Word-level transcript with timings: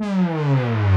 Bonjour 0.00 0.93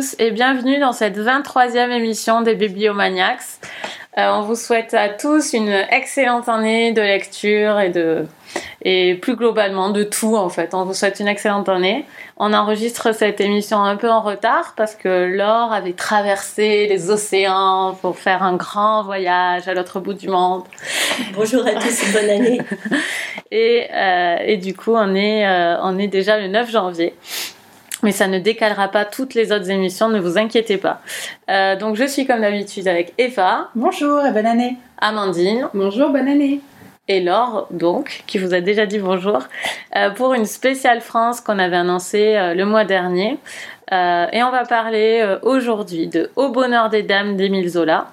tous 0.00 0.16
et 0.18 0.30
bienvenue 0.30 0.78
dans 0.78 0.92
cette 0.92 1.18
23e 1.18 1.90
émission 1.90 2.40
des 2.40 2.54
Bibliomaniacs. 2.54 3.42
Euh, 4.16 4.30
on 4.32 4.42
vous 4.42 4.54
souhaite 4.54 4.94
à 4.94 5.10
tous 5.10 5.52
une 5.52 5.68
excellente 5.90 6.48
année 6.48 6.92
de 6.92 7.02
lecture 7.02 7.78
et 7.78 7.90
de 7.90 8.24
et 8.82 9.14
plus 9.16 9.36
globalement 9.36 9.90
de 9.90 10.02
tout 10.02 10.36
en 10.36 10.48
fait. 10.48 10.72
On 10.72 10.84
vous 10.84 10.94
souhaite 10.94 11.20
une 11.20 11.28
excellente 11.28 11.68
année. 11.68 12.06
On 12.38 12.54
enregistre 12.54 13.14
cette 13.14 13.42
émission 13.42 13.82
un 13.82 13.96
peu 13.96 14.10
en 14.10 14.22
retard 14.22 14.72
parce 14.74 14.94
que 14.94 15.26
Laure 15.26 15.72
avait 15.74 15.92
traversé 15.92 16.86
les 16.86 17.10
océans 17.10 17.98
pour 18.00 18.16
faire 18.16 18.42
un 18.42 18.56
grand 18.56 19.02
voyage 19.02 19.68
à 19.68 19.74
l'autre 19.74 20.00
bout 20.00 20.14
du 20.14 20.28
monde. 20.28 20.62
Bonjour 21.34 21.66
à 21.66 21.72
tous 21.72 22.08
et 22.08 22.12
bonne 22.12 22.30
année. 22.30 22.60
et, 23.50 23.86
euh, 23.92 24.36
et 24.46 24.56
du 24.56 24.74
coup, 24.74 24.94
on 24.94 25.14
est, 25.14 25.46
euh, 25.46 25.76
on 25.82 25.98
est 25.98 26.08
déjà 26.08 26.38
le 26.38 26.48
9 26.48 26.70
janvier 26.70 27.14
mais 28.02 28.12
ça 28.12 28.26
ne 28.26 28.38
décalera 28.38 28.88
pas 28.88 29.04
toutes 29.04 29.34
les 29.34 29.52
autres 29.52 29.70
émissions, 29.70 30.08
ne 30.08 30.20
vous 30.20 30.38
inquiétez 30.38 30.78
pas. 30.78 31.00
Euh, 31.50 31.76
donc 31.76 31.96
je 31.96 32.04
suis 32.04 32.26
comme 32.26 32.40
d'habitude 32.40 32.88
avec 32.88 33.12
Eva. 33.18 33.68
Bonjour 33.74 34.24
et 34.24 34.32
bonne 34.32 34.46
année. 34.46 34.76
Amandine. 34.98 35.68
Bonjour, 35.74 36.10
bonne 36.10 36.28
année. 36.28 36.60
Et 37.08 37.20
Laure, 37.20 37.66
donc, 37.70 38.22
qui 38.26 38.38
vous 38.38 38.54
a 38.54 38.60
déjà 38.60 38.86
dit 38.86 38.98
bonjour, 38.98 39.40
euh, 39.96 40.10
pour 40.10 40.34
une 40.34 40.46
spéciale 40.46 41.00
France 41.00 41.40
qu'on 41.40 41.58
avait 41.58 41.76
annoncée 41.76 42.36
euh, 42.36 42.54
le 42.54 42.64
mois 42.64 42.84
dernier. 42.84 43.38
et 43.90 44.42
on 44.44 44.50
va 44.52 44.64
parler 44.68 45.36
aujourd'hui 45.42 46.06
de 46.06 46.30
Au 46.36 46.50
bonheur 46.50 46.90
des 46.90 47.02
dames 47.02 47.36
d'Émile 47.36 47.68
Zola, 47.68 48.06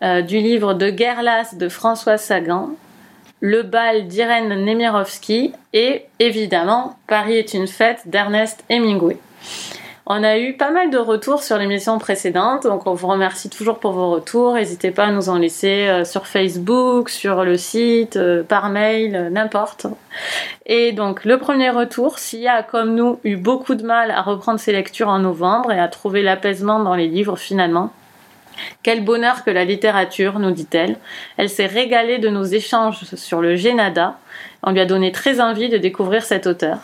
du 0.00 0.38
livre 0.38 0.74
de 0.74 0.88
Guerlas 0.90 1.56
de 1.58 1.68
François 1.68 2.16
Sagan, 2.16 2.70
le 3.44 3.62
bal 3.62 4.06
d'Irène 4.06 4.64
Nemirovsky 4.64 5.52
et 5.74 6.06
évidemment 6.18 6.96
Paris 7.06 7.36
est 7.36 7.52
une 7.52 7.66
fête 7.66 8.00
d'Ernest 8.06 8.64
Hemingway. 8.70 9.18
On 10.06 10.24
a 10.24 10.38
eu 10.38 10.54
pas 10.54 10.70
mal 10.70 10.88
de 10.88 10.96
retours 10.96 11.42
sur 11.42 11.58
l'émission 11.58 11.98
précédente, 11.98 12.62
donc 12.62 12.86
on 12.86 12.94
vous 12.94 13.06
remercie 13.06 13.50
toujours 13.50 13.80
pour 13.80 13.92
vos 13.92 14.12
retours. 14.12 14.54
N'hésitez 14.54 14.92
pas 14.92 15.04
à 15.04 15.10
nous 15.10 15.28
en 15.28 15.36
laisser 15.36 15.88
euh, 15.88 16.06
sur 16.06 16.26
Facebook, 16.26 17.10
sur 17.10 17.44
le 17.44 17.58
site, 17.58 18.16
euh, 18.16 18.42
par 18.42 18.70
mail, 18.70 19.14
euh, 19.14 19.28
n'importe. 19.28 19.88
Et 20.64 20.92
donc 20.92 21.26
le 21.26 21.36
premier 21.36 21.68
retour, 21.68 22.18
s'il 22.18 22.48
a 22.48 22.62
comme 22.62 22.94
nous 22.94 23.20
eu 23.24 23.36
beaucoup 23.36 23.74
de 23.74 23.84
mal 23.84 24.10
à 24.10 24.22
reprendre 24.22 24.58
ses 24.58 24.72
lectures 24.72 25.08
en 25.08 25.18
novembre 25.18 25.70
et 25.70 25.78
à 25.78 25.88
trouver 25.88 26.22
l'apaisement 26.22 26.80
dans 26.80 26.94
les 26.94 27.08
livres 27.08 27.36
finalement, 27.36 27.92
quel 28.82 29.04
bonheur 29.04 29.44
que 29.44 29.50
la 29.50 29.64
littérature, 29.64 30.38
nous 30.38 30.50
dit-elle. 30.50 30.96
Elle, 31.36 31.48
s'est 31.48 31.66
régalée 31.66 32.18
de 32.18 32.28
nos 32.28 32.44
échanges 32.44 33.04
sur 33.14 33.40
le 33.40 33.56
Génada. 33.56 34.18
On 34.62 34.72
lui 34.72 34.80
a 34.80 34.86
donné 34.86 35.12
très 35.12 35.40
envie 35.40 35.68
de 35.68 35.78
découvrir 35.78 36.24
cet 36.24 36.46
auteur. 36.46 36.78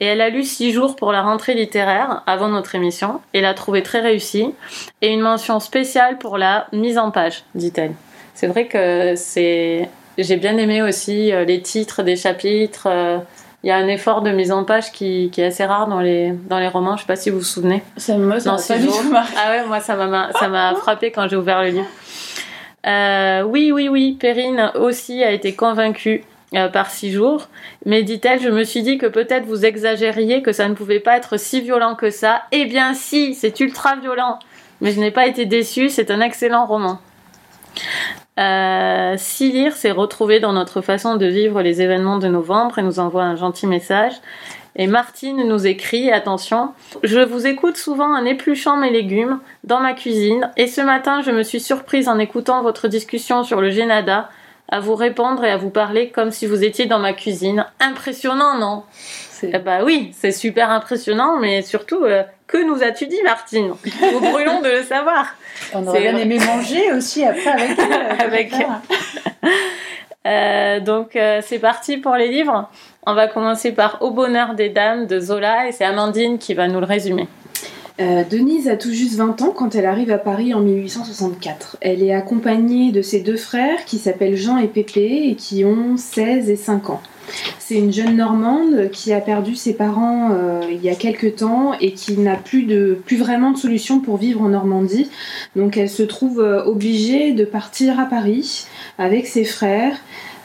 Et 0.00 0.06
elle 0.06 0.20
a 0.20 0.28
lu 0.28 0.44
six 0.44 0.72
jours 0.72 0.94
pour 0.94 1.12
la 1.12 1.22
rentrée 1.22 1.54
littéraire 1.54 2.22
avant 2.26 2.48
notre 2.48 2.74
émission 2.74 3.20
et 3.34 3.40
l'a 3.40 3.54
trouvé 3.54 3.82
très 3.82 4.00
réussie. 4.00 4.54
Et 5.02 5.12
une 5.12 5.20
mention 5.20 5.58
spéciale 5.60 6.18
pour 6.18 6.38
la 6.38 6.68
mise 6.72 6.98
en 6.98 7.10
page, 7.10 7.44
dit-elle. 7.54 7.92
C'est 8.34 8.46
vrai 8.46 8.66
que 8.66 9.14
c'est. 9.16 9.88
J'ai 10.16 10.36
bien 10.36 10.56
aimé 10.56 10.82
aussi 10.82 11.32
euh, 11.32 11.44
les 11.44 11.60
titres 11.60 12.02
des 12.02 12.16
chapitres. 12.16 12.88
Il 13.64 13.68
y 13.68 13.70
a 13.72 13.76
un 13.76 13.88
effort 13.88 14.22
de 14.22 14.30
mise 14.30 14.52
en 14.52 14.64
page 14.64 14.92
qui, 14.92 15.30
qui, 15.32 15.40
est 15.40 15.46
assez 15.46 15.64
rare 15.64 15.88
dans 15.88 16.00
les, 16.00 16.32
dans 16.48 16.60
les 16.60 16.68
romans. 16.68 16.96
Je 16.96 17.02
sais 17.02 17.06
pas 17.06 17.16
si 17.16 17.30
vous 17.30 17.38
vous 17.38 17.44
souvenez. 17.44 17.82
Ça, 17.96 18.16
moi, 18.16 18.38
ça 18.38 18.56
pas 18.56 18.78
du 18.78 18.86
tout 18.86 18.92
Ah 19.14 19.50
ouais, 19.50 19.66
moi, 19.66 19.80
ça 19.80 19.96
m'a, 19.96 20.32
ça 20.32 20.48
m'a 20.48 20.74
frappé 20.76 21.10
quand 21.10 21.28
j'ai 21.28 21.36
ouvert 21.36 21.62
le 21.62 21.70
livre. 21.70 21.86
Euh, 22.86 23.42
oui, 23.42 23.72
oui, 23.72 23.88
oui, 23.88 24.16
Perrine 24.18 24.70
aussi 24.76 25.24
a 25.24 25.32
été 25.32 25.54
convaincue 25.54 26.22
euh, 26.54 26.68
par 26.68 26.90
six 26.90 27.10
jours. 27.10 27.48
Mais 27.84 28.04
dit-elle, 28.04 28.40
je 28.40 28.48
me 28.48 28.62
suis 28.62 28.82
dit 28.82 28.96
que 28.96 29.06
peut-être 29.06 29.44
vous 29.44 29.66
exagériez, 29.66 30.40
que 30.40 30.52
ça 30.52 30.68
ne 30.68 30.74
pouvait 30.74 31.00
pas 31.00 31.16
être 31.16 31.36
si 31.36 31.60
violent 31.60 31.96
que 31.96 32.10
ça. 32.10 32.42
Eh 32.52 32.64
bien 32.64 32.94
si, 32.94 33.34
c'est 33.34 33.58
ultra 33.60 33.96
violent. 33.96 34.38
Mais 34.80 34.92
je 34.92 35.00
n'ai 35.00 35.10
pas 35.10 35.26
été 35.26 35.46
déçue, 35.46 35.88
c'est 35.88 36.12
un 36.12 36.20
excellent 36.20 36.64
roman. 36.64 37.00
Euh, 38.38 39.16
s'est 39.16 39.90
retrouvé 39.90 40.38
dans 40.38 40.52
notre 40.52 40.80
façon 40.80 41.16
de 41.16 41.26
vivre 41.26 41.60
les 41.60 41.82
événements 41.82 42.18
de 42.18 42.28
novembre 42.28 42.78
et 42.78 42.82
nous 42.82 43.00
envoie 43.00 43.24
un 43.24 43.34
gentil 43.34 43.66
message. 43.66 44.12
Et 44.76 44.86
Martine 44.86 45.48
nous 45.48 45.66
écrit, 45.66 46.12
attention, 46.12 46.70
je 47.02 47.18
vous 47.18 47.48
écoute 47.48 47.76
souvent 47.76 48.16
en 48.16 48.24
épluchant 48.24 48.76
mes 48.76 48.90
légumes 48.90 49.40
dans 49.64 49.80
ma 49.80 49.92
cuisine 49.92 50.52
et 50.56 50.68
ce 50.68 50.80
matin 50.80 51.20
je 51.22 51.32
me 51.32 51.42
suis 51.42 51.58
surprise 51.58 52.08
en 52.08 52.18
écoutant 52.18 52.62
votre 52.62 52.86
discussion 52.86 53.42
sur 53.42 53.60
le 53.60 53.70
Génada 53.70 54.28
à 54.68 54.78
vous 54.78 54.94
répondre 54.94 55.44
et 55.44 55.50
à 55.50 55.56
vous 55.56 55.70
parler 55.70 56.10
comme 56.10 56.30
si 56.30 56.46
vous 56.46 56.62
étiez 56.62 56.86
dans 56.86 57.00
ma 57.00 57.14
cuisine. 57.14 57.66
Impressionnant, 57.80 58.56
non? 58.58 58.84
Eh 59.42 59.58
bah 59.58 59.80
oui, 59.84 60.10
c'est 60.16 60.32
super 60.32 60.70
impressionnant, 60.70 61.38
mais 61.38 61.62
surtout, 61.62 62.04
euh, 62.04 62.22
que 62.46 62.58
nous 62.58 62.82
as-tu 62.82 63.06
dit, 63.06 63.20
Martine? 63.22 63.68
Nous 63.68 64.20
brûlons 64.20 64.60
de 64.60 64.68
le 64.68 64.82
savoir. 64.82 65.34
On 65.72 65.86
aurait 65.86 66.00
bien 66.00 66.16
aimé 66.16 66.38
manger 66.38 66.92
aussi 66.92 67.24
après 67.24 67.50
avec 67.50 67.78
elle. 67.78 68.20
avec 68.20 68.52
euh, 70.26 70.80
donc 70.80 71.16
euh, 71.16 71.40
c'est 71.44 71.58
parti 71.58 71.98
pour 71.98 72.14
les 72.14 72.28
livres. 72.28 72.68
On 73.06 73.14
va 73.14 73.28
commencer 73.28 73.72
par 73.72 74.02
Au 74.02 74.10
bonheur 74.10 74.54
des 74.54 74.68
dames 74.68 75.06
de 75.06 75.20
Zola 75.20 75.68
et 75.68 75.72
c'est 75.72 75.84
Amandine 75.84 76.38
qui 76.38 76.54
va 76.54 76.68
nous 76.68 76.80
le 76.80 76.86
résumer. 76.86 77.28
Denise 78.30 78.68
a 78.68 78.76
tout 78.76 78.92
juste 78.92 79.16
20 79.16 79.42
ans 79.42 79.50
quand 79.50 79.74
elle 79.74 79.86
arrive 79.86 80.12
à 80.12 80.18
Paris 80.18 80.54
en 80.54 80.60
1864. 80.60 81.78
Elle 81.80 82.00
est 82.00 82.14
accompagnée 82.14 82.92
de 82.92 83.02
ses 83.02 83.18
deux 83.18 83.36
frères 83.36 83.84
qui 83.86 83.98
s'appellent 83.98 84.36
Jean 84.36 84.56
et 84.56 84.68
Pépé 84.68 85.24
et 85.24 85.34
qui 85.34 85.64
ont 85.64 85.96
16 85.96 86.48
et 86.48 86.54
5 86.54 86.90
ans. 86.90 87.00
C'est 87.58 87.76
une 87.76 87.92
jeune 87.92 88.16
Normande 88.16 88.90
qui 88.92 89.12
a 89.12 89.20
perdu 89.20 89.54
ses 89.54 89.74
parents 89.74 90.30
euh, 90.32 90.62
il 90.70 90.82
y 90.82 90.88
a 90.88 90.94
quelques 90.94 91.36
temps 91.36 91.74
et 91.80 91.92
qui 91.92 92.16
n'a 92.16 92.36
plus, 92.36 92.66
plus 93.04 93.16
vraiment 93.16 93.52
de 93.52 93.58
solution 93.58 94.00
pour 94.00 94.16
vivre 94.16 94.40
en 94.42 94.48
Normandie. 94.48 95.10
Donc 95.54 95.76
elle 95.76 95.90
se 95.90 96.02
trouve 96.02 96.40
euh, 96.40 96.64
obligée 96.64 97.32
de 97.32 97.44
partir 97.44 98.00
à 98.00 98.06
Paris 98.06 98.66
avec 98.96 99.26
ses 99.26 99.44
frères 99.44 99.96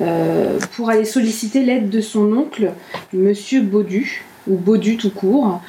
euh, 0.02 0.60
pour 0.76 0.90
aller 0.90 1.06
solliciter 1.06 1.64
l'aide 1.64 1.90
de 1.90 2.02
son 2.02 2.32
oncle, 2.34 2.74
Monsieur 3.14 3.62
Baudu 3.62 4.26
ou 4.48 4.58
Baudu 4.58 4.98
tout 4.98 5.10
court, 5.10 5.62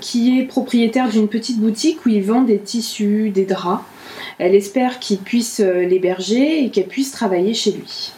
qui 0.00 0.38
est 0.38 0.44
propriétaire 0.44 1.08
d'une 1.08 1.26
petite 1.26 1.58
boutique 1.58 2.06
où 2.06 2.10
il 2.10 2.22
vend 2.22 2.42
des 2.42 2.60
tissus, 2.60 3.30
des 3.30 3.44
draps. 3.44 3.82
Elle 4.38 4.54
espère 4.54 5.00
qu'il 5.00 5.18
puisse 5.18 5.58
l'héberger 5.58 6.62
et 6.62 6.70
qu'elle 6.70 6.86
puisse 6.86 7.10
travailler 7.10 7.54
chez 7.54 7.72
lui. 7.72 8.12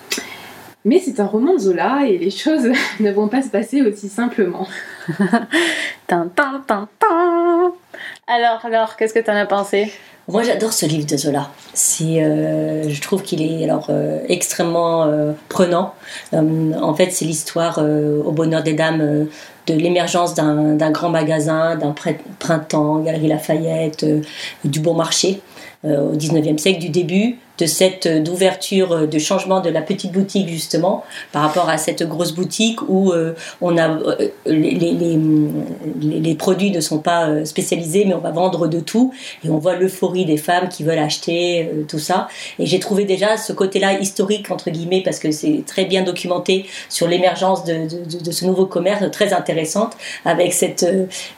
Mais 0.85 1.01
c'est 1.01 1.21
un 1.21 1.27
roman 1.27 1.55
de 1.55 1.59
Zola 1.59 2.07
et 2.07 2.19
les 2.19 2.31
choses 2.31 2.71
ne 3.01 3.11
vont 3.11 3.29
pas 3.29 3.43
se 3.43 3.49
passer 3.49 3.83
aussi 3.83 4.09
simplement. 4.09 4.67
Alors, 8.27 8.65
alors, 8.65 8.97
qu'est-ce 8.97 9.15
que 9.15 9.19
tu 9.19 9.31
en 9.31 9.37
as 9.37 9.47
pensé? 9.47 9.93
Moi, 10.29 10.43
j'adore 10.43 10.75
ce 10.75 10.85
livre 10.85 11.07
de 11.07 11.17
Zola. 11.17 11.51
C'est, 11.73 12.23
euh, 12.23 12.89
je 12.89 13.01
trouve 13.01 13.23
qu'il 13.23 13.41
est 13.41 13.65
alors 13.65 13.87
euh, 13.89 14.21
extrêmement 14.29 15.05
euh, 15.05 15.33
prenant. 15.49 15.95
en 16.33 16.95
fait, 16.95 17.11
c'est 17.11 17.25
l'histoire 17.25 17.79
au 17.79 18.31
bonheur 18.31 18.63
des 18.63 18.75
dames 18.75 19.27
de 19.67 19.75
l'émergence 19.75 20.35
d'un 20.35 20.91
grand 20.91 21.09
magasin, 21.09 21.77
d'un 21.77 21.95
printemps, 22.39 22.99
Galerie 23.01 23.29
Lafayette, 23.29 24.05
du 24.65 24.81
bon 24.81 24.95
marché 24.95 25.41
au 25.85 26.15
19e 26.15 26.59
siècle, 26.59 26.81
du 26.81 26.91
début 26.91 27.39
de 27.59 27.67
cette 27.67 28.07
euh, 28.07 28.21
d'ouverture, 28.21 28.93
euh, 28.93 29.07
de 29.07 29.19
changement 29.19 29.61
de 29.61 29.71
la 29.71 29.83
petite 29.83 30.13
boutique 30.13 30.49
justement 30.49 31.05
par 31.33 31.43
rapport 31.43 31.69
à 31.69 31.79
cette 31.79 32.03
grosse 32.03 32.33
boutique 32.33 32.81
où 32.89 33.13
euh, 33.13 33.35
on 33.61 33.77
a 33.77 33.99
les, 34.47 34.75
les, 36.01 36.35
produits 36.35 36.71
ne 36.71 36.81
sont 36.81 36.99
pas 36.99 37.45
spécialisés 37.45 38.05
mais 38.05 38.15
on 38.15 38.21
va 38.21 38.31
vendre 38.31 38.69
de 38.69 38.81
tout. 38.81 39.13
Et 39.45 39.51
on 39.51 39.59
voit 39.59 39.75
l'euphorie 39.77 40.25
des 40.25 40.37
femmes 40.37 40.69
qui 40.69 40.85
veulent 40.85 40.99
acheter 40.99 41.71
tout 41.89 41.99
ça. 41.99 42.29
Et 42.59 42.67
j'ai 42.67 42.79
trouvé 42.79 43.05
déjà 43.05 43.37
ce 43.37 43.53
côté-là 43.53 43.99
historique 43.99 44.51
entre 44.51 44.71
guillemets 44.71 45.03
parce 45.03 45.19
que 45.19 45.31
c'est 45.33 45.65
très 45.67 45.85
bien 45.85 46.03
documenté 46.03 46.67
sur 46.89 47.09
l'émergence 47.09 47.65
de, 47.65 47.89
de, 48.25 48.31
ce 48.31 48.45
nouveau 48.45 48.67
commerce 48.67 49.11
très 49.11 49.33
intéressant 49.33 49.49
intéressante 49.49 49.97
avec 50.25 50.53
cette, 50.53 50.87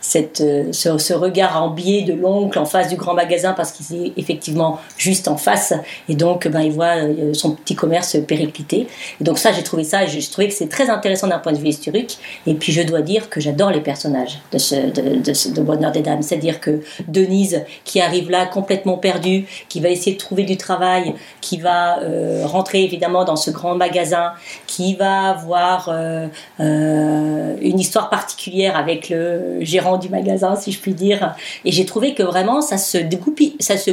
cette, 0.00 0.42
ce, 0.72 0.98
ce 0.98 1.14
regard 1.14 1.62
en 1.62 1.70
biais 1.70 2.02
de 2.02 2.12
l'oncle 2.12 2.58
en 2.58 2.64
face 2.64 2.88
du 2.88 2.96
grand 2.96 3.14
magasin 3.14 3.52
parce 3.52 3.72
qu'il 3.72 4.06
est 4.06 4.12
effectivement 4.16 4.80
juste 4.96 5.28
en 5.28 5.36
face 5.36 5.74
et 6.10 6.16
donc 6.16 6.48
ben, 6.48 6.60
il 6.60 6.72
voit 6.72 6.96
euh, 6.96 7.32
son 7.34 7.52
petit 7.52 7.76
commerce 7.76 8.16
péricliter. 8.26 8.88
Et 9.20 9.24
donc 9.24 9.38
ça, 9.38 9.52
j'ai 9.52 9.62
trouvé 9.62 9.84
ça, 9.84 10.06
j'ai 10.06 10.20
trouvé 10.22 10.48
que 10.48 10.54
c'est 10.54 10.68
très 10.68 10.90
intéressant 10.90 11.28
d'un 11.28 11.38
point 11.38 11.52
de 11.52 11.58
vue 11.58 11.68
historique. 11.68 12.18
Et 12.48 12.54
puis 12.54 12.72
je 12.72 12.82
dois 12.82 13.00
dire 13.00 13.30
que 13.30 13.40
j'adore 13.40 13.70
les 13.70 13.80
personnages 13.80 14.40
de 14.52 15.60
Bonheur 15.62 15.92
des 15.92 16.02
Dames, 16.02 16.22
c'est-à-dire 16.22 16.60
que 16.60 16.80
Denise 17.06 17.62
qui 17.84 18.00
arrive 18.00 18.28
là 18.28 18.46
complètement 18.46 18.98
perdue, 18.98 19.46
qui 19.68 19.78
va 19.78 19.88
essayer 19.88 20.14
de 20.14 20.18
trouver 20.18 20.42
du 20.42 20.56
travail, 20.56 21.14
qui 21.40 21.58
va 21.58 22.00
euh, 22.00 22.42
rentrer 22.44 22.82
évidemment 22.82 23.24
dans 23.24 23.36
ce 23.36 23.52
grand 23.52 23.76
magasin, 23.76 24.32
qui 24.66 24.96
va 24.96 25.30
avoir 25.30 25.90
euh, 25.92 26.26
une 26.58 27.78
histoire 27.78 28.10
particulière 28.10 28.76
avec 28.76 29.10
le 29.10 29.58
gérant 29.60 29.96
du 29.96 30.08
magasin, 30.08 30.56
si 30.56 30.72
je 30.72 30.80
puis 30.80 30.94
dire. 30.94 31.36
Et 31.64 31.70
j'ai 31.70 31.86
trouvé 31.86 32.14
que 32.14 32.24
vraiment 32.24 32.62
ça 32.62 32.78
se 32.78 32.98
goupille, 32.98 33.54
ça 33.60 33.76
se 33.76 33.92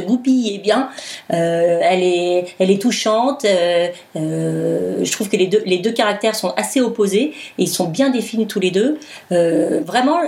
bien. 0.58 0.88
Elle 1.28 2.02
est, 2.02 2.07
elle 2.58 2.70
est 2.70 2.80
touchante. 2.80 3.44
euh, 3.44 3.88
euh, 4.16 5.04
je 5.04 5.12
trouve 5.12 5.28
que 5.28 5.36
les 5.36 5.46
deux, 5.46 5.62
les 5.66 5.78
deux 5.78 5.92
caractères 5.92 6.34
sont 6.34 6.52
assez 6.56 6.80
opposés 6.80 7.32
et 7.58 7.62
ils 7.62 7.68
sont 7.68 7.88
bien 7.88 8.10
définis 8.10 8.46
tous 8.46 8.60
les 8.60 8.70
deux. 8.70 8.98
Euh, 9.32 9.80
vraiment. 9.84 10.18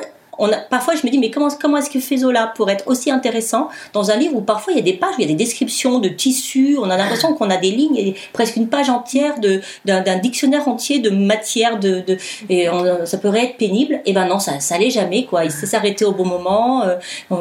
On 0.43 0.51
a, 0.51 0.57
parfois, 0.57 0.95
je 0.95 1.07
me 1.07 1.11
dis, 1.13 1.19
mais 1.19 1.31
comment, 1.31 1.49
comment 1.61 1.77
est-ce 1.77 1.91
que 1.91 2.01
fait 2.01 2.17
Zola 2.17 2.53
pour 2.57 2.71
être 2.71 2.85
aussi 2.89 3.11
intéressant 3.11 3.69
dans 3.93 4.11
un 4.11 4.17
livre 4.17 4.35
où 4.37 4.41
parfois 4.41 4.73
il 4.73 4.77
y 4.77 4.81
a 4.81 4.83
des 4.83 4.95
pages, 4.95 5.15
il 5.19 5.23
y 5.23 5.25
a 5.25 5.29
des 5.29 5.35
descriptions 5.35 5.99
de 5.99 6.09
tissus, 6.09 6.77
on 6.81 6.89
a 6.91 6.97
l'impression 6.97 7.35
qu'on 7.35 7.51
a 7.51 7.57
des 7.59 7.71
lignes, 7.71 7.97
et 7.97 8.15
presque 8.33 8.57
une 8.57 8.69
page 8.69 8.89
entière 8.91 9.39
de, 9.39 9.61
d'un, 9.85 10.17
dictionnaire 10.19 10.67
entier 10.67 10.99
de 10.99 11.11
matière, 11.11 11.79
de, 11.79 12.01
de, 12.07 12.17
et 12.49 12.69
on- 12.71 13.05
ça 13.07 13.19
pourrait 13.19 13.45
être 13.45 13.57
pénible. 13.57 14.01
Et 14.07 14.13
ben 14.13 14.27
non, 14.27 14.39
ça, 14.39 14.61
ça 14.61 14.77
allait 14.77 14.91
jamais, 14.91 15.25
quoi. 15.27 15.45
Il 15.45 15.51
sait 15.51 15.67
s'arrêter 15.67 16.05
au 16.05 16.13
bon 16.13 16.25
moment. 16.27 16.83
euh, 16.85 16.97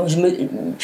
je 0.07 0.17
me, 0.17 0.31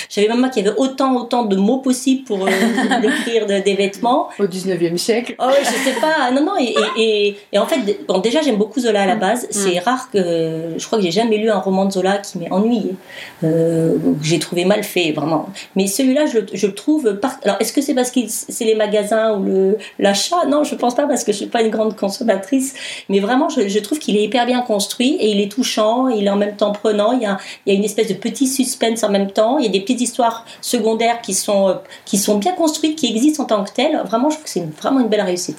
j'avais 0.10 0.28
même 0.28 0.40
moi 0.40 0.50
qu'il 0.50 0.66
y 0.66 0.68
avait 0.68 0.78
autant, 0.78 1.16
autant 1.18 1.44
de 1.44 1.56
mots 1.56 1.80
possibles 1.80 2.24
pour 2.24 2.46
euh, 2.48 2.50
décrire 3.02 3.46
de- 3.46 3.60
des 3.64 3.74
vêtements. 3.76 4.30
Au 4.40 4.46
19e 4.46 4.98
siècle. 4.98 5.36
Oh, 5.40 5.50
je 5.60 5.66
sais 5.66 6.00
pas, 6.00 6.32
non, 6.32 6.44
non, 6.46 6.54
et, 6.60 6.74
et, 6.98 7.28
et, 7.28 7.38
et 7.54 7.60
en 7.60 7.66
fait, 7.66 7.80
bon, 8.08 8.20
déjà 8.20 8.42
j'aime 8.42 8.56
beaucoup 8.58 8.80
Zola 8.80 9.02
à 9.04 9.06
la 9.06 9.16
base. 9.16 9.48
C'est 9.52 9.80
rare 9.80 10.10
que, 10.12 10.74
je 10.78 10.86
crois 10.86 10.98
que 11.00 11.04
j'ai 11.04 11.12
jamais 11.12 11.38
lu 11.38 11.50
un 11.50 11.60
roman 11.60 11.86
de 11.86 11.92
Zola 11.92 12.05
qui 12.14 12.38
m'ait 12.38 12.52
ennuyé, 12.52 12.96
euh, 13.44 13.98
j'ai 14.22 14.40
trouvé 14.40 14.66
mal 14.66 14.84
fait, 14.84 15.12
vraiment. 15.12 15.50
Mais 15.76 15.88
celui-là, 15.88 16.26
je, 16.26 16.40
le- 16.40 16.74
trouve. 16.74 17.20
Alors, 17.44 17.58
est-ce 17.60 17.74
que 17.74 17.82
c'est 17.82 17.94
parce 17.94 18.12
que 18.12 18.20
c'est 18.28 18.66
les 18.66 18.76
magasins 18.76 19.38
ou 19.38 19.76
l'achat? 20.00 20.46
Non, 20.48 20.64
je 20.64 20.76
pense 20.76 20.96
pas 20.96 21.08
parce 21.08 21.24
que 21.24 21.32
je 21.32 21.38
suis 21.38 21.46
pas 21.48 21.62
une 21.62 21.70
grande 21.70 21.96
consommatrice. 21.96 22.74
Mais 23.10 23.20
vraiment, 23.20 23.50
je, 23.50 23.80
trouve 23.80 24.00
qu'il 24.00 24.18
est 24.18 24.24
hyper 24.24 24.46
bien 24.46 24.62
construit 24.62 25.16
et 25.20 25.32
il 25.32 25.40
est 25.40 25.52
touchant. 25.52 26.08
Il 26.10 26.26
est 26.26 26.30
en 26.30 26.36
même 26.36 26.56
temps 26.56 26.72
prenant. 26.72 27.12
Il 27.14 27.22
y 27.22 27.26
a, 27.26 27.38
une 27.66 27.84
espèce 27.84 28.08
de 28.08 28.14
petit 28.14 28.48
suspense 28.48 29.04
en 29.04 29.10
même 29.10 29.32
temps. 29.32 29.58
Il 29.58 29.66
y 29.66 29.68
a 29.68 29.72
des 29.72 29.82
petites 29.82 30.02
histoires 30.02 30.46
secondaires 30.62 31.22
qui 31.22 31.34
sont 31.34 31.70
euh, 31.70 31.74
qui 32.06 32.18
sont 32.18 32.38
bien 32.38 32.54
construites, 32.54 32.98
qui 32.98 33.08
existent 33.08 33.44
en 33.44 33.48
tant 33.48 33.64
que 33.64 33.72
telles. 33.72 34.02
Vraiment, 34.06 34.30
je 34.30 34.36
trouve 34.36 34.46
que 34.46 34.50
c'est 34.50 34.68
vraiment 34.82 35.00
une 35.00 35.08
belle 35.08 35.22
réussite. 35.22 35.58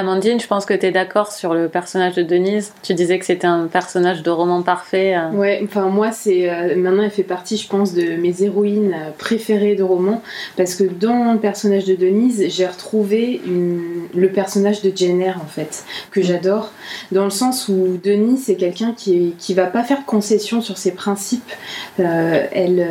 Amandine, 0.00 0.38
je 0.38 0.46
pense 0.46 0.66
que 0.66 0.74
tu 0.74 0.84
es 0.84 0.92
d'accord 0.92 1.32
sur 1.32 1.54
le 1.54 1.68
personnage 1.70 2.16
de 2.16 2.22
Denise. 2.22 2.74
Tu 2.82 2.92
disais 2.92 3.18
que 3.18 3.24
c'était 3.24 3.46
un 3.46 3.66
personnage 3.66 4.22
de 4.22 4.28
roman 4.28 4.60
parfait. 4.60 5.16
euh. 5.16 5.30
Ouais, 5.30 5.62
enfin 5.64 5.86
moi 5.88 6.12
c'est 6.12 6.50
euh, 6.50 6.76
maintenant 6.76 7.02
elle 7.02 7.10
fait 7.10 7.22
partie 7.22 7.56
je 7.56 7.66
pense 7.66 7.94
de 7.94 8.14
mes 8.16 8.42
héroïnes 8.42 8.92
euh, 8.92 9.10
préférées 9.16 9.74
de 9.74 9.82
romans 9.82 10.20
parce 10.58 10.74
que 10.74 10.84
dans 10.84 11.32
le 11.32 11.38
personnage 11.38 11.86
de 11.86 11.94
Denise 11.94 12.44
j'ai 12.48 12.66
retrouvé 12.66 13.40
une- 13.46 14.02
le 14.14 14.28
personnage 14.28 14.82
de 14.82 14.92
Jenner 14.94 15.32
en 15.42 15.46
fait 15.46 15.84
que 16.10 16.20
j'adore 16.20 16.72
dans 17.10 17.24
le 17.24 17.30
sens 17.30 17.68
où 17.70 17.98
Denise 18.04 18.42
c'est 18.44 18.56
quelqu'un 18.56 18.92
qui 18.94 19.34
qui 19.38 19.54
va 19.54 19.64
pas 19.64 19.82
faire 19.82 20.04
concession 20.04 20.60
sur 20.60 20.76
ses 20.76 20.92
principes 20.92 21.52
Euh, 22.00 22.44
elle 22.52 22.86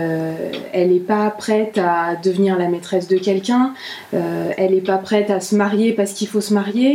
elle 0.74 0.92
est 0.92 1.06
pas 1.06 1.30
prête 1.30 1.78
à 1.78 2.16
devenir 2.24 2.58
la 2.58 2.68
maîtresse 2.68 3.08
de 3.08 3.18
quelqu'un 3.18 3.74
elle 4.12 4.74
est 4.74 4.86
pas 4.86 4.98
prête 4.98 5.30
à 5.30 5.40
se 5.40 5.54
marier 5.56 5.94
parce 5.94 6.14
qu'il 6.14 6.28
faut 6.28 6.42
se 6.42 6.54
marier 6.54 6.95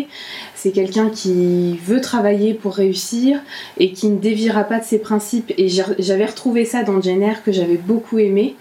c'est 0.54 0.72
quelqu'un 0.72 1.08
qui 1.10 1.76
veut 1.84 2.00
travailler 2.00 2.54
pour 2.54 2.74
réussir 2.74 3.40
et 3.78 3.92
qui 3.92 4.08
ne 4.08 4.18
déviera 4.18 4.64
pas 4.64 4.78
de 4.78 4.84
ses 4.84 4.98
principes. 4.98 5.52
Et 5.56 5.68
j'avais 5.68 6.26
retrouvé 6.26 6.64
ça 6.64 6.82
dans 6.82 7.00
Jenner 7.00 7.34
que 7.44 7.52
j'avais 7.52 7.78
beaucoup 7.78 8.18
aimé. 8.18 8.56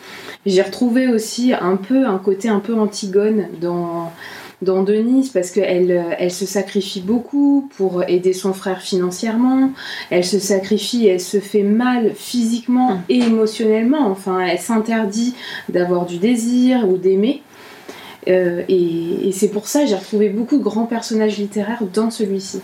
J'ai 0.45 0.61
retrouvé 0.61 1.07
aussi 1.07 1.53
un 1.53 1.75
peu 1.75 2.05
un 2.05 2.17
côté 2.17 2.49
un 2.49 2.59
peu 2.59 2.73
Antigone 2.73 3.47
dans 3.61 4.11
dans 4.61 4.83
Denise 4.83 5.29
parce 5.29 5.51
qu'elle 5.51 5.91
euh, 5.91 6.15
elle 6.17 6.31
se 6.31 6.45
sacrifie 6.45 7.01
beaucoup 7.01 7.69
pour 7.77 8.03
aider 8.03 8.33
son 8.33 8.53
frère 8.53 8.81
financièrement, 8.81 9.71
elle 10.09 10.25
se 10.25 10.39
sacrifie, 10.39 11.07
elle 11.07 11.21
se 11.21 11.39
fait 11.39 11.63
mal 11.63 12.13
physiquement 12.13 13.01
et 13.07 13.19
émotionnellement, 13.19 14.07
enfin 14.07 14.39
elle 14.41 14.59
s'interdit 14.59 15.33
d'avoir 15.69 16.05
du 16.05 16.17
désir 16.17 16.87
ou 16.89 16.97
d'aimer. 16.97 17.41
Euh, 18.29 18.63
et 18.69 19.27
et 19.27 19.31
c'est 19.31 19.49
pour 19.49 19.67
ça 19.67 19.81
que 19.81 19.87
j'ai 19.87 19.95
retrouvé 19.95 20.29
beaucoup 20.29 20.57
de 20.57 20.63
grands 20.63 20.85
personnages 20.85 21.37
littéraires 21.37 21.83
dans 21.93 22.09
celui-ci. 22.11 22.61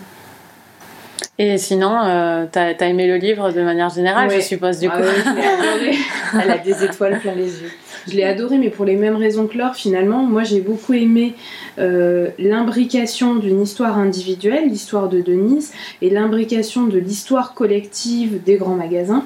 Et 1.38 1.58
sinon, 1.58 1.94
euh, 2.02 2.46
t'as 2.50 2.72
as 2.78 2.86
aimé 2.86 3.06
le 3.06 3.16
livre 3.16 3.52
de 3.52 3.60
manière 3.62 3.90
générale, 3.90 4.28
Ouais. 4.28 4.36
je 4.36 4.40
suppose, 4.46 4.78
du 4.78 4.88
Ah 4.90 4.96
coup. 4.96 5.02
ouais, 5.02 5.92
je. 5.92 6.38
Elle 6.42 6.50
a 6.50 6.58
des 6.58 6.82
étoiles 6.84 7.20
plein 7.20 7.34
les 7.34 7.44
yeux. 7.60 7.70
Je 8.08 8.14
l'ai 8.14 8.24
adoré, 8.24 8.56
mais 8.56 8.70
pour 8.70 8.84
les 8.86 8.96
mêmes 8.96 9.16
raisons 9.16 9.46
que 9.46 9.58
Laure, 9.58 9.74
finalement. 9.74 10.22
Moi, 10.22 10.44
j'ai 10.44 10.60
beaucoup 10.62 10.94
aimé 10.94 11.34
euh, 11.78 12.28
l'imbrication 12.38 13.34
d'une 13.34 13.60
histoire 13.62 13.98
individuelle, 13.98 14.68
l'histoire 14.68 15.08
de 15.10 15.20
Denise, 15.20 15.72
et 16.00 16.08
l'imbrication 16.08 16.84
de 16.86 16.98
l'histoire 16.98 17.52
collective 17.52 18.42
des 18.42 18.56
grands 18.56 18.76
magasins. 18.76 19.24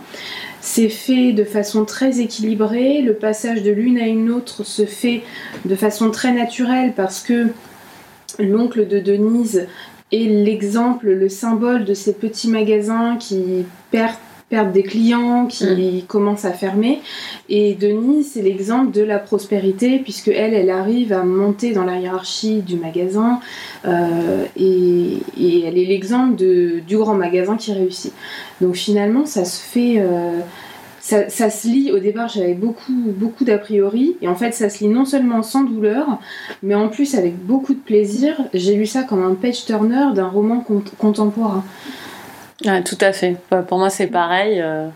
C'est 0.73 0.89
fait 0.89 1.33
de 1.33 1.43
façon 1.43 1.85
très 1.85 2.21
équilibrée. 2.21 3.03
Le 3.03 3.15
passage 3.15 3.65
de 3.65 3.73
l'une 3.73 3.99
à 3.99 4.07
une 4.07 4.31
autre 4.31 4.63
se 4.63 4.87
fait 4.87 5.25
de 5.65 5.75
façon 5.75 6.13
très 6.13 6.33
naturelle 6.33 6.93
parce 6.95 7.23
que 7.23 7.49
l'oncle 8.39 8.87
de 8.87 9.01
Denise 9.01 9.67
est 10.13 10.29
l'exemple, 10.29 11.09
le 11.11 11.29
symbole 11.29 11.85
de 11.85 11.93
ces 11.93 12.13
petits 12.13 12.49
magasins 12.49 13.17
qui 13.17 13.65
perdent 13.91 14.15
perdent 14.51 14.73
des 14.73 14.83
clients, 14.83 15.47
qui 15.47 16.05
commencent 16.07 16.45
à 16.45 16.53
fermer. 16.53 17.01
Et 17.49 17.75
Denise, 17.75 18.33
c'est 18.33 18.43
l'exemple 18.43 18.91
de 18.91 19.03
la 19.03 19.19
prospérité, 19.19 20.01
puisque 20.01 20.29
elle, 20.29 20.53
elle 20.53 20.71
arrive 20.71 21.13
à 21.13 21.23
monter 21.23 21.73
dans 21.73 21.85
la 21.85 21.99
hiérarchie 21.99 22.61
du 22.61 22.77
magasin, 22.77 23.41
euh, 23.87 24.45
et, 24.57 25.19
et 25.41 25.65
elle 25.65 25.79
est 25.79 25.87
l'exemple 25.87 26.35
du 26.35 26.97
grand 26.99 27.15
magasin 27.15 27.57
qui 27.57 27.73
réussit. 27.73 28.13
Donc 28.61 28.75
finalement, 28.75 29.25
ça 29.25 29.45
se 29.47 29.59
fait... 29.61 29.95
euh, 29.99 30.41
ça, 31.03 31.31
ça 31.31 31.49
se 31.49 31.67
lit, 31.67 31.91
au 31.93 31.99
départ 31.99 32.29
j'avais 32.29 32.53
beaucoup, 32.53 32.93
beaucoup 32.93 33.45
d'a 33.45 33.57
priori, 33.57 34.17
et 34.21 34.29
en 34.29 34.35
fait 34.35 34.53
ça 34.53 34.69
se 34.69 34.85
lit 34.85 34.91
non 34.91 35.07
seulement 35.07 35.43
sans 35.43 35.65
douleur, 35.65 36.19
mais 36.63 36.75
en 36.75 36.89
plus 36.89 37.15
avec 37.15 37.35
beaucoup 37.39 37.73
de 37.73 37.79
plaisir. 37.79 38.37
J'ai 38.53 38.75
lu 38.75 38.85
ça 38.85 39.03
comme 39.03 39.25
un 39.25 39.35
page 39.35 39.65
turner 39.65 40.09
d'un 40.15 40.29
roman 40.29 40.61
cont- 40.61 40.85
contemporain. 40.99 41.65
Ouais, 42.65 42.83
tout 42.83 42.99
à 43.01 43.13
fait. 43.13 43.37
Pour 43.69 43.79
moi, 43.79 43.91
c'est 43.91 44.09
pareil. 44.09 44.61
euh, 44.61 44.89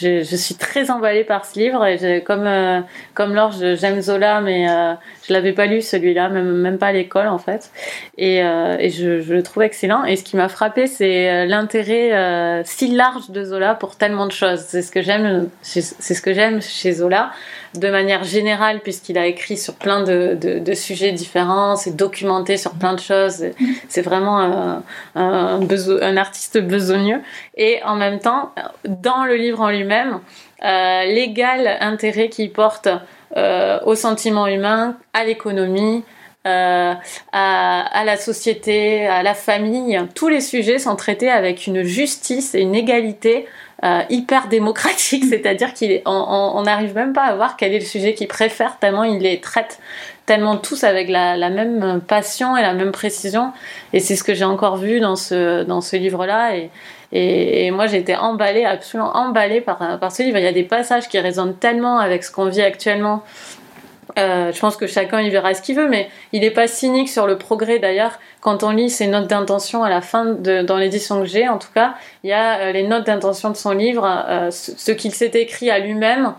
je, 0.00 0.36
suis 0.36 0.54
très 0.54 0.90
emballée 0.90 1.24
par 1.24 1.44
ce 1.44 1.58
livre. 1.58 1.84
Et 1.86 2.22
comme, 2.22 2.46
euh, 2.46 2.80
comme 3.14 3.34
Laure, 3.34 3.52
j'aime 3.52 4.00
Zola, 4.00 4.40
mais 4.40 4.68
euh, 4.70 4.94
je 5.26 5.32
l'avais 5.32 5.52
pas 5.52 5.66
lu 5.66 5.82
celui-là, 5.82 6.28
même, 6.28 6.52
même 6.52 6.78
pas 6.78 6.88
à 6.88 6.92
l'école 6.92 7.26
en 7.28 7.38
fait. 7.38 7.70
Et, 8.16 8.42
euh, 8.42 8.76
je, 8.88 9.20
je 9.20 9.34
le 9.34 9.42
trouve 9.42 9.62
excellent. 9.62 10.04
Et 10.04 10.16
ce 10.16 10.24
qui 10.24 10.36
m'a 10.36 10.48
frappé, 10.48 10.86
c'est 10.86 11.30
euh, 11.30 11.46
l'intérêt 11.46 12.62
si 12.64 12.94
large 12.94 13.30
de 13.30 13.44
Zola 13.44 13.74
pour 13.74 13.96
tellement 13.96 14.26
de 14.26 14.32
choses. 14.32 14.60
C'est 14.60 14.82
ce 14.82 14.90
que 14.90 15.02
j'aime 15.02 16.60
chez 16.62 16.92
Zola, 16.92 17.30
de 17.74 17.88
manière 17.90 18.24
générale, 18.24 18.80
puisqu'il 18.80 19.18
a 19.18 19.26
écrit 19.26 19.56
sur 19.56 19.74
plein 19.74 20.02
de, 20.02 20.34
de, 20.34 20.74
sujets 20.74 21.12
différents, 21.12 21.76
c'est 21.76 21.96
documenté 21.96 22.56
sur 22.56 22.72
plein 22.72 22.94
de 22.94 23.00
choses. 23.00 23.44
C'est 23.88 24.02
vraiment 24.02 24.40
euh, 24.40 24.76
un, 25.14 25.60
un 25.60 26.16
artiste 26.16 26.58
besogneux. 26.58 27.20
Et 27.56 27.80
en 27.84 27.96
même 27.96 28.18
temps, 28.20 28.52
dans 28.84 29.24
le 29.24 29.34
livre 29.34 29.60
en 29.60 29.70
lui-même, 29.70 30.20
euh, 30.64 31.04
l'égal 31.04 31.76
intérêt 31.80 32.28
qu'il 32.28 32.52
porte 32.52 32.88
euh, 33.36 33.78
au 33.84 33.94
sentiment 33.94 34.46
humain, 34.46 34.96
à 35.12 35.24
l'économie, 35.24 36.02
euh, 36.46 36.94
à 37.32 38.04
la 38.04 38.16
société, 38.16 39.06
à 39.06 39.22
la 39.22 39.34
famille, 39.34 40.00
tous 40.14 40.28
les 40.28 40.40
sujets 40.40 40.78
sont 40.78 40.96
traités 40.96 41.30
avec 41.30 41.66
une 41.66 41.82
justice 41.82 42.54
et 42.54 42.60
une 42.60 42.74
égalité 42.74 43.46
euh, 43.84 44.02
hyper 44.10 44.48
démocratique, 44.48 45.24
c'est-à-dire 45.28 45.72
qu'on 45.74 46.62
n'arrive 46.62 46.94
même 46.94 47.12
pas 47.12 47.24
à 47.24 47.34
voir 47.34 47.56
quel 47.56 47.72
est 47.72 47.78
le 47.78 47.84
sujet 47.84 48.14
qu'il 48.14 48.28
préfère, 48.28 48.78
tellement 48.78 49.04
il 49.04 49.20
les 49.20 49.40
traite 49.40 49.78
tellement 50.26 50.58
tous 50.58 50.84
avec 50.84 51.08
la, 51.08 51.38
la 51.38 51.48
même 51.48 52.02
passion 52.06 52.54
et 52.56 52.60
la 52.60 52.74
même 52.74 52.92
précision. 52.92 53.52
Et 53.94 54.00
c'est 54.00 54.14
ce 54.14 54.22
que 54.22 54.34
j'ai 54.34 54.44
encore 54.44 54.76
vu 54.76 55.00
dans 55.00 55.16
ce, 55.16 55.64
dans 55.64 55.80
ce 55.80 55.96
livre-là. 55.96 56.54
Et, 56.54 56.70
et, 57.12 57.64
et 57.64 57.70
moi, 57.70 57.86
j'ai 57.86 57.96
été 57.96 58.14
emballée, 58.14 58.66
absolument 58.66 59.16
emballée 59.16 59.62
par, 59.62 59.98
par 59.98 60.12
ce 60.12 60.22
livre. 60.22 60.36
Il 60.36 60.44
y 60.44 60.48
a 60.48 60.52
des 60.52 60.64
passages 60.64 61.08
qui 61.08 61.18
résonnent 61.18 61.56
tellement 61.56 61.98
avec 61.98 62.24
ce 62.24 62.30
qu'on 62.30 62.44
vit 62.44 62.60
actuellement. 62.60 63.22
Euh, 64.18 64.52
je 64.52 64.58
pense 64.58 64.76
que 64.76 64.86
chacun 64.86 65.20
y 65.20 65.30
verra 65.30 65.54
ce 65.54 65.62
qu'il 65.62 65.76
veut, 65.76 65.88
mais 65.88 66.08
il 66.32 66.40
n'est 66.40 66.50
pas 66.50 66.66
cynique 66.66 67.08
sur 67.08 67.26
le 67.26 67.38
progrès. 67.38 67.78
D'ailleurs, 67.78 68.18
quand 68.40 68.62
on 68.62 68.70
lit 68.70 68.90
ses 68.90 69.06
notes 69.06 69.28
d'intention 69.28 69.84
à 69.84 69.88
la 69.88 70.00
fin, 70.00 70.24
de, 70.24 70.62
dans 70.62 70.76
l'édition 70.76 71.20
que 71.20 71.26
j'ai, 71.26 71.48
en 71.48 71.58
tout 71.58 71.72
cas, 71.74 71.94
il 72.24 72.30
y 72.30 72.32
a 72.32 72.58
euh, 72.58 72.72
les 72.72 72.82
notes 72.82 73.06
d'intention 73.06 73.50
de 73.50 73.56
son 73.56 73.70
livre, 73.70 74.04
euh, 74.06 74.50
ce, 74.50 74.72
ce 74.76 74.92
qu'il 74.92 75.14
s'est 75.14 75.30
écrit 75.34 75.70
à 75.70 75.78
lui-même 75.78 76.34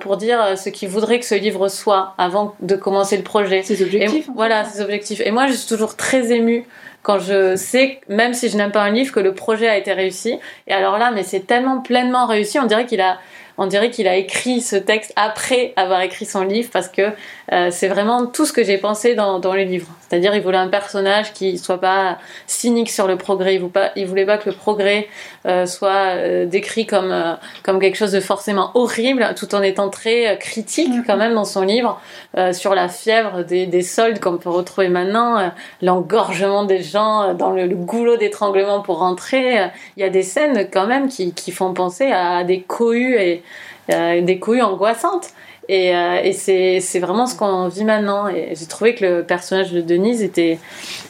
pour 0.00 0.16
dire 0.16 0.56
ce 0.56 0.70
qu'il 0.70 0.88
voudrait 0.88 1.20
que 1.20 1.26
ce 1.26 1.34
livre 1.34 1.68
soit 1.68 2.14
avant 2.16 2.54
de 2.60 2.74
commencer 2.74 3.18
le 3.18 3.22
projet. 3.22 3.62
Ses 3.62 3.82
objectifs. 3.82 4.26
Et 4.26 4.32
voilà, 4.34 4.64
ses 4.64 4.80
objectifs. 4.80 5.20
Et 5.22 5.30
moi, 5.30 5.46
je 5.46 5.52
suis 5.52 5.68
toujours 5.68 5.94
très 5.94 6.32
émue 6.32 6.64
quand 7.02 7.18
je 7.18 7.54
sais, 7.56 8.00
même 8.08 8.34
si 8.34 8.48
je 8.48 8.56
n'aime 8.56 8.72
pas 8.72 8.82
un 8.82 8.90
livre, 8.90 9.12
que 9.12 9.20
le 9.20 9.34
projet 9.34 9.68
a 9.68 9.76
été 9.76 9.92
réussi. 9.92 10.38
Et 10.66 10.72
alors 10.72 10.98
là, 10.98 11.10
mais 11.10 11.22
c'est 11.22 11.46
tellement 11.46 11.80
pleinement 11.80 12.26
réussi, 12.26 12.58
on 12.58 12.66
dirait 12.66 12.86
qu'il 12.86 13.00
a, 13.00 13.18
on 13.58 13.66
dirait 13.66 13.90
qu'il 13.90 14.08
a 14.08 14.16
écrit 14.16 14.60
ce 14.60 14.76
texte 14.76 15.12
après 15.16 15.72
avoir 15.76 16.00
écrit 16.00 16.24
son 16.24 16.42
livre 16.42 16.70
parce 16.72 16.88
que 16.88 17.10
euh, 17.52 17.68
c'est 17.70 17.88
vraiment 17.88 18.26
tout 18.26 18.46
ce 18.46 18.52
que 18.52 18.62
j'ai 18.64 18.78
pensé 18.78 19.14
dans, 19.14 19.38
dans 19.38 19.54
le 19.54 19.62
livre. 19.62 19.88
C'est-à-dire, 20.08 20.34
il 20.34 20.42
voulait 20.42 20.58
un 20.58 20.68
personnage 20.68 21.32
qui 21.32 21.58
soit 21.58 21.80
pas 21.80 22.18
cynique 22.46 22.90
sur 22.90 23.06
le 23.06 23.16
progrès. 23.16 23.54
Il 23.54 23.60
voulait 23.60 23.72
pas, 23.72 23.90
il 23.96 24.06
voulait 24.06 24.26
pas 24.26 24.38
que 24.38 24.48
le 24.48 24.54
progrès 24.56 25.08
euh, 25.46 25.66
soit 25.66 26.16
euh, 26.16 26.46
décrit 26.46 26.86
comme 26.86 27.10
euh, 27.12 27.34
comme 27.62 27.78
quelque 27.80 27.96
chose 27.96 28.12
de 28.12 28.20
forcément 28.20 28.70
horrible, 28.74 29.34
tout 29.36 29.54
en 29.54 29.62
étant 29.62 29.90
très 29.90 30.28
euh, 30.28 30.36
critique 30.36 30.88
Mhm. 30.88 31.04
quand 31.06 31.16
même 31.16 31.34
dans 31.34 31.44
son 31.44 31.62
livre 31.62 32.00
euh, 32.36 32.52
sur 32.52 32.74
la 32.74 32.88
fièvre 32.88 33.42
des, 33.44 33.66
des 33.66 33.82
soldes 33.82 34.20
qu'on 34.20 34.38
peut 34.38 34.50
retrouver 34.50 34.88
maintenant, 34.88 35.50
l'engorgement 35.82 36.64
des 36.64 36.82
gens 36.82 37.34
dans 37.34 37.50
le, 37.50 37.66
le 37.66 37.74
goulot 37.74 38.16
d'étranglement 38.16 38.80
pour 38.80 38.98
rentrer. 38.98 39.68
Il 39.96 40.00
y 40.00 40.04
a 40.04 40.10
des 40.10 40.22
scènes 40.22 40.68
quand 40.72 40.86
même 40.86 41.08
qui, 41.08 41.32
qui 41.32 41.50
font 41.50 41.72
penser 41.74 42.10
à 42.10 42.44
des 42.44 42.62
cohues 42.62 43.16
et 43.16 43.42
des 43.88 44.38
cohues 44.38 44.62
angoissantes. 44.62 45.28
Et, 45.70 45.94
euh, 45.94 46.20
et 46.22 46.32
c'est 46.32 46.80
c'est 46.80 46.98
vraiment 46.98 47.26
ce 47.26 47.36
qu'on 47.36 47.68
vit 47.68 47.84
maintenant. 47.84 48.26
Et 48.28 48.54
j'ai 48.58 48.66
trouvé 48.66 48.94
que 48.94 49.04
le 49.04 49.22
personnage 49.24 49.70
de 49.70 49.82
Denise 49.82 50.22
était, 50.22 50.58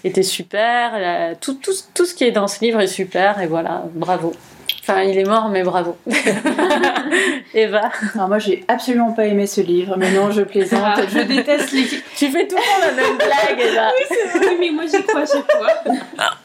était 0.03 0.25
super. 0.25 0.99
La- 0.99 1.35
tout, 1.37 1.55
tout, 1.55 1.71
tout 1.95 2.05
ce 2.05 2.13
qui 2.15 2.25
est 2.25 2.33
dans 2.33 2.49
ce 2.49 2.65
livre 2.65 2.81
est 2.81 2.89
super. 2.89 3.41
Et 3.41 3.47
voilà, 3.47 3.85
bravo. 3.95 4.33
Enfin, 4.83 5.03
il 5.03 5.17
est 5.19 5.25
mort, 5.29 5.49
mais 5.51 5.63
bravo. 5.63 5.97
Eva, 7.55 7.91
Alors 8.15 8.29
moi, 8.29 8.39
j'ai 8.39 8.65
absolument 8.69 9.13
pas 9.13 9.27
aimé 9.27 9.47
ce 9.47 9.61
livre, 9.61 9.95
mais 9.99 10.11
non, 10.13 10.31
je 10.31 10.43
plaisante. 10.43 10.81
Ah. 10.85 11.01
je 11.09 11.19
déteste 11.21 11.73
les. 11.73 11.85
tu 12.17 12.31
fais 12.31 12.47
tout 12.49 12.57
le 12.57 12.63
temps 12.63 12.87
la 12.87 12.93
même 12.95 13.17
blague, 13.17 13.61
Eva. 13.61 13.91
Oui, 14.35 14.57
mais 14.61 14.71
moi 14.71 14.85
j'y 14.87 15.03
crois 15.05 15.25
chaque 15.27 15.51
fois. 15.53 15.95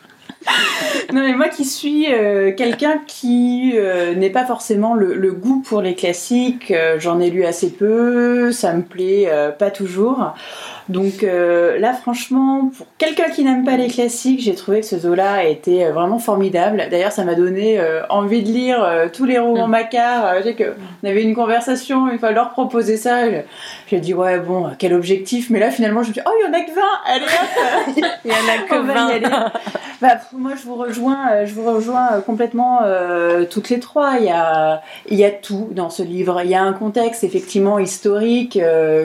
Non, 1.13 1.21
mais 1.21 1.33
moi 1.33 1.49
qui 1.49 1.65
suis 1.65 2.11
euh, 2.11 2.51
quelqu'un 2.53 3.01
qui 3.05 3.73
euh, 3.75 4.15
n'est 4.15 4.29
pas 4.29 4.45
forcément 4.45 4.93
le, 4.95 5.31
goût 5.31 5.61
pour 5.61 5.81
les 5.81 5.95
classiques, 5.95 6.71
euh, 6.71 6.99
j'en 6.99 7.19
ai 7.19 7.29
lu 7.29 7.45
assez 7.45 7.71
peu, 7.71 8.51
ça 8.51 8.73
me 8.73 8.81
plaît 8.81 9.25
euh, 9.27 9.51
pas 9.51 9.71
toujours. 9.71 10.33
Donc 10.89 11.23
euh, 11.23 11.79
là, 11.79 11.93
franchement, 11.93 12.69
pour 12.75 12.85
quelqu'un 12.97 13.29
qui 13.29 13.43
n'aime 13.43 13.63
pas 13.63 13.77
les 13.77 13.87
classiques, 13.87 14.41
j'ai 14.41 14.53
trouvé 14.55 14.81
que 14.81 14.85
ce 14.85 14.97
Zola 14.97 15.43
était 15.45 15.85
euh, 15.85 15.91
vraiment 15.93 16.19
formidable. 16.19 16.83
D'ailleurs, 16.91 17.11
ça 17.13 17.23
m'a 17.23 17.35
donné 17.35 17.79
euh, 17.79 18.01
envie 18.09 18.43
de 18.43 18.49
lire 18.51 18.83
euh, 18.83 19.07
tous 19.11 19.25
les 19.25 19.39
romans 19.39 19.67
Mm. 19.67 20.43
sais 20.43 20.53
que 20.55 20.73
on 21.03 21.07
avait 21.07 21.23
une 21.23 21.35
conversation, 21.35 22.09
il 22.11 22.19
fallait 22.19 22.35
leur 22.35 22.49
proposer 22.51 22.97
ça. 22.97 23.29
Je- 23.29 23.37
J'ai 23.87 23.99
dit 23.99 24.13
ouais 24.13 24.39
bon, 24.39 24.71
quel 24.77 24.93
objectif 24.93 25.49
Mais 25.49 25.59
là, 25.59 25.71
finalement, 25.71 26.03
je 26.03 26.09
me 26.09 26.13
dis 26.13 26.21
oh 26.25 26.31
il 26.41 26.45
y 26.45 26.49
en 26.49 26.53
a 26.53 26.61
que 26.61 26.71
20 26.71 26.81
Allez 27.05 27.25
hop 27.25 28.03
Il 28.25 28.31
y 28.31 28.33
en 28.33 28.35
a 28.35 28.67
que 28.67 28.75
on 28.75 28.83
va 28.83 28.93
y 28.93 28.95
20. 28.95 29.07
aller. 29.09 29.49
Bah, 30.01 30.09
moi, 30.33 30.51
je 30.59 30.65
vous 30.65 30.75
rejoins, 30.75 31.45
je 31.45 31.53
vous 31.53 31.63
rejoins 31.63 32.21
complètement 32.25 32.79
toutes 33.49 33.69
les 33.69 33.79
trois. 33.79 34.15
Il 34.19 34.25
y, 34.25 34.29
a, 34.29 34.81
il 35.09 35.17
y 35.17 35.23
a 35.23 35.31
tout 35.31 35.69
dans 35.71 35.89
ce 35.89 36.03
livre. 36.03 36.41
Il 36.43 36.49
y 36.49 36.55
a 36.55 36.61
un 36.61 36.73
contexte 36.73 37.23
effectivement 37.23 37.79
historique 37.79 38.59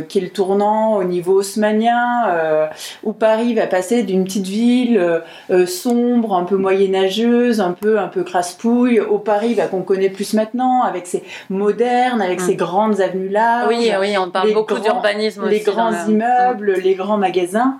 qui 0.08 0.18
est 0.18 0.20
le 0.20 0.28
tournant 0.30 0.96
au 0.96 1.04
niveau 1.04 1.42
haussmannien, 1.68 2.28
euh, 2.28 2.66
où 3.04 3.12
Paris 3.12 3.54
va 3.54 3.66
passer 3.66 4.02
d'une 4.02 4.24
petite 4.24 4.46
ville 4.46 4.98
euh, 4.98 5.20
euh, 5.50 5.66
sombre, 5.66 6.34
un 6.34 6.44
peu 6.44 6.56
moyenâgeuse, 6.56 7.60
un 7.60 7.72
peu 7.72 7.98
un 7.98 8.08
peu 8.08 8.22
crasse-pouille, 8.22 9.00
au 9.00 9.18
Paris 9.18 9.54
bah, 9.54 9.66
qu'on 9.66 9.82
connaît 9.82 10.08
plus 10.10 10.34
maintenant, 10.34 10.82
avec 10.82 11.06
ses 11.06 11.22
modernes, 11.50 12.22
avec 12.22 12.40
Mm. 12.40 12.44
ses 12.46 12.54
grandes 12.56 13.00
avenues 13.00 13.28
larges 13.28 13.68
Oui, 13.68 13.90
oui, 14.00 14.16
on 14.18 14.30
parle 14.30 14.52
beaucoup 14.52 14.78
d'urbanisme 14.78 15.42
aussi. 15.44 15.50
les 15.54 15.60
grands 15.60 15.90
le- 15.90 16.10
immeubles, 16.12 16.72
les 16.82 16.94
grands 16.94 17.18
magasins. 17.18 17.76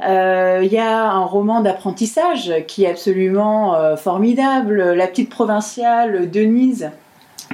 Il 0.00 0.68
y 0.72 0.78
a 0.78 1.10
un 1.10 1.24
roman 1.24 1.60
d'apprentissage 1.60 2.52
qui 2.66 2.84
est 2.84 2.90
absolument 2.90 3.96
formidable. 3.96 4.92
La 4.92 5.06
petite 5.06 5.30
provinciale 5.30 6.30
Denise 6.30 6.90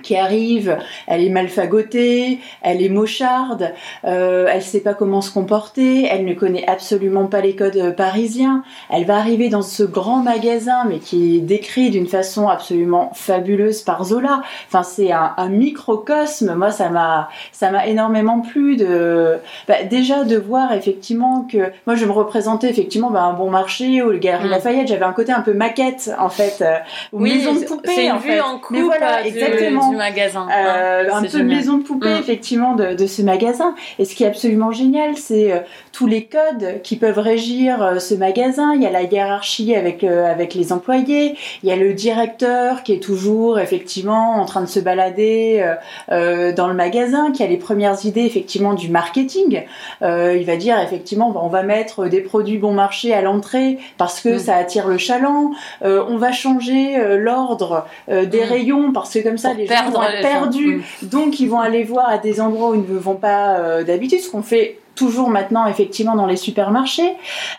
qui 0.02 0.16
arrive, 0.16 0.76
elle 1.06 1.22
est 1.24 1.28
malfagotée, 1.30 2.38
elle 2.62 2.82
est 2.82 2.88
mocharde, 2.88 3.72
euh, 4.04 4.46
elle 4.52 4.62
sait 4.62 4.80
pas 4.80 4.94
comment 4.94 5.20
se 5.20 5.30
comporter, 5.30 6.06
elle 6.10 6.24
ne 6.24 6.34
connaît 6.34 6.66
absolument 6.68 7.26
pas 7.26 7.40
les 7.40 7.54
codes 7.56 7.76
euh, 7.76 7.90
parisiens. 7.92 8.62
Elle 8.90 9.04
va 9.04 9.16
arriver 9.16 9.48
dans 9.48 9.62
ce 9.62 9.82
grand 9.82 10.18
magasin, 10.22 10.84
mais 10.88 10.98
qui 10.98 11.36
est 11.36 11.40
décrit 11.40 11.90
d'une 11.90 12.06
façon 12.06 12.48
absolument 12.48 13.10
fabuleuse 13.14 13.82
par 13.82 14.04
Zola. 14.04 14.42
Enfin, 14.68 14.82
c'est 14.82 15.12
un, 15.12 15.32
un 15.36 15.48
microcosme. 15.48 16.54
Moi, 16.54 16.70
ça 16.70 16.88
m'a, 16.90 17.28
ça 17.52 17.70
m'a 17.70 17.86
énormément 17.86 18.40
plu 18.40 18.76
de, 18.76 19.38
bah, 19.66 19.82
déjà 19.88 20.24
de 20.24 20.36
voir 20.36 20.72
effectivement 20.72 21.46
que, 21.50 21.70
moi, 21.86 21.94
je 21.96 22.04
me 22.04 22.12
représentais 22.12 22.68
effectivement 22.70 23.10
bah, 23.10 23.22
un 23.22 23.32
bon 23.34 23.50
marché 23.50 24.02
ou 24.02 24.10
le 24.10 24.18
Galerie 24.18 24.48
Mm. 24.48 24.50
Lafayette. 24.50 24.88
J'avais 24.88 25.04
un 25.04 25.12
côté 25.12 25.32
un 25.32 25.40
peu 25.40 25.52
maquette 25.52 26.10
en 26.18 26.28
fait, 26.28 26.58
euh, 26.62 26.76
ou 27.12 27.22
Oui, 27.22 27.34
maison 27.38 27.54
de 27.54 27.64
poupée. 27.64 27.90
c'est 27.94 28.06
une 28.06 28.12
en 28.12 28.18
vue 28.18 28.30
fait. 28.30 28.40
en 28.40 28.58
coupe 28.58 28.76
Mais 28.76 28.82
voilà, 28.82 29.18
euh, 29.18 29.22
du, 29.22 29.28
exactement. 29.28 29.87
Du 29.90 29.96
magasin. 29.96 30.46
Euh, 30.56 31.04
un 31.12 31.22
peu 31.22 31.28
génial. 31.28 31.46
maison 31.46 31.78
de 31.78 31.82
poupée 31.82 32.08
Mm. 32.14 32.18
effectivement 32.20 32.74
de, 32.74 32.94
de 32.94 33.06
ce 33.06 33.22
magasin 33.22 33.74
et 33.98 34.04
ce 34.04 34.14
qui 34.14 34.24
est 34.24 34.26
absolument 34.28 34.72
génial 34.72 35.16
c'est 35.16 35.52
euh, 35.52 35.58
tous 35.92 36.06
les 36.06 36.24
codes 36.24 36.80
qui 36.82 36.96
peuvent 36.96 37.18
régir 37.18 37.82
euh, 37.82 37.98
ce 37.98 38.14
magasin 38.14 38.74
il 38.74 38.82
y 38.82 38.86
a 38.86 38.90
la 38.90 39.02
hiérarchie 39.02 39.74
avec 39.74 40.04
euh, 40.04 40.30
avec 40.30 40.54
les 40.54 40.72
employés 40.72 41.36
il 41.62 41.68
y 41.68 41.72
a 41.72 41.76
le 41.76 41.92
directeur 41.94 42.82
qui 42.82 42.92
est 42.92 43.02
toujours 43.02 43.58
effectivement 43.58 44.36
en 44.40 44.44
train 44.44 44.60
de 44.60 44.66
se 44.66 44.80
balader 44.80 45.60
euh, 45.60 45.74
euh, 46.12 46.52
dans 46.52 46.68
le 46.68 46.74
magasin 46.74 47.32
qui 47.32 47.42
a 47.42 47.46
les 47.46 47.56
premières 47.56 48.04
idées 48.04 48.24
effectivement 48.24 48.74
du 48.74 48.88
marketing 48.88 49.62
Euh, 50.02 50.36
il 50.38 50.46
va 50.46 50.56
dire 50.56 50.78
effectivement 50.80 51.32
on 51.44 51.48
va 51.48 51.62
mettre 51.62 52.06
des 52.08 52.20
produits 52.20 52.58
bon 52.58 52.72
marché 52.72 53.12
à 53.14 53.20
l'entrée 53.22 53.78
parce 53.96 54.20
que 54.20 54.28
Mm. 54.36 54.38
ça 54.38 54.56
attire 54.56 54.86
le 54.88 54.98
chaland 54.98 55.50
Euh, 55.82 56.04
on 56.08 56.16
va 56.16 56.32
changer 56.32 56.96
euh, 56.98 57.16
l'ordre 57.16 57.86
euh, 58.10 58.24
des 58.26 58.40
Mm. 58.44 58.48
rayons 58.48 58.92
parce 58.92 59.12
que 59.14 59.20
comme 59.20 59.38
ça 59.38 59.50
Pour 59.50 59.58
les 59.58 59.66
gens 59.66 59.74
perdre 59.82 60.00
vont 60.00 60.22
perdus 60.22 60.82
donc 61.02 61.40
ils 61.40 61.48
vont 61.48 61.60
aller 61.60 61.84
voir 61.84 62.08
à 62.08 62.18
des 62.18 62.40
endroits 62.40 62.70
où 62.70 62.74
ils 62.74 62.94
ne 62.94 62.98
vont 62.98 63.16
pas 63.16 63.58
euh, 63.58 63.84
d'habitude, 63.84 64.20
ce 64.20 64.30
qu'on 64.30 64.42
fait 64.42 64.78
toujours 64.98 65.30
maintenant 65.30 65.66
effectivement 65.66 66.16
dans 66.16 66.26
les 66.26 66.36
supermarchés. 66.36 67.12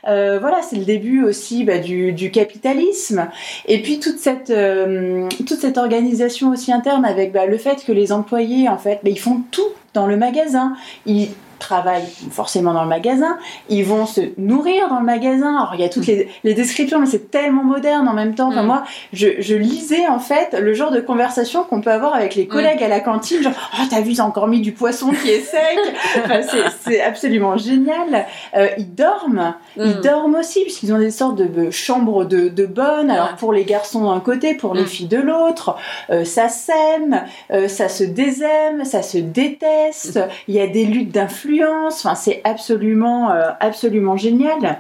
Euh, 0.07 0.39
voilà, 0.39 0.61
c'est 0.61 0.75
le 0.75 0.83
début 0.83 1.23
aussi 1.23 1.63
bah, 1.63 1.77
du, 1.77 2.11
du 2.11 2.31
capitalisme. 2.31 3.29
Et 3.65 3.81
puis 3.81 3.99
toute 3.99 4.17
cette, 4.17 4.49
euh, 4.49 5.27
toute 5.47 5.59
cette 5.59 5.77
organisation 5.77 6.51
aussi 6.51 6.73
interne 6.73 7.05
avec 7.05 7.31
bah, 7.31 7.45
le 7.45 7.57
fait 7.57 7.83
que 7.85 7.93
les 7.93 8.11
employés, 8.11 8.67
en 8.67 8.77
fait, 8.77 8.99
bah, 9.03 9.09
ils 9.09 9.19
font 9.19 9.41
tout 9.51 9.69
dans 9.93 10.05
le 10.05 10.17
magasin. 10.17 10.73
Ils 11.05 11.29
travaillent 11.59 12.07
forcément 12.31 12.73
dans 12.73 12.83
le 12.83 12.89
magasin, 12.89 13.37
ils 13.69 13.83
vont 13.85 14.05
se 14.05 14.21
nourrir 14.37 14.89
dans 14.89 14.99
le 14.99 15.05
magasin. 15.05 15.55
Alors 15.57 15.71
il 15.75 15.81
y 15.81 15.83
a 15.83 15.89
toutes 15.89 16.07
les, 16.07 16.29
les 16.43 16.53
descriptions, 16.53 16.99
mais 16.99 17.05
c'est 17.05 17.29
tellement 17.31 17.63
moderne 17.63 18.07
en 18.07 18.13
même 18.13 18.35
temps. 18.35 18.47
Enfin 18.49 18.63
Mm. 18.63 18.67
moi, 18.67 18.83
je, 19.13 19.27
je 19.39 19.55
lisais 19.55 20.07
en 20.07 20.19
fait 20.19 20.57
le 20.59 20.73
genre 20.73 20.91
de 20.91 20.99
conversation 21.01 21.63
qu'on 21.63 21.81
peut 21.81 21.91
avoir 21.91 22.15
avec 22.15 22.35
les 22.35 22.47
collègues 22.47 22.81
à 22.83 22.87
la 22.87 22.99
cantine, 22.99 23.41
genre 23.43 23.53
oh 23.75 23.83
t'as 23.89 24.01
vu, 24.01 24.11
ils 24.11 24.21
ont 24.21 24.25
encore 24.25 24.47
mis 24.47 24.61
du 24.61 24.71
poisson 24.71 25.11
qui 25.11 25.29
est 25.29 25.41
sec. 25.41 25.77
Enfin, 26.25 26.41
c'est- 26.83 27.01
absolument 27.01 27.57
génial. 27.57 28.25
Euh, 28.55 28.67
ils 28.77 28.93
dorment, 28.95 29.53
ils 29.77 29.97
Mm. 29.97 30.01
dorment 30.01 30.35
aussi 30.35 30.61
puisqu'ils 30.63 30.93
ont 30.93 30.97
des 30.99 31.11
sortes 31.11 31.37
de 31.37 31.69
chambres 31.71 32.25
de, 32.25 32.49
de 32.49 32.65
bonnes. 32.65 33.09
Alors 33.11 33.35
pour 33.35 33.53
les 33.53 33.63
garçons 33.65 34.09
d'un 34.11 34.19
côté, 34.19 34.53
pour 34.53 34.73
les 34.73 34.83
Mm. 34.83 34.87
filles 34.87 35.07
de 35.07 35.17
l'autre, 35.17 35.75
euh, 36.09 36.23
ça 36.25 36.49
s'aime, 36.49 37.23
euh, 37.51 37.67
ça 37.67 37.89
se 37.89 38.03
désaime, 38.03 38.85
ça 38.85 39.01
se 39.01 39.17
déteste. 39.17 40.19
Il 40.47 40.55
y 40.55 40.59
a 40.61 40.67
des 40.67 40.85
luttes 40.85 41.11
d'influence. 41.11 41.48
Enfin, 41.87 42.15
c'est 42.15 42.41
absolument, 42.43 43.31
euh, 43.31 43.49
absolument 43.59 44.17
génial. 44.17 44.79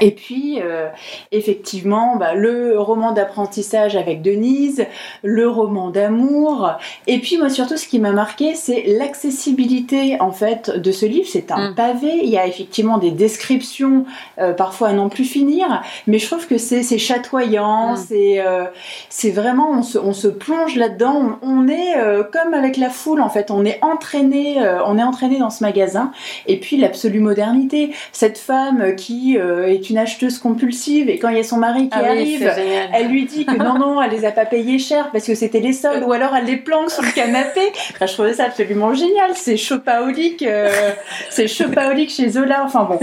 Et 0.00 0.12
puis, 0.12 0.58
euh, 0.62 0.88
effectivement, 1.32 2.16
bah, 2.16 2.34
le 2.34 2.78
roman 2.78 3.12
d'apprentissage 3.12 3.96
avec 3.96 4.22
Denise, 4.22 4.86
le 5.22 5.48
roman 5.48 5.90
d'amour. 5.90 6.72
Et 7.06 7.18
puis, 7.18 7.38
moi, 7.38 7.48
surtout, 7.50 7.76
ce 7.76 7.88
qui 7.88 7.98
m'a 7.98 8.12
marqué, 8.12 8.54
c'est 8.54 8.84
l'accessibilité, 8.86 10.20
en 10.20 10.32
fait, 10.32 10.70
de 10.70 10.92
ce 10.92 11.06
livre. 11.06 11.28
C'est 11.30 11.50
un 11.50 11.70
Mm. 11.70 11.74
pavé. 11.74 12.20
Il 12.22 12.30
y 12.30 12.38
a 12.38 12.46
effectivement 12.46 12.98
des 12.98 13.10
descriptions, 13.10 14.04
euh, 14.38 14.52
parfois 14.52 14.88
à 14.88 14.92
n'en 14.92 15.08
plus 15.08 15.24
finir. 15.24 15.82
Mais 16.06 16.18
je 16.18 16.26
trouve 16.26 16.46
que 16.46 16.58
c'est 16.58 16.82
c'est 16.82 16.98
chatoyant. 16.98 17.92
Mm. 17.92 17.96
C'est 17.96 18.40
euh, 18.40 18.64
c'est 19.08 19.30
vraiment, 19.30 19.70
on 19.72 19.82
se, 19.82 19.98
on 19.98 20.12
se 20.12 20.28
plonge 20.28 20.76
là-dedans. 20.76 21.38
On, 21.42 21.60
on 21.64 21.68
est 21.68 21.94
comme 22.32 22.54
avec 22.54 22.76
la 22.76 22.90
foule, 22.90 23.20
en 23.20 23.28
fait. 23.28 23.50
On 23.50 23.64
est 23.64 23.78
entraîné, 23.82 24.58
on 24.86 24.98
est 24.98 25.02
entraîné 25.02 25.38
dans 25.38 25.50
ce 25.50 25.62
magasin. 25.64 26.12
Et 26.46 26.58
puis, 26.58 26.76
l'absolue 26.76 27.20
modernité. 27.20 27.92
Cette 28.12 28.38
femme 28.38 28.94
qui 28.96 29.36
est 29.36 29.79
est 29.80 29.90
une 29.90 29.98
acheteuse 29.98 30.38
compulsive 30.38 31.08
et 31.08 31.18
quand 31.18 31.28
il 31.28 31.36
y 31.36 31.40
a 31.40 31.44
son 31.44 31.56
mari 31.56 31.88
qui 31.88 31.98
Ah 31.98 32.10
arrive, 32.10 32.50
elle 32.92 33.08
lui 33.08 33.24
dit 33.24 33.46
que 33.46 33.56
non, 33.56 33.78
non, 33.78 34.02
elle 34.02 34.10
les 34.10 34.24
a 34.24 34.32
pas 34.32 34.46
payés 34.46 34.78
cher 34.78 35.10
parce 35.12 35.26
que 35.26 35.34
c'était 35.34 35.60
les 35.60 35.72
soldes, 35.72 36.04
ou 36.06 36.12
alors 36.12 36.34
elle 36.36 36.46
les 36.46 36.56
planque 36.56 36.90
sur 36.90 37.02
le 37.02 37.12
canapé. 37.12 37.60
Enfin, 37.92 38.06
je 38.06 38.12
trouvais 38.12 38.34
ça 38.34 38.44
absolument 38.44 38.94
génial. 38.94 39.30
C'est 39.34 39.56
chopaolique, 39.56 40.42
euh, 40.42 40.92
c'est 41.30 41.48
chopaolique 41.48 42.10
chez 42.10 42.28
Zola. 42.28 42.62
Enfin 42.64 42.84
bon, 42.84 42.98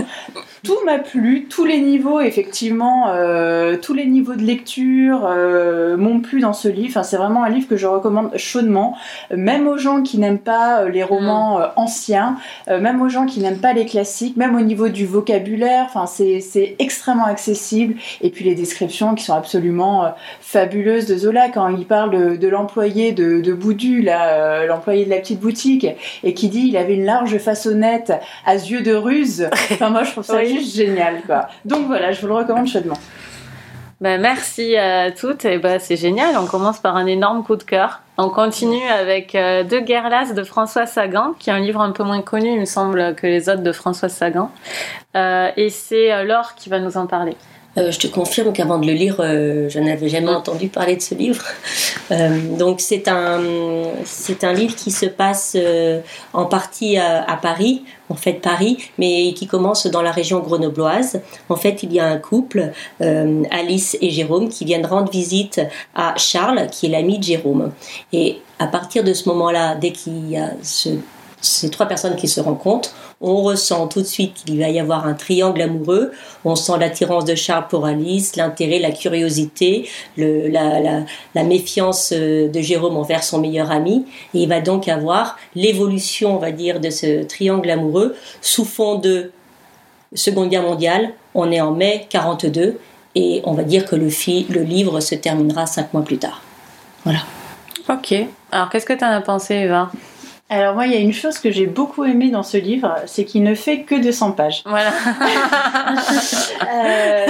tout 0.67 0.85
m'a 0.85 0.99
plu, 0.99 1.47
tous 1.49 1.63
les 1.63 1.79
niveaux, 1.79 2.19
effectivement, 2.19 3.05
euh, 3.07 3.77
tous 3.77 3.93
les 3.93 4.05
niveaux 4.05 4.35
de 4.35 4.43
lecture 4.43 5.25
euh, 5.25 5.95
m'ont 5.95 6.19
plu 6.19 6.41
dans 6.41 6.51
ce 6.51 6.67
livre. 6.67 6.89
Enfin, 6.89 7.03
c'est 7.03 7.15
vraiment 7.15 7.45
un 7.45 7.49
livre 7.49 7.69
que 7.69 7.77
je 7.77 7.87
recommande 7.87 8.35
chaudement, 8.35 8.97
même 9.33 9.65
aux 9.65 9.77
gens 9.77 10.01
qui 10.01 10.17
n'aiment 10.17 10.39
pas 10.39 10.81
euh, 10.81 10.89
les 10.89 11.03
romans 11.03 11.61
euh, 11.61 11.67
anciens, 11.77 12.35
euh, 12.67 12.81
même 12.81 13.01
aux 13.01 13.07
gens 13.07 13.25
qui 13.25 13.39
n'aiment 13.39 13.61
pas 13.61 13.71
les 13.71 13.85
classiques, 13.85 14.35
même 14.35 14.57
au 14.57 14.61
niveau 14.61 14.89
du 14.89 15.05
vocabulaire. 15.05 15.85
Enfin, 15.85 16.05
c'est 16.05 16.41
c'est 16.41 16.75
extrêmement 16.79 17.27
accessible. 17.27 17.95
Et 18.19 18.29
puis 18.29 18.43
les 18.43 18.55
descriptions 18.55 19.15
qui 19.15 19.23
sont 19.23 19.35
absolument 19.35 20.13
fabuleuses 20.41 21.05
de 21.05 21.15
Zola 21.15 21.47
quand 21.47 21.69
il 21.69 21.85
parle 21.85 22.11
de, 22.11 22.35
de 22.35 22.47
l'employé 22.49 23.13
de, 23.13 23.39
de 23.39 23.53
Boudu, 23.53 24.01
l'employé 24.67 25.05
de 25.05 25.09
la 25.09 25.17
petite 25.17 25.39
boutique, 25.39 25.87
et 26.23 26.33
qui 26.33 26.49
dit 26.49 26.65
il 26.67 26.75
avait 26.75 26.95
une 26.95 27.05
large 27.05 27.37
façonnette 27.37 28.11
à 28.45 28.55
yeux 28.55 28.81
de 28.81 28.93
ruse. 28.93 29.47
Enfin, 29.71 29.89
moi, 29.91 30.03
je 30.03 30.11
trouve 30.11 30.25
ça 30.25 30.37
Oui. 30.37 30.56
Génial, 30.61 31.21
quoi. 31.25 31.47
Donc 31.65 31.87
voilà, 31.87 32.11
je 32.11 32.21
vous 32.21 32.27
le 32.27 32.33
recommande 32.33 32.67
chaudement. 32.67 32.97
Bah, 33.99 34.17
merci 34.19 34.77
à 34.77 35.11
toutes. 35.11 35.45
Et 35.45 35.57
bah, 35.57 35.79
c'est 35.79 35.95
génial. 35.95 36.37
On 36.37 36.45
commence 36.45 36.79
par 36.79 36.95
un 36.95 37.07
énorme 37.07 37.43
coup 37.43 37.55
de 37.55 37.63
cœur. 37.63 38.01
On 38.17 38.29
continue 38.29 38.85
avec 38.87 39.35
euh, 39.35 39.63
Deux 39.63 39.81
guerres 39.81 40.33
de 40.33 40.43
François 40.43 40.85
Sagan, 40.85 41.33
qui 41.37 41.49
est 41.49 41.53
un 41.53 41.59
livre 41.59 41.81
un 41.81 41.91
peu 41.91 42.03
moins 42.03 42.21
connu, 42.21 42.49
il 42.49 42.59
me 42.59 42.65
semble, 42.65 43.15
que 43.15 43.27
les 43.27 43.49
autres 43.49 43.63
de 43.63 43.71
François 43.71 44.09
Sagan. 44.09 44.51
Euh, 45.15 45.51
et 45.55 45.69
c'est 45.69 46.11
euh, 46.11 46.23
Laure 46.23 46.55
qui 46.55 46.69
va 46.69 46.79
nous 46.79 46.97
en 46.97 47.07
parler. 47.07 47.35
Euh, 47.77 47.91
je 47.91 47.99
te 47.99 48.07
confirme 48.07 48.53
qu'avant 48.53 48.79
de 48.79 48.87
le 48.87 48.93
lire, 48.93 49.17
euh, 49.19 49.69
je 49.69 49.79
n'avais 49.79 50.09
jamais 50.09 50.31
entendu 50.31 50.67
parler 50.67 50.95
de 50.95 51.01
ce 51.01 51.13
livre. 51.13 51.43
Euh, 52.11 52.39
donc 52.57 52.79
c'est 52.81 53.07
un 53.07 53.41
c'est 54.05 54.43
un 54.43 54.53
livre 54.53 54.75
qui 54.75 54.91
se 54.91 55.05
passe 55.05 55.55
en 56.33 56.45
partie 56.45 56.97
à, 56.97 57.23
à 57.29 57.35
Paris, 57.37 57.83
en 58.09 58.15
fait 58.15 58.33
Paris, 58.33 58.77
mais 58.97 59.33
qui 59.33 59.45
commence 59.45 59.87
dans 59.87 60.01
la 60.01 60.11
région 60.11 60.39
grenobloise. 60.39 61.21
En 61.49 61.55
fait, 61.55 61.83
il 61.83 61.93
y 61.93 61.99
a 61.99 62.07
un 62.07 62.17
couple, 62.17 62.71
Alice 62.99 63.97
et 64.01 64.09
Jérôme, 64.09 64.49
qui 64.49 64.65
viennent 64.65 64.85
rendre 64.85 65.11
visite 65.11 65.61
à 65.95 66.15
Charles, 66.17 66.67
qui 66.71 66.87
est 66.87 66.89
l'ami 66.89 67.19
de 67.19 67.23
Jérôme. 67.23 67.71
Et 68.13 68.39
à 68.59 68.67
partir 68.67 69.03
de 69.03 69.13
ce 69.13 69.27
moment-là, 69.29 69.75
dès 69.75 69.91
qu'il 69.91 70.29
y 70.29 70.37
a 70.37 70.51
ce 70.63 70.89
ces 71.41 71.69
trois 71.69 71.85
personnes 71.85 72.15
qui 72.15 72.27
se 72.27 72.41
rencontrent, 72.41 72.93
on 73.21 73.41
ressent 73.41 73.87
tout 73.87 74.01
de 74.01 74.07
suite 74.07 74.33
qu'il 74.33 74.59
va 74.59 74.69
y 74.69 74.79
avoir 74.79 75.07
un 75.07 75.13
triangle 75.13 75.61
amoureux. 75.61 76.11
On 76.45 76.55
sent 76.55 76.73
l'attirance 76.79 77.25
de 77.25 77.35
Charles 77.35 77.67
pour 77.67 77.85
Alice, 77.85 78.35
l'intérêt, 78.35 78.79
la 78.79 78.91
curiosité, 78.91 79.87
la, 80.17 81.43
méfiance 81.43 82.11
euh, 82.15 82.47
de 82.49 82.59
Jérôme 82.61 82.97
envers 82.97 83.23
son 83.23 83.39
meilleur 83.39 83.71
ami. 83.71 84.05
Il 84.33 84.47
va 84.49 84.61
donc 84.61 84.87
avoir 84.87 85.37
l'évolution, 85.55 86.35
on 86.35 86.39
va 86.39 86.51
dire, 86.51 86.79
de 86.79 86.89
ce 86.89 87.23
triangle 87.23 87.69
amoureux 87.69 88.15
sous 88.41 88.65
fond 88.65 88.95
de 88.95 89.31
Seconde 90.13 90.49
Guerre 90.49 90.63
mondiale. 90.63 91.11
On 91.33 91.51
est 91.51 91.61
en 91.61 91.71
mai 91.71 92.07
42 92.09 92.79
et 93.15 93.41
on 93.45 93.53
va 93.53 93.63
dire 93.63 93.85
que 93.85 93.95
le, 93.95 94.09
le 94.49 94.61
livre 94.63 94.99
se 94.99 95.15
terminera 95.15 95.65
cinq 95.65 95.93
mois 95.93 96.03
plus 96.03 96.17
tard. 96.17 96.41
Voilà. 97.03 97.19
Ok. 97.89 98.13
Alors, 98.51 98.69
qu'est-ce 98.69 98.85
que 98.85 98.93
tu 98.93 99.03
en 99.03 99.09
as 99.09 99.21
pensé, 99.21 99.55
Eva? 99.55 99.89
Alors 100.49 100.75
moi, 100.75 100.85
il 100.85 100.93
y 100.93 100.95
a 100.95 100.99
une 100.99 101.11
chose 101.11 101.39
que 101.39 101.51
j'ai 101.51 101.65
beaucoup 101.65 102.05
aimé 102.05 102.31
dans 102.31 102.43
ce 102.43 102.55
livre, 102.55 102.95
c'est 103.05 103.25
qu'il 103.25 103.43
ne 103.43 103.53
fait 103.53 103.81
que 103.81 103.95
200 103.95 104.31
pages. 104.31 104.63
Voilà. 104.65 104.91
Euh, 106.69 107.25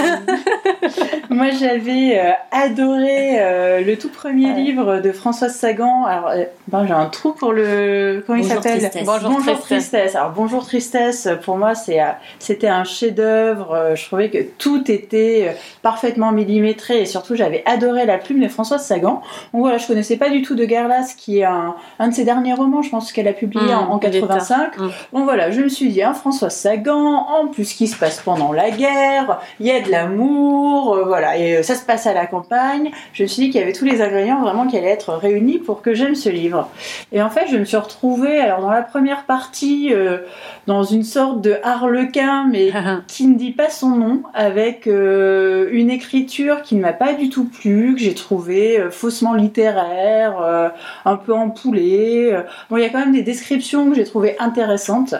moi, 1.29 1.51
j'avais 1.51 2.17
euh, 2.17 2.31
adoré 2.51 3.39
euh, 3.39 3.81
le 3.81 3.97
tout 3.97 4.09
premier 4.09 4.53
livre 4.53 5.00
de 5.00 5.12
Françoise 5.12 5.55
Sagan. 5.55 6.05
Alors, 6.05 6.31
ben, 6.67 6.86
j'ai 6.88 6.93
un 6.93 7.05
trou 7.05 7.33
pour 7.33 7.53
le. 7.53 8.24
Comment 8.25 8.39
il 8.39 8.47
Bonjour 8.47 8.63
s'appelle 8.63 8.79
Tristesse. 8.79 9.05
Bonjour 9.05 9.59
Tristesse. 9.59 10.15
Alors, 10.15 10.31
Bonjour 10.31 10.65
Tristesse, 10.65 11.29
pour 11.43 11.57
moi, 11.57 11.75
c'est, 11.75 12.00
c'était 12.39 12.67
un 12.67 12.83
chef-d'œuvre. 12.83 13.93
Je 13.95 14.05
trouvais 14.05 14.29
que 14.29 14.39
tout 14.57 14.89
était 14.89 15.55
parfaitement 15.81 16.31
millimétré 16.31 17.01
et 17.01 17.05
surtout, 17.05 17.36
j'avais 17.36 17.63
adoré 17.65 18.05
la 18.05 18.17
plume 18.17 18.41
de 18.41 18.47
Françoise 18.47 18.83
Sagan. 18.86 19.21
Donc 19.53 19.62
voilà, 19.62 19.77
je 19.77 19.88
connaissais 19.88 20.17
pas 20.17 20.29
du 20.29 20.41
tout 20.41 20.55
de 20.55 20.65
Guerlas, 20.65 21.13
qui 21.17 21.39
est 21.39 21.45
un, 21.45 21.75
un 22.00 22.07
de 22.07 22.13
ses 22.13 22.24
derniers 22.24 22.53
romans, 22.53 22.81
je 22.81 22.89
pense 22.89 23.07
qu'elle 23.12 23.28
a 23.28 23.34
publié 23.34 23.58
Mmh, 23.68 23.70
en, 23.70 23.94
en 23.94 24.00
il 24.00 24.16
est 24.16 24.22
85. 24.22 24.78
Mmh. 24.78 24.90
Bon 25.14 25.24
voilà, 25.24 25.52
je 25.52 25.62
me 25.62 25.70
suis 25.70 25.90
dit, 25.90 26.04
hein, 26.04 26.14
François 26.14 26.50
Sagan, 26.50 27.28
en 27.28 27.48
plus 27.48 27.74
qui 27.74 27.88
se 27.88 27.98
passe 27.98 28.22
pendant 28.24 28.52
la 28.52 28.72
guerre, 28.72 29.40
il 29.60 29.66
y 29.66 29.72
a 29.72 29.82
de 29.82 29.90
l'amour, 29.90 30.96
euh, 30.96 31.04
voilà, 31.06 31.38
et 31.38 31.58
euh, 31.58 31.64
ça 31.64 31.76
se 31.76 31.86
passe 31.86 32.08
à 32.08 32.14
la 32.14 32.26
campagne. 32.26 32.92
Je 33.14 33.24
me 33.24 33.28
suis 33.28 33.44
dit 33.44 33.50
qu'il 33.50 33.60
y 33.60 33.64
avait 33.64 33.74
tous 33.74 33.86
les 33.86 34.02
ingrédients 34.02 34.42
vraiment 34.42 34.68
qui 34.68 34.78
allaient 34.78 34.88
être 34.88 35.14
réunis 35.14 35.60
pour 35.60 35.82
que 35.82 35.94
j'aime 35.94 36.16
ce 36.16 36.30
livre. 36.30 36.70
Et 37.12 37.22
en 37.22 37.30
fait, 37.30 37.48
je 37.50 37.58
me 37.58 37.66
suis 37.66 37.78
retrouvée, 37.78 38.40
alors 38.40 38.62
dans 38.62 38.72
la 38.72 38.82
première 38.82 39.24
partie, 39.26 39.94
euh, 39.94 40.20
dans 40.68 40.84
une 40.84 41.04
sorte 41.04 41.42
de 41.42 41.58
harlequin, 41.64 42.48
mais 42.50 42.72
qui 43.08 43.28
ne 43.28 43.38
dit 43.38 43.52
pas 43.52 43.70
son 43.70 43.90
nom, 43.90 44.24
avec 44.34 44.86
une 44.88 45.89
écriture 45.89 46.62
qui 46.62 46.76
ne 46.76 46.82
m'a 46.82 46.93
pas 46.93 47.13
du 47.13 47.30
tout 47.30 47.46
plu, 47.46 47.96
que 47.96 48.02
j'ai 48.02 48.13
trouvé 48.13 48.80
euh, 48.80 48.91
faussement 48.91 49.34
littéraire, 49.34 50.72
un 51.06 51.15
peu 51.15 51.34
empoulée. 51.34 52.36
Bon, 52.70 52.78
il 52.78 52.84
y 52.84 52.86
a 52.86 52.89
même 52.97 53.12
des 53.12 53.21
descriptions 53.21 53.89
que 53.89 53.95
j'ai 53.95 54.03
trouvées 54.03 54.36
intéressantes. 54.39 55.15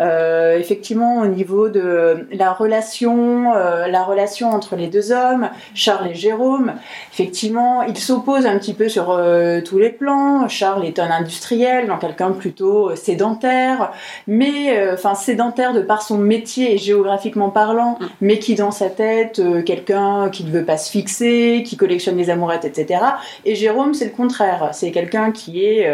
Euh, 0.00 0.58
effectivement, 0.58 1.20
au 1.20 1.26
niveau 1.26 1.68
de 1.68 2.26
la 2.32 2.52
relation, 2.52 3.54
euh, 3.54 3.86
la 3.88 4.02
relation 4.02 4.50
entre 4.50 4.76
les 4.76 4.88
deux 4.88 5.12
hommes, 5.12 5.50
Charles 5.74 6.08
et 6.08 6.14
Jérôme, 6.14 6.74
effectivement, 7.12 7.82
ils 7.82 7.98
s'opposent 7.98 8.46
un 8.46 8.58
petit 8.58 8.74
peu 8.74 8.88
sur 8.88 9.10
euh, 9.10 9.60
tous 9.60 9.78
les 9.78 9.90
plans. 9.90 10.48
Charles 10.48 10.84
est 10.84 10.98
un 10.98 11.10
industriel, 11.10 11.88
donc 11.88 12.00
quelqu'un 12.00 12.32
plutôt 12.32 12.94
sédentaire, 12.96 13.92
mais 14.26 14.92
enfin 14.92 15.14
sédentaire 15.14 15.72
de 15.72 15.80
par 15.80 16.02
son 16.02 16.18
métier 16.18 16.74
et 16.74 16.78
géographiquement 16.78 17.50
parlant, 17.50 17.98
mais 18.20 18.38
qui 18.38 18.54
dans 18.54 18.70
sa 18.70 18.88
tête, 18.88 19.40
quelqu'un 19.64 20.28
qui 20.30 20.44
ne 20.44 20.50
veut 20.50 20.64
pas 20.64 20.76
se 20.76 20.90
fixer, 20.90 21.62
qui 21.64 21.76
collectionne 21.76 22.16
les 22.16 22.30
amourettes, 22.30 22.64
etc. 22.64 23.00
Et 23.44 23.54
Jérôme, 23.54 23.94
c'est 23.94 24.06
le 24.06 24.10
contraire. 24.10 24.70
C'est 24.72 24.90
quelqu'un 24.90 25.32
qui 25.32 25.64
est 25.64 25.88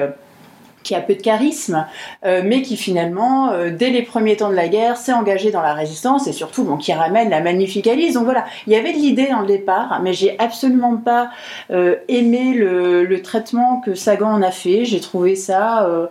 qui 0.82 0.94
a 0.94 1.00
peu 1.00 1.14
de 1.14 1.22
charisme, 1.22 1.86
euh, 2.24 2.42
mais 2.44 2.62
qui 2.62 2.76
finalement, 2.76 3.52
euh, 3.52 3.70
dès 3.70 3.90
les 3.90 4.02
premiers 4.02 4.36
temps 4.36 4.50
de 4.50 4.54
la 4.54 4.68
guerre, 4.68 4.96
s'est 4.96 5.12
engagé 5.12 5.50
dans 5.50 5.62
la 5.62 5.74
résistance 5.74 6.26
et 6.26 6.32
surtout 6.32 6.64
bon, 6.64 6.76
qui 6.76 6.92
ramène 6.92 7.30
la 7.30 7.40
magnifique 7.40 7.86
Alice. 7.86 8.14
Donc 8.14 8.24
voilà, 8.24 8.44
il 8.66 8.72
y 8.72 8.76
avait 8.76 8.92
de 8.92 8.98
l'idée 8.98 9.28
dans 9.28 9.40
le 9.40 9.46
départ, 9.46 10.00
mais 10.02 10.12
j'ai 10.12 10.38
absolument 10.38 10.96
pas 10.96 11.30
euh, 11.70 11.96
aimé 12.08 12.54
le, 12.54 13.18
traitement 13.22 13.80
que 13.80 13.94
Sagan 13.94 14.28
en 14.32 14.42
a 14.42 14.52
fait. 14.52 14.84
J'ai 14.84 15.00
trouvé 15.00 15.34
ça 15.34 16.08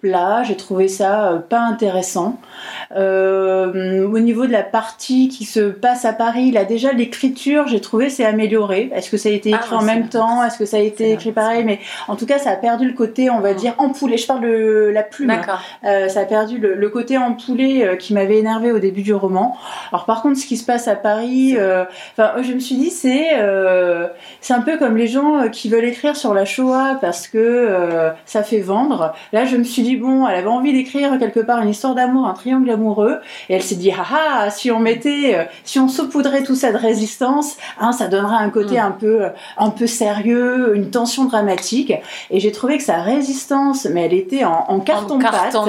plat, 0.00 0.42
j'ai 0.42 0.56
trouvé 0.56 0.88
ça 0.88 1.32
euh, 1.32 1.38
pas 1.38 1.60
intéressant. 1.60 2.38
Euh, 2.96 4.06
au 4.06 4.18
niveau 4.18 4.46
de 4.46 4.52
la 4.52 4.62
partie 4.62 5.28
qui 5.28 5.44
se 5.44 5.60
passe 5.60 6.04
à 6.04 6.12
Paris, 6.12 6.50
là 6.50 6.64
déjà 6.64 6.92
l'écriture, 6.92 7.66
j'ai 7.68 7.80
trouvé 7.80 8.10
c'est 8.10 8.24
amélioré. 8.24 8.90
Est-ce 8.94 9.10
que 9.10 9.16
ça 9.16 9.28
a 9.28 9.32
été 9.32 9.52
Ah, 9.54 9.58
écrit 9.58 9.76
en 9.76 9.82
même 9.82 10.08
temps? 10.08 10.42
Est-ce 10.44 10.58
que 10.58 10.64
ça 10.64 10.78
a 10.78 10.80
été 10.80 11.12
écrit 11.12 11.32
pareil? 11.32 11.64
Mais 11.64 11.78
en 12.08 12.16
tout 12.16 12.26
cas, 12.26 12.38
ça 12.38 12.50
a 12.50 12.56
perdu 12.56 12.86
le 12.86 12.94
côté, 12.94 13.30
on 13.30 13.40
va 13.40 13.52
Mm. 13.52 13.56
dire, 13.56 13.74
empoulé. 13.78 14.16
Je 14.16 14.26
parle 14.26 14.42
de 14.42 14.90
la 14.92 15.02
plume. 15.02 15.28
D'accord. 15.28 15.60
Euh, 15.84 16.08
ça 16.08 16.20
a 16.20 16.24
perdu 16.24 16.58
le, 16.58 16.74
le 16.74 16.88
côté 16.88 17.16
empoulé 17.18 17.82
euh, 17.82 17.96
qui 17.96 18.14
m'avait 18.14 18.38
énervé 18.38 18.72
au 18.72 18.78
début 18.78 19.02
du 19.02 19.14
roman. 19.14 19.56
Alors 19.92 20.04
par 20.04 20.22
contre, 20.22 20.38
ce 20.38 20.46
qui 20.46 20.56
se 20.56 20.64
passe 20.64 20.88
à 20.88 20.96
Paris, 20.96 21.56
enfin, 22.12 22.32
je 22.42 22.52
me 22.52 22.58
suis 22.60 22.76
dit 22.76 22.90
c'est 22.90 23.28
c'est 24.40 24.54
un 24.54 24.60
peu 24.60 24.78
comme 24.78 24.96
les 24.96 25.06
gens 25.06 25.48
qui 25.50 25.68
veulent 25.68 25.84
écrire 25.84 26.16
sur 26.16 26.34
la 26.34 26.44
Shoah 26.44 26.98
parce 27.00 27.28
que 27.28 28.10
ça 28.24 28.42
fait 28.42 28.60
vendre. 28.60 29.12
Là, 29.32 29.44
je 29.44 29.56
me 29.56 29.64
suis 29.64 29.82
dit 29.82 29.89
bon, 29.96 30.26
elle 30.26 30.36
avait 30.36 30.46
envie 30.48 30.72
d'écrire 30.72 31.18
quelque 31.18 31.40
part 31.40 31.60
une 31.62 31.68
histoire 31.68 31.94
d'amour, 31.94 32.26
un 32.26 32.34
triangle 32.34 32.70
amoureux, 32.70 33.18
et 33.48 33.54
elle 33.54 33.62
s'est 33.62 33.74
dit 33.76 33.92
ah 33.96 34.04
ah, 34.12 34.50
si 34.50 34.70
on 34.70 34.78
mettait, 34.80 35.34
euh, 35.36 35.44
si 35.64 35.78
on 35.78 35.88
saupoudrait 35.88 36.42
tout 36.42 36.54
ça 36.54 36.72
de 36.72 36.76
résistance, 36.76 37.56
hein, 37.78 37.92
ça 37.92 38.08
donnerait 38.08 38.36
un 38.42 38.50
côté 38.50 38.76
Mm. 38.76 38.78
un 38.84 38.90
peu 38.92 39.22
euh, 39.24 39.28
un 39.56 39.70
peu 39.70 39.86
sérieux, 39.86 40.72
une 40.76 40.90
tension 40.90 41.24
dramatique. 41.24 41.92
Et 42.30 42.40
j'ai 42.40 42.52
trouvé 42.52 42.76
que 42.78 42.82
sa 42.84 42.98
résistance, 43.02 43.86
mais 43.90 44.04
elle 44.06 44.14
était 44.14 44.44
en, 44.44 44.64
en 44.68 44.80
carton 44.80 45.16
En 45.16 45.18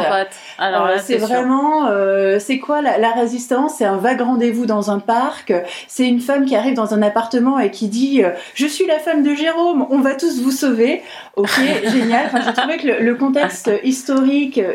pâte. 0.10 0.32
Alors 0.58 0.86
Euh, 0.86 0.98
c'est 1.04 1.18
vraiment, 1.18 1.88
euh, 1.88 2.38
c'est 2.40 2.60
quoi 2.60 2.82
la, 2.82 2.98
la 2.98 3.12
résistance? 3.12 3.76
C'est 3.78 3.86
un 3.86 3.98
vague 3.98 4.22
rendez-vous 4.22 4.66
dans 4.66 4.92
un 4.92 5.00
parc. 5.00 5.54
C'est 5.88 6.08
une 6.08 6.20
femme 6.20 6.46
qui 6.46 6.56
arrive 6.56 6.74
dans 6.76 6.94
un 6.94 7.02
appartement 7.02 7.60
et 7.60 7.72
qui 7.72 7.88
dit 7.88 8.22
Je 8.56 8.66
suis 8.68 8.86
la 8.86 9.00
femme 9.00 9.24
de 9.24 9.34
Jérôme, 9.34 9.86
on 9.90 10.00
va 10.00 10.16
tous 10.16 10.42
vous 10.42 10.52
sauver. 10.52 11.02
Ok, 11.36 11.50
génial. 11.92 12.26
Enfin, 12.28 12.42
j'ai 12.46 12.54
trouvé 12.54 12.78
que 12.78 12.88
le, 12.88 13.00
le 13.00 13.16
contexte 13.16 13.72
historique 13.84 14.11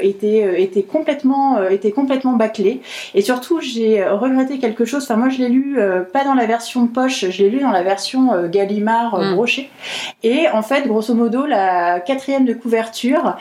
était, 0.01 0.45
euh, 0.45 0.59
était, 0.59 0.83
complètement, 0.83 1.59
euh, 1.59 1.69
était 1.71 1.93
complètement 1.93 2.33
bâclé. 2.33 2.81
Et 3.15 3.23
surtout, 3.23 3.61
j'ai 3.61 4.03
euh, 4.03 4.15
regretté 4.15 4.59
quelque 4.59 4.85
chose. 4.85 5.05
Enfin, 5.05 5.17
moi, 5.17 5.29
je 5.29 5.39
l'ai 5.39 5.49
lu 5.49 5.79
euh, 5.79 6.03
pas 6.03 6.25
dans 6.25 6.35
la 6.35 6.47
version 6.47 6.87
poche, 6.87 7.29
je 7.31 7.43
l'ai 7.43 7.51
lu 7.51 7.61
dans 7.61 7.71
la 7.71 7.83
version 7.83 8.33
euh, 8.33 8.49
Gallimard 8.49 9.15
euh, 9.15 9.27
Mm. 9.27 9.35
brochée. 9.35 9.71
Et 10.23 10.49
en 10.53 10.63
fait, 10.63 10.87
grosso 10.87 11.15
modo, 11.15 11.47
la 11.47 12.01
quatrième 12.01 12.45
de 12.45 12.55
couverture 12.55 13.37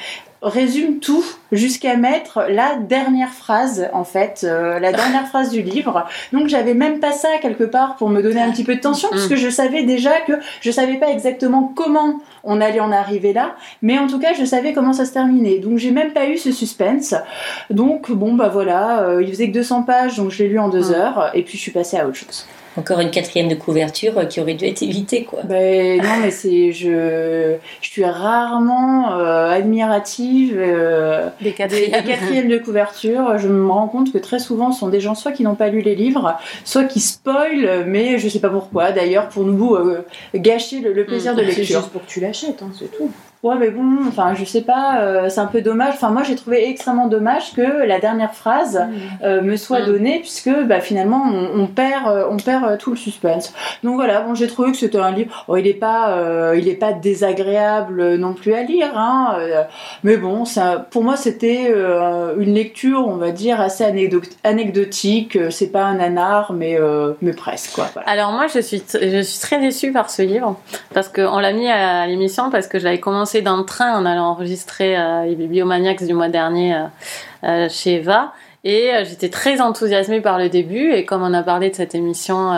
résume 0.45 0.99
tout 0.99 1.25
jusqu'à 1.51 1.97
mettre 1.97 2.45
la 2.49 2.75
dernière 2.75 3.31
phrase, 3.31 3.89
en 3.93 4.03
fait, 4.03 4.41
euh, 4.43 4.79
la 4.79 4.91
dernière 4.93 5.27
phrase 5.27 5.49
du 5.49 5.61
livre. 5.61 6.05
Donc 6.31 6.47
j'avais 6.47 6.75
même 6.75 6.99
pas 6.99 7.11
ça 7.11 7.29
quelque 7.41 7.63
part 7.63 7.95
pour 7.95 8.09
me 8.09 8.21
donner 8.21 8.41
un 8.41 8.51
petit 8.51 8.63
peu 8.63 8.75
de 8.75 8.79
tension, 8.79 9.09
parce 9.09 9.27
que 9.27 9.35
je 9.35 9.49
savais 9.49 9.83
déjà 9.83 10.21
que 10.21 10.33
je 10.61 10.71
savais 10.71 10.95
pas 10.97 11.09
exactement 11.09 11.73
comment 11.75 12.21
on 12.43 12.61
allait 12.61 12.79
en 12.79 12.91
arriver 12.91 13.33
là, 13.33 13.55
mais 13.81 13.97
en 13.97 14.07
tout 14.07 14.19
cas 14.19 14.33
je 14.33 14.45
savais 14.45 14.73
comment 14.73 14.93
ça 14.93 15.05
se 15.05 15.13
terminait. 15.13 15.57
Donc 15.57 15.77
j'ai 15.79 15.91
même 15.91 16.13
pas 16.13 16.27
eu 16.27 16.37
ce 16.37 16.51
suspense. 16.51 17.15
Donc 17.71 18.11
bon 18.11 18.35
bah 18.35 18.49
voilà, 18.49 19.01
euh, 19.01 19.23
il 19.23 19.29
faisait 19.29 19.47
que 19.47 19.53
200 19.53 19.83
pages, 19.83 20.17
donc 20.17 20.29
je 20.29 20.43
l'ai 20.43 20.49
lu 20.49 20.59
en 20.59 20.69
deux 20.69 20.91
heures, 20.91 21.31
et 21.33 21.41
puis 21.41 21.57
je 21.57 21.61
suis 21.61 21.71
passée 21.71 21.97
à 21.97 22.07
autre 22.07 22.17
chose. 22.17 22.45
Encore 22.77 22.99
une 22.99 23.11
quatrième 23.11 23.47
de 23.47 23.55
couverture 23.55 24.17
euh, 24.17 24.25
qui 24.25 24.41
aurait 24.41 24.53
dû 24.55 24.65
être 24.65 24.81
évitée, 24.83 25.23
quoi. 25.23 25.39
Ben 25.43 25.97
non, 26.01 26.09
mais 26.21 26.31
c'est 26.31 26.71
je, 26.73 27.55
je 27.81 27.87
suis 27.89 28.03
rarement 28.03 29.13
euh, 29.17 29.49
admirative 29.49 30.55
euh, 30.57 31.29
Des 31.41 31.51
quatrièmes. 31.53 31.91
des 31.91 32.11
quatrièmes 32.11 32.49
de 32.49 32.57
couverture. 32.57 33.37
Je 33.37 33.47
me 33.47 33.71
rends 33.71 33.87
compte 33.87 34.11
que 34.11 34.17
très 34.17 34.39
souvent, 34.39 34.71
ce 34.71 34.79
sont 34.79 34.89
des 34.89 34.99
gens 34.99 35.15
soit 35.15 35.31
qui 35.31 35.43
n'ont 35.43 35.55
pas 35.55 35.69
lu 35.69 35.81
les 35.81 35.95
livres, 35.95 36.37
soit 36.65 36.83
qui 36.83 36.99
spoilent, 36.99 37.85
mais 37.87 38.17
je 38.19 38.27
sais 38.27 38.39
pas 38.39 38.49
pourquoi. 38.49 38.91
D'ailleurs, 38.91 39.29
pour 39.29 39.43
nous 39.45 39.75
euh, 39.75 40.05
gâcher 40.35 40.79
le, 40.79 40.91
le 40.93 41.05
plaisir 41.05 41.33
de 41.35 41.41
C'est 41.41 41.47
lecture. 41.57 41.79
juste 41.79 41.91
pour 41.91 42.01
que 42.05 42.09
tu 42.09 42.19
l'achètes, 42.19 42.61
hein, 42.61 42.71
c'est 42.77 42.91
tout. 42.97 43.09
Ouais, 43.45 43.55
mais 43.59 43.69
bon, 43.69 43.99
enfin, 44.07 44.33
je 44.33 44.43
sais 44.43 44.61
pas, 44.61 45.01
euh, 45.01 45.29
c'est 45.29 45.39
un 45.39 45.45
peu 45.45 45.61
dommage. 45.61 45.93
Enfin, 45.93 46.09
moi, 46.09 46.23
j'ai 46.23 46.35
trouvé 46.35 46.67
extrêmement 46.67 47.07
dommage 47.07 47.53
que 47.53 47.85
la 47.85 47.99
dernière 47.99 48.33
phrase 48.33 48.83
euh, 49.23 49.41
me 49.41 49.55
soit 49.55 49.81
Mm. 49.81 49.85
donnée, 49.85 50.19
puisque 50.19 50.49
bah, 50.65 50.79
finalement, 50.79 51.23
on, 51.31 51.61
on 51.61 51.67
perd, 51.67 52.07
euh, 52.07 52.25
on 52.31 52.37
perd 52.37 52.63
euh, 52.63 52.75
tout 52.77 52.89
le 52.89 52.95
suspense. 52.97 53.53
Donc 53.83 53.95
voilà, 53.95 54.21
bon, 54.21 54.33
j'ai 54.33 54.47
trouvé 54.47 54.71
que 54.71 54.77
c'était 54.77 54.97
un 54.97 55.11
livre. 55.11 55.45
Oh, 55.47 55.57
il 55.57 55.67
est 55.67 55.73
pas, 55.75 56.53
il 56.55 56.67
est 56.67 56.73
pas 56.75 56.91
désagréable 56.91 58.15
non 58.15 58.33
plus 58.33 58.53
à 58.55 58.63
lire, 58.63 58.97
hein. 58.97 59.37
mais 60.03 60.17
bon, 60.17 60.45
ça, 60.45 60.87
pour 60.89 61.03
moi, 61.03 61.15
c'était 61.15 61.71
une 62.37 62.53
lecture, 62.53 63.07
on 63.07 63.17
va 63.17 63.29
dire, 63.31 63.61
assez 63.61 63.83
anecdo- 63.83 64.23
anecdotique. 64.43 65.37
C'est 65.51 65.71
pas 65.71 65.83
un 65.83 65.95
nanar, 65.95 66.51
mais 66.53 66.79
mais 67.21 67.33
presque, 67.33 67.75
quoi. 67.75 67.85
Voilà. 67.93 68.09
Alors 68.09 68.31
moi, 68.31 68.47
je 68.47 68.59
suis, 68.59 68.81
je 68.99 69.21
suis 69.21 69.39
très 69.39 69.59
déçue 69.59 69.91
par 69.91 70.09
ce 70.09 70.21
livre 70.23 70.57
parce 70.93 71.09
qu'on 71.09 71.37
l'a 71.39 71.53
mis 71.53 71.69
à 71.69 72.07
l'émission 72.07 72.49
parce 72.49 72.67
que 72.67 72.79
je 72.79 72.85
l'avais 72.85 72.99
commencé 72.99 73.34
dans 73.41 73.57
le 73.57 73.65
train 73.65 73.97
en 73.97 74.05
allant 74.05 74.25
enregistrer 74.25 74.97
euh, 74.97 75.25
les 75.25 75.35
Bibliomaniacs 75.35 76.03
du 76.03 76.13
mois 76.13 76.29
dernier 76.29 76.75
euh, 76.75 76.83
euh, 77.43 77.69
chez 77.69 77.95
Eva. 77.95 78.33
Et 78.63 78.89
j'étais 79.03 79.29
très 79.29 79.61
enthousiasmée 79.61 80.21
par 80.21 80.39
le 80.39 80.49
début. 80.49 80.91
Et 80.91 81.05
comme 81.05 81.21
on 81.21 81.35
a 81.35 81.43
parlé 81.43 81.69
de 81.69 81.75
cette 81.75 81.93
émission 81.93 82.51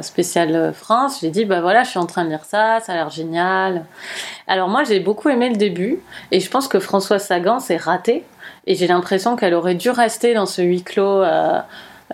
spéciale 0.00 0.72
France, 0.72 1.18
j'ai 1.22 1.30
dit, 1.30 1.44
bah 1.44 1.60
voilà, 1.60 1.82
je 1.82 1.90
suis 1.90 1.98
en 1.98 2.06
train 2.06 2.22
de 2.22 2.28
lire 2.28 2.44
ça, 2.44 2.78
ça 2.78 2.92
a 2.92 2.94
l'air 2.94 3.10
génial. 3.10 3.84
Alors 4.46 4.68
moi, 4.68 4.84
j'ai 4.84 5.00
beaucoup 5.00 5.28
aimé 5.28 5.48
le 5.48 5.56
début. 5.56 5.98
Et 6.30 6.38
je 6.38 6.48
pense 6.48 6.68
que 6.68 6.78
Françoise 6.78 7.24
Sagan 7.24 7.58
s'est 7.58 7.78
ratée. 7.78 8.22
Et 8.68 8.76
j'ai 8.76 8.86
l'impression 8.86 9.34
qu'elle 9.34 9.54
aurait 9.54 9.74
dû 9.74 9.90
rester 9.90 10.34
dans 10.34 10.46
ce 10.46 10.62
huis 10.62 10.84
clos 10.84 11.24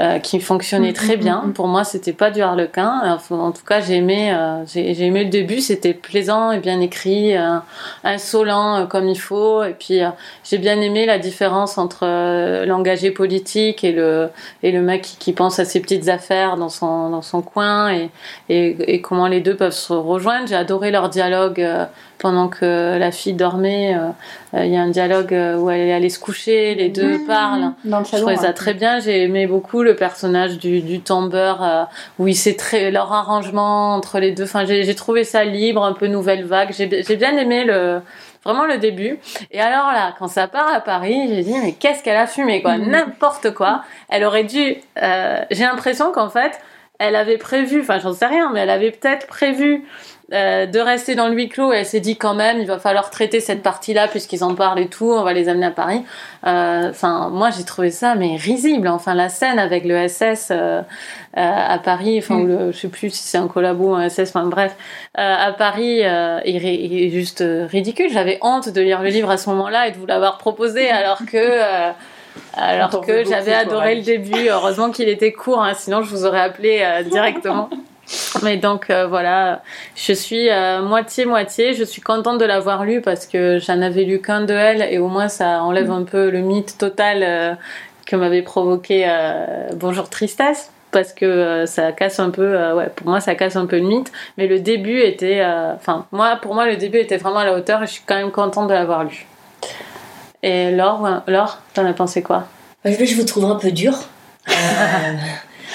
euh, 0.01 0.19
qui 0.19 0.41
fonctionnait 0.41 0.91
Mm, 0.91 0.95
très 0.95 1.17
mm, 1.17 1.21
bien. 1.21 1.43
mm. 1.47 1.53
Pour 1.55 1.69
moi, 1.69 1.85
c'était 1.85 2.13
pas 2.13 2.31
du 2.31 2.41
harlequin. 2.43 3.01
Enfin, 3.15 3.37
en 3.39 3.53
tout 3.53 3.65
cas, 3.65 3.81
j'ai 3.81 3.95
aimé, 3.97 4.33
euh, 4.33 4.65
j'ai 4.67 4.95
j'ai 4.95 5.07
aimé 5.07 5.25
le 5.25 5.31
début. 5.31 5.61
C'était 5.61 5.95
plaisant 5.95 6.53
et 6.53 6.59
bien 6.59 6.81
écrit, 6.81 7.37
euh, 7.37 7.57
insolent 8.05 8.77
euh, 8.83 8.87
comme 8.87 9.09
il 9.09 9.19
faut. 9.19 9.63
Et 9.65 9.75
puis, 9.79 10.03
euh, 10.03 10.09
j'ai 10.45 10.59
bien 10.59 10.81
aimé 10.81 11.07
la 11.07 11.19
différence 11.19 11.79
entre 11.79 12.01
euh, 12.05 12.67
l'engagé 12.67 13.11
politique 13.11 13.85
et 13.85 13.93
le 13.93 14.29
et 14.63 14.71
le 14.73 14.81
mec 14.83 15.03
qui, 15.03 15.17
qui 15.17 15.33
pense 15.33 15.59
à 15.59 15.65
ses 15.65 15.81
petites 15.81 16.09
affaires 16.09 16.57
dans 16.57 16.69
son 16.69 17.11
dans 17.11 17.23
son 17.23 17.43
coin 17.43 17.91
et 17.93 18.11
et, 18.49 18.95
et 18.95 19.01
comment 19.01 19.27
les 19.29 19.41
deux 19.41 19.57
peuvent 19.57 19.73
se 19.73 19.93
rejoindre. 19.93 20.47
J'ai 20.49 20.57
adoré 20.57 20.91
leur 20.91 21.09
dialogue. 21.09 21.61
euh, 21.61 21.85
pendant 22.19 22.49
que 22.49 22.97
la 22.99 23.11
fille 23.13 23.35
dormait, 23.35 23.95
euh, 23.95 24.09
euh, 24.55 24.65
il 24.65 24.73
y 24.73 24.77
a 24.79 24.81
un 24.81 24.89
dialogue 24.89 25.35
euh, 25.35 25.59
où 25.59 25.69
elle 25.69 25.81
est 25.87 25.93
allée 25.93 26.09
se 26.09 26.19
coucher, 26.19 26.75
les 26.75 26.89
deux 26.89 27.19
Mmh, 27.19 27.27
parlent. 27.27 27.73
Dans 27.85 27.99
le 27.99 28.07
Je 28.07 28.17
trouvais 28.17 28.37
ça 28.37 28.55
très 28.55 28.73
bien. 28.73 29.01
J'ai 29.01 29.25
aimé 29.25 29.47
beaucoup 29.47 29.83
le 29.87 29.97
personnage 29.97 30.59
du, 30.59 30.83
du 30.83 31.01
tombeur 31.01 31.63
euh, 31.63 31.85
où 32.19 32.29
il 32.29 32.35
s'est 32.37 32.57
très 32.57 32.91
leur 32.91 33.13
arrangement 33.13 33.95
entre 33.95 34.19
les 34.19 34.33
deux. 34.33 34.45
Enfin, 34.45 34.65
j'ai 34.67 34.95
trouvé 34.95 35.25
ça 35.25 35.45
libre, 35.45 35.83
un 35.85 35.95
peu 35.95 36.07
nouvelle 36.07 36.45
vague. 36.45 36.73
J'ai 36.77 37.17
bien 37.17 37.37
aimé 37.39 37.65
le 37.65 38.01
vraiment 38.45 38.65
le 38.67 38.79
début. 38.79 39.19
Et 39.51 39.61
alors 39.61 39.87
là, 39.93 40.15
quand 40.19 40.29
ça 40.29 40.47
part 40.47 40.73
à 40.73 40.81
Paris, 40.81 41.29
j'ai 41.29 41.43
dit 41.43 41.55
mais 41.63 41.73
qu'est-ce 41.73 42.03
qu'elle 42.05 42.17
a 42.17 42.27
fumé 42.29 42.63
quoi, 42.63 42.77
Mhm. 42.77 42.91
n'importe 42.91 43.53
quoi. 43.55 43.83
Elle 44.09 44.23
aurait 44.25 44.45
dû. 44.45 44.77
euh, 45.03 45.41
j'ai 45.51 45.65
l'impression 45.65 46.13
qu'en 46.13 46.29
fait, 46.29 46.53
elle 46.99 47.17
avait 47.17 47.39
prévu. 47.39 47.81
Enfin, 47.81 47.99
j'en 47.99 48.13
sais 48.13 48.27
rien, 48.27 48.51
mais 48.53 48.61
elle 48.61 48.71
avait 48.71 48.91
peut-être 48.93 49.27
prévu. 49.27 49.85
Euh, 50.33 50.67
de 50.67 50.79
rester 50.81 51.15
dans 51.15 51.29
le 51.29 51.35
huis 51.35 51.49
clos 51.49 51.73
et 51.73 51.77
elle 51.77 51.87
s'est 51.87 52.01
dit 52.01 52.17
quand 52.17 52.35
même 52.35 52.59
il 52.59 52.67
va 52.67 52.79
falloir 52.79 53.11
traiter 53.11 53.41
cette 53.41 53.63
partie-là 53.63 54.09
puisqu'ils 54.09 54.43
en 54.43 54.55
parlent 54.55 54.81
et 54.81 54.89
tout 54.89 55.13
on 55.13 55.23
va 55.23 55.33
les 55.33 55.49
amener 55.49 55.67
à 55.67 55.71
Paris. 55.71 56.03
Euh, 56.47 56.91
enfin 56.91 57.29
moi 57.31 57.51
j'ai 57.51 57.65
trouvé 57.65 57.91
ça 57.91 58.15
mais 58.17 58.37
risible 58.37 58.89
enfin 58.89 59.15
la 59.15 59.29
scène 59.29 59.59
avec 59.59 59.85
le 59.85 60.09
SS 60.09 60.49
euh, 60.51 60.83
euh, 60.83 60.83
à 61.35 61.79
Paris 61.79 62.19
enfin 62.19 62.43
le, 62.43 62.73
je 62.73 62.77
sais 62.77 62.89
plus 62.89 63.11
si 63.11 63.23
c'est 63.23 63.39
un 63.39 63.47
collabo 63.47 63.91
ou 63.91 63.95
un 63.95 64.09
SS 64.09 64.31
enfin 64.31 64.47
bref 64.47 64.75
euh, 65.19 65.35
à 65.39 65.53
Paris 65.53 66.01
euh, 66.03 66.41
est, 66.45 67.09
juste 67.11 67.43
ridicule. 67.71 68.11
J'avais 68.13 68.39
honte 68.43 68.69
de 68.69 68.81
lire 68.83 69.01
le 69.03 69.09
livre 69.09 69.31
à 69.31 69.39
ce 69.39 69.49
moment-là 69.51 69.89
et 69.89 69.93
de 69.93 69.97
vous 69.97 70.07
l'avoir 70.07 70.37
proposé 70.39 70.91
alors 70.91 71.21
que 71.25 71.37
euh, 71.37 71.93
alors 72.55 73.01
que 73.01 73.25
j'avais 73.25 73.55
adoré 73.55 73.95
le 73.95 74.03
début. 74.03 74.49
Heureusement 74.51 74.91
qu'il 74.91 75.09
était 75.09 75.33
court 75.33 75.63
hein, 75.63 75.73
sinon 75.75 76.03
je 76.03 76.11
vous 76.11 76.27
aurais 76.27 76.41
appelé 76.41 76.81
euh, 76.83 77.03
directement 77.11 77.71
mais 78.43 78.57
donc 78.57 78.91
euh, 78.91 79.07
voilà, 79.07 79.63
je 79.95 80.13
suis 80.13 80.49
euh, 80.51 80.83
moitié-moitié. 80.83 81.75
Je 81.75 81.85
suis 81.85 82.03
contente 82.03 82.39
de 82.39 82.45
l'avoir 82.45 82.85
lu 82.85 83.01
parce 83.01 83.27
que 83.27 83.59
j'en 83.59 83.83
avais 83.83 84.05
lu 84.05 84.21
qu'un 84.21 84.43
de 84.43 84.55
elle 84.55 84.83
et 84.83 84.99
au 84.99 85.09
moins 85.09 85.29
ça 85.29 85.63
enlève 85.63 85.91
un 85.91 86.05
peu 86.05 86.31
le 86.31 86.41
mythe 86.41 86.79
total 86.79 87.23
euh, 87.23 87.55
que 88.07 88.17
m'avait 88.17 88.43
provoqué 88.43 89.05
euh, 89.09 89.69
Bonjour 89.75 90.09
Tristesse. 90.09 90.71
Parce 90.93 91.13
que 91.13 91.27
euh, 91.27 91.67
ça 91.67 91.93
casse 91.93 92.21
un 92.21 92.31
peu, 92.31 92.43
euh, 92.43 92.75
ouais, 92.75 92.89
pour 92.95 93.09
moi 93.09 93.21
ça 93.21 93.35
casse 93.35 93.57
un 93.57 93.67
peu 93.67 93.77
le 93.77 93.87
mythe. 93.87 94.13
Mais 94.39 94.47
le 94.47 94.61
début 94.61 95.01
était, 95.01 95.41
euh, 95.41 95.75
enfin, 95.75 96.07
moi, 96.13 96.37
pour 96.41 96.55
moi 96.55 96.67
le 96.67 96.77
début 96.77 96.99
était 96.99 97.17
vraiment 97.17 97.41
à 97.41 97.45
la 97.45 97.55
hauteur 97.55 97.83
et 97.83 97.87
je 97.87 97.93
suis 97.93 98.03
quand 98.07 98.15
même 98.15 98.31
contente 98.31 98.69
de 98.69 98.73
l'avoir 98.73 99.05
lu. 99.05 99.27
Et 100.43 100.71
Laure, 100.71 101.23
Laure, 101.27 101.59
t'en 101.75 101.85
as 101.85 101.93
pensé 101.93 102.23
quoi? 102.23 102.45
Moi, 102.85 102.95
Je 102.99 103.05
je 103.05 103.15
vous 103.17 103.25
trouve 103.25 103.45
un 103.47 103.57
peu 103.57 103.73
dur. 103.73 103.95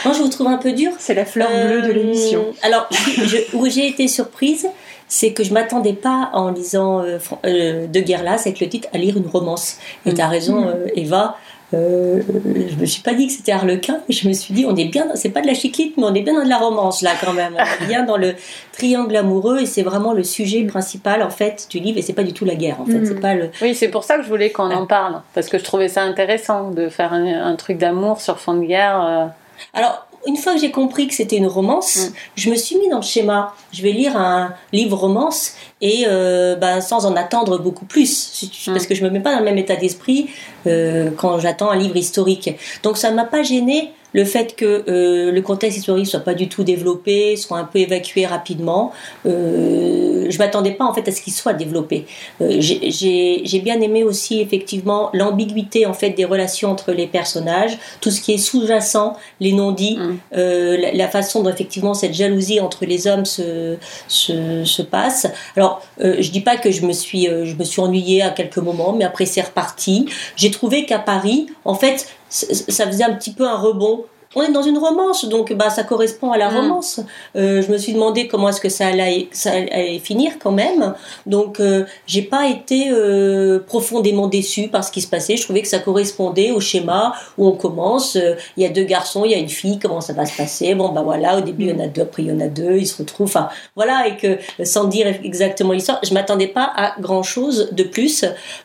Moi, 0.05 0.13
je 0.13 0.21
vous 0.21 0.29
trouve 0.29 0.47
un 0.47 0.57
peu 0.57 0.71
dur. 0.71 0.91
C'est 0.99 1.13
la 1.13 1.25
fleur 1.25 1.49
bleue 1.49 1.81
de 1.81 1.89
Euh, 1.89 1.93
l'émission. 1.93 2.45
Alors, 2.63 2.87
je- 2.91 3.55
où 3.55 3.67
j'ai 3.69 3.87
été 3.87 4.07
surprise, 4.07 4.67
c'est 5.07 5.33
que 5.33 5.43
je 5.43 5.53
m'attendais 5.53 5.93
pas 5.93 6.29
en 6.33 6.51
lisant 6.51 7.01
euh, 7.01 7.17
euh, 7.45 7.87
De 7.87 7.99
Guerlas 7.99 8.41
avec 8.45 8.59
le 8.59 8.67
titre 8.69 8.87
à 8.93 8.97
lire 8.97 9.17
une 9.17 9.27
romance. 9.27 9.77
Et 10.05 10.11
Mm. 10.11 10.13
tu 10.15 10.21
as 10.21 10.27
raison, 10.27 10.67
euh, 10.67 10.87
Eva. 10.95 11.35
je 11.73 12.75
me 12.81 12.85
suis 12.85 13.01
pas 13.01 13.13
dit 13.13 13.27
que 13.27 13.31
c'était 13.33 13.53
Harlequin, 13.53 13.99
mais 14.09 14.13
je 14.13 14.27
me 14.27 14.33
suis 14.33 14.53
dit 14.53 14.65
on 14.67 14.75
est 14.75 14.85
bien, 14.89 15.05
dans- 15.05 15.15
c'est 15.15 15.29
pas 15.29 15.39
de 15.41 15.47
la 15.47 15.53
chiclite, 15.53 15.95
mais 15.97 16.03
on 16.03 16.13
est 16.13 16.21
bien 16.21 16.33
dans 16.33 16.43
de 16.43 16.49
la 16.49 16.57
romance 16.57 17.01
là 17.01 17.11
quand 17.23 17.31
même. 17.31 17.55
On 17.57 17.83
est 17.83 17.87
bien 17.87 18.03
dans 18.03 18.17
le 18.17 18.33
triangle 18.73 19.15
amoureux 19.15 19.61
et 19.61 19.65
c'est 19.65 19.81
vraiment 19.81 20.11
le 20.11 20.23
sujet 20.25 20.63
principal 20.65 21.23
en 21.23 21.29
fait 21.29 21.67
du 21.69 21.79
livre 21.79 21.97
et 21.97 22.01
c'est 22.01 22.11
pas 22.11 22.23
du 22.23 22.33
tout 22.33 22.43
la 22.43 22.55
guerre 22.55 22.81
en 22.81 22.85
fait. 22.85 22.99
Mm. 22.99 23.05
C'est 23.05 23.21
pas 23.21 23.35
le. 23.35 23.49
Oui, 23.61 23.73
c'est 23.73 23.87
pour 23.87 24.03
ça 24.03 24.17
que 24.17 24.23
je 24.23 24.27
voulais 24.27 24.49
qu'on 24.49 24.69
en 24.69 24.85
parle, 24.85 25.21
parce 25.33 25.47
que 25.47 25.57
je 25.57 25.63
trouvais 25.63 25.87
ça 25.87 26.01
intéressant 26.03 26.71
de 26.71 26.89
faire 26.89 27.13
un, 27.13 27.25
un 27.45 27.55
truc 27.55 27.77
d'amour 27.77 28.19
sur 28.19 28.37
fond 28.39 28.53
de 28.55 28.65
guerre. 28.65 29.31
Alors, 29.73 30.05
une 30.27 30.37
fois 30.37 30.53
que 30.53 30.59
j'ai 30.59 30.69
compris 30.71 31.07
que 31.07 31.15
c'était 31.15 31.37
une 31.37 31.47
romance, 31.47 31.95
Mm. 31.97 32.13
je 32.35 32.49
me 32.51 32.55
suis 32.55 32.75
mis 32.77 32.89
dans 32.89 32.97
le 32.97 33.01
schéma. 33.03 33.55
Je 33.71 33.81
vais 33.81 33.91
lire 33.91 34.15
un 34.17 34.53
livre 34.71 34.95
romance 34.97 35.53
et 35.81 36.03
euh, 36.07 36.55
ben, 36.55 36.79
sans 36.79 37.05
en 37.07 37.15
attendre 37.15 37.57
beaucoup 37.57 37.85
plus, 37.85 38.49
tu- 38.51 38.69
Mm. 38.69 38.73
parce 38.73 38.85
que 38.85 38.93
je 38.93 39.03
me 39.03 39.09
mets 39.09 39.19
pas 39.19 39.31
dans 39.33 39.39
le 39.39 39.45
même 39.45 39.57
état 39.57 39.75
d'esprit 39.75 40.29
euh, 40.67 41.09
quand 41.17 41.39
j'attends 41.39 41.71
un 41.71 41.75
livre 41.77 41.97
historique. 41.97 42.51
Donc 42.83 42.97
ça 42.97 43.09
ne 43.09 43.15
m'a 43.15 43.25
pas 43.25 43.41
gêné 43.41 43.93
le 44.13 44.25
fait 44.25 44.55
que 44.55 44.83
euh, 44.87 45.31
le 45.31 45.41
contexte 45.41 45.77
historique 45.79 46.07
soit 46.07 46.19
pas 46.21 46.33
du 46.33 46.49
tout 46.49 46.63
développé, 46.63 47.35
soit 47.37 47.57
un 47.57 47.63
peu 47.63 47.79
évacué 47.79 48.25
rapidement. 48.25 48.91
Euh, 49.25 50.27
je 50.29 50.37
m'attendais 50.37 50.71
pas 50.71 50.85
en 50.85 50.93
fait 50.93 51.07
à 51.07 51.11
ce 51.11 51.21
qu'il 51.21 51.33
soit 51.33 51.53
développé. 51.53 52.05
Euh, 52.41 52.57
j'ai- 52.59 53.61
bien 53.61 53.79
aimé 53.81 54.03
aussi 54.03 54.41
effectivement 54.41 55.11
l'ambiguïté 55.13 55.85
en 55.85 55.93
fait 55.93 56.09
des 56.11 56.25
relations 56.25 56.71
entre 56.71 56.91
les 56.93 57.05
personnages, 57.05 57.77
tout 58.01 58.09
ce 58.09 58.19
qui 58.19 58.31
est 58.33 58.37
sous-jacent, 58.39 59.13
les 59.39 59.53
non-dits, 59.53 59.97
Mm. 59.97 60.17
euh, 60.37 60.77
la, 60.77 60.91
la 60.93 61.07
façon 61.07 61.43
dont 61.43 61.49
effectivement 61.51 61.93
cette 61.93 62.13
jalousie 62.15 62.59
entre 62.59 62.85
les 62.85 63.05
hommes 63.07 63.25
se, 63.25 63.75
se, 64.07 64.63
se 64.65 64.81
passe. 64.81 65.27
Alors, 65.55 65.81
je 65.99 66.29
dis 66.31 66.41
pas 66.41 66.57
que 66.57 66.71
je 66.71 66.83
me 66.85 66.93
suis, 66.93 67.25
je 67.27 67.55
me 67.55 67.63
suis 67.63 67.81
ennuyée 67.81 68.23
à 68.23 68.29
quelques 68.31 68.57
moments, 68.57 68.93
mais 68.93 69.05
après 69.05 69.25
c'est 69.27 69.41
reparti. 69.41 70.07
J'ai 70.35 70.49
trouvé 70.49 70.85
qu'à 70.85 70.97
Paris, 70.99 71.45
en 71.65 71.75
fait, 71.75 72.07
ça 72.31 72.87
faisait 72.87 73.03
un 73.03 73.13
petit 73.13 73.33
peu 73.33 73.45
un 73.47 73.57
rebond 73.57 74.05
on 74.35 74.41
est 74.43 74.51
dans 74.51 74.61
une 74.61 74.77
romance, 74.77 75.25
donc 75.25 75.51
bah, 75.53 75.69
ça 75.69 75.83
correspond 75.83 76.31
à 76.31 76.37
la 76.37 76.49
Mm. 76.49 76.55
romance. 76.55 76.99
Euh, 77.35 77.61
je 77.61 77.71
me 77.71 77.77
suis 77.77 77.93
demandé 77.93 78.27
comment 78.27 78.49
est-ce 78.49 78.61
que 78.61 78.69
ça 78.69 78.87
allait, 78.87 79.27
ça 79.31 79.51
allait 79.51 79.99
finir 79.99 80.33
quand 80.41 80.51
même. 80.51 80.93
Donc, 81.25 81.59
euh, 81.59 81.85
j'ai 82.07 82.21
pas 82.21 82.47
été 82.47 82.89
euh, 82.91 83.59
profondément 83.59 84.27
déçue 84.27 84.67
par 84.69 84.83
ce 84.83 84.91
qui 84.91 85.01
se 85.01 85.07
passait. 85.07 85.35
Je 85.37 85.43
trouvais 85.43 85.61
que 85.61 85.67
ça 85.67 85.79
correspondait 85.79 86.51
au 86.51 86.59
schéma 86.59 87.13
où 87.37 87.47
on 87.47 87.51
commence. 87.51 88.15
euh, 88.15 88.35
Il 88.57 88.63
y 88.63 88.65
a 88.65 88.69
deux 88.69 88.83
garçons, 88.85 89.25
il 89.25 89.31
y 89.31 89.35
a 89.35 89.37
une 89.37 89.49
fille, 89.49 89.79
comment 89.79 90.01
ça 90.01 90.13
va 90.13 90.25
se 90.25 90.35
passer? 90.37 90.73
Bon, 90.75 90.89
bah 90.89 91.01
voilà, 91.03 91.37
au 91.37 91.41
début, 91.41 91.65
il 91.65 91.69
y 91.69 91.73
en 91.73 91.79
a 91.83 91.87
deux, 91.87 92.03
après, 92.03 92.23
il 92.23 92.29
y 92.29 92.31
en 92.31 92.39
a 92.39 92.47
deux, 92.47 92.77
ils 92.77 92.87
se 92.87 92.97
retrouvent. 92.97 93.27
Enfin, 93.27 93.49
voilà, 93.75 94.07
et 94.07 94.17
que 94.17 94.37
sans 94.63 94.85
dire 94.85 95.07
exactement 95.23 95.73
l'histoire, 95.73 95.99
je 96.03 96.13
m'attendais 96.13 96.47
pas 96.47 96.71
à 96.75 96.93
grand-chose 97.01 97.69
de 97.71 97.83
plus. 97.83 98.23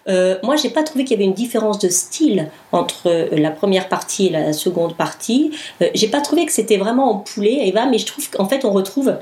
Euh, 0.09 0.37
moi, 0.43 0.57
j'ai 0.57 0.71
pas 0.71 0.83
trouvé 0.85 1.05
qu'il 1.05 1.17
y 1.17 1.21
avait 1.21 1.25
une 1.29 1.35
différence 1.35 1.79
de 1.79 1.89
style 1.89 2.49
entre 2.73 3.07
euh, 3.09 3.29
la 3.33 3.51
première 3.51 3.89
partie 3.89 4.27
et 4.27 4.31
la 4.31 4.53
seconde 4.53 4.95
partie. 4.97 5.51
Euh, 5.83 5.87
j'ai 5.95 6.09
pas 6.09 6.21
trouvé 6.21 6.47
que 6.47 6.53
c'était 6.53 6.77
vraiment 6.77 7.11
en 7.11 7.17
poulet, 7.19 7.67
Eva, 7.69 7.87
mais 7.87 7.99
je 7.99 8.07
trouve 8.07 8.29
qu'en 8.31 8.47
fait, 8.47 8.65
on 8.65 8.71
retrouve 8.71 9.17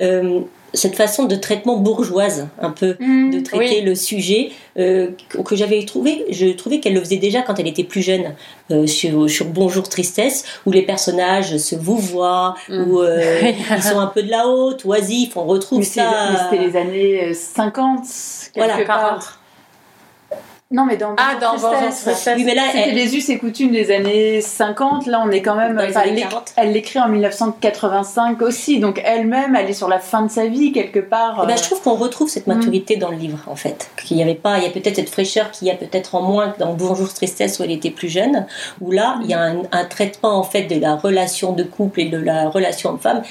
euh, 0.00 0.40
cette 0.72 0.96
façon 0.96 1.24
de 1.26 1.36
traitement 1.36 1.76
bourgeoise, 1.76 2.48
un 2.60 2.70
peu, 2.70 2.94
de 2.98 3.40
traiter 3.44 3.76
oui. 3.78 3.82
le 3.82 3.94
sujet 3.94 4.50
euh, 4.76 5.10
que 5.44 5.54
j'avais 5.54 5.84
trouvé. 5.84 6.24
Je 6.30 6.48
trouvais 6.48 6.80
qu'elle 6.80 6.94
le 6.94 7.00
faisait 7.00 7.18
déjà 7.18 7.42
quand 7.42 7.60
elle 7.60 7.68
était 7.68 7.84
plus 7.84 8.02
jeune, 8.02 8.34
euh, 8.72 8.88
sur, 8.88 9.30
sur 9.30 9.46
Bonjour 9.46 9.88
Tristesse, 9.88 10.44
où 10.66 10.72
les 10.72 10.82
personnages 10.82 11.56
se 11.58 11.76
vouvoient, 11.76 12.56
Mm. 12.68 12.90
où 12.90 13.00
euh, 13.00 13.52
ils 13.76 13.82
sont 13.84 14.00
un 14.00 14.08
peu 14.08 14.24
de 14.24 14.30
la 14.30 14.48
haute, 14.48 14.84
oisifs. 14.84 15.36
On 15.36 15.44
retrouve 15.44 15.78
Mais 15.78 15.84
ça. 15.84 16.48
c'était 16.50 16.64
les 16.66 16.76
années 16.76 17.24
euh, 17.30 17.34
50, 17.34 18.00
quelque 18.52 18.66
Voilà, 18.66 18.84
part. 18.84 19.38
Non, 20.70 20.86
mais 20.86 20.96
dans 20.96 21.14
Ah, 21.18 21.34
dans 21.40 21.52
Tristesse. 21.56 22.28
Oui, 22.36 22.42
mais 22.44 22.54
là, 22.54 22.62
C'était 22.72 22.88
elle- 22.88 22.94
les 22.96 23.14
us 23.16 23.28
et 23.28 23.38
coutumes 23.38 23.70
des 23.70 23.92
années 23.94 24.40
50. 24.40 25.06
Là, 25.06 25.22
on 25.24 25.30
est 25.30 25.42
quand 25.42 25.54
même. 25.54 25.76
Dans 25.76 25.82
les 25.82 25.96
années 25.96 26.08
elle 26.08 26.14
l'é- 26.16 26.22
40. 26.22 26.52
Elle 26.56 26.72
l'écrit 26.72 26.98
en 26.98 27.08
1985 27.08 28.42
aussi. 28.42 28.80
Donc 28.80 29.00
elle-même, 29.04 29.54
elle 29.54 29.68
est 29.70 29.74
sur 29.74 29.88
la 29.88 30.00
fin 30.00 30.22
de 30.22 30.30
sa 30.30 30.46
vie 30.46 30.72
quelque 30.72 30.98
part. 30.98 31.40
Eh 31.44 31.46
ben, 31.46 31.52
euh, 31.52 31.56
je 31.56 31.62
trouve 31.62 31.80
qu'on 31.82 31.94
retrouve 31.94 32.28
cette 32.28 32.46
maturité 32.46 32.96
dans 32.96 33.10
le 33.10 33.16
livre, 33.16 33.38
en 33.46 33.54
fait. 33.56 33.90
Qu'il 34.04 34.16
y 34.16 34.22
avait 34.22 34.34
pas, 34.34 34.58
il 34.58 34.64
y 34.64 34.66
a 34.66 34.70
peut-être 34.70 34.96
cette 34.96 35.10
fraîcheur 35.10 35.50
qu'il 35.50 35.68
y 35.68 35.70
a 35.70 35.74
peut-être 35.74 36.14
en 36.14 36.22
moins 36.22 36.48
que 36.50 36.58
dans 36.58 36.72
Bonjour 36.74 37.12
Tristesse 37.12 37.58
où 37.60 37.62
elle 37.62 37.70
était 37.70 37.90
plus 37.90 38.08
jeune, 38.08 38.46
où 38.80 38.90
là, 38.90 39.18
il 39.22 39.28
y 39.30 39.34
a 39.34 39.40
un, 39.42 39.58
un 39.70 39.84
traitement, 39.84 40.36
en 40.38 40.44
fait, 40.44 40.62
de 40.62 40.80
la 40.80 40.96
relation 40.96 41.52
de 41.52 41.62
couple 41.62 42.00
et 42.00 42.06
de 42.08 42.18
la 42.18 42.48
relation 42.48 42.90
homme-femme 42.90 43.22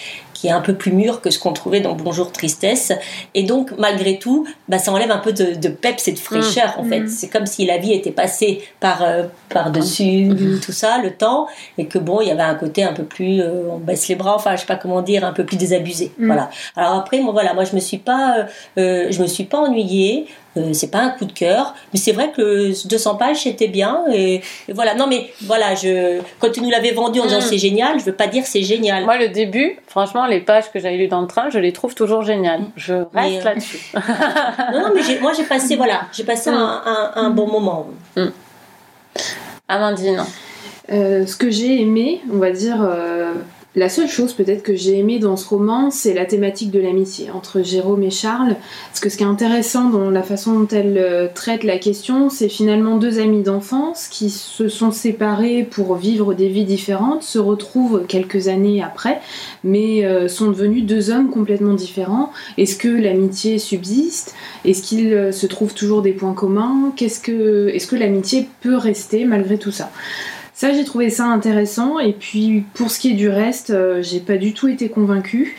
qui 0.44 0.50
est 0.50 0.52
un 0.52 0.60
peu 0.60 0.74
plus 0.74 0.92
mûr 0.92 1.22
que 1.22 1.30
ce 1.30 1.40
qu'on 1.40 1.54
trouvait 1.54 1.80
dans 1.80 1.96
Bonjour 1.96 2.30
Tristesse. 2.34 2.92
Et 3.34 3.44
donc, 3.44 3.72
malgré 3.78 4.20
tout, 4.20 4.46
bah, 4.68 4.78
ça 4.78 4.92
enlève 4.92 5.10
un 5.10 5.20
peu 5.20 5.32
de, 5.32 5.56
de 5.56 5.70
peps 5.70 6.06
et 6.10 6.12
de 6.12 6.20
fraîcheur, 6.20 6.76
en 6.78 6.84
fait. 6.84 7.00
Mm. 7.00 7.08
C'est 7.08 7.30
comme 7.30 7.46
si 7.46 7.66
la 7.66 7.78
vie 7.78 7.94
était 7.94 8.12
passée 8.12 8.62
par, 8.82 9.04
euh, 9.04 9.24
par-dessus 9.48 10.60
tout 10.62 10.74
ça, 10.74 10.98
le 11.02 11.12
temps, 11.12 11.48
et 11.78 11.86
que 11.86 11.98
bon, 11.98 12.20
il 12.20 12.28
y 12.28 12.32
avait 12.32 12.42
un 12.44 12.56
côté 12.56 12.84
un 12.84 12.92
peu 12.92 13.04
plus, 13.04 13.40
euh, 13.40 13.70
on 13.72 13.78
baisse 13.78 14.10
les 14.10 14.16
bras, 14.16 14.36
enfin, 14.36 14.58
je 14.58 14.62
sais 14.62 14.68
pas 14.68 14.76
comment 14.76 15.02
dire, 15.02 15.24
un 15.24 15.32
peu 15.32 15.46
plus 15.46 15.56
désabusé. 15.56 16.12
Mm. 16.18 16.26
Voilà. 16.26 16.50
Alors 16.76 16.96
après, 16.96 17.22
moi, 17.22 17.32
voilà, 17.32 17.54
moi, 17.54 17.64
je 17.64 17.74
me 17.74 17.80
suis 17.80 18.00
pas, 18.00 18.46
euh, 18.78 19.08
je 19.10 19.22
me 19.22 19.28
suis 19.28 19.46
pas 19.46 19.60
ennuyée. 19.60 20.28
Euh, 20.56 20.72
c'est 20.72 20.92
pas 20.92 21.00
un 21.00 21.10
coup 21.10 21.26
de 21.26 21.32
cœur, 21.34 21.74
mais 21.94 22.00
c'est 22.00 22.12
vrai 22.12 22.32
que 22.32 22.72
200 22.88 23.16
pages 23.16 23.42
c'était 23.42 23.68
bien 23.68 24.04
et, 24.14 24.36
et 24.68 24.74
voilà. 24.74 24.94
Non 24.94 25.08
mais 25.08 25.32
voilà, 25.46 25.74
je 25.74 26.20
quand 26.40 26.52
tu 26.52 26.62
nous 26.62 26.70
l'avais 26.70 26.92
vendu 26.92 27.20
en 27.20 27.26
disant 27.26 27.40
Mm. 27.40 27.50
c'est 27.50 27.58
génial, 27.58 28.00
je 28.00 28.06
veux 28.06 28.14
pas 28.14 28.28
dire 28.28 28.44
c'est 28.46 28.62
génial. 28.62 29.04
Moi, 29.04 29.18
le 29.18 29.30
début, 29.30 29.80
franchement, 29.88 30.28
les 30.28 30.42
pages 30.42 30.72
que 30.72 30.80
j'avais 30.80 30.98
lues 30.98 31.08
dans 31.08 31.22
le 31.22 31.28
train, 31.28 31.50
je 31.50 31.58
les 31.58 31.74
trouve 31.74 31.96
toujours 31.96 32.22
géniales. 32.24 32.62
Je 32.76 32.94
reste 33.16 33.42
euh, 33.42 33.44
là-dessus. 33.46 33.80
Non, 34.74 34.82
non 34.82 34.90
mais 34.94 35.20
moi 35.22 35.32
j'ai 35.36 35.44
passé 35.44 35.76
voilà, 35.76 36.02
j'ai 36.14 36.24
passé 36.24 36.52
Mm. 36.52 36.54
un, 36.54 36.82
un- 36.86 37.12
un 37.16 37.30
bon 37.32 37.48
moment. 37.48 37.88
Amandine. 39.68 40.24
Euh, 40.92 41.26
ce 41.26 41.36
que 41.38 41.50
j'ai 41.50 41.82
aimé, 41.82 42.22
on 42.32 42.38
va 42.38 42.52
dire, 42.52 42.78
euh, 42.82 43.34
la 43.76 43.90
seule 43.90 44.08
chose 44.08 44.34
peut-être 44.34 44.62
que 44.62 44.76
j'ai 44.76 45.00
aimé 45.00 45.18
dans 45.18 45.36
ce 45.36 45.48
roman, 45.48 45.90
c'est 45.90 46.14
la 46.14 46.26
thématique 46.26 46.70
de 46.70 46.80
l'amitié 46.80 47.32
entre 47.32 47.64
Jérôme 47.64 48.04
et 48.04 48.12
Charles. 48.12 48.56
Parce 48.90 49.00
que 49.00 49.10
ce 49.10 49.18
qui 49.18 49.24
est 49.24 49.28
intéressant 49.28 49.90
dans 49.90 50.12
la 50.12 50.22
façon 50.22 50.60
dont 50.60 50.68
elle 50.68 50.98
euh, 51.00 51.28
traite 51.34 51.64
la 51.64 51.80
question, 51.80 52.30
c'est 52.30 52.50
finalement 52.50 52.98
deux 52.98 53.20
amis 53.20 53.42
d'enfance 53.42 54.08
qui 54.08 54.30
se 54.30 54.68
sont 54.68 54.92
séparés 54.92 55.64
pour 55.64 55.96
vivre 55.96 56.36
des 56.36 56.50
vies 56.50 56.66
différentes, 56.66 57.24
se 57.24 57.40
retrouvent 57.40 58.06
quelques 58.08 58.48
années 58.48 58.84
après, 58.84 59.20
mais 59.64 60.06
euh, 60.06 60.28
sont 60.28 60.52
devenus 60.52 60.86
deux 60.86 61.10
hommes 61.10 61.32
complètement 61.32 61.74
différents. 61.74 62.32
Est-ce 62.60 62.76
que 62.76 62.90
l'amitié 62.90 63.58
subsiste? 63.58 64.36
Est-ce 64.66 64.84
qu'il 64.84 65.12
euh, 65.14 65.32
se 65.32 65.48
trouve 65.48 65.74
toujours 65.74 66.04
des 66.04 66.14
points 66.14 66.34
communs? 66.34 66.94
Est-ce 67.00 67.20
que 67.20 67.96
l'amitié 67.96 68.48
peut 68.62 68.78
rester 68.78 69.26
malgré 69.26 69.58
tout 69.58 69.72
ça? 69.72 69.92
Ça, 70.64 70.72
j'ai 70.72 70.86
trouvé 70.86 71.10
ça 71.10 71.26
intéressant. 71.26 72.00
Et 72.00 72.14
puis, 72.14 72.64
pour 72.74 72.90
ce 72.90 72.98
qui 72.98 73.12
est 73.12 73.16
du 73.16 73.28
reste, 73.28 73.72
euh, 73.72 74.02
j'ai 74.02 74.22
pas 74.22 74.38
du 74.38 74.54
tout 74.54 74.70
été 74.70 74.88
convaincue. 74.88 75.58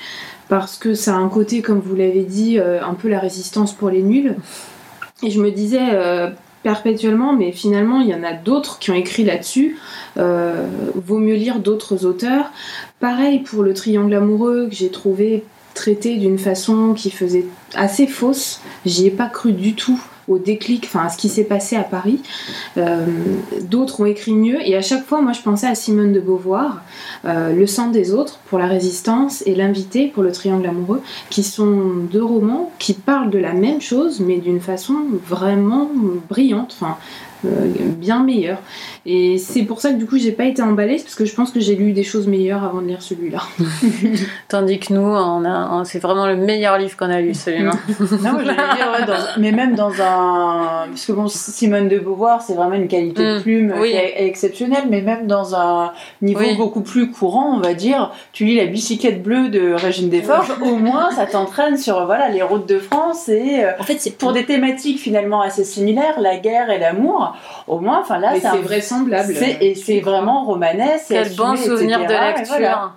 Parce 0.48 0.78
que 0.78 0.94
ça 0.94 1.14
a 1.14 1.18
un 1.18 1.28
côté, 1.28 1.60
comme 1.60 1.78
vous 1.78 1.94
l'avez 1.94 2.22
dit, 2.22 2.58
euh, 2.58 2.82
un 2.82 2.94
peu 2.94 3.10
la 3.10 3.18
résistance 3.18 3.74
pour 3.74 3.90
les 3.90 4.00
nuls. 4.00 4.34
Et 5.22 5.30
je 5.30 5.42
me 5.42 5.50
disais 5.50 5.90
euh, 5.92 6.30
perpétuellement, 6.62 7.34
mais 7.34 7.52
finalement, 7.52 8.00
il 8.00 8.08
y 8.08 8.14
en 8.14 8.22
a 8.22 8.32
d'autres 8.32 8.78
qui 8.78 8.92
ont 8.92 8.94
écrit 8.94 9.24
là-dessus. 9.24 9.76
Vaut 10.16 11.18
mieux 11.18 11.34
lire 11.34 11.58
d'autres 11.58 12.06
auteurs. 12.06 12.50
Pareil 12.98 13.40
pour 13.40 13.62
le 13.62 13.74
triangle 13.74 14.14
amoureux 14.14 14.68
que 14.70 14.74
j'ai 14.74 14.90
trouvé 14.90 15.44
traité 15.74 16.16
d'une 16.16 16.38
façon 16.38 16.94
qui 16.94 17.10
faisait 17.10 17.44
assez 17.74 18.06
fausse. 18.06 18.62
J'y 18.86 19.08
ai 19.08 19.10
pas 19.10 19.26
cru 19.26 19.52
du 19.52 19.74
tout 19.74 20.00
au 20.28 20.38
déclic, 20.38 20.84
enfin 20.86 21.06
à 21.06 21.08
ce 21.08 21.18
qui 21.18 21.28
s'est 21.28 21.44
passé 21.44 21.76
à 21.76 21.82
Paris. 21.82 22.20
Euh, 22.76 23.06
D'autres 23.62 24.00
ont 24.00 24.06
écrit 24.06 24.34
mieux 24.34 24.60
et 24.66 24.76
à 24.76 24.82
chaque 24.82 25.04
fois, 25.04 25.20
moi 25.20 25.32
je 25.32 25.42
pensais 25.42 25.66
à 25.66 25.74
Simone 25.74 26.12
de 26.12 26.20
Beauvoir, 26.20 26.82
euh, 27.24 27.52
Le 27.52 27.66
sang 27.66 27.88
des 27.88 28.12
autres 28.12 28.38
pour 28.46 28.58
la 28.58 28.66
résistance 28.66 29.42
et 29.46 29.54
L'invité 29.54 30.08
pour 30.08 30.22
le 30.22 30.32
triangle 30.32 30.66
amoureux, 30.66 31.02
qui 31.30 31.42
sont 31.42 31.92
deux 32.10 32.24
romans 32.24 32.72
qui 32.78 32.94
parlent 32.94 33.30
de 33.30 33.38
la 33.38 33.52
même 33.52 33.80
chose 33.80 34.20
mais 34.20 34.38
d'une 34.38 34.60
façon 34.60 34.96
vraiment 35.26 35.90
brillante, 36.28 36.76
enfin 36.78 36.96
euh, 37.44 37.66
bien 37.98 38.22
meilleure. 38.22 38.58
Et 39.06 39.36
c'est 39.38 39.62
pour 39.64 39.80
ça 39.82 39.90
que 39.92 39.96
du 39.96 40.06
coup 40.06 40.16
j'ai 40.18 40.32
pas 40.32 40.44
été 40.44 40.62
emballée, 40.62 40.96
parce 40.96 41.14
que 41.14 41.24
je 41.26 41.34
pense 41.34 41.50
que 41.50 41.60
j'ai 41.60 41.74
lu 41.76 41.92
des 41.92 42.04
choses 42.04 42.26
meilleures 42.26 42.64
avant 42.64 42.80
de 42.80 42.86
lire 42.86 43.02
celui-là. 43.02 43.40
Tandis 44.48 44.78
que 44.78 44.92
nous, 44.94 45.02
on 45.02 45.44
a, 45.44 45.68
on- 45.72 45.84
c'est 45.84 45.98
vraiment 45.98 46.26
le 46.26 46.36
meilleur 46.36 46.78
livre 46.78 46.96
qu'on 46.96 47.10
a 47.10 47.20
lu, 47.20 47.34
celui-là. 47.34 47.72
Non, 48.22 48.32
moi, 48.32 48.42
dire, 48.42 48.54
ouais, 48.54 49.06
dans- 49.06 49.14
mais 49.40 49.52
même 49.52 49.74
dans 49.74 49.92
un. 50.00 50.86
Parce 50.88 51.06
que 51.06 51.12
bon, 51.12 51.28
Simone 51.28 51.88
de 51.88 51.98
Beauvoir, 51.98 52.42
c'est 52.42 52.54
vraiment 52.54 52.74
une 52.74 52.88
qualité 52.88 53.22
de 53.22 53.38
Mm, 53.38 53.42
plume 53.42 53.74
oui. 53.78 53.90
qui 53.90 53.96
est 53.96 54.26
exceptionnelle, 54.26 54.84
mais 54.90 55.02
même 55.02 55.26
dans 55.26 55.54
un 55.54 55.92
niveau 56.22 56.40
Oui. 56.40 56.56
beaucoup 56.56 56.80
plus 56.82 57.10
courant, 57.10 57.56
on 57.56 57.60
va 57.60 57.74
dire, 57.74 58.10
tu 58.32 58.44
lis 58.44 58.56
La 58.56 58.66
bicyclette 58.66 59.22
bleue 59.22 59.48
de 59.48 59.72
Régine 59.74 60.08
Desforges, 60.08 60.52
au 60.62 60.76
moins 60.76 61.10
ça 61.10 61.26
t'entraîne 61.26 61.76
sur 61.76 62.06
voilà, 62.06 62.28
les 62.28 62.42
routes 62.42 62.68
de 62.68 62.78
France 62.78 63.28
et. 63.28 63.64
euh, 63.64 63.72
En 63.78 63.82
fait, 63.82 63.96
c'est 63.98 64.16
pour 64.16 64.32
des 64.32 64.44
thématiques 64.46 64.98
finalement 64.98 65.40
assez 65.42 65.64
similaires, 65.64 66.20
la 66.20 66.36
guerre 66.38 66.70
et 66.70 66.78
l'amour, 66.78 67.36
au 67.68 67.80
moins, 67.80 68.00
enfin 68.00 68.18
là, 68.18 68.32
c'est 68.40 68.46
un- 68.46 68.56
vraisemblable. 68.56 68.93
C'est- 69.34 69.58
et 69.60 69.74
c'est 69.74 70.00
vraiment 70.00 70.44
romanesque. 70.44 71.06
Quel 71.08 71.18
assumé, 71.18 71.36
bon 71.36 71.56
souvenir 71.56 72.00
etc., 72.02 72.14
de 72.20 72.38
lecture. 72.38 72.56
voilà. 72.58 72.92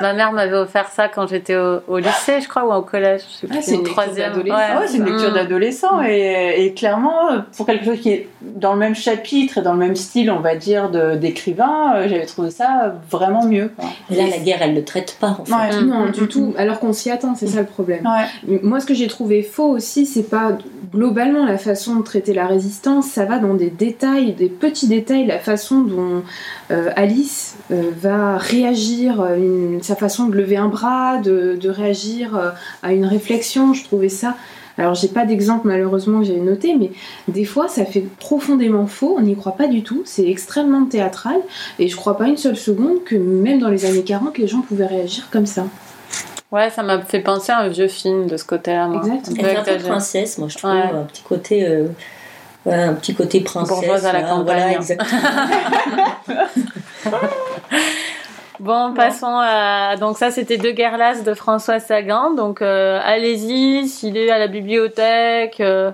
Ma 0.00 0.12
mère 0.12 0.32
m'avait 0.32 0.56
offert 0.56 0.88
ça 0.88 1.08
quand 1.08 1.28
j'étais 1.28 1.56
au, 1.56 1.78
au 1.86 1.98
lycée, 1.98 2.40
je 2.40 2.48
crois, 2.48 2.66
ou 2.66 2.72
au 2.72 2.82
collège. 2.82 3.20
Je 3.42 3.46
sais 3.46 3.52
Ah, 3.52 3.62
c'est 3.62 3.72
une 3.72 3.84
lecture 3.84 3.92
troisième. 4.02 4.32
d'adolescent. 4.32 4.56
Ouais, 4.56 4.86
c'est 4.88 4.96
une 4.98 5.04
lecture 5.04 5.30
Mm. 5.30 5.34
d'adolescent 5.34 6.02
et, 6.02 6.54
et 6.64 6.74
clairement 6.74 7.12
pour 7.56 7.66
quelque 7.66 7.84
chose 7.84 8.00
qui 8.00 8.10
est 8.10 8.28
dans 8.42 8.72
le 8.72 8.78
même 8.78 8.94
chapitre 8.96 9.58
et 9.58 9.62
dans 9.62 9.72
le 9.72 9.78
même 9.78 9.94
style 9.96 10.30
on 10.30 10.40
va 10.40 10.56
dire 10.56 10.90
de- 10.90 11.14
d'écrivain 11.14 11.94
euh, 11.96 12.08
j'avais 12.08 12.26
trouvé 12.26 12.50
ça 12.50 12.94
vraiment 13.10 13.44
mieux 13.44 13.70
quoi. 13.76 13.88
Mais 14.10 14.16
là, 14.16 14.24
la 14.30 14.38
guerre, 14.38 14.58
elle 14.62 14.74
le 14.74 14.84
traite 14.84 15.16
pas. 15.20 15.36
En 15.40 15.44
fait. 15.44 15.52
Ouais. 15.52 15.82
Non, 15.84 16.06
Mm, 16.06 16.10
du 16.10 16.20
mm, 16.22 16.28
tout. 16.28 16.54
Alors 16.58 16.80
qu'on 16.80 16.92
s'y 16.92 17.10
attend, 17.10 17.34
c'est 17.36 17.46
ça 17.46 17.60
le 17.60 17.66
problème. 17.66 18.04
Ouais. 18.04 18.58
Moi, 18.62 18.80
ce 18.80 18.86
que 18.86 18.94
j'ai 18.94 19.06
trouvé 19.06 19.42
faux 19.42 19.68
aussi, 19.68 20.06
c'est 20.06 20.28
pas 20.28 20.58
globalement 20.92 21.44
la 21.44 21.58
façon 21.58 21.96
de 21.96 22.02
traiter 22.04 22.34
la 22.34 22.46
résistance, 22.46 23.06
ça 23.06 23.24
va 23.24 23.38
dans 23.38 23.54
des 23.54 23.70
détails, 23.70 24.32
des 24.32 24.48
petits 24.48 24.86
détails, 24.88 25.24
la 25.34 25.40
façon 25.40 25.80
dont 25.82 26.22
euh, 26.70 26.90
Alice 26.96 27.56
euh, 27.70 27.90
va 28.00 28.38
réagir, 28.38 29.20
euh, 29.20 29.36
une- 29.36 29.82
sa 29.82 29.96
façon 29.96 30.26
de 30.26 30.36
lever 30.36 30.56
un 30.56 30.68
bras, 30.68 31.18
de, 31.18 31.56
de 31.60 31.68
réagir 31.68 32.36
euh, 32.36 32.50
à 32.82 32.92
une 32.92 33.04
réflexion. 33.04 33.74
Je 33.74 33.84
trouvais 33.84 34.08
ça. 34.08 34.34
Alors, 34.76 34.94
j'ai 34.94 35.06
pas 35.08 35.24
d'exemple 35.24 35.68
malheureusement 35.68 36.18
que 36.20 36.24
j'avais 36.26 36.40
noté, 36.40 36.74
mais 36.76 36.90
des 37.28 37.44
fois 37.44 37.68
ça 37.68 37.84
fait 37.84 38.04
profondément 38.18 38.86
faux, 38.88 39.14
on 39.16 39.20
n'y 39.22 39.36
croit 39.36 39.56
pas 39.56 39.68
du 39.68 39.84
tout, 39.84 40.02
c'est 40.04 40.28
extrêmement 40.28 40.84
théâtral, 40.86 41.36
et 41.78 41.86
je 41.86 41.94
crois 41.94 42.16
pas 42.16 42.26
une 42.26 42.36
seule 42.36 42.56
seconde 42.56 43.04
que 43.04 43.14
même 43.14 43.60
dans 43.60 43.68
les 43.68 43.84
années 43.84 44.02
40, 44.02 44.36
les 44.36 44.48
gens 44.48 44.62
pouvaient 44.62 44.86
réagir 44.86 45.28
comme 45.30 45.46
ça. 45.46 45.66
Ouais, 46.50 46.70
ça 46.70 46.82
m'a 46.82 47.00
fait 47.02 47.20
penser 47.20 47.52
à 47.52 47.58
un 47.60 47.68
vieux 47.68 47.86
film 47.86 48.26
de 48.26 48.36
ce 48.36 48.44
côté-là, 48.44 48.88
moi. 48.88 49.00
Exact. 49.04 49.28
Un 49.28 49.32
peu 49.34 49.38
Elle 49.40 49.44
fait 49.46 49.50
un 49.50 49.54
peu 49.54 49.60
exagéré. 49.70 49.88
princesse, 49.90 50.38
moi 50.38 50.48
je 50.48 50.56
trouve, 50.58 50.70
Ouais. 50.70 50.82
un 50.82 51.02
petit 51.04 51.22
côté, 51.22 51.64
un 52.66 52.94
petit 52.94 53.14
côté 53.14 53.40
princesse. 53.40 53.76
Bourgeoise 53.76 54.06
à 54.06 54.12
la 54.12 54.22
là, 54.22 54.28
campagne. 54.28 54.44
Voilà, 54.44 54.72
exactement. 54.72 55.20
Bon, 58.60 58.94
passons 58.94 59.36
à. 59.42 59.96
Donc, 59.96 60.16
ça, 60.16 60.30
c'était 60.30 60.56
Deux 60.56 60.72
guerres 60.72 60.96
lasses 60.96 61.22
de 61.22 61.34
François 61.34 61.80
Sagan. 61.80 62.30
Donc, 62.30 62.62
euh, 62.62 62.98
allez-y, 63.04 63.88
s'il 63.88 64.16
est 64.16 64.30
à 64.30 64.38
la 64.38 64.46
bibliothèque. 64.46 65.60
euh, 65.60 65.90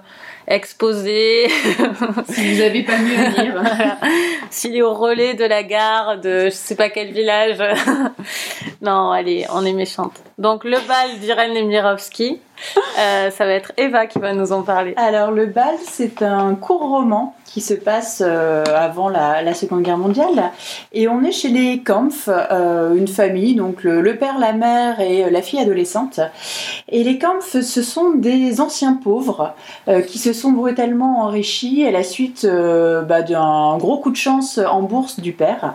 exposé. 0.47 1.49
si 2.29 2.53
vous 2.55 2.61
n'avez 2.61 2.83
pas 2.83 2.99
mieux 2.99 3.19
à 3.19 3.43
dire. 3.43 3.63
S'il 4.51 4.77
est 4.77 4.83
au 4.83 4.95
relais 4.95 5.35
de 5.35 5.45
la 5.45 5.63
gare 5.63 6.19
de 6.19 6.47
je 6.47 6.51
sais 6.51 6.75
pas 6.75 6.91
quel 6.91 7.13
village. 7.13 7.59
non, 8.83 9.13
allez, 9.13 9.47
on 9.53 9.65
est 9.65 9.73
méchante. 9.73 10.15
Donc 10.39 10.65
le 10.65 10.77
bal 10.89 11.19
d'Irène 11.21 11.55
Nemirovski, 11.55 12.41
euh, 12.99 13.31
ça 13.31 13.45
va 13.47 13.53
être 13.53 13.73
Eva 13.77 14.07
qui 14.07 14.19
va 14.19 14.35
nous 14.35 14.53
en 14.53 14.63
parler. 14.63 14.95
Alors 14.97 15.31
le 15.31 15.47
bal, 15.47 15.75
c'est 15.83 16.23
un 16.23 16.55
court 16.55 16.89
roman 16.89 17.35
qui 17.45 17.61
se 17.61 17.75
passe 17.75 18.23
euh, 18.25 18.63
avant 18.77 19.09
la, 19.09 19.55
Seconde 19.55 19.83
Guerre 19.83 19.99
mondiale. 19.99 20.53
Et 20.93 21.09
on 21.09 21.23
est 21.25 21.33
chez 21.33 21.49
les 21.49 21.81
Kampf, 21.83 22.29
euh, 22.29 22.95
une 22.95 23.09
famille, 23.09 23.57
donc 23.57 23.83
le, 23.83 24.17
père, 24.17 24.39
la 24.39 24.53
mère 24.53 25.01
et 25.01 25.29
la 25.29 25.43
fille 25.43 25.59
adolescente. 25.59 26.21
Et 26.89 27.03
les 27.03 27.19
Kampf, 27.19 27.61
ce 27.61 27.83
sont 27.83 28.11
des 28.11 28.61
anciens 28.61 28.95
pauvres 28.95 29.55
qui 30.07 30.19
se 30.19 30.33
sont 30.33 30.53
brutalement 30.53 31.23
enrichis 31.23 31.85
à 31.85 31.91
la 31.91 32.05
suite 32.05 32.47
bah, 32.47 33.23
d'un 33.23 33.77
gros 33.79 33.99
coup 33.99 34.11
de 34.11 34.17
chance 34.17 34.59
en 34.59 34.83
bourse 34.83 35.19
du 35.19 35.33
père. 35.33 35.75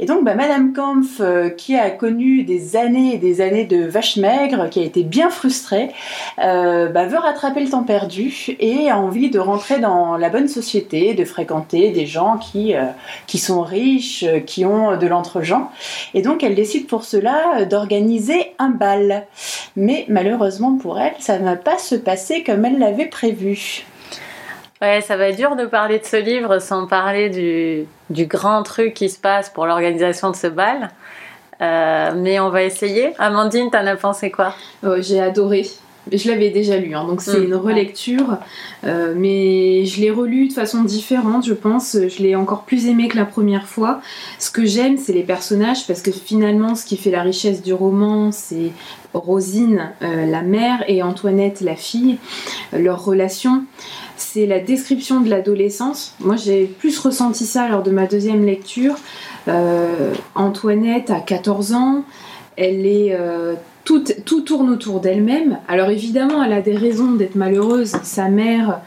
Et 0.00 0.06
donc 0.06 0.24
bah, 0.24 0.34
Madame 0.34 0.72
Kampf, 0.72 1.22
qui 1.56 1.76
a 1.76 1.90
connu 1.90 2.42
des 2.42 2.76
années 2.76 3.14
et 3.14 3.18
des 3.18 3.40
années 3.40 3.64
de 3.64 3.84
vache 3.84 4.16
maigre, 4.16 4.68
qui 4.70 4.80
a 4.80 4.84
été 4.84 5.04
bien 5.04 5.30
frustrée, 5.30 5.92
euh, 6.38 6.88
bah, 6.88 7.06
veut 7.06 7.18
rattraper 7.18 7.60
le 7.60 7.70
temps 7.70 7.82
perdu 7.82 8.56
et 8.58 8.90
a 8.90 8.98
envie 8.98 9.30
de 9.30 9.38
rentrer 9.38 9.78
dans 9.78 10.16
la 10.16 10.28
bonne 10.28 10.48
société, 10.48 11.14
de 11.14 11.24
fréquenter 11.24 11.90
des 11.90 12.06
gens 12.06 12.38
qui, 12.38 12.74
euh, 12.74 12.86
qui 13.26 13.38
sont 13.38 13.62
riches, 13.62 14.24
euh, 14.24 14.40
qui 14.40 14.64
ont 14.64 14.96
de 14.96 15.06
l'entre-gens. 15.06 15.70
Et 16.14 16.22
donc 16.22 16.42
elle 16.42 16.54
décide 16.54 16.86
pour 16.86 17.04
cela 17.04 17.64
d'organiser 17.64 18.54
un 18.58 18.70
bal. 18.70 19.26
Mais 19.76 20.04
malheureusement 20.08 20.76
pour 20.76 20.98
elle, 20.98 21.14
ça 21.18 21.38
ne 21.38 21.44
va 21.44 21.56
pas 21.56 21.78
se 21.78 21.94
passer 21.94 22.42
comme 22.42 22.64
elle 22.64 22.78
l'avait 22.78 23.06
prévu. 23.06 23.84
Ouais, 24.80 25.00
ça 25.00 25.16
va 25.16 25.28
être 25.28 25.36
dur 25.36 25.54
de 25.54 25.64
parler 25.64 26.00
de 26.00 26.04
ce 26.04 26.16
livre 26.16 26.58
sans 26.58 26.88
parler 26.88 27.30
du, 27.30 27.86
du 28.10 28.26
grand 28.26 28.64
truc 28.64 28.94
qui 28.94 29.08
se 29.08 29.18
passe 29.18 29.48
pour 29.48 29.66
l'organisation 29.66 30.30
de 30.30 30.36
ce 30.36 30.48
bal. 30.48 30.88
mais 31.60 32.40
on 32.40 32.50
va 32.50 32.64
essayer. 32.64 33.12
Amandine, 33.18 33.70
t'en 33.70 33.86
as 33.86 33.96
pensé 33.96 34.30
quoi? 34.32 34.54
Oh, 34.84 34.96
J'ai 34.98 35.20
adoré. 35.20 35.66
Je 36.10 36.28
l'avais 36.28 36.50
déjà 36.50 36.78
lu, 36.78 36.94
hein, 36.96 37.04
donc 37.06 37.20
c'est 37.20 37.38
mm. 37.38 37.44
une 37.44 37.54
relecture, 37.54 38.38
euh, 38.84 39.14
mais 39.16 39.84
je 39.84 40.00
l'ai 40.00 40.10
relu 40.10 40.48
de 40.48 40.52
façon 40.52 40.82
différente, 40.82 41.46
je 41.46 41.54
pense. 41.54 41.96
Je 41.96 42.22
l'ai 42.22 42.34
encore 42.34 42.64
plus 42.64 42.86
aimé 42.86 43.06
que 43.06 43.16
la 43.16 43.24
première 43.24 43.68
fois. 43.68 44.00
Ce 44.40 44.50
que 44.50 44.64
j'aime, 44.64 44.98
c'est 44.98 45.12
les 45.12 45.22
personnages, 45.22 45.86
parce 45.86 46.02
que 46.02 46.10
finalement, 46.10 46.74
ce 46.74 46.84
qui 46.84 46.96
fait 46.96 47.12
la 47.12 47.22
richesse 47.22 47.62
du 47.62 47.72
roman, 47.72 48.32
c'est 48.32 48.72
Rosine, 49.14 49.92
euh, 50.02 50.26
la 50.26 50.42
mère, 50.42 50.82
et 50.88 51.02
Antoinette, 51.04 51.60
la 51.60 51.76
fille, 51.76 52.18
leur 52.72 53.04
relation. 53.04 53.64
C'est 54.16 54.46
la 54.46 54.58
description 54.58 55.20
de 55.20 55.30
l'adolescence. 55.30 56.16
Moi, 56.18 56.34
j'ai 56.34 56.64
plus 56.64 56.98
ressenti 56.98 57.46
ça 57.46 57.68
lors 57.68 57.84
de 57.84 57.92
ma 57.92 58.06
deuxième 58.06 58.44
lecture. 58.44 58.96
Euh, 59.46 60.14
Antoinette 60.34 61.10
a 61.10 61.20
14 61.20 61.74
ans, 61.74 62.04
elle 62.56 62.86
est 62.86 63.16
tout, 63.84 64.40
tourne 64.42 64.70
autour 64.70 65.00
d'elle-même. 65.00 65.58
Alors 65.68 65.90
évidemment, 65.90 66.42
elle 66.42 66.52
a 66.52 66.60
des 66.62 66.76
raisons 66.76 67.12
d'être 67.12 67.34
malheureuse. 67.34 67.92
Sa 68.02 68.28
mère, 68.28 68.80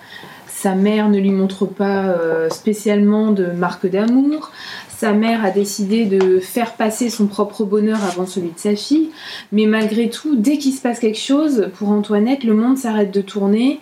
ne 0.73 1.19
lui 1.19 1.31
montre 1.31 1.65
pas 1.65 2.05
euh, 2.05 2.49
spécialement 2.49 3.31
de 3.31 3.45
marque 3.45 3.87
d'amour. 3.87 4.51
Sa 4.97 5.11
mère 5.11 5.43
a 5.43 5.51
décidé 5.51 6.05
de 6.05 6.39
faire 6.39 6.73
passer 6.73 7.09
son 7.09 7.27
propre 7.27 7.65
bonheur 7.65 7.99
avant 8.03 8.25
celui 8.25 8.49
de 8.49 8.57
sa 8.57 8.75
fille. 8.75 9.09
Mais 9.51 9.65
malgré 9.65 10.09
tout, 10.09 10.35
dès 10.35 10.57
qu'il 10.57 10.73
se 10.73 10.81
passe 10.81 10.99
quelque 10.99 11.19
chose, 11.19 11.69
pour 11.77 11.89
Antoinette, 11.89 12.43
le 12.43 12.53
monde 12.53 12.77
s'arrête 12.77 13.11
de 13.11 13.21
tourner. 13.21 13.79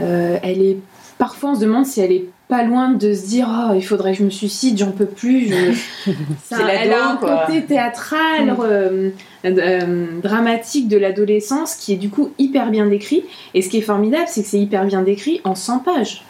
Euh, 0.00 0.38
elle 0.42 0.62
est 0.62 0.78
parfois 1.18 1.50
on 1.50 1.54
se 1.54 1.60
demande 1.60 1.86
si 1.86 2.00
elle 2.00 2.12
est 2.12 2.26
pas 2.48 2.62
loin 2.62 2.90
de 2.90 3.14
se 3.14 3.26
dire 3.26 3.48
oh, 3.50 3.74
il 3.74 3.82
faudrait 3.82 4.12
que 4.12 4.18
je 4.18 4.24
me 4.24 4.30
suicide, 4.30 4.78
j'en 4.78 4.92
peux 4.92 5.06
plus. 5.06 5.50
elle 6.50 6.92
a 6.92 7.10
un 7.10 7.16
côté 7.16 7.64
théâtral, 7.64 8.46
mm. 8.46 8.56
euh, 8.60 9.10
euh, 9.44 10.06
dramatique 10.22 10.88
de 10.88 10.98
l'adolescence 10.98 11.74
qui 11.74 11.94
est 11.94 11.96
du 11.96 12.10
coup 12.10 12.32
hyper 12.38 12.70
bien 12.70 12.86
décrit. 12.86 13.24
Et 13.54 13.62
ce 13.62 13.68
qui 13.68 13.78
est 13.78 13.82
formidable, 13.82 14.26
c'est 14.28 14.42
que 14.42 14.48
c'est 14.48 14.60
hyper 14.60 14.84
bien 14.84 15.02
décrit 15.02 15.40
en 15.44 15.54
100 15.54 15.78
pages. 15.80 16.24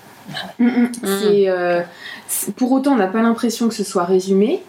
Mm, 0.58 0.66
mm. 0.66 0.88
Euh, 1.02 1.82
pour 2.56 2.72
autant, 2.72 2.92
on 2.92 2.96
n'a 2.96 3.08
pas 3.08 3.22
l'impression 3.22 3.68
que 3.68 3.74
ce 3.74 3.84
soit 3.84 4.04
résumé. 4.04 4.62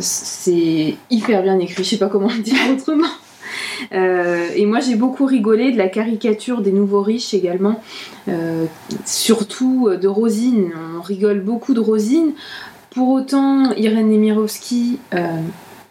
c'est 0.00 0.96
hyper 1.10 1.42
bien 1.42 1.58
écrit, 1.60 1.84
je 1.84 1.90
sais 1.90 1.98
pas 1.98 2.08
comment 2.08 2.28
le 2.28 2.42
dire 2.42 2.58
autrement. 2.72 3.06
Euh, 3.92 4.48
et 4.54 4.66
moi, 4.66 4.80
j'ai 4.80 4.96
beaucoup 4.96 5.26
rigolé 5.26 5.72
de 5.72 5.78
la 5.78 5.88
caricature 5.88 6.60
des 6.60 6.72
nouveaux 6.72 7.02
riches 7.02 7.34
également, 7.34 7.80
euh, 8.28 8.66
surtout 9.04 9.90
de 10.00 10.08
Rosine. 10.08 10.72
On 10.98 11.02
rigole 11.02 11.40
beaucoup 11.40 11.74
de 11.74 11.80
Rosine. 11.80 12.32
Pour 12.90 13.08
autant, 13.08 13.72
Irène 13.72 14.10
Nemirovski 14.10 15.00
euh, 15.14 15.18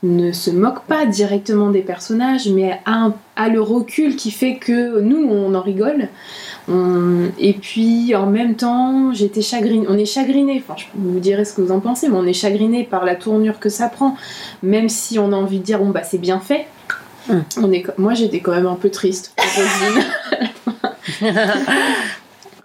ne 0.03 0.31
se 0.31 0.51
moque 0.51 0.83
pas 0.83 1.05
directement 1.05 1.69
des 1.69 1.81
personnages, 1.81 2.47
mais 2.47 2.79
a, 2.85 3.11
le 3.49 3.61
recul 3.61 4.15
qui 4.15 4.31
fait 4.31 4.55
que 4.55 5.01
nous, 5.01 5.27
on 5.29 5.53
en 5.53 5.61
rigole. 5.61 6.07
Et 7.39 7.53
puis 7.53 8.15
en 8.15 8.27
même 8.27 8.55
temps, 8.55 9.11
j'étais 9.13 9.41
chagrinée. 9.41 9.85
On 9.89 9.97
est 9.97 10.05
chagriné, 10.05 10.63
enfin, 10.65 10.75
je 10.77 10.85
vous 10.95 11.19
dirai 11.19 11.43
ce 11.43 11.53
que 11.53 11.61
vous 11.61 11.73
en 11.73 11.81
pensez, 11.81 12.07
mais 12.07 12.15
on 12.15 12.25
est 12.25 12.31
chagriné 12.31 12.85
par 12.85 13.03
la 13.03 13.15
tournure 13.15 13.59
que 13.59 13.67
ça 13.67 13.89
prend, 13.89 14.15
même 14.61 14.87
si 14.87 15.19
on 15.19 15.33
a 15.33 15.35
envie 15.35 15.59
de 15.59 15.63
dire 15.63 15.79
bon 15.79 15.89
bah 15.89 16.03
c'est 16.03 16.19
bien 16.19 16.39
fait. 16.39 16.67
On 17.29 17.71
est, 17.71 17.85
moi, 17.97 18.13
j'étais 18.13 18.39
quand 18.39 18.51
même 18.51 18.67
un 18.67 18.75
peu 18.75 18.89
triste 18.89 19.35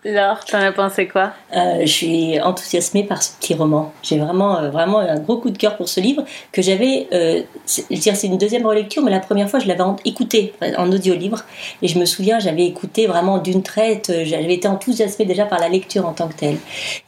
Alors, 0.05 0.44
t'en 0.44 0.59
as 0.59 0.71
pensé 0.71 1.09
quoi? 1.09 1.33
Euh, 1.57 1.81
Je 1.81 1.87
suis 1.87 2.40
enthousiasmée 2.40 3.03
par 3.03 3.21
ce 3.23 3.33
petit 3.33 3.55
roman. 3.55 3.92
J'ai 4.03 4.18
vraiment, 4.18 4.59
euh, 4.59 4.71
vraiment 4.71 5.01
un 5.01 5.18
gros 5.18 5.38
coup 5.38 5.51
de 5.51 5.59
cœur 5.59 5.77
pour 5.77 5.88
ce 5.88 5.99
livre 6.01 6.25
que 6.53 6.62
j'avais. 6.62 7.09
Euh, 7.12 7.42
c'est 7.66 8.27
une 8.27 8.38
deuxième 8.38 8.64
relecture, 8.64 9.03
mais 9.03 9.11
la 9.11 9.18
première 9.18 9.51
fois, 9.51 9.59
je 9.59 9.66
l'avais 9.66 9.83
écouté 10.05 10.55
en 10.77 10.90
audio-livre. 10.92 11.44
Et 11.83 11.88
je 11.88 11.99
me 11.99 12.05
souviens, 12.05 12.38
j'avais 12.38 12.64
écouté 12.64 13.09
vraiment 13.09 13.38
d'une 13.38 13.62
traite. 13.62 14.12
J'avais 14.23 14.55
été 14.55 14.68
enthousiasmée 14.68 15.27
déjà 15.27 15.47
par 15.47 15.59
la 15.59 15.68
lecture 15.68 16.07
en 16.07 16.12
tant 16.12 16.29
que 16.29 16.35
telle. 16.35 16.59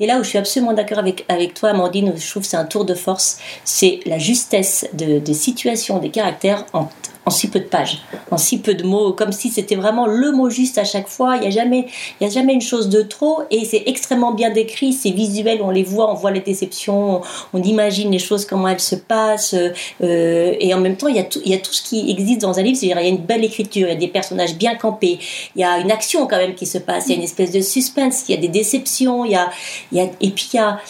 Et 0.01 0.07
là 0.07 0.19
où 0.19 0.25
je 0.25 0.29
suis 0.29 0.39
absolument 0.39 0.73
d'accord 0.73 0.99
avec, 0.99 1.25
avec 1.29 1.55
toi, 1.55 1.71
Amandine, 1.71 2.15
je 2.17 2.29
trouve 2.29 2.43
que 2.43 2.49
c'est 2.49 2.57
un 2.57 2.65
tour 2.65 2.85
de 2.85 2.95
force, 2.95 3.39
c'est 3.65 4.01
la 4.05 4.19
justesse 4.19 4.89
de, 4.95 5.21
des 5.21 5.35
situations, 5.35 5.99
des 5.99 6.11
caractères 6.11 6.67
en 6.73 6.89
en 7.31 7.33
si 7.33 7.49
peu 7.49 7.61
de 7.61 7.65
pages, 7.65 7.99
en 8.33 8.37
si 8.37 8.59
peu 8.59 8.75
de 8.75 8.83
mots, 8.83 9.13
comme 9.13 9.31
si 9.31 9.51
c'était 9.51 9.77
vraiment 9.77 10.07
le 10.07 10.33
mot 10.33 10.51
juste 10.51 10.79
à 10.79 10.85
chaque 10.85 11.07
fois. 11.07 11.37
Il 11.37 11.43
n'y 11.43 11.47
a, 11.47 11.51
jamais, 11.51 11.87
a 12.21 12.29
jamais 12.29 12.53
une 12.53 12.61
chose 12.61 12.89
de 12.89 13.03
trop 13.03 13.43
et 13.53 13.65
c'est 13.65 13.85
extrêmement 13.87 14.33
bien 14.33 14.51
décrit, 14.51 14.93
c'est 14.93 15.13
visuel, 15.13 15.61
on 15.63 15.71
les 15.71 15.85
voit, 15.85 16.11
on 16.11 16.15
voit 16.15 16.33
les 16.33 16.41
déceptions, 16.41 17.21
on, 17.53 17.63
imagine 17.63 18.11
les 18.11 18.19
choses, 18.19 18.45
comment 18.45 18.67
elles 18.67 18.81
se 18.81 18.97
passent. 18.97 19.55
Euh, 19.55 20.57
et 20.59 20.75
en 20.75 20.81
même 20.81 20.97
temps, 20.97 21.07
il 21.07 21.15
y, 21.15 21.21
a 21.21 21.25
tout, 21.25 21.41
il 21.45 21.53
y 21.53 21.55
a 21.55 21.59
tout 21.59 21.73
ce 21.73 21.83
qui 21.83 22.11
existe 22.11 22.41
dans 22.41 22.59
un 22.59 22.63
livre, 22.63 22.77
c'est-à-dire 22.77 23.01
il 23.01 23.07
y 23.07 23.11
a 23.11 23.15
une 23.15 23.25
belle 23.25 23.45
écriture, 23.45 23.87
il 23.87 23.93
y 23.93 23.97
a 23.97 23.99
des 23.99 24.09
personnages 24.09 24.57
bien 24.57 24.75
campés, 24.75 25.21
il 25.55 25.61
y 25.61 25.65
a 25.65 25.79
une 25.79 25.93
action 25.93 26.27
quand 26.27 26.39
même 26.39 26.57
qui 26.57 26.67
se 26.67 26.79
passe, 26.79 27.05
il 27.07 27.11
y 27.11 27.13
a 27.13 27.17
une 27.19 27.23
espèce 27.23 27.53
de 27.53 27.61
suspense, 27.61 28.25
il 28.29 28.35
y 28.35 28.39
a 28.39 28.41
des 28.41 28.49
déceptions, 28.49 29.25
il 29.25 29.33
y 29.33 29.37
a, 29.37 29.51
il 29.93 29.99
y 29.99 30.01
a 30.01 30.05
et 30.21 30.31
puis 30.31 30.51
il 30.53 30.57
y 30.57 30.59
a 30.59 30.81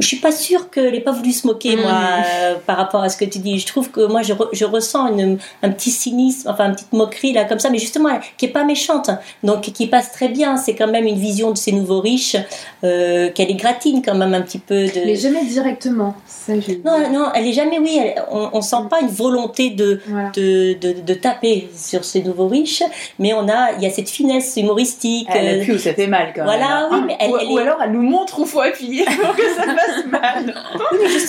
je 0.00 0.06
suis 0.06 0.16
pas 0.16 0.32
sûre 0.32 0.70
qu'elle 0.70 0.92
n'ait 0.92 1.00
pas 1.00 1.12
voulu 1.12 1.32
se 1.32 1.46
moquer, 1.46 1.76
moi, 1.76 1.92
mm. 1.92 2.24
euh, 2.34 2.54
par 2.66 2.78
rapport 2.78 3.02
à 3.02 3.10
ce 3.10 3.16
que 3.18 3.26
tu 3.26 3.38
dis. 3.38 3.58
Je 3.58 3.66
trouve 3.66 3.90
que 3.90 4.06
moi, 4.06 4.22
je, 4.22 4.32
je 4.52 4.64
ressens 4.64 5.16
une, 5.16 5.38
un 5.62 5.70
petit 5.70 5.90
cynisme, 5.90 6.48
enfin, 6.50 6.68
une 6.68 6.72
petite 6.72 6.92
moquerie, 6.92 7.32
là, 7.34 7.44
comme 7.44 7.58
ça, 7.58 7.68
mais 7.68 7.78
justement, 7.78 8.18
qui 8.38 8.46
est 8.46 8.50
pas 8.50 8.64
méchante, 8.64 9.10
donc 9.42 9.60
qui 9.60 9.86
passe 9.86 10.10
très 10.10 10.28
bien. 10.28 10.56
C'est 10.56 10.74
quand 10.74 10.88
même 10.88 11.06
une 11.06 11.18
vision 11.18 11.50
de 11.50 11.58
ces 11.58 11.72
nouveaux 11.72 12.00
riches, 12.00 12.36
euh, 12.82 13.30
qu'elle 13.30 13.54
gratine 13.56 14.00
quand 14.02 14.14
même 14.14 14.32
un 14.32 14.40
petit 14.40 14.58
peu. 14.58 14.86
De... 14.86 15.04
Mais 15.04 15.16
jamais 15.16 15.44
directement. 15.44 16.14
Ça, 16.26 16.54
non, 16.84 17.10
non, 17.12 17.26
elle 17.34 17.46
est 17.46 17.52
jamais, 17.52 17.78
oui, 17.78 18.00
on, 18.30 18.50
on, 18.54 18.62
sent 18.62 18.84
pas 18.88 19.00
une 19.00 19.08
volonté 19.08 19.70
de, 19.70 20.00
de, 20.34 20.74
de, 20.80 21.00
de, 21.00 21.14
taper 21.14 21.68
sur 21.76 22.04
ces 22.04 22.22
nouveaux 22.22 22.48
riches, 22.48 22.82
mais 23.18 23.34
on 23.34 23.48
a, 23.48 23.72
il 23.76 23.82
y 23.82 23.86
a 23.86 23.90
cette 23.90 24.08
finesse 24.08 24.56
humoristique. 24.56 25.28
Elle 25.30 25.60
appuie 25.60 25.72
où 25.72 25.78
ça 25.78 25.92
fait 25.92 26.06
mal, 26.06 26.32
quand 26.34 26.44
même. 26.44 26.58
Voilà, 26.58 26.88
oui, 26.90 26.98
mais 27.06 27.16
elle, 27.20 27.30
ou, 27.30 27.58
alors, 27.58 27.82
elle 27.82 27.92
nous 27.92 28.02
montre 28.02 28.38
où 28.40 28.46
faut 28.46 28.60
appuyer 28.60 29.04
pour 29.04 29.36
que 29.36 29.54
ça 29.54 29.64
passe 29.66 29.89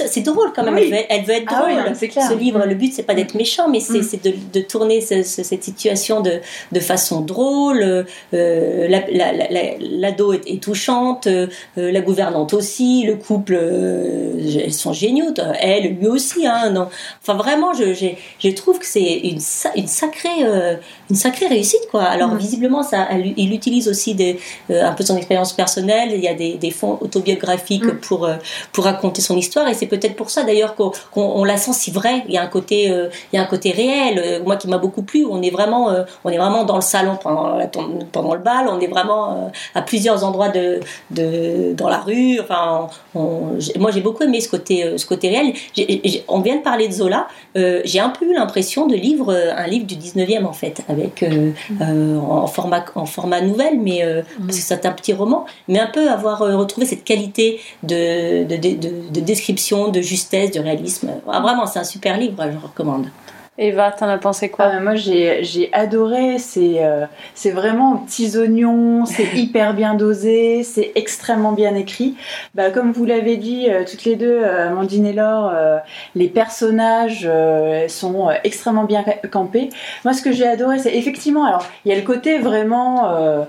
c'est 0.08 0.21
drôle 0.21 0.52
quand 0.56 0.63
même. 0.63 0.78
Elle, 0.78 1.24
veut, 1.24 1.34
être 1.34 1.54
ah 1.56 1.62
drôle. 1.62 1.95
Ce 1.95 2.34
livre, 2.38 2.65
le 2.65 2.76
but 2.76 2.93
c'est 2.93 3.04
pas 3.04 3.13
d'être 3.13 3.36
méchant, 3.36 3.69
mais 3.69 3.80
c'est 3.80 4.24
mm. 4.26 4.32
de, 4.54 4.62
tourner 4.62 5.02
cette 5.02 5.63
situation 5.63 6.21
de, 6.21 6.39
de 6.71 6.80
façon 6.80 7.21
drôle. 7.21 8.06
Euh, 8.34 8.88
L'ado 9.80 10.34
est, 10.34 10.47
est, 10.47 10.62
touchante, 10.62 11.28
euh, 11.28 11.47
la 11.76 12.02
gouvernante 12.02 12.54
aussi, 12.54 13.04
le 13.06 13.15
couple, 13.15 13.58
euh, 13.60 14.62
elles 14.63 14.74
sont 14.74 14.93
géniaux. 14.93 15.34
Elle, 15.60 15.95
lui 15.95 16.08
aussi. 16.08 16.45
Hein, 16.45 16.69
non. 16.71 16.88
Enfin 17.21 17.36
vraiment, 17.36 17.74
je, 17.74 17.93
je, 17.93 18.50
trouve 18.50 18.80
que 18.80 18.86
c'est 18.86 19.02
une, 19.02 19.39
une 19.76 19.88
sacrée, 19.88 20.43
euh, 20.43 20.76
une 21.10 21.15
sacrée 21.15 21.47
réussite 21.47 21.88
quoi. 21.89 22.04
Alors 22.04 22.34
mm. 22.34 22.38
visiblement, 22.38 22.84
ça, 22.84 23.08
il 23.38 23.54
utilise 23.54 23.88
aussi 23.88 24.15
des, 24.15 24.39
un 24.69 24.93
peu 24.93 25.04
son 25.04 25.17
expérience 25.17 25.54
personnelle. 25.54 26.10
Il 26.13 26.21
y 26.21 26.28
a 26.28 26.34
des, 26.34 26.56
des 26.56 26.71
fonds 26.71 26.97
autobiographiques 27.02 27.86
mm. 27.86 28.00
pour 28.00 28.30
pour 28.72 28.86
raconter 28.86 29.22
son 29.22 29.38
histoire. 29.38 29.68
Et 29.68 29.74
c'est 29.74 29.88
peut-être 29.88 30.16
pour 30.16 30.30
ça 30.30 30.44
d'ailleurs 30.44 30.76
qu'on 30.76 31.44
la 31.44 31.58
sent 31.58 31.74
si 31.74 31.92
vraie. 31.92 32.24
Il 32.28 32.34
y 32.34 32.38
a 32.38 32.44
un 32.44 32.48
côté, 32.48 32.86
il 32.86 33.36
y 33.36 33.38
a 33.38 33.42
un 33.42 33.46
côté 33.46 33.72
réel. 33.72 34.42
Moi 34.46 34.56
qui 34.56 34.68
m'a 34.68 34.78
beaucoup 34.78 35.04
plu. 35.04 35.26
On 35.30 35.42
est 35.42 35.50
vraiment, 35.50 35.92
on 36.24 36.30
est 36.30 36.38
vraiment 36.38 36.64
dans 36.64 36.76
le 36.76 36.82
salon 36.82 37.18
pendant, 37.22 37.58
pendant 38.12 38.34
le 38.34 38.40
bal. 38.40 38.68
On 38.70 38.80
est 38.80 38.88
vraiment 38.88 39.52
à 39.76 39.82
plusieurs 39.82 40.24
endroits 40.24 40.50
de, 40.50 40.80
de 41.12 41.74
dans 41.74 41.90
la 41.90 42.00
rue. 42.00 42.40
Enfin, 42.40 42.88
moi 43.14 43.92
j'ai 43.92 44.02
beaucoup 44.02 44.24
aimé 44.24 44.42
ce 44.42 44.50
côté, 44.50 44.98
ce 44.98 45.06
côté 45.06 45.30
réel. 45.30 45.54
on 46.28 46.40
vient 46.42 46.58
de 46.58 46.62
parler 46.62 46.88
de 46.88 46.94
Zola. 46.94 47.28
j'ai 47.56 48.00
un 48.00 48.10
peu 48.10 48.26
eu 48.26 48.34
l'impression 48.34 48.88
de 48.88 48.96
lire 48.96 49.30
un 49.30 49.68
livre 49.68 49.86
du 49.86 49.96
19e 49.96 50.46
en 50.46 50.54
fait, 50.54 50.82
avec 50.90 51.26
en 51.82 52.48
format 52.48 52.86
en 52.96 53.06
format 53.06 53.42
nouvelle, 53.42 53.80
mais 53.80 54.04
mm. 54.04 54.46
parce 54.46 54.58
que 54.58 54.64
c'est 54.64 54.86
un 54.86 54.92
petit 54.92 55.14
roman, 55.14 55.46
mais 55.68 55.80
un 55.80 55.88
peu 55.88 56.10
avoir 56.10 56.40
retrouvé 56.40 56.86
cette 56.86 57.04
qualité 57.04 57.60
de, 57.84 58.40
de, 58.45 58.56
de, 58.56 59.12
de 59.12 59.19
description, 59.19 59.89
de 59.89 60.01
justesse, 60.01 60.51
de 60.51 60.60
réalisme. 60.60 61.12
Ah, 61.27 61.39
vraiment, 61.39 61.65
c'est 61.65 61.80
un 61.80 61.84
super 61.84 62.17
livre, 62.17 62.43
je 62.51 62.58
recommande. 62.58 63.08
Eva, 63.58 63.91
t'en 63.91 64.08
as 64.08 64.17
pensé 64.17 64.49
quoi? 64.49 64.71
Ah, 64.73 64.80
Moi, 64.80 64.95
j'ai 64.95 65.69
adoré. 65.73 66.39
C'est 66.39 66.84
euh, 66.84 67.06
c'est 67.36 67.51
vraiment 67.51 67.97
petits 67.97 68.38
oignons, 68.38 69.06
c'est 69.06 69.25
hyper 69.35 69.73
bien 69.73 69.94
dosé, 69.94 70.63
c'est 70.63 70.92
extrêmement 70.96 71.52
bien 71.52 71.75
écrit. 71.75 72.15
Bah, 72.56 72.71
comme 72.71 72.92
vous 72.92 73.06
l'avez 73.06 73.35
dit 73.35 73.69
euh, 73.69 73.83
toutes 73.87 74.06
les 74.06 74.15
deux, 74.15 74.39
euh, 74.42 74.69
Amandine 74.69 75.06
et 75.06 75.13
Laure, 75.13 75.54
les 76.15 76.27
personnages 76.27 77.29
sont 77.87 78.29
extrêmement 78.44 78.85
bien 78.85 79.04
campés. 79.31 79.69
Moi, 80.06 80.13
ce 80.13 80.21
que 80.21 80.31
j'ai 80.31 80.48
adoré, 80.48 80.79
c'est 80.79 80.96
effectivement, 80.96 81.46
alors, 81.46 81.65
il 81.85 81.92
y 81.92 81.94
a 81.94 81.98
le 81.98 82.06
côté 82.06 82.39
vraiment 82.39 83.46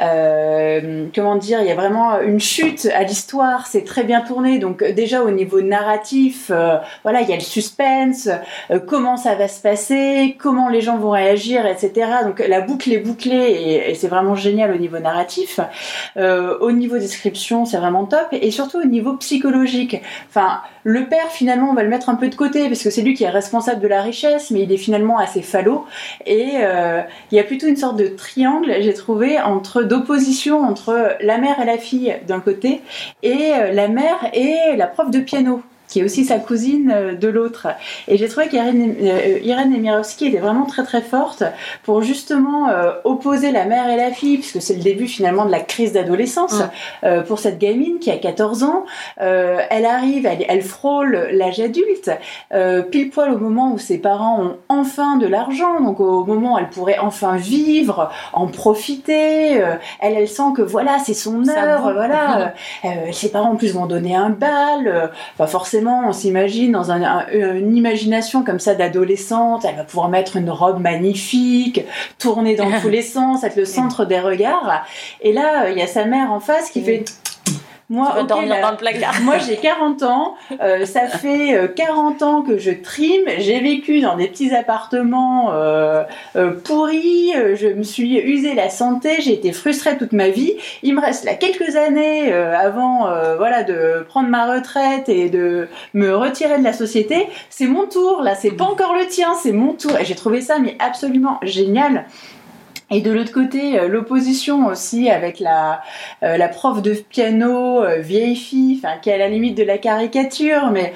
euh, 0.00 1.06
comment 1.14 1.36
dire, 1.36 1.60
il 1.60 1.66
y 1.66 1.70
a 1.70 1.74
vraiment 1.74 2.20
une 2.20 2.40
chute 2.40 2.88
à 2.94 3.02
l'histoire, 3.02 3.66
c'est 3.66 3.84
très 3.84 4.04
bien 4.04 4.20
tourné. 4.20 4.58
Donc 4.58 4.84
déjà 4.84 5.22
au 5.22 5.30
niveau 5.30 5.60
narratif, 5.60 6.50
euh, 6.50 6.76
voilà, 7.02 7.22
il 7.22 7.28
y 7.28 7.32
a 7.32 7.36
le 7.36 7.42
suspense, 7.42 8.28
euh, 8.70 8.78
comment 8.78 9.16
ça 9.16 9.34
va 9.34 9.48
se 9.48 9.60
passer, 9.60 10.36
comment 10.38 10.68
les 10.68 10.80
gens 10.80 10.98
vont 10.98 11.10
réagir, 11.10 11.66
etc. 11.66 11.92
Donc 12.24 12.40
la 12.46 12.60
boucle 12.60 12.92
est 12.92 12.98
bouclée 12.98 13.84
et, 13.88 13.94
c'est 13.94 14.08
vraiment 14.08 14.34
génial 14.34 14.72
au 14.72 14.76
niveau 14.76 14.98
narratif. 14.98 15.60
au 16.16 16.72
niveau 16.72 16.98
description, 16.98 17.64
c'est 17.64 17.78
vraiment 17.78 18.04
top. 18.04 18.28
Et 18.32 18.50
surtout 18.50 18.78
au 18.78 18.84
niveau 18.84 19.14
psychologique. 19.14 20.02
Enfin, 20.28 20.60
le 20.84 21.06
père 21.06 21.30
finalement, 21.30 21.70
on 21.70 21.74
va 21.74 21.82
le 21.82 21.88
mettre 21.88 22.08
un 22.08 22.14
peu 22.14 22.28
de 22.28 22.34
côté 22.34 22.68
parce 22.68 22.82
que 22.82 22.90
c'est 22.90 23.02
lui 23.02 23.14
qui 23.14 23.24
est 23.24 23.30
responsable 23.30 23.80
de 23.80 23.88
la 23.88 24.02
richesse, 24.02 24.50
mais 24.50 24.62
il 24.62 24.72
est 24.72 24.76
finalement 24.76 25.18
assez 25.18 25.42
falot. 25.42 25.86
Et 26.26 26.56
il 26.56 27.36
y 27.36 27.38
a 27.38 27.44
plutôt 27.44 27.66
une 27.66 27.76
sorte 27.76 27.96
de 27.96 28.08
triangle, 28.08 28.74
j'ai 28.80 28.94
trouvé, 28.94 29.40
entre 29.40 29.85
d'opposition 29.86 30.62
entre 30.62 31.16
la 31.20 31.38
mère 31.38 31.60
et 31.60 31.64
la 31.64 31.78
fille 31.78 32.14
d'un 32.26 32.40
côté 32.40 32.80
et 33.22 33.52
euh, 33.54 33.72
la 33.72 33.88
mère 33.88 34.30
et 34.32 34.76
la 34.76 34.86
prof 34.86 35.10
de 35.10 35.20
piano 35.20 35.62
qui 35.88 36.00
est 36.00 36.04
aussi 36.04 36.24
sa 36.24 36.38
cousine 36.38 36.90
euh, 36.94 37.14
de 37.14 37.28
l'autre. 37.28 37.68
Et 38.08 38.16
j'ai 38.16 38.28
trouvé 38.28 38.48
qu'Irène 38.48 38.94
euh, 39.00 39.38
Irène 39.42 39.70
Nemirovsky 39.72 40.26
était 40.26 40.38
vraiment 40.38 40.66
très 40.66 40.84
très 40.84 41.00
forte 41.00 41.44
pour 41.84 42.02
justement 42.02 42.68
euh, 42.68 42.92
opposer 43.04 43.52
la 43.52 43.64
mère 43.64 43.88
et 43.88 43.96
la 43.96 44.10
fille, 44.10 44.38
puisque 44.38 44.60
c'est 44.60 44.74
le 44.74 44.82
début 44.82 45.06
finalement 45.06 45.44
de 45.44 45.50
la 45.50 45.60
crise 45.60 45.92
d'adolescence 45.92 46.62
pour 47.26 47.38
cette 47.38 47.58
gamine 47.58 47.98
qui 47.98 48.10
a 48.10 48.16
14 48.16 48.62
ans. 48.62 48.84
elle 49.16 49.86
arrive, 49.86 50.26
elle, 50.26 50.44
elle 50.48 50.62
frôle 50.62 51.28
l'âge 51.32 51.60
adulte, 51.60 52.10
pile 52.90 53.10
poil 53.10 53.30
au 53.30 53.38
moment 53.38 53.72
où 53.72 53.78
ses 53.78 53.98
parents 53.98 54.42
ont 54.42 54.56
enfin 54.68 55.16
de 55.16 55.26
l'argent, 55.26 55.80
donc 55.80 56.00
au 56.00 56.24
moment 56.24 56.54
où 56.54 56.58
elle 56.58 56.68
pourrait 56.68 56.98
enfin 56.98 57.36
vivre, 57.36 58.10
en 58.32 58.46
profiter. 58.46 59.52
elle, 60.00 60.14
elle 60.16 60.28
sent 60.28 60.52
que 60.56 60.62
voilà, 60.62 60.98
c'est 60.98 61.14
son 61.14 61.48
heure, 61.48 61.92
voilà. 61.92 62.54
ses 63.12 63.30
parents 63.30 63.52
en 63.52 63.56
plus 63.56 63.74
vont 63.74 63.86
donner 63.86 64.14
un 64.14 64.30
bal, 64.30 65.10
pas 65.36 65.46
forcément 65.46 65.75
on 65.84 66.12
s'imagine 66.12 66.72
dans 66.72 66.90
une 66.90 67.76
imagination 67.76 68.44
comme 68.44 68.58
ça 68.58 68.74
d'adolescente, 68.74 69.64
elle 69.68 69.76
va 69.76 69.84
pouvoir 69.84 70.08
mettre 70.08 70.36
une 70.36 70.50
robe 70.50 70.80
magnifique, 70.80 71.84
tourner 72.18 72.54
dans 72.54 72.70
tous 72.82 72.88
les 72.88 73.02
sens, 73.02 73.44
être 73.44 73.56
le 73.56 73.64
centre 73.64 74.04
des 74.04 74.20
regards. 74.20 74.84
Et 75.20 75.32
là, 75.32 75.70
il 75.70 75.78
y 75.78 75.82
a 75.82 75.86
sa 75.86 76.04
mère 76.04 76.32
en 76.32 76.40
face 76.40 76.70
qui 76.70 76.82
fait 76.82 77.04
moi, 77.88 78.16
Moi, 79.22 79.38
j'ai 79.38 79.56
40 79.56 80.02
ans. 80.02 80.34
Euh, 80.60 80.84
ça 80.86 81.06
fait 81.06 81.72
40 81.76 82.20
euh, 82.20 82.24
ans 82.24 82.42
que 82.42 82.58
je 82.58 82.72
trime. 82.72 83.22
J'ai 83.38 83.60
vécu 83.60 84.00
dans 84.00 84.16
des 84.16 84.26
petits 84.26 84.52
appartements 84.52 85.52
euh, 85.52 86.02
pourris. 86.64 87.32
Je 87.54 87.68
me 87.68 87.84
suis 87.84 88.18
usé 88.18 88.54
la 88.54 88.70
santé. 88.70 89.20
J'ai 89.20 89.34
été 89.34 89.52
frustrée 89.52 89.96
toute 89.96 90.12
ma 90.12 90.30
vie. 90.30 90.54
Il 90.82 90.96
me 90.96 91.00
reste 91.00 91.24
là 91.24 91.34
quelques 91.34 91.76
années 91.76 92.32
avant, 92.32 93.08
voilà, 93.36 93.62
de 93.62 94.04
prendre 94.08 94.28
ma 94.28 94.52
retraite 94.52 95.08
et 95.08 95.30
de 95.30 95.68
me 95.94 96.16
retirer 96.16 96.58
de 96.58 96.64
la 96.64 96.72
société. 96.72 97.28
C'est 97.50 97.66
mon 97.68 97.86
tour. 97.86 98.22
Là, 98.22 98.34
c'est 98.34 98.50
pas 98.50 98.64
encore 98.64 98.94
le 98.94 99.06
tien. 99.06 99.34
C'est 99.40 99.52
mon 99.52 99.74
tour. 99.74 99.92
Et 99.96 100.04
j'ai 100.04 100.16
trouvé 100.16 100.40
ça 100.40 100.58
mais 100.58 100.76
absolument 100.80 101.38
génial. 101.42 102.04
Et 102.88 103.00
de 103.00 103.10
l'autre 103.10 103.32
côté, 103.32 103.80
euh, 103.80 103.88
l'opposition 103.88 104.66
aussi 104.66 105.10
avec 105.10 105.40
la, 105.40 105.82
euh, 106.22 106.38
prof 106.48 106.82
de 106.82 106.92
piano, 106.92 107.82
euh, 107.82 107.98
vieille 107.98 108.36
fille, 108.36 108.78
enfin 108.78 108.96
qui 109.02 109.10
est 109.10 109.14
à 109.14 109.18
la 109.18 109.28
limite 109.28 109.56
de 109.56 109.64
la 109.64 109.76
caricature, 109.76 110.70
mais 110.70 110.92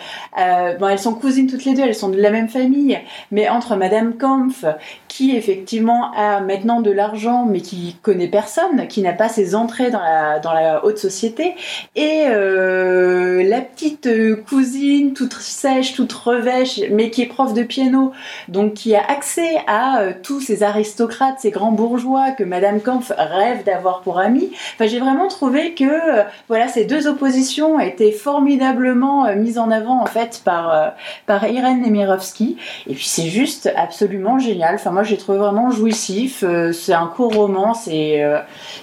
bon, 0.78 0.86
elles 0.88 1.00
sont 1.00 1.14
cousines 1.14 1.48
toutes 1.50 1.64
les 1.64 1.74
deux, 1.74 1.82
elles 1.82 1.96
sont 1.96 2.08
de 2.08 2.20
la 2.20 2.30
même 2.30 2.48
famille, 2.48 2.98
mais 3.32 3.48
entre 3.48 3.74
Madame 3.74 4.16
Kampf, 4.16 4.64
qui 5.08 5.36
effectivement 5.36 6.12
a 6.12 6.40
maintenant 6.40 6.80
de 6.80 6.92
l'argent, 6.92 7.44
mais 7.44 7.60
qui 7.60 7.96
connaît 8.02 8.28
personne, 8.28 8.86
qui 8.86 9.02
n'a 9.02 9.12
pas 9.12 9.28
ses 9.28 9.56
entrées 9.56 9.90
dans 9.90 10.00
la, 10.00 10.38
dans 10.38 10.52
la 10.52 10.84
haute 10.84 10.98
société, 10.98 11.54
et 11.96 12.26
la 12.28 13.60
petite 13.60 14.08
cousine 14.48 15.12
toute 15.12 15.34
sèche, 15.34 15.94
toute 15.94 16.12
revêche, 16.12 16.80
mais 16.92 17.10
qui 17.10 17.22
est 17.22 17.26
prof 17.26 17.52
de 17.52 17.64
piano, 17.64 18.12
donc 18.46 18.74
qui 18.74 18.94
a 18.94 19.04
accès 19.04 19.56
à 19.66 20.04
tous 20.22 20.40
ces 20.40 20.62
aristocrates, 20.62 21.40
ces 21.40 21.50
grands 21.50 21.72
bourgeois 21.80 22.32
que 22.32 22.44
Madame 22.44 22.80
Kampf 22.80 23.10
rêve 23.16 23.64
d'avoir 23.64 24.02
pour 24.02 24.18
ami. 24.18 24.50
Enfin, 24.74 24.86
j'ai 24.86 25.00
vraiment 25.00 25.28
trouvé 25.28 25.72
que 25.72 25.84
euh, 25.84 26.22
voilà, 26.48 26.68
ces 26.68 26.84
deux 26.84 27.06
oppositions 27.06 27.80
étaient 27.80 28.12
formidablement 28.12 29.24
euh, 29.24 29.34
mises 29.34 29.58
en 29.58 29.70
avant 29.70 30.02
en 30.02 30.06
fait 30.06 30.42
par 30.44 30.74
euh, 30.74 30.88
par 31.26 31.48
Irène 31.48 31.80
Nemirovsky. 31.80 32.58
Et 32.86 32.94
puis 32.94 33.06
c'est 33.06 33.28
juste 33.28 33.72
absolument 33.76 34.38
génial. 34.38 34.74
Enfin, 34.74 34.90
moi 34.90 35.04
j'ai 35.04 35.16
trouvé 35.16 35.38
vraiment 35.38 35.70
jouissif. 35.70 36.44
c'est 36.72 36.92
un 36.92 37.06
court 37.06 37.34
roman. 37.34 37.72
C'est 37.72 38.22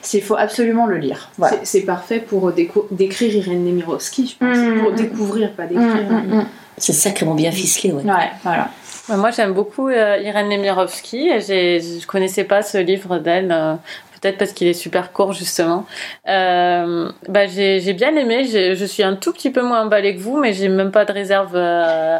c'est 0.01 0.21
faut 0.21 0.37
absolument 0.37 0.87
le 0.87 0.97
lire. 0.97 1.29
C'est 1.63 1.81
parfait 1.81 2.19
pour 2.19 2.51
décrire 2.91 3.35
Irène 3.35 3.63
Nemirovsky, 3.63 4.27
je 4.27 4.45
pense, 4.45 4.57
mmh, 4.57 4.79
pour 4.79 4.91
mmh. 4.91 4.95
découvrir, 4.95 5.53
pas 5.53 5.67
décrire. 5.67 6.09
Mmh, 6.09 6.45
c'est 6.77 6.93
sacrément 6.93 7.35
bien 7.35 7.51
ficelé, 7.51 7.91
ouais. 7.91 8.03
Ouais, 8.03 8.31
voilà. 8.43 8.69
Moi, 9.09 9.31
j'aime 9.31 9.53
beaucoup 9.53 9.87
euh, 9.87 10.17
Irène 10.17 10.49
Nemirovsky. 10.49 11.29
Je 11.39 12.05
connaissais 12.05 12.43
pas 12.43 12.61
ce 12.61 12.77
livre 12.77 13.19
d'elle. 13.19 13.51
Euh, 13.51 13.75
peut-être 14.19 14.37
parce 14.37 14.51
qu'il 14.51 14.67
est 14.67 14.73
super 14.73 15.13
court 15.13 15.33
justement. 15.33 15.85
Euh, 16.27 17.09
bah, 17.29 17.47
j'ai 17.47 17.93
bien 17.93 18.15
aimé. 18.15 18.45
Je 18.45 18.85
suis 18.85 19.03
un 19.03 19.15
tout 19.15 19.31
petit 19.31 19.49
peu 19.51 19.61
moins 19.61 19.83
emballée 19.83 20.15
que 20.15 20.19
vous, 20.19 20.37
mais 20.37 20.53
j'ai 20.53 20.67
même 20.67 20.91
pas 20.91 21.05
de 21.05 21.13
réserve 21.13 21.53
euh, 21.55 22.17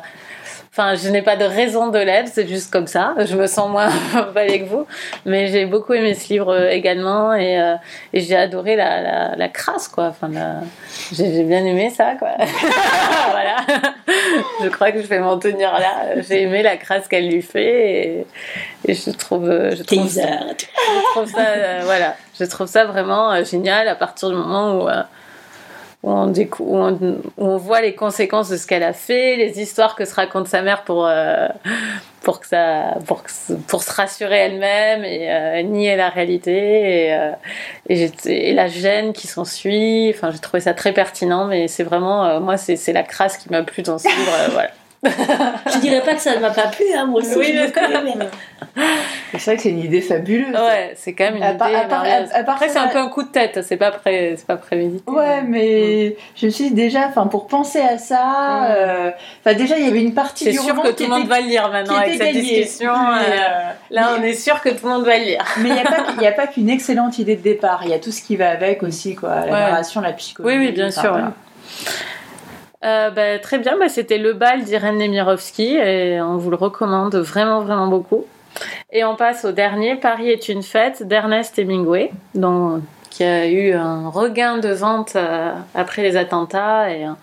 Enfin, 0.79 0.93
je 0.93 1.09
n'ai 1.09 1.23
pas 1.23 1.35
de 1.35 1.43
raison 1.43 1.87
de 1.87 1.97
l'être, 1.97 2.29
c'est 2.31 2.47
juste 2.47 2.71
comme 2.71 2.85
ça. 2.85 3.15
Je 3.25 3.35
me 3.35 3.47
sens 3.47 3.67
moins 3.67 3.89
emballée 4.15 4.61
que 4.61 4.69
vous. 4.69 4.85
Mais 5.25 5.47
j'ai 5.47 5.65
beaucoup 5.65 5.93
aimé 5.93 6.13
ce 6.13 6.31
livre 6.31 6.53
euh, 6.53 6.69
également 6.69 7.33
et, 7.33 7.59
euh, 7.59 7.73
et 8.13 8.19
j'ai 8.19 8.35
adoré 8.35 8.75
la, 8.75 9.01
la, 9.01 9.35
la, 9.35 9.49
crasse, 9.49 9.87
quoi. 9.87 10.09
Enfin, 10.09 10.29
j'ai 11.11 11.43
bien 11.45 11.65
aimé 11.65 11.89
ça, 11.89 12.13
quoi. 12.19 12.29
voilà. 13.31 13.55
je 14.63 14.67
crois 14.67 14.91
que 14.91 15.01
je 15.01 15.07
vais 15.07 15.17
m'en 15.17 15.39
tenir 15.39 15.71
là. 15.79 16.21
J'ai 16.29 16.43
aimé 16.43 16.61
la 16.61 16.77
crasse 16.77 17.07
qu'elle 17.07 17.27
lui 17.27 17.41
fait 17.41 18.03
et, 18.03 18.27
et 18.85 18.93
je 18.93 19.09
trouve, 19.09 19.49
euh, 19.49 19.75
je 19.75 19.81
trouve, 19.81 20.07
ça, 20.07 20.21
je 20.21 21.11
trouve 21.11 21.31
ça, 21.31 21.79
voilà. 21.85 22.15
Je 22.39 22.45
trouve 22.45 22.67
ça 22.67 22.85
vraiment 22.85 23.43
génial 23.43 23.87
à 23.87 23.95
partir 23.95 24.29
du 24.29 24.35
moment 24.35 24.79
où 24.79 24.87
où 26.59 26.77
on, 27.37 27.57
voit 27.57 27.81
les 27.81 27.93
conséquences 27.93 28.49
de 28.49 28.57
ce 28.57 28.65
qu'elle 28.65 28.83
a 28.83 28.93
fait, 28.93 29.35
les 29.35 29.59
histoires 29.59 29.95
que 29.95 30.05
se 30.05 30.15
raconte 30.15 30.47
sa 30.47 30.61
mère 30.61 30.83
pour, 30.83 31.05
euh, 31.05 31.47
pour, 32.21 32.39
que 32.39 32.47
ça, 32.47 32.95
pour, 33.05 33.21
se 33.83 33.91
rassurer 33.91 34.37
elle-même 34.37 35.03
et 35.03 35.31
euh, 35.31 35.61
nier 35.63 35.95
la 35.95 36.09
réalité 36.09 37.07
et, 37.07 37.13
euh, 37.13 37.31
et, 38.25 38.53
la 38.53 38.67
gêne 38.67 39.13
qui 39.13 39.27
s'ensuit. 39.27 40.11
Enfin, 40.15 40.31
j'ai 40.31 40.39
trouvé 40.39 40.61
ça 40.61 40.73
très 40.73 40.93
pertinent, 40.93 41.45
mais 41.45 41.67
c'est 41.67 41.83
vraiment, 41.83 42.39
moi, 42.39 42.57
c'est 42.57 42.93
la 42.93 43.03
crasse 43.03 43.37
qui 43.37 43.49
m'a 43.49 43.63
plu 43.63 43.83
dans 43.83 43.97
ce 43.97 44.07
livre. 44.07 44.61
je 45.03 45.79
dirais 45.79 46.01
pas 46.01 46.15
que 46.15 46.21
ça 46.21 46.35
ne 46.35 46.39
m'a 46.39 46.49
pas 46.49 46.67
plu, 46.67 46.85
hein, 46.95 47.05
moi 47.05 47.21
aussi. 47.21 47.35
Oui, 47.37 47.55
c'est 49.33 49.45
vrai 49.45 49.55
que 49.55 49.61
c'est 49.61 49.69
une 49.69 49.83
idée 49.83 50.01
fabuleuse. 50.01 50.55
Ouais, 50.55 50.93
c'est 50.95 51.13
quand 51.13 51.25
même 51.25 51.35
une 51.35 51.43
idée. 51.43 52.29
Après, 52.33 52.69
c'est 52.69 52.79
un 52.79 52.87
peu 52.87 52.97
un 52.97 53.09
coup 53.09 53.21
de 53.21 53.27
tête, 53.27 53.59
c'est 53.63 53.77
pas, 53.77 53.91
pré... 53.91 54.35
pas 54.47 54.57
prémédité. 54.57 55.09
Ouais, 55.11 55.43
mais 55.43 56.15
je 56.35 56.47
me 56.47 56.51
suis 56.51 56.69
dit 56.69 56.73
déjà, 56.73 57.07
enfin, 57.07 57.27
pour 57.27 57.45
penser 57.45 57.79
à 57.79 57.99
ça, 57.99 58.71
euh, 58.71 59.11
enfin, 59.45 59.55
déjà, 59.55 59.77
il 59.77 59.85
y 59.85 59.87
avait 59.87 60.01
une 60.01 60.15
partie 60.15 60.49
du 60.49 60.59
roman. 60.59 60.81
C'est 60.81 60.81
sûr 60.81 60.83
que 60.83 60.97
tout 60.97 61.03
le 61.03 61.09
monde 61.19 61.27
va 61.27 61.41
le 61.41 61.47
lire 61.47 61.69
maintenant 61.69 61.97
avec 61.97 62.15
cette 62.15 62.33
discussion. 62.33 62.91
Euh, 62.91 63.19
euh, 63.21 63.71
là, 63.91 64.15
on 64.19 64.23
est 64.23 64.33
sûr 64.33 64.61
que 64.61 64.69
tout 64.69 64.87
le 64.87 64.93
monde 64.93 65.05
va 65.05 65.19
le 65.19 65.25
lire. 65.25 65.45
Mais 65.59 65.69
il 65.69 66.19
n'y 66.19 66.27
a 66.27 66.31
pas 66.31 66.47
qu'une 66.47 66.69
excellente 66.69 67.19
idée 67.19 67.35
de 67.35 67.43
départ, 67.43 67.81
il 67.83 67.91
y 67.91 67.93
a 67.93 67.99
tout 67.99 68.11
ce 68.11 68.23
qui 68.23 68.35
va 68.35 68.49
avec 68.49 68.81
aussi, 68.81 69.13
quoi. 69.13 69.45
La 69.45 69.51
narration, 69.51 70.01
la 70.01 70.13
psychologie. 70.13 70.57
Oui, 70.57 70.65
oui, 70.65 70.71
bien 70.71 70.89
sûr. 70.89 71.15
Euh, 72.83 73.09
bah, 73.09 73.39
très 73.39 73.57
bien, 73.57 73.77
bah, 73.77 73.89
c'était 73.89 74.17
Le 74.17 74.33
bal 74.33 74.63
d'Irène 74.63 74.97
Nemirovski 74.97 75.75
et 75.75 76.21
on 76.21 76.37
vous 76.37 76.49
le 76.49 76.55
recommande 76.55 77.15
vraiment, 77.15 77.61
vraiment 77.61 77.87
beaucoup. 77.87 78.25
Et 78.91 79.03
on 79.03 79.15
passe 79.15 79.45
au 79.45 79.51
dernier, 79.51 79.95
Paris 79.95 80.29
est 80.29 80.49
une 80.49 80.63
fête 80.63 81.03
d'Ernest 81.07 81.59
Hemingway, 81.59 82.11
dont 82.33 82.81
qui 83.17 83.23
a 83.23 83.47
eu 83.47 83.73
un 83.73 84.09
regain 84.09 84.59
de 84.59 84.69
vente 84.69 85.15
euh, 85.15 85.51
après 85.73 86.03
les 86.03 86.17
attentats 86.17 86.91
et 86.91 87.03
euh, 87.03 87.13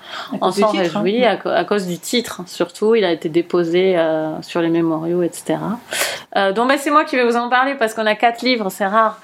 on 0.41 0.51
s'en 0.51 0.73
réjouit 0.73 1.25
hein. 1.25 1.39
à, 1.45 1.65
cause 1.65 1.87
du 1.87 2.01
titre 2.01 2.43
surtout. 2.47 2.97
Il 2.97 3.05
a 3.05 3.13
été 3.13 3.29
déposé 3.29 3.97
euh, 3.97 4.43
sur 4.43 4.61
les 4.61 4.71
mémoriaux, 4.71 5.23
etc. 5.23 5.57
donc 6.57 6.69
bah, 6.69 6.79
c'est 6.79 6.91
moi 6.91 7.05
qui 7.05 7.15
vais 7.15 7.25
vous 7.25 7.37
en 7.37 7.49
parler 7.49 7.77
parce 7.79 7.95
qu'on 7.95 8.07
a 8.07 8.17
quatre 8.17 8.43
livres, 8.43 8.71
c'est 8.71 8.87
rare. 8.87 9.21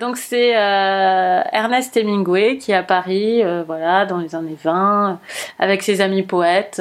donc 0.00 0.16
c'est 0.16 0.52
Ernest 0.52 1.94
Hemingway 1.94 2.56
qui 2.56 2.72
est 2.72 2.76
à 2.76 2.82
Paris, 2.82 3.42
voilà, 3.66 4.06
dans 4.06 4.16
les 4.16 4.34
années 4.34 4.56
20, 4.64 5.18
avec 5.58 5.82
ses 5.82 6.00
amis 6.00 6.22
poètes. 6.22 6.80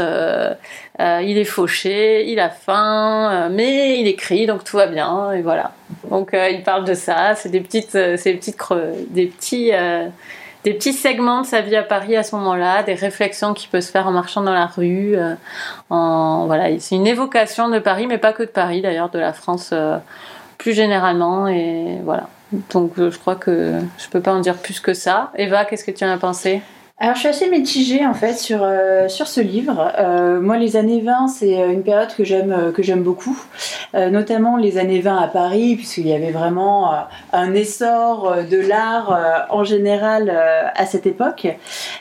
Il 1.00 1.38
est 1.38 1.46
fauché, 1.46 2.30
il 2.30 2.40
a 2.40 2.50
faim, 2.50 3.50
mais 3.50 4.00
il 4.00 4.08
écrit, 4.08 4.46
donc 4.46 4.64
tout 4.64 4.78
va 4.78 4.88
bien, 4.88 5.32
et 5.32 5.42
voilà. 5.42 5.72
Donc 6.10 6.34
euh, 6.34 6.50
il 6.50 6.64
parle 6.64 6.86
de 6.86 6.94
ça, 6.94 7.36
c'est 7.36 7.50
des 7.50 7.62
petites, 7.62 7.96
euh, 7.96 8.18
des 8.18 8.34
petites 8.34 8.58
des 9.10 9.28
petits, 9.28 9.72
euh, 9.74 10.08
des 10.64 10.74
petits 10.74 10.94
segments 10.94 11.42
de 11.42 11.46
sa 11.46 11.62
vie 11.62 11.76
à 11.76 11.84
Paris 11.84 12.16
à 12.16 12.24
ce 12.24 12.36
moment-là, 12.36 12.84
des 12.84 12.94
réflexions 12.94 13.54
qu'il 13.54 13.70
peut 13.70 13.82
se 13.82 13.92
faire 13.92 14.08
en 14.08 14.12
marchant 14.12 14.42
dans 14.42 14.54
la 14.54 14.66
rue. 14.66 15.16
en, 15.90 16.46
voilà, 16.48 16.68
c'est 16.80 16.96
une 16.96 17.08
évocation 17.08 17.70
de 17.70 17.80
Paris, 17.80 18.08
mais 18.08 18.18
pas 18.18 18.34
que 18.34 18.44
de 18.44 18.50
Paris 18.50 18.82
d'ailleurs, 18.82 19.10
de 19.10 19.20
la 19.20 19.34
France 19.34 19.74
plus 20.58 20.74
généralement. 20.74 21.48
Et 21.48 22.00
voilà. 22.04 22.28
Donc 22.72 22.94
je 22.98 23.18
crois 23.18 23.36
que 23.36 23.80
je 23.98 24.10
peux 24.10 24.22
pas 24.22 24.34
en 24.34 24.40
dire 24.40 24.58
plus 24.58 24.80
que 24.82 24.94
ça. 24.94 25.32
Eva, 25.38 25.64
qu'est-ce 25.64 25.86
que 25.86 25.92
tu 25.92 26.04
en 26.04 26.10
as 26.10 26.18
pensé? 26.18 26.62
Alors 27.02 27.16
je 27.16 27.22
suis 27.22 27.30
assez 27.30 27.50
mitigée 27.50 28.06
en 28.06 28.14
fait 28.14 28.34
sur, 28.34 28.60
euh, 28.62 29.08
sur 29.08 29.28
ce 29.28 29.40
livre. 29.40 29.94
Euh, 29.98 30.42
moi 30.42 30.58
les 30.58 30.76
années 30.76 31.00
20 31.00 31.30
c'est 31.30 31.58
euh, 31.58 31.72
une 31.72 31.82
période 31.82 32.14
que 32.14 32.26
j'aime 32.26 32.74
que 32.76 32.84
j'aime 32.84 33.04
beaucoup, 33.04 33.42
notamment 33.94 34.58
les 34.58 34.78
années 34.78 35.00
20 35.00 35.18
à 35.18 35.28
Paris 35.28 35.78
puisqu'il 35.78 36.08
y 36.08 36.14
avait 36.14 36.32
vraiment 36.32 36.94
un 37.32 37.54
essor 37.54 38.36
de 38.50 38.58
l'art 38.58 39.48
en 39.50 39.64
général 39.64 40.30
à 40.76 40.86
cette 40.86 41.08
époque. 41.08 41.48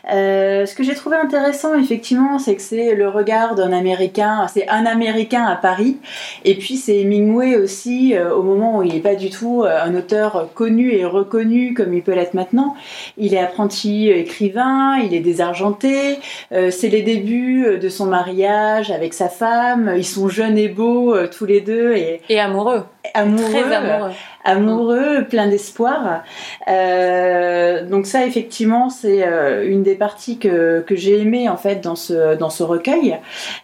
ce 0.04 0.74
que 0.74 0.82
j'ai 0.82 0.94
trouvé 0.94 1.16
intéressant 1.16 1.74
effectivement 1.78 2.38
c'est 2.38 2.56
que 2.56 2.62
c'est 2.62 2.94
le 2.94 3.08
regard 3.08 3.54
d'un 3.54 3.72
Américain, 3.72 4.46
c'est 4.52 4.68
un 4.68 4.84
Américain 4.84 5.44
à 5.44 5.56
Paris 5.56 5.98
et 6.44 6.56
puis 6.56 6.76
c'est 6.76 7.00
Hemingway 7.00 7.56
aussi 7.56 8.14
au 8.18 8.42
moment 8.42 8.78
où 8.78 8.82
il 8.82 8.92
n'est 8.92 9.00
pas 9.00 9.14
du 9.14 9.30
tout 9.30 9.64
un 9.64 9.94
auteur 9.94 10.48
connu 10.54 10.92
et 10.92 11.04
reconnu 11.04 11.72
comme 11.74 11.94
il 11.94 12.02
peut 12.02 12.14
l'être 12.14 12.34
maintenant. 12.34 12.74
Il 13.16 13.34
est 13.34 13.40
apprenti 13.40 14.10
écrivain 14.10 14.87
il 14.96 15.14
est 15.14 15.20
désargenté, 15.20 16.18
euh, 16.52 16.70
c'est 16.70 16.88
les 16.88 17.02
débuts 17.02 17.66
euh, 17.66 17.78
de 17.78 17.88
son 17.88 18.06
mariage 18.06 18.90
avec 18.90 19.14
sa 19.14 19.28
femme, 19.28 19.92
ils 19.96 20.04
sont 20.04 20.28
jeunes 20.28 20.58
et 20.58 20.68
beaux 20.68 21.14
euh, 21.14 21.28
tous 21.28 21.46
les 21.46 21.60
deux 21.60 21.94
et, 21.94 22.20
et 22.28 22.40
amoureux. 22.40 22.82
Amoureux, 23.14 23.72
amoureux 23.72 24.12
amoureux, 24.48 25.24
plein 25.28 25.46
d'espoir. 25.46 26.22
Euh, 26.68 27.84
donc 27.84 28.06
ça, 28.06 28.26
effectivement, 28.26 28.88
c'est 28.88 29.22
euh, 29.26 29.68
une 29.68 29.82
des 29.82 29.94
parties 29.94 30.38
que, 30.38 30.80
que 30.80 30.96
j'ai 30.96 31.20
aimé 31.20 31.48
en 31.48 31.56
fait 31.56 31.76
dans 31.76 31.96
ce 31.96 32.36
dans 32.36 32.50
ce 32.50 32.62
recueil. 32.62 33.18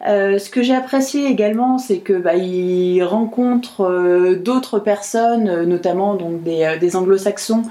Euh, 0.06 0.38
ce 0.38 0.50
que 0.50 0.62
j'ai 0.62 0.74
apprécié 0.74 1.26
également, 1.26 1.78
c'est 1.78 1.98
que 1.98 2.12
bah, 2.12 2.34
il 2.34 3.02
rencontre 3.02 4.34
d'autres 4.34 4.78
personnes, 4.78 5.64
notamment 5.64 6.14
donc 6.14 6.42
des, 6.42 6.76
des 6.80 6.96
anglo-saxons 6.96 7.62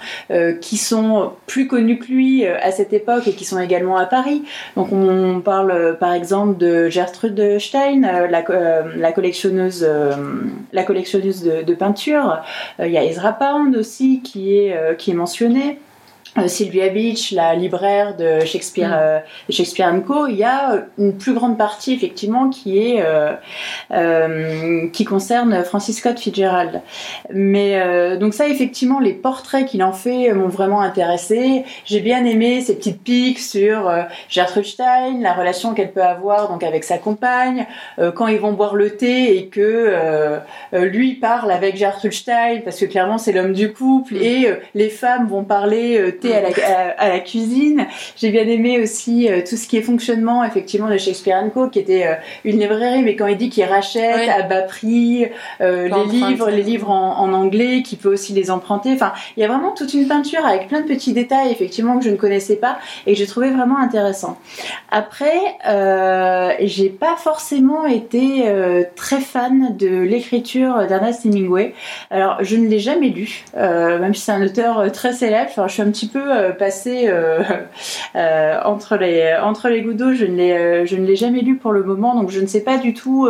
qui 0.61 0.77
sont 0.77 1.31
plus 1.45 1.67
connus 1.67 1.99
que 1.99 2.07
lui 2.07 2.45
à 2.45 2.71
cette 2.71 2.93
époque 2.93 3.27
et 3.27 3.33
qui 3.33 3.45
sont 3.45 3.59
également 3.59 3.97
à 3.97 4.05
Paris. 4.05 4.43
Donc 4.75 4.91
on 4.91 5.41
parle 5.41 5.97
par 5.99 6.13
exemple 6.13 6.57
de 6.57 6.89
Gertrude 6.89 7.59
Stein, 7.59 8.01
la, 8.01 8.43
la 8.95 9.11
collectionneuse 9.11 9.87
la 10.71 10.83
collectionneuse 10.83 11.43
de, 11.43 11.62
de 11.65 11.73
peinture. 11.73 12.41
Il 12.79 12.91
y 12.91 12.97
a 12.97 13.03
Ezra 13.03 13.33
Pound 13.33 13.75
aussi 13.75 14.21
qui 14.21 14.57
est, 14.57 14.75
euh, 14.75 14.93
qui 14.95 15.11
est 15.11 15.15
mentionné. 15.15 15.79
Euh, 16.37 16.47
Sylvia 16.47 16.89
Beach, 16.89 17.31
la 17.31 17.53
libraire 17.53 18.15
de 18.15 18.39
Shakespeare, 18.39 18.89
mm. 18.89 18.93
euh, 18.93 19.19
Shakespeare 19.49 19.93
Co, 20.05 20.25
il 20.27 20.37
y 20.37 20.43
a 20.43 20.85
une 20.97 21.15
plus 21.15 21.33
grande 21.33 21.57
partie 21.57 21.93
effectivement 21.93 22.49
qui 22.49 22.79
est 22.79 23.03
euh, 23.05 23.33
euh 23.91 24.87
qui 24.91 25.05
concerne 25.05 25.63
Francis 25.63 25.97
Scott 25.99 26.19
Fitzgerald. 26.19 26.81
Mais 27.31 28.17
donc 28.17 28.33
ça 28.33 28.47
effectivement 28.47 28.99
les 28.99 29.13
portraits 29.13 29.65
qu'il 29.65 29.83
en 29.83 29.93
fait 29.93 30.33
m'ont 30.33 30.47
vraiment 30.47 30.81
intéressé. 30.81 31.63
J'ai 31.85 31.99
bien 31.99 32.25
aimé 32.25 32.61
ces 32.61 32.75
petites 32.75 33.01
piques 33.01 33.39
sur 33.39 33.91
Gertrude 34.29 34.65
Stein, 34.65 35.19
la 35.21 35.33
relation 35.33 35.73
qu'elle 35.73 35.91
peut 35.91 36.03
avoir 36.03 36.49
donc 36.49 36.63
avec 36.63 36.83
sa 36.83 36.97
compagne, 36.97 37.65
quand 38.15 38.27
ils 38.27 38.39
vont 38.39 38.53
boire 38.53 38.75
le 38.75 38.95
thé 38.95 39.37
et 39.37 39.47
que 39.47 40.39
lui 40.73 41.13
parle 41.13 41.51
avec 41.51 41.77
Gertrude 41.77 42.13
Stein 42.13 42.61
parce 42.63 42.79
que 42.79 42.85
clairement 42.85 43.17
c'est 43.17 43.31
l'homme 43.31 43.53
du 43.53 43.71
couple 43.71 44.15
mm. 44.15 44.21
et 44.21 44.47
les 44.75 44.89
femmes 44.89 45.27
vont 45.27 45.43
parler 45.43 46.13
à 46.31 46.41
la, 46.41 46.49
à, 46.97 47.09
la 47.09 47.19
cuisine. 47.19 47.87
J'ai 48.15 48.29
bien 48.29 48.47
aimé 48.47 48.79
aussi 48.79 49.29
euh, 49.29 49.41
tout 49.47 49.55
ce 49.55 49.67
qui 49.67 49.77
est 49.77 49.81
fonctionnement 49.81 50.43
effectivement 50.43 50.89
de 50.89 50.97
Shakespeare 50.97 51.43
Co, 51.53 51.67
qui 51.67 51.79
était 51.79 52.07
euh, 52.07 52.15
une 52.45 52.59
librairie, 52.59 53.03
mais 53.03 53.15
quand 53.15 53.27
il 53.27 53.37
dit 53.37 53.49
qu'il 53.49 53.65
rachète 53.65 54.29
à 54.29 54.43
bas 54.43 54.61
prix 54.61 55.27
euh, 55.61 55.89
les 55.89 56.11
livres, 56.11 56.49
les 56.49 56.61
livres 56.61 56.89
en, 56.89 57.19
en, 57.19 57.33
anglais, 57.33 57.81
qu'il 57.83 57.97
peut 57.97 58.13
aussi 58.13 58.33
les 58.33 58.51
emprunter. 58.51 58.93
Enfin, 58.93 59.13
il 59.35 59.41
y 59.41 59.43
a 59.43 59.47
vraiment 59.47 59.71
toute 59.71 59.93
une 59.93 60.07
peinture 60.07 60.45
avec 60.45 60.67
plein 60.67 60.81
de 60.81 60.87
petits 60.87 61.13
détails 61.13 61.51
effectivement 61.51 61.97
que 61.97 62.05
je 62.05 62.09
ne 62.09 62.15
connaissais 62.15 62.55
pas 62.55 62.77
et 63.05 63.13
que 63.13 63.19
j'ai 63.19 63.27
trouvé 63.27 63.49
vraiment 63.49 63.77
intéressant. 63.77 64.37
Après, 64.91 65.33
j'ai 66.61 66.89
pas 66.89 67.15
forcément 67.17 67.85
été 67.85 68.45
très 68.95 69.19
fan 69.19 69.75
de 69.77 69.87
l'écriture 69.87 70.87
d'Ernest 70.87 71.25
Hemingway. 71.25 71.73
Alors, 72.11 72.37
je 72.41 72.55
ne 72.55 72.67
l'ai 72.67 72.79
jamais 72.79 73.09
lu, 73.09 73.43
même 73.55 74.13
si 74.13 74.21
c'est 74.21 74.31
un 74.31 74.43
auteur 74.43 74.91
très 74.91 75.13
célèbre. 75.13 75.49
Enfin, 75.49 75.67
je 75.67 75.73
suis 75.73 75.81
un 75.81 75.91
petit 75.91 76.07
peu 76.07 76.12
euh, 76.19 76.51
passé 76.51 77.05
euh, 77.07 77.41
euh, 78.15 78.59
entre 78.63 78.95
les 78.95 79.35
entre 79.41 79.69
les 79.69 79.81
gouttes 79.81 79.97
d'eau. 79.97 80.13
Je 80.13 80.25
ne 80.25 81.05
l'ai 81.05 81.15
jamais 81.15 81.41
lu 81.41 81.57
pour 81.57 81.71
le 81.71 81.83
moment, 81.83 82.15
donc 82.15 82.29
je 82.29 82.39
ne 82.39 82.47
sais 82.47 82.61
pas 82.61 82.77
du 82.77 82.93
tout 82.93 83.27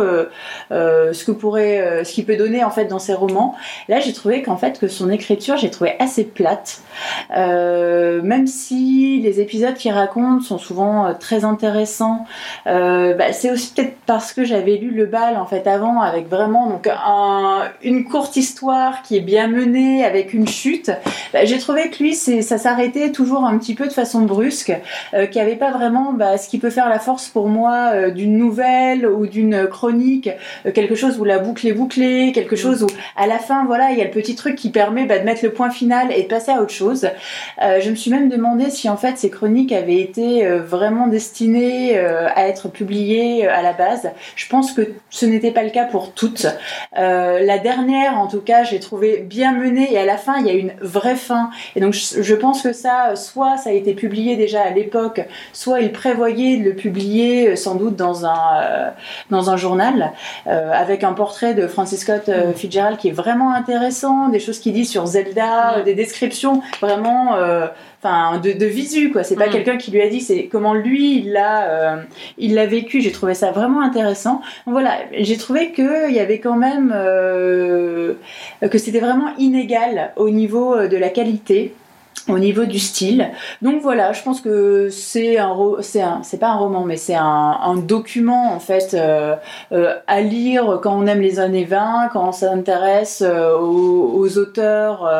ce 0.70 1.24
que 1.24 1.32
pourrait 1.32 2.04
ce 2.04 2.12
qu'il 2.12 2.24
peut 2.24 2.36
donner 2.36 2.64
en 2.64 2.70
fait 2.70 2.86
dans 2.86 2.98
ses 2.98 3.14
romans. 3.14 3.54
Là, 3.88 4.00
j'ai 4.00 4.12
trouvé 4.12 4.42
qu'en 4.42 4.56
fait 4.56 4.78
que 4.78 4.88
son 4.88 5.10
écriture, 5.10 5.56
j'ai 5.56 5.70
trouvé 5.70 5.94
assez 5.98 6.24
plate, 6.24 6.82
même 7.30 8.46
si 8.46 9.20
les 9.20 9.40
épisodes 9.40 9.74
qu'il 9.74 9.92
raconte 9.92 10.42
sont 10.42 10.58
souvent 10.58 11.14
très 11.18 11.44
intéressants. 11.44 12.26
Bah, 12.66 13.32
c'est 13.32 13.50
aussi 13.50 13.72
peut-être 13.74 13.96
parce 14.06 14.32
que 14.32 14.44
j'avais 14.44 14.76
lu 14.76 14.90
Le 14.90 15.06
Bal 15.06 15.36
en 15.36 15.46
fait 15.46 15.66
avant 15.66 16.00
avec 16.00 16.28
vraiment 16.28 16.68
donc 16.68 16.88
une 17.82 18.04
courte 18.04 18.36
histoire 18.36 19.02
qui 19.02 19.16
est 19.16 19.20
bien 19.20 19.48
menée 19.48 20.04
avec 20.04 20.34
une 20.34 20.48
chute. 20.48 20.90
Bah, 21.32 21.44
j'ai 21.44 21.58
trouvé 21.58 21.90
que 21.90 22.02
lui, 22.02 22.14
ça 22.14 22.58
s'arrêtait 22.74 23.12
toujours 23.12 23.44
un 23.44 23.56
petit 23.58 23.74
peu 23.74 23.86
de 23.86 23.92
façon 23.92 24.22
brusque, 24.22 24.72
euh, 25.14 25.26
qui 25.26 25.38
avait 25.38 25.54
pas 25.54 25.70
vraiment 25.70 26.12
bah, 26.12 26.38
ce 26.38 26.48
qui 26.48 26.58
peut 26.58 26.70
faire 26.70 26.88
la 26.88 26.98
force 26.98 27.28
pour 27.28 27.48
moi 27.48 27.92
euh, 27.94 28.10
d'une 28.10 28.36
nouvelle 28.36 29.06
ou 29.06 29.28
d'une 29.28 29.68
chronique, 29.68 30.28
euh, 30.66 30.72
quelque 30.72 30.96
chose 30.96 31.20
où 31.20 31.24
la 31.24 31.38
boucle 31.38 31.68
est 31.68 31.72
bouclée, 31.72 32.32
quelque 32.32 32.56
chose 32.56 32.82
où 32.82 32.88
à 33.16 33.28
la 33.28 33.38
fin, 33.38 33.64
voilà, 33.64 33.92
il 33.92 33.98
y 33.98 34.00
a 34.00 34.04
le 34.04 34.10
petit 34.10 34.34
truc 34.34 34.56
qui 34.56 34.70
permet 34.70 35.04
bah, 35.04 35.20
de 35.20 35.24
mettre 35.24 35.44
le 35.44 35.52
point 35.52 35.70
final 35.70 36.10
et 36.10 36.22
de 36.22 36.26
passer 36.26 36.50
à 36.50 36.60
autre 36.60 36.72
chose. 36.72 37.08
je 37.60 37.90
me 37.90 37.94
suis 37.94 38.10
même 38.10 38.28
demandé 38.28 38.70
si 38.70 38.88
en 38.88 38.96
fait 38.96 39.18
ces 39.18 39.30
chroniques 39.30 39.72
avaient 39.72 40.00
été 40.00 40.46
vraiment 40.58 41.06
destinées 41.06 41.96
à 41.98 42.48
être 42.48 42.68
publiées 42.68 43.46
à 43.46 43.62
la 43.62 43.72
base. 43.72 44.10
Je 44.36 44.48
pense 44.48 44.72
que 44.72 44.94
ce 45.10 45.26
n'était 45.26 45.52
pas 45.52 45.62
le 45.62 45.70
cas 45.70 45.84
pour 45.84 46.12
toutes. 46.12 46.46
la 46.96 47.58
dernière, 47.58 48.18
en 48.18 48.26
tout 48.26 48.40
cas, 48.40 48.64
j'ai 48.64 48.80
trouvé 48.80 49.18
bien 49.18 49.52
menée 49.52 49.92
et 49.92 49.98
à 49.98 50.04
la 50.04 50.16
fin, 50.16 50.38
il 50.38 50.46
y 50.46 50.50
a 50.50 50.54
une 50.54 50.72
vraie 50.80 51.16
fin. 51.16 51.50
Et 51.76 51.80
donc, 51.80 51.92
je, 51.92 52.22
je 52.22 52.34
pense 52.34 52.63
que 52.64 52.72
ça, 52.72 53.14
soit 53.14 53.58
ça 53.58 53.70
a 53.70 53.72
été 53.74 53.92
publié 53.92 54.36
déjà 54.36 54.62
à 54.62 54.70
l'époque, 54.70 55.20
soit 55.52 55.80
il 55.80 55.92
prévoyait 55.92 56.56
de 56.56 56.64
le 56.64 56.74
publier 56.74 57.50
euh, 57.50 57.56
sans 57.56 57.74
doute 57.74 57.94
dans 57.94 58.24
un, 58.24 58.62
euh, 58.62 58.90
dans 59.30 59.50
un 59.50 59.56
journal, 59.56 60.12
euh, 60.46 60.72
avec 60.72 61.04
un 61.04 61.12
portrait 61.12 61.52
de 61.52 61.66
Francis 61.66 62.00
Scott 62.00 62.28
mm. 62.28 62.54
Fitzgerald 62.54 62.96
qui 62.96 63.08
est 63.08 63.12
vraiment 63.12 63.52
intéressant, 63.52 64.30
des 64.30 64.40
choses 64.40 64.60
qu'il 64.60 64.72
dit 64.72 64.86
sur 64.86 65.04
Zelda, 65.06 65.78
mm. 65.78 65.84
des 65.84 65.94
descriptions 65.94 66.62
vraiment 66.80 67.36
enfin 68.02 68.38
de, 68.38 68.52
de, 68.52 68.66
visu 68.66 69.10
quoi 69.10 69.24
c'est 69.24 69.34
pas 69.34 69.46
mm. 69.46 69.50
quelqu'un 69.50 69.76
qui 69.76 69.90
lui 69.90 70.00
a 70.00 70.08
dit 70.08 70.20
c'est 70.20 70.46
comment 70.46 70.74
lui 70.74 71.18
il 71.18 71.32
l'a 71.32 71.96
il 72.38 72.54
l'a 72.54 72.66
vécu 72.66 73.00
j'ai 73.00 73.12
trouvé 73.12 73.34
ça 73.34 73.50
vraiment 73.50 73.80
intéressant 73.80 74.40
voilà 74.66 74.92
j'ai 75.18 75.36
trouvé 75.36 75.72
que 75.72 76.08
il 76.08 76.14
y 76.14 76.20
avait 76.20 76.38
quand 76.38 76.56
même 76.56 76.90
que 76.90 78.78
c'était 78.78 79.00
vraiment 79.00 79.30
inégal 79.38 80.12
au 80.16 80.30
niveau 80.30 80.86
de 80.86 80.96
la 80.96 81.08
qualité 81.08 81.74
au 82.28 82.38
niveau 82.38 82.64
du 82.64 82.78
style. 82.78 83.30
Donc 83.60 83.82
voilà, 83.82 84.12
je 84.12 84.22
pense 84.22 84.40
que 84.40 84.88
c'est 84.90 85.36
un, 85.38 85.54
c'est 85.80 86.00
un, 86.00 86.22
c'est 86.22 86.38
pas 86.38 86.48
un 86.48 86.56
roman, 86.56 86.84
mais 86.84 86.96
c'est 86.96 87.14
un, 87.14 87.22
un, 87.62 87.76
document 87.76 88.54
en 88.54 88.60
fait 88.60 88.94
euh, 88.94 89.36
euh, 89.72 89.94
à 90.06 90.20
lire 90.20 90.80
quand 90.82 90.96
on 90.96 91.06
aime 91.06 91.20
les 91.20 91.38
années 91.38 91.64
20, 91.64 92.10
quand 92.12 92.28
on 92.28 92.32
s'intéresse 92.32 93.22
euh, 93.24 93.56
aux, 93.58 94.14
aux, 94.14 94.38
auteurs 94.38 95.10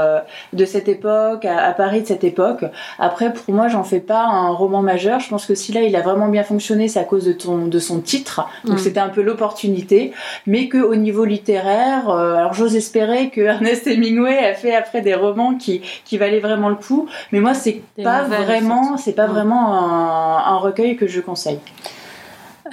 de 0.52 0.64
cette 0.64 0.88
époque, 0.88 1.44
à, 1.44 1.72
Paris 1.72 2.02
de 2.02 2.06
cette 2.06 2.24
époque. 2.24 2.64
Après, 2.98 3.32
pour 3.32 3.54
moi, 3.54 3.68
j'en 3.68 3.84
fais 3.84 4.00
pas 4.00 4.24
un 4.24 4.50
roman 4.50 4.80
majeur. 4.80 5.20
Je 5.20 5.28
pense 5.28 5.44
que 5.46 5.54
si 5.54 5.72
là, 5.72 5.82
il 5.82 5.94
a 5.96 6.00
vraiment 6.00 6.28
bien 6.28 6.42
fonctionné, 6.42 6.88
c'est 6.88 7.00
à 7.00 7.04
cause 7.04 7.26
de 7.26 7.32
ton, 7.32 7.66
de 7.66 7.78
son 7.78 8.00
titre. 8.00 8.48
Donc 8.64 8.76
mm. 8.76 8.78
c'était 8.78 9.00
un 9.00 9.10
peu 9.10 9.22
l'opportunité, 9.22 10.12
mais 10.46 10.68
que 10.68 10.78
au 10.78 10.94
niveau 10.94 11.24
littéraire, 11.24 12.08
alors 12.08 12.54
j'ose 12.54 12.76
espérer 12.76 13.28
que 13.28 13.40
Ernest 13.54 13.86
Hemingway 13.86 14.38
a 14.38 14.54
fait 14.54 14.74
après 14.74 15.02
des 15.02 15.14
romans 15.14 15.56
qui, 15.56 15.82
qui 16.04 16.16
valaient 16.16 16.40
vraiment 16.40 16.70
le 16.70 16.76
coup 16.76 16.93
mais 17.32 17.40
moi, 17.40 17.54
c'est 17.54 17.82
pas 18.02 18.22
vraiment, 18.22 18.96
c'est 18.96 19.12
pas 19.12 19.26
vraiment 19.26 19.74
un, 19.74 20.56
recueil 20.58 20.96
que 20.96 21.06
je 21.06 21.20
conseille. 21.20 21.60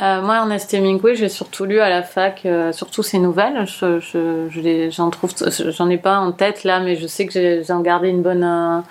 Euh, 0.02 0.22
moi, 0.22 0.38
Ernest 0.38 0.74
Hemingway, 0.74 1.16
j'ai 1.16 1.30
surtout 1.30 1.66
lu 1.66 1.80
à 1.80 1.90
la 1.90 2.02
fac, 2.02 2.46
euh, 2.46 2.72
surtout 2.72 3.04
ses 3.04 3.20
nouvelles. 3.20 3.66
Je, 3.66 4.90
j'en 4.90 5.10
trouve, 5.10 5.32
j'en 5.50 5.90
ai 5.90 5.98
pas 5.98 6.18
en 6.18 6.32
tête 6.32 6.64
là, 6.64 6.80
mais 6.80 6.96
je 6.96 7.08
sais 7.08 7.26
que 7.26 7.62
j'en 7.64 7.82
gardé 7.82 8.08
une 8.08 8.22
bonne, 8.22 8.44
un, 8.44 8.84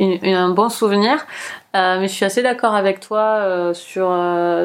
un 0.00 0.48
bon 0.48 0.70
souvenir. 0.70 1.26
Euh, 1.76 2.00
mais 2.00 2.08
je 2.08 2.14
suis 2.14 2.24
assez 2.24 2.42
d'accord 2.42 2.74
avec 2.74 3.00
toi 3.00 3.72
sur 3.74 4.10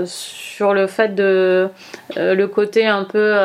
sur 0.06 0.74
le 0.74 0.88
fait 0.88 1.14
de 1.14 1.68
le 2.16 2.46
côté 2.46 2.88
un 2.88 3.04
peu 3.04 3.36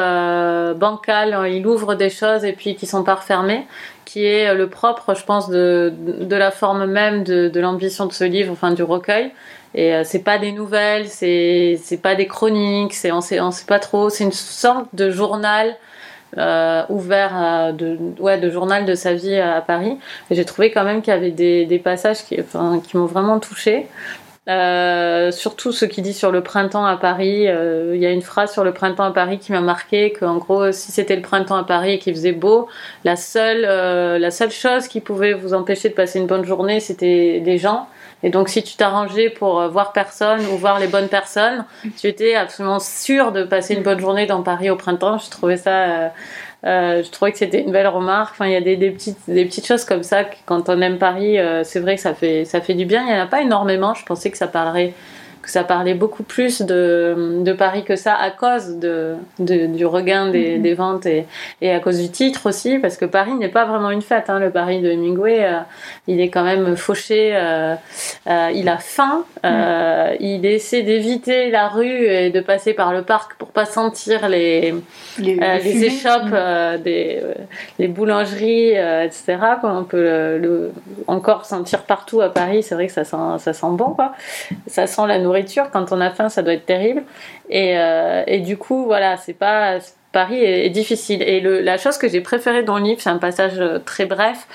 bancal. 0.77 1.37
Il 1.51 1.66
ouvre 1.66 1.97
des 1.97 2.11
choses 2.11 2.45
et 2.45 2.53
puis 2.53 2.77
qui 2.77 2.87
sont 2.87 3.03
pas 3.03 3.16
refermées 3.16 3.66
qui 4.07 4.24
est 4.24 4.54
le 4.54 4.68
propre, 4.70 5.14
je 5.14 5.24
pense, 5.24 5.50
de, 5.50 5.92
de 5.98 6.36
la 6.36 6.50
forme 6.50 6.86
même 6.86 7.24
de, 7.24 7.48
de 7.48 7.61
l'ambition 7.61 8.07
de 8.07 8.12
ce 8.12 8.24
livre, 8.24 8.50
enfin 8.52 8.70
du 8.70 8.82
recueil. 8.82 9.32
Et 9.74 9.92
euh, 9.92 10.02
c'est 10.04 10.20
pas 10.20 10.38
des 10.38 10.52
nouvelles, 10.52 11.09
c'est 11.09 12.00
pas 12.02 12.14
des 12.14 12.26
chroniques, 12.26 12.94
c'est 12.94 13.12
on 13.12 13.20
sait 13.20 13.40
on 13.40 13.50
sait 13.50 13.66
pas 13.66 13.78
trop. 13.78 14.09
C'est 14.09 14.24
une 14.24 14.32
sorte 14.32 14.86
de 14.94 15.11
journal 15.11 15.76
euh, 16.38 16.82
ouvert 16.88 17.74
de 17.74 17.98
ouais 18.18 18.38
de 18.38 18.48
journal 18.48 18.86
de 18.86 18.94
sa 18.94 19.12
vie 19.12 19.36
à, 19.36 19.61
Paris. 19.61 19.98
Et 20.30 20.34
j'ai 20.34 20.46
trouvé 20.46 20.70
quand 20.70 20.84
même 20.84 21.02
qu'il 21.02 21.12
y 21.12 21.16
avait 21.16 21.30
des, 21.30 21.66
des 21.66 21.78
passages 21.78 22.24
qui 22.24 22.40
enfin 22.40 22.80
qui 22.86 22.96
m'ont 22.96 23.07
vraiment 23.07 23.38
touchée. 23.38 23.86
Euh, 24.49 25.32
surtout 25.32 25.72
ce 25.72 25.84
qui 25.84 26.03
dit 26.03 26.14
sur 26.14 26.30
le 26.30 26.40
printemps 26.40 26.86
à 26.86 26.97
Paris. 26.97 27.49
Euh, 27.49 27.92
il 27.97 28.01
y 28.01 28.07
a 28.07 28.11
une 28.12 28.22
phrase 28.22 28.53
sur 28.53 28.62
le 28.62 28.72
printemps 28.72 29.05
à 29.05 29.11
Paris 29.11 29.38
qui 29.38 29.51
m'a 29.51 29.61
marqué 29.61 30.12
qu'en 30.12 30.36
gros, 30.36 30.70
si 30.70 30.92
c'était 30.92 31.16
le 31.16 31.22
printemps 31.22 31.57
à 31.57 31.64
Paris 31.64 31.94
et 31.94 31.99
qu'il 31.99 32.14
faisait 32.14 32.30
beau, 32.30 32.68
la 33.03 33.16
seule, 33.16 33.64
euh, 33.64 34.20
la 34.20 34.30
seule 34.30 34.53
chose 34.53 34.86
qui 34.86 35.01
pouvait 35.01 35.32
vous 35.32 35.53
empêcher 35.53 35.88
de 35.88 35.94
passer 35.94 36.20
une 36.20 36.28
bonne 36.28 36.44
journée, 36.44 36.78
c'était 36.78 37.42
les 37.44 37.59
gens. 37.59 37.88
Et 38.22 38.30
donc, 38.30 38.49
si 38.49 38.62
tu 38.62 38.76
t'arrangeais 38.76 39.30
pour 39.30 39.68
voir 39.68 39.92
personne 39.92 40.40
ou 40.47 40.57
voir 40.57 40.78
les 40.78 40.86
bonnes 40.86 41.09
personnes, 41.09 41.64
tu 41.99 42.07
étais 42.07 42.34
absolument 42.34 42.78
sûr 42.78 43.30
de 43.32 43.44
passer 43.44 43.74
une 43.74 43.82
bonne 43.82 44.01
journée 44.01 44.26
dans 44.26 44.42
Paris 44.42 44.70
au 44.70 44.76
printemps. 44.76 45.18
Je 45.18 45.28
trouvais 45.28 45.59
ça 45.59 46.12
euh, 46.64 47.02
je 47.02 47.11
trouvais 47.11 47.32
que 47.32 47.38
c'était 47.38 47.61
une 47.61 47.72
belle 47.72 47.86
remarque. 47.86 48.32
Enfin, 48.32 48.46
il 48.46 48.52
y 48.52 48.57
a 48.57 48.61
des, 48.61 48.90
petites 48.90 49.66
choses 49.66 49.84
comme 49.84 50.02
ça. 50.02 50.24
quand 50.46 50.68
on 50.68 50.80
aime 50.80 50.98
Paris, 50.98 51.38
euh, 51.38 51.62
c'est 51.64 51.80
vrai 51.80 51.96
que 51.96 52.00
ça 52.00 52.14
fait, 52.14 52.44
ça 52.44 52.61
fait 52.61 52.74
du 52.74 52.86
bien. 52.86 53.02
Il 53.02 53.12
n'y 53.12 53.20
en 53.20 53.22
a 53.22 53.26
pas 53.26 53.42
énormément. 53.42 53.94
Je 53.94 54.04
pensais 54.04 54.30
que 54.30 54.38
ça 54.38 54.48
parlerait 54.48 54.94
que 55.47 55.53
ça 55.53 55.62
parlait 55.62 55.94
beaucoup 55.94 56.24
plus 56.24 56.61
de, 56.61 57.40
de 57.40 57.53
Paris 57.53 57.84
que 57.84 57.94
ça 57.94 58.14
à 58.14 58.30
cause 58.30 58.78
de, 58.78 59.14
du 59.38 59.86
regain 59.86 60.28
des, 60.28 60.57
mhm. 60.57 60.62
des 60.62 60.74
ventes 60.74 61.07
et, 61.07 61.24
et, 61.62 61.70
à 61.70 61.78
cause 61.78 62.01
du 62.01 62.11
titre 62.11 62.49
aussi, 62.49 62.78
parce 62.78 62.97
que 62.97 63.05
Paris 63.05 63.32
n'est 63.34 63.49
pas 63.49 63.64
vraiment 63.64 63.90
une 63.90 64.03
fête. 64.03 64.28
Hein. 64.28 64.40
Le 64.40 64.51
Paris 64.51 64.80
de 64.82 64.90
Hemingway, 64.90 65.44
euh, 65.44 65.61
il 66.09 66.20
est 66.20 66.30
quand 66.30 66.42
même 66.42 66.76
fauché, 66.76 67.30
euh, 67.34 67.76
euh, 68.26 68.51
il 68.55 68.68
a 68.68 68.78
faim, 68.78 69.24
mhm. 69.44 70.16
il 70.18 70.44
essaie 70.44 70.82
d'éviter 70.82 71.51
la 71.51 71.68
rue 71.68 72.07
et 72.07 72.30
de 72.30 72.40
passer 72.40 72.74
par 72.74 72.92
le 72.92 73.03
parc 73.03 73.34
pour 73.34 73.49
pas 73.49 73.66
sentir 73.66 74.28
les, 74.28 74.74
les, 75.18 75.36
les 75.36 75.84
échoppes, 75.84 76.24
mhm. 76.24 76.82
des, 76.82 77.22
les 77.78 77.86
boulangeries, 77.86 78.72
etc. 78.72 79.38
Comme 79.61 79.76
on 79.76 79.84
peut 79.84 80.03
le, 80.38 80.72
encore 81.07 81.44
sentir 81.44 81.82
partout 81.84 82.20
à 82.20 82.30
Paris, 82.30 82.64
c'est 82.64 82.74
vrai 82.74 82.88
que 82.88 82.92
ça 82.92 83.05
sent, 83.05 83.16
ça 83.38 83.53
sent 83.53 83.66
bon, 83.70 83.94
quoi. 83.94 84.12
Ça 84.66 84.88
sent 84.88 85.07
la 85.07 85.20
nourriture 85.20 85.36
quand 85.72 85.93
on 85.93 86.01
a 86.01 86.11
faim, 86.11 86.28
ça 86.28 86.43
doit 86.43 86.55
être 86.55 86.66
terrible. 86.66 87.03
Et, 87.49 87.78
euh, 87.78 88.39
du 88.39 88.57
coup, 88.57 88.84
voilà, 88.84 89.16
c'est 89.16 89.34
pas 89.34 89.78
Paris 90.16 90.43
est, 90.43 90.70
difficile. 90.70 91.22
Et 91.22 91.43
la 91.43 91.76
chose 91.76 91.99
que 91.99 92.09
j'ai 92.09 92.22
préférée 92.22 92.62
dans 92.62 92.78
le 92.78 92.84
livre, 92.84 93.03
c'est 93.03 93.11
un 93.11 93.18
passage 93.18 93.61
euh, 93.61 93.78
très 93.78 94.07
bref 94.07 94.47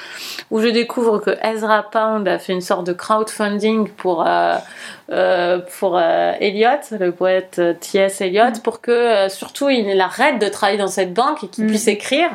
où 0.49 0.59
je 0.59 0.67
découvre 0.67 1.19
que 1.19 1.37
Ezra 1.45 1.83
Pound 1.83 2.27
a 2.27 2.39
fait 2.39 2.53
une 2.53 2.61
sorte 2.61 2.87
de 2.87 2.93
crowdfunding 2.93 3.87
pour 3.89 4.25
euh, 4.27 4.55
euh, 5.11 5.59
pour 5.79 5.97
euh, 5.97 6.31
Eliot, 6.39 6.69
le 6.97 7.11
poète 7.11 7.57
euh, 7.59 7.73
T.S. 7.73 8.21
Eliot, 8.21 8.45
mm. 8.45 8.61
pour 8.63 8.79
que 8.79 9.27
surtout 9.27 9.69
il 9.69 9.99
arrête 9.99 10.39
de 10.39 10.47
travailler 10.47 10.77
dans 10.77 10.87
cette 10.87 11.13
banque 11.13 11.43
et 11.43 11.47
qu'il 11.49 11.65
mm. 11.65 11.67
puisse 11.67 11.87
écrire. 11.87 12.29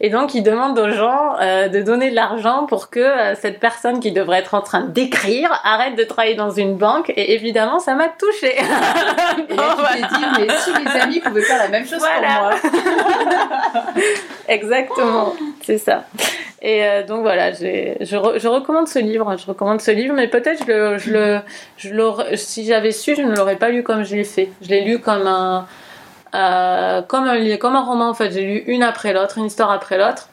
Et 0.00 0.10
donc 0.10 0.34
il 0.34 0.42
demande 0.42 0.76
aux 0.76 0.90
gens 0.90 1.36
de 1.38 1.82
donner 1.82 2.10
de 2.10 2.16
l'argent 2.16 2.66
pour 2.66 2.90
que 2.90 3.34
cette 3.40 3.60
personne 3.60 4.00
qui 4.00 4.10
devrait 4.10 4.40
être 4.40 4.54
en 4.54 4.60
train 4.60 4.80
d'écrire 4.80 5.60
arrête 5.62 5.94
de 5.94 6.02
travailler 6.02 6.34
dans 6.34 6.50
une 6.50 6.76
banque. 6.76 7.10
Et 7.10 7.34
évidemment, 7.34 7.78
ça 7.78 7.94
m'a 7.94 8.08
touchée. 8.08 8.56
et 8.58 9.56
là, 9.56 9.76
tu 9.76 9.92
t'es 10.00 10.18
dit, 10.18 10.24
mais 10.38 10.48
si 10.58 10.70
les 10.72 11.00
amis 11.00 11.20
pouvaient 11.20 11.42
faire 11.42 11.58
la 11.58 11.68
même 11.68 11.86
chose 11.86 12.00
pour 12.00 12.28
moi. 12.28 12.50
Exactement, 14.48 15.34
c'est 15.62 15.78
ça. 15.78 16.04
Et 16.66 16.84
euh, 16.84 17.06
donc 17.06 17.20
voilà, 17.20 17.52
je, 17.52 17.94
je, 18.00 18.48
recommande 18.48 18.88
ce 18.88 18.98
livre, 18.98 19.36
je 19.38 19.46
recommande 19.46 19.80
ce 19.80 19.92
livre, 19.92 20.12
mais 20.14 20.26
peut-être 20.26 20.64
je 20.66 20.72
le, 20.72 20.98
je 21.76 21.90
le, 21.90 22.10
je 22.32 22.36
si 22.36 22.66
j'avais 22.66 22.90
su, 22.90 23.14
je 23.14 23.22
ne 23.22 23.36
l'aurais 23.36 23.54
pas 23.54 23.68
lu 23.68 23.84
comme 23.84 24.02
je 24.02 24.16
l'ai 24.16 24.24
fait. 24.24 24.50
Je 24.62 24.70
l'ai 24.70 24.80
lu 24.80 24.98
comme 24.98 25.28
un, 25.28 25.64
euh, 26.34 27.02
comme 27.02 27.22
un, 27.22 27.56
comme 27.58 27.76
un 27.76 27.84
roman 27.84 28.08
en 28.08 28.14
fait. 28.14 28.32
J'ai 28.32 28.42
lu 28.42 28.64
une 28.66 28.82
après 28.82 29.12
l'autre, 29.12 29.38
une 29.38 29.44
histoire 29.44 29.70
après 29.70 29.96
l'autre. 29.96 30.28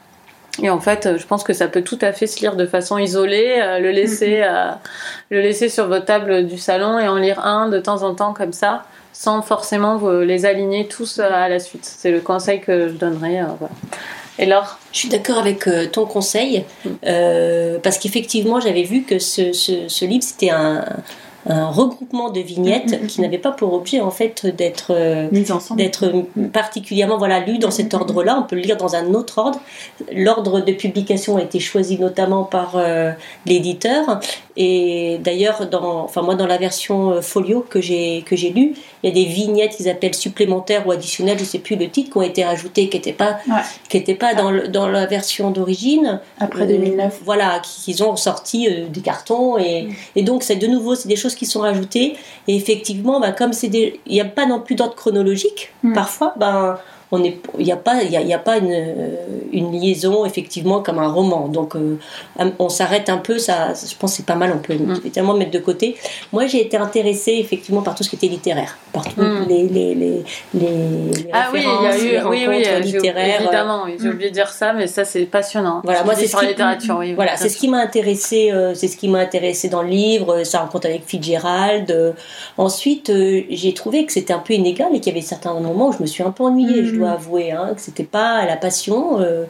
Et 0.63 0.71
en 0.71 0.79
fait, 0.79 1.17
je 1.17 1.25
pense 1.27 1.43
que 1.43 1.53
ça 1.53 1.67
peut 1.67 1.84
tout 1.84 1.99
à 2.01 2.13
fait 2.13 2.25
se 2.25 2.39
lire 2.39 2.55
de 2.55 2.65
façon 2.65 2.97
isolée, 2.97 3.59
euh, 3.61 3.77
le 3.77 3.91
laisser, 3.91 4.41
mm-hmm. 4.41 4.77
le 5.29 5.39
laisser 5.39 5.69
sur 5.69 5.88
votre 5.88 6.05
table 6.05 6.47
du 6.47 6.57
salon 6.57 6.97
et 6.97 7.07
en 7.07 7.17
lire 7.17 7.45
un 7.45 7.69
de 7.69 7.77
temps 7.77 8.01
en 8.01 8.15
temps 8.15 8.34
comme 8.34 8.53
ça, 8.53 8.86
sans 9.11 9.43
forcément 9.43 9.97
vous 9.97 10.21
les 10.21 10.47
aligner 10.47 10.88
tous 10.88 11.19
à 11.19 11.47
la 11.47 11.59
suite. 11.59 11.86
C'est 11.86 12.09
le 12.09 12.21
conseil 12.21 12.59
que 12.59 12.88
je 12.88 12.93
donnerais. 12.93 13.43
Voilà. 13.59 13.75
Et 14.39 14.45
Laure 14.45 14.79
Je 14.91 14.99
suis 14.99 15.09
d'accord 15.09 15.38
avec 15.38 15.67
euh, 15.67 15.88
ton 15.88 16.05
conseil, 16.05 16.63
mm. 16.86 16.89
euh, 17.05 17.79
parce 17.81 17.97
qu'effectivement, 17.97 18.59
j'avais 18.59 18.84
vu 18.84 19.03
que 19.03 19.19
ce, 19.19 19.53
ce, 19.53 19.88
ce 19.88 20.05
livre, 20.05 20.23
c'était 20.23 20.49
un, 20.49 20.84
un 21.46 21.68
regroupement 21.68 22.30
de 22.30 22.39
vignettes 22.39 23.00
mm, 23.00 23.04
mm, 23.04 23.08
qui 23.08 23.22
n'avait 23.22 23.38
pas 23.38 23.52
pour 23.52 23.74
objet 23.74 24.00
en 24.00 24.12
fait 24.12 24.46
d'être 24.46 24.91
euh, 24.91 25.28
d'être 25.76 26.12
particulièrement 26.52 27.18
voilà 27.18 27.39
lu 27.39 27.58
dans 27.58 27.72
cet 27.72 27.94
ordre-là. 27.94 28.39
On 28.39 28.44
peut 28.44 28.56
le 28.56 28.62
lire 28.62 28.78
dans 28.78 28.96
un 28.96 29.14
autre 29.14 29.38
ordre. 29.38 29.60
L'ordre 30.12 30.62
de 30.62 30.72
publication 30.72 31.38
a 31.38 31.41
été 31.41 31.60
choisi 31.60 31.98
notamment 32.00 32.44
par 32.44 32.78
l'éditeur 33.46 34.20
et 34.56 35.18
d'ailleurs, 35.20 35.68
dans, 35.68 36.04
enfin 36.04 36.22
moi 36.22 36.36
dans 36.36 36.46
la 36.46 36.58
version 36.58 37.12
euh, 37.12 37.22
folio 37.22 37.66
que 37.68 37.82
j'ai 37.82 38.24
que 38.24 38.36
j'ai 38.36 38.52
lu, 38.52 38.76
il 39.02 39.10
y 39.10 39.12
a 39.12 39.14
des 39.14 39.26
vignettes 39.26 39.76
qu'ils 39.76 39.89
appellent 39.89 40.14
supplémentaires 40.14 40.86
ou 40.86 40.91
additionnelles, 40.91 41.39
je 41.39 41.44
sais 41.44 41.58
plus 41.58 41.76
le 41.76 41.89
titre, 41.89 42.12
qui 42.12 42.18
ont 42.18 42.22
été 42.22 42.44
rajoutées, 42.44 42.88
qui 42.88 42.98
n'étaient 42.98 43.14
pas 43.14 43.39
qui 43.89 43.98
étaient 43.98 44.14
pas 44.14 44.36
dans, 44.36 44.52
le, 44.52 44.68
dans 44.68 44.88
la 44.88 45.08
version 45.08 45.50
d'origine. 45.50 46.20
Après 46.39 46.68
2009. 46.68 47.14
Euh, 47.14 47.18
voilà, 47.26 47.62
qu'ils 47.64 48.04
ont 48.04 48.16
sorti 48.16 48.68
euh, 48.68 48.88
des 48.88 49.02
cartons 49.02 49.58
et, 49.58 49.84
mm. 49.84 49.94
et 50.18 50.22
donc 50.22 50.44
c'est 50.44 50.56
de 50.56 50.68
nouveau 50.68 50.94
c'est 50.94 51.08
des 51.08 51.16
choses 51.16 51.32
qui 51.36 51.45
sont 51.45 51.61
rajoutées 51.61 52.15
et 52.47 52.55
effectivement, 52.55 53.19
bah, 53.19 53.31
comme 53.31 53.53
c'est 53.53 53.67
il 53.73 53.99
n'y 54.07 54.21
a 54.21 54.25
pas 54.25 54.45
non 54.45 54.59
plus 54.59 54.75
d'ordre 54.75 54.95
chronologique, 54.95 55.71
mm. 55.84 55.93
parfois, 55.93 56.34
ben 56.38 56.77
il 57.18 57.64
n'y 57.66 57.72
a 57.72 57.76
pas, 57.76 58.01
il 58.03 58.11
y 58.11 58.34
a, 58.34 58.39
pas 58.39 58.57
une, 58.57 59.18
une, 59.51 59.72
liaison 59.72 60.26
effectivement 60.26 60.82
comme 60.82 60.99
un 60.99 61.11
roman. 61.11 61.47
Donc 61.47 61.76
euh, 61.76 61.97
on 62.59 62.70
s'arrête 62.70 63.09
un 63.09 63.18
peu, 63.18 63.38
ça, 63.38 63.74
je 63.74 63.95
pense 63.95 64.14
c'est 64.14 64.26
pas 64.26 64.36
mal, 64.36 64.53
on 64.55 64.59
peut 64.59 64.74
mm. 64.74 65.01
évidemment 65.05 65.34
mettre 65.34 65.51
de 65.51 65.59
côté. 65.59 65.95
Moi 66.32 66.47
j'ai 66.47 66.61
été 66.61 66.78
intéressée 66.78 67.34
effectivement 67.34 67.82
par 67.82 67.95
tout 67.95 68.03
ce 68.03 68.09
qui 68.09 68.16
était 68.16 68.28
littéraire, 68.28 68.78
par 68.91 69.03
tous 69.03 69.22
mm. 69.22 69.45
les, 69.47 69.68
les, 69.68 69.95
les, 69.95 70.24
les, 70.53 71.30
ah 71.32 71.49
oui, 71.53 71.64
il 71.64 71.84
y 71.84 71.88
a 71.88 71.97
eu, 71.97 72.28
oui, 72.28 72.45
oui, 72.47 72.66
littéraires. 72.82 73.41
Évidemment, 73.41 73.86
j'ai 73.99 74.09
oublié 74.09 74.30
de 74.30 74.34
dire 74.34 74.49
ça, 74.49 74.74
mais 74.74 74.88
ça 74.88 75.05
c'est 75.05 75.26
passionnant. 75.26 75.82
Voilà, 75.84 76.03
moi 76.03 76.16
c'est 76.16 76.28
sur 76.28 76.41
la 76.41 76.49
littérature. 76.49 76.97
Oui, 76.97 77.14
voilà, 77.14 77.38
c'est 77.38 77.49
ce 77.49 77.57
qui 77.57 77.68
m'a 77.68 77.80
intéressé, 77.80 78.51
euh, 78.51 78.74
c'est 78.74 78.88
ce 78.88 78.97
qui 78.97 79.07
m'a 79.07 79.20
intéressé 79.20 79.70
dans 79.70 79.84
le 79.84 79.89
livre, 79.89 80.43
sa 80.43 80.59
rencontre 80.59 80.88
avec 80.88 81.05
Fitzgerald. 81.05 82.16
ensuite, 82.57 83.09
euh, 83.09 83.41
j'ai 83.49 83.74
trouvé 83.74 84.05
que 84.05 84.11
c'était 84.11 84.34
un 84.34 84.39
peu 84.39 84.53
inégal 84.53 84.89
et 84.93 84.99
qu'il 84.99 85.14
y 85.14 85.16
avait 85.16 85.26
certains 85.26 85.53
moments 85.53 85.89
où 85.89 85.93
je 85.93 86.01
me 86.01 86.07
suis 86.07 86.24
un 86.24 86.32
peu 86.32 86.43
ennuyée. 86.43 86.86
Je 86.86 87.03
dois 87.04 87.12
avouer, 87.14 87.51
hein, 87.51 87.72
que 87.76 87.82
c'était 87.82 88.04
pas 88.04 88.45
la 88.45 88.58
passion. 88.58 89.20
euh, 89.22 89.45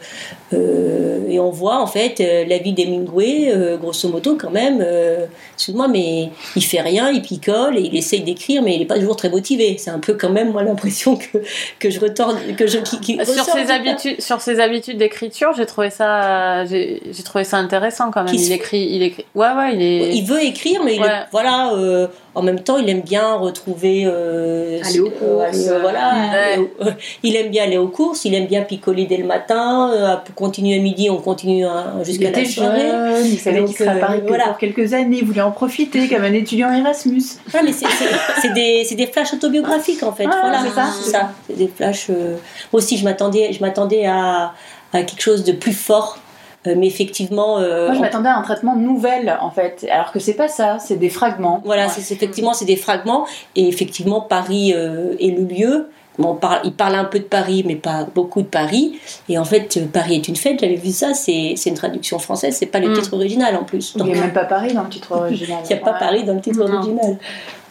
euh, 0.54 1.28
et 1.30 1.40
on 1.40 1.50
voit 1.50 1.80
en 1.80 1.88
fait 1.88 2.20
euh, 2.20 2.46
la 2.48 2.58
vie 2.58 2.74
d'Hemingway, 2.74 3.52
euh, 3.54 3.78
grosso 3.78 4.08
modo 4.10 4.36
quand 4.40 4.52
même. 4.52 4.80
euh, 4.86 5.26
Excuse-moi, 5.56 5.88
mais 5.88 6.30
il 6.56 6.64
fait 6.64 6.82
rien, 6.82 7.10
il 7.12 7.22
picole 7.22 7.78
et 7.78 7.82
il 7.82 7.96
essaye 7.96 8.22
d'écrire, 8.22 8.62
mais 8.62 8.76
il 8.76 8.82
est 8.82 8.86
pas 8.86 9.00
toujours 9.00 9.16
très 9.16 9.30
motivé. 9.30 9.78
C'est 9.78 9.90
un 9.92 10.00
peu 10.00 10.14
quand 10.14 10.30
même 10.30 10.52
moi 10.52 10.64
l'impression 10.64 11.16
que 11.34 11.38
que 11.80 11.90
je 11.90 12.00
retorne, 12.00 12.38
que 12.58 12.68
je 12.68 12.80
qui, 12.80 13.00
qui 13.00 13.20
Sur 13.26 13.46
ses 13.46 13.72
habitudes, 13.72 14.22
sur 14.22 14.42
ses 14.42 14.60
habitudes 14.60 14.98
d'écriture, 14.98 15.52
j'ai 15.56 15.66
trouvé 15.66 15.90
ça, 15.90 16.66
j'ai 16.66 17.02
trouvé 17.24 17.44
ça 17.44 17.58
intéressant 17.58 18.12
quand 18.12 18.24
même. 18.24 18.34
Il 18.36 18.52
écrit, 18.52 18.88
il 18.92 19.04
écrit. 19.04 19.26
Ouais, 19.36 19.48
ouais, 19.58 19.76
il 19.76 19.82
est. 19.82 20.16
Il 20.16 20.26
veut 20.26 20.44
écrire, 20.44 20.82
mais 20.84 20.96
il 20.96 21.02
Ouais. 21.02 21.08
est- 21.08 21.28
voilà. 21.32 21.74
euh, 21.74 22.08
en 22.36 22.42
même 22.42 22.60
temps, 22.62 22.78
il 22.78 22.90
aime 22.90 23.02
bien 23.02 23.36
retrouver. 23.36 24.04
euh, 24.06 24.80
Aller 24.84 25.00
euh, 25.00 25.10
courses, 25.10 25.68
aller, 25.68 25.80
voilà. 25.82 26.14
Ouais. 26.16 26.58
au- 26.58 26.86
il 27.24 27.36
aime 27.36 27.43
bien 27.50 27.64
aller 27.64 27.78
aux 27.78 27.88
courses. 27.88 28.26
Il 28.26 28.34
aime 28.34 28.46
bien 28.48 28.62
picoler 28.62 29.06
dès 29.06 29.18
le 29.18 29.26
matin. 29.26 29.92
euh, 29.94 30.16
continuer 30.36 30.78
à 30.78 30.82
midi, 30.82 31.10
on 31.10 31.18
continue 31.18 31.66
hein, 31.66 31.94
Il 32.00 32.06
jusqu'à 32.06 32.32
la 32.32 32.46
soirée. 32.46 32.80
jeune, 32.82 33.26
il 33.26 33.38
savait 33.40 33.64
qu'il 33.66 33.76
serait 33.76 33.90
à 33.90 33.96
Paris 33.96 34.18
euh, 34.20 34.22
que 34.24 34.28
voilà. 34.28 34.46
pour 34.48 34.58
quelques 34.58 34.94
années, 34.94 35.18
il 35.22 35.26
voulait 35.26 35.42
en 35.42 35.52
profiter 35.52 36.08
comme 36.10 36.24
un 36.24 36.34
étudiant 36.34 36.72
Erasmus. 36.74 37.24
Ah, 37.54 37.60
mais 37.64 37.72
c'est- 37.74 38.54
des, 38.54 38.86
des 38.96 39.08
flashs 39.08 39.34
autobiographiques 39.34 40.04
en 40.04 40.12
fait. 40.14 40.26
Ah, 40.28 40.40
voilà, 40.42 40.60
c'est 40.64 40.70
ça. 40.76 40.86
c'est 41.04 41.10
ça. 41.12 41.32
C'est 41.48 41.58
des 41.58 41.68
flashs. 41.68 42.08
euh, 42.10 42.38
aussi, 42.72 42.98
je 42.98 43.04
m'attendais, 43.04 43.52
je 43.54 43.62
m'attendais 43.62 44.06
à, 44.06 44.54
à 44.94 45.04
quelque 45.04 45.22
chose 45.22 45.44
de 45.44 45.52
plus 45.54 45.74
fort. 45.74 46.18
Euh, 46.66 46.76
mais 46.78 46.88
effectivement, 46.88 47.60
euh, 47.60 47.88
Moi, 47.88 47.96
je 47.96 48.00
m'attendais 48.00 48.30
à 48.30 48.38
un 48.38 48.42
traitement 48.42 48.74
de 48.78 48.80
nouvelle, 48.82 49.38
en 49.42 49.52
fait, 49.52 49.86
alors 49.92 50.14
que 50.14 50.20
c'est 50.20 50.34
pas 50.36 50.48
ça, 50.48 50.78
c'est 50.80 50.96
des 50.96 51.10
fragments. 51.10 51.62
Voilà, 51.66 51.88
Ouais. 51.88 51.92
c'est 51.94 52.00
c'est- 52.00 52.14
effectivement, 52.14 52.54
c'est 52.54 52.64
des 52.64 52.78
fragments. 52.78 53.26
Et 53.58 53.68
effectivement, 53.68 54.22
Paris 54.22 54.72
euh, 54.74 55.14
est 55.20 55.32
le 55.38 55.44
lieu. 55.44 55.90
Bon, 56.20 56.30
on 56.30 56.36
parle, 56.36 56.60
il 56.64 56.74
parle 56.74 56.96
un 56.96 57.06
peu 57.06 57.18
de 57.20 57.24
Paris, 57.24 57.64
mais 57.66 57.76
pas 57.76 58.06
beaucoup 58.14 58.42
de 58.44 58.48
Paris. 58.48 59.00
Et 59.30 59.38
en 59.40 59.46
fait, 59.46 59.78
euh, 59.78 59.86
Paris 59.92 60.16
est 60.16 60.28
une 60.28 60.36
fête, 60.36 60.60
j'avais 60.60 60.76
vu 60.76 60.92
ça, 60.92 61.14
c'est 61.14 61.56
une 61.66 61.74
traduction 61.74 62.20
française, 62.20 62.56
c'est 62.56 62.68
pas 62.68 62.80
le 62.80 62.90
Mm. 62.90 62.94
titre 62.94 63.14
original 63.16 63.56
en 63.56 63.64
plus. 63.64 63.94
Il 63.96 64.00
Donc, 64.00 64.08
n'y 64.10 64.18
a 64.18 64.22
même 64.22 64.34
pas 64.34 64.46
Paris 64.46 64.74
dans 64.74 64.84
le 64.84 64.90
titre 64.90 65.12
original. 65.16 65.60
il 65.64 65.68
n'y 65.76 65.82
a 65.82 65.84
pas 65.84 65.94
Ouais. 65.94 66.00
Paris 66.00 66.24
dans 66.24 66.34
le 66.36 66.42
titre 66.42 66.60
Non. 66.66 66.76
original. 66.78 67.18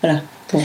Voilà. 0.03 0.21
Bon. 0.53 0.61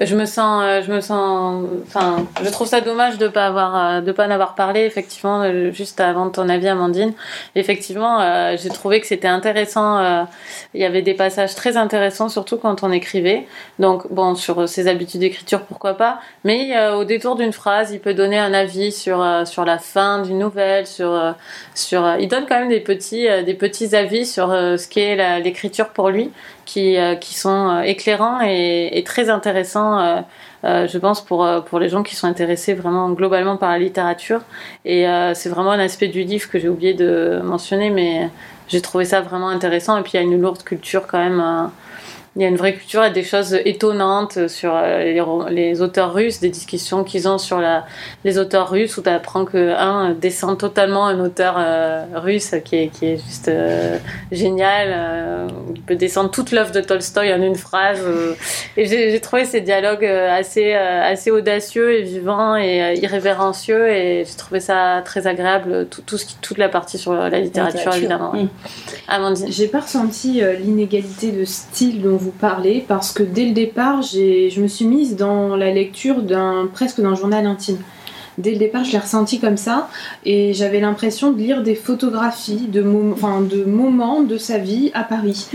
Je 0.00 0.14
me 0.14 0.26
sens, 0.26 0.62
euh, 0.64 0.80
je 0.82 0.92
me 0.92 1.00
sens, 1.00 1.66
enfin, 1.86 2.24
je 2.44 2.48
trouve 2.50 2.68
ça 2.68 2.80
dommage 2.80 3.18
de 3.18 3.26
pas 3.26 3.46
avoir, 3.46 3.76
euh, 3.76 4.00
de 4.00 4.12
pas 4.12 4.28
en 4.28 4.30
avoir 4.30 4.54
parlé 4.54 4.82
effectivement 4.82 5.42
euh, 5.42 5.72
juste 5.72 6.00
avant 6.00 6.30
ton 6.30 6.48
avis, 6.48 6.68
Amandine. 6.68 7.14
Effectivement, 7.56 8.20
j'ai 8.56 8.68
trouvé 8.68 9.00
que 9.00 9.06
c'était 9.06 9.28
intéressant. 9.28 10.26
Il 10.74 10.80
y 10.80 10.84
avait 10.84 11.02
des 11.02 11.14
passages 11.14 11.54
très 11.54 11.76
intéressants, 11.76 12.28
surtout 12.28 12.56
quand 12.56 12.82
on 12.84 12.92
écrivait. 12.92 13.46
Donc 13.78 14.12
bon, 14.12 14.34
sur 14.34 14.68
ses 14.68 14.86
habitudes 14.86 15.20
d'écriture, 15.20 15.62
pourquoi 15.62 15.94
pas. 15.94 16.20
Mais 16.44 16.78
au 16.90 17.04
détour 17.04 17.36
d'une 17.36 17.52
phrase, 17.52 17.90
il 17.92 18.00
peut 18.00 18.14
donner 18.14 18.38
un 18.38 18.54
avis 18.54 18.92
sur 18.92 19.24
sur 19.46 19.64
la 19.64 19.78
fin 19.78 20.22
d'une 20.22 20.38
nouvelle, 20.38 20.86
sur 20.86 21.34
sur. 21.74 22.16
il 22.20 22.28
donne 22.28 22.46
quand 22.48 22.58
même 22.58 22.68
des 22.68 22.80
petits 22.80 23.26
des 23.44 23.54
petits 23.54 23.96
avis 23.96 24.26
sur 24.26 24.48
ce 24.48 24.88
qu'est 24.88 25.40
l'écriture 25.40 25.88
pour 25.88 26.10
lui 26.10 26.30
qui, 26.68 26.98
euh, 26.98 27.14
qui 27.14 27.34
sont 27.34 27.70
euh, 27.70 27.80
éclairants 27.80 28.40
et, 28.42 29.02
très 29.06 29.30
intéressants, 29.30 29.98
euh, 30.64 30.86
je 30.86 30.98
pense, 30.98 31.24
pour, 31.24 31.48
pour 31.64 31.78
les 31.78 31.88
gens 31.88 32.02
qui 32.02 32.14
sont 32.14 32.26
intéressés 32.26 32.74
vraiment 32.74 33.08
globalement 33.10 33.56
par 33.56 33.70
la 33.70 33.78
littérature. 33.78 34.42
Et 34.84 35.06
c'est 35.34 35.48
vraiment 35.48 35.72
un 35.72 35.78
aspect 35.78 36.08
du 36.08 36.24
livre 36.24 36.50
que 36.50 36.58
j'ai 36.58 36.68
oublié 36.68 36.92
de 36.92 37.40
mentionner, 37.42 37.88
mais 37.90 38.28
j'ai 38.68 38.82
trouvé 38.82 39.06
ça 39.06 39.22
vraiment 39.22 39.48
intéressant. 39.48 39.96
Et 39.96 40.02
puis 40.02 40.12
il 40.14 40.16
y 40.16 40.20
a 40.20 40.22
une 40.22 40.40
lourde 40.40 40.62
culture 40.62 41.06
quand 41.06 41.18
même. 41.18 41.70
Il 42.38 42.42
y 42.42 42.44
a 42.46 42.48
une 42.48 42.56
vraie 42.56 42.74
culture 42.74 43.04
et 43.04 43.10
des 43.10 43.24
choses 43.24 43.52
étonnantes 43.64 44.46
sur 44.46 44.72
euh, 44.74 45.48
les, 45.50 45.82
auteurs 45.82 46.14
russes, 46.14 46.38
des 46.38 46.50
discussions 46.50 47.02
qu'ils 47.02 47.28
ont 47.28 47.36
sur 47.38 47.58
la, 47.58 47.84
les 48.24 48.38
auteurs 48.38 48.70
russes 48.70 48.96
où 48.96 49.02
tu 49.02 49.08
apprends 49.10 49.44
qu'un 49.44 50.12
descend 50.12 50.56
totalement 50.56 51.06
un 51.08 51.18
auteur 51.18 51.56
euh, 51.58 52.04
russe 52.14 52.54
qui 52.64 52.76
est, 52.76 52.88
qui 52.88 53.06
est 53.06 53.16
juste 53.16 53.48
euh, 53.48 53.98
génial. 54.30 54.88
euh, 54.92 55.48
il 55.74 55.82
peut 55.82 55.96
descendre 55.96 56.30
toute 56.30 56.52
l'œuvre 56.52 56.70
de 56.70 56.80
Tolstoï 56.80 57.32
en 57.34 57.42
une 57.42 57.56
phrase. 57.56 58.00
euh, 58.06 58.34
et 58.76 58.86
j'ai 58.86 59.20
trouvé 59.20 59.44
ces 59.44 59.60
dialogues 59.60 60.04
assez, 60.04 60.74
assez 60.74 61.30
audacieux 61.32 61.92
et 61.98 62.02
vivants 62.02 62.56
et 62.56 62.94
irrévérencieux 63.02 63.88
et 63.88 64.24
j'ai 64.24 64.36
trouvé 64.36 64.60
ça 64.60 65.02
très 65.04 65.26
agréable, 65.26 65.88
tout, 65.90 66.02
tout 66.02 66.16
ce 66.16 66.24
qui, 66.24 66.36
toute 66.40 66.58
la 66.58 66.68
partie 66.68 66.98
sur 66.98 67.14
la 67.14 67.28
littérature, 67.40 67.78
Littérature. 67.78 67.94
évidemment. 67.98 68.32
Mm. 68.34 68.48
Amandine. 69.08 69.46
J'ai 69.50 69.66
pas 69.68 69.80
ressenti 69.80 70.42
euh, 70.42 70.52
l'inégalité 70.54 71.32
de 71.32 71.44
style 71.44 72.02
dont 72.02 72.16
vous 72.16 72.27
parlez 72.30 72.84
parce 72.86 73.12
que 73.12 73.22
dès 73.22 73.44
le 73.44 73.52
départ, 73.52 74.02
je 74.02 74.60
me 74.60 74.66
suis 74.68 74.84
mise 74.86 75.16
dans 75.16 75.56
la 75.56 75.70
lecture 75.72 76.22
d'un 76.22 76.68
presque 76.72 77.00
d'un 77.00 77.14
journal 77.14 77.46
intime. 77.46 77.78
Dès 78.38 78.52
le 78.52 78.58
départ, 78.58 78.84
je 78.84 78.92
l'ai 78.92 78.98
ressenti 78.98 79.40
comme 79.40 79.56
ça 79.56 79.88
et 80.24 80.54
j'avais 80.54 80.78
l'impression 80.78 81.32
de 81.32 81.38
lire 81.38 81.64
des 81.64 81.74
photographies 81.74 82.68
de, 82.68 82.82
mom- 82.82 83.16
de 83.50 83.64
moments 83.64 84.22
de 84.22 84.38
sa 84.38 84.58
vie 84.58 84.92
à 84.94 85.02
Paris. 85.02 85.48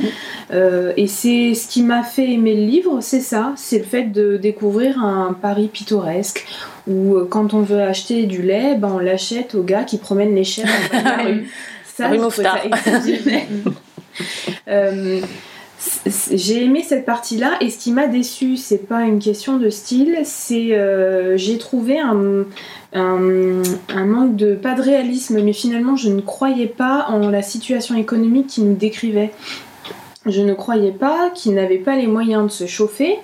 Euh, 0.51 0.91
et 0.97 1.07
c'est 1.07 1.53
ce 1.53 1.69
qui 1.69 1.81
m'a 1.81 2.03
fait 2.03 2.29
aimer 2.33 2.55
le 2.55 2.65
livre, 2.65 2.97
c'est 2.99 3.21
ça, 3.21 3.53
c'est 3.55 3.77
le 3.77 3.85
fait 3.85 4.11
de 4.11 4.35
découvrir 4.35 5.01
un 5.01 5.31
Paris 5.31 5.69
pittoresque 5.71 6.45
où 6.85 7.15
euh, 7.15 7.25
quand 7.29 7.53
on 7.53 7.61
veut 7.61 7.81
acheter 7.81 8.23
du 8.23 8.41
lait, 8.41 8.75
ben, 8.75 8.91
on 8.95 8.99
l'achète 8.99 9.55
au 9.55 9.63
gars 9.63 9.85
qui 9.85 9.97
promène 9.97 10.35
les 10.35 10.43
chèvres 10.43 10.67
la 10.91 11.17
rue. 11.23 11.49
Ça, 11.85 12.09
ça 12.31 12.55
exceptionnel. 12.65 13.43
Euh, 14.67 15.21
j'ai 16.31 16.63
aimé 16.63 16.83
cette 16.87 17.05
partie-là 17.05 17.57
et 17.61 17.69
ce 17.69 17.77
qui 17.77 17.91
m'a 17.91 18.07
déçu, 18.07 18.57
c'est 18.57 18.87
pas 18.87 19.01
une 19.03 19.19
question 19.19 19.57
de 19.57 19.69
style, 19.69 20.19
c'est 20.23 20.73
euh, 20.73 21.37
j'ai 21.37 21.57
trouvé 21.57 21.99
un, 21.99 22.45
manque 22.95 24.35
de 24.35 24.55
pas 24.55 24.75
de 24.75 24.81
réalisme, 24.81 25.41
mais 25.41 25.53
finalement 25.53 25.95
je 25.95 26.09
ne 26.09 26.21
croyais 26.21 26.67
pas 26.67 27.07
en 27.09 27.29
la 27.29 27.41
situation 27.41 27.95
économique 27.95 28.47
qu'il 28.47 28.65
nous 28.65 28.75
décrivait. 28.75 29.31
Je 30.25 30.41
ne 30.41 30.53
croyais 30.53 30.93
pas 30.93 31.29
qu'il 31.31 31.53
n'avait 31.53 31.79
pas 31.79 31.97
les 31.97 32.07
moyens 32.07 32.45
de 32.45 32.51
se 32.51 32.65
chauffer, 32.65 33.19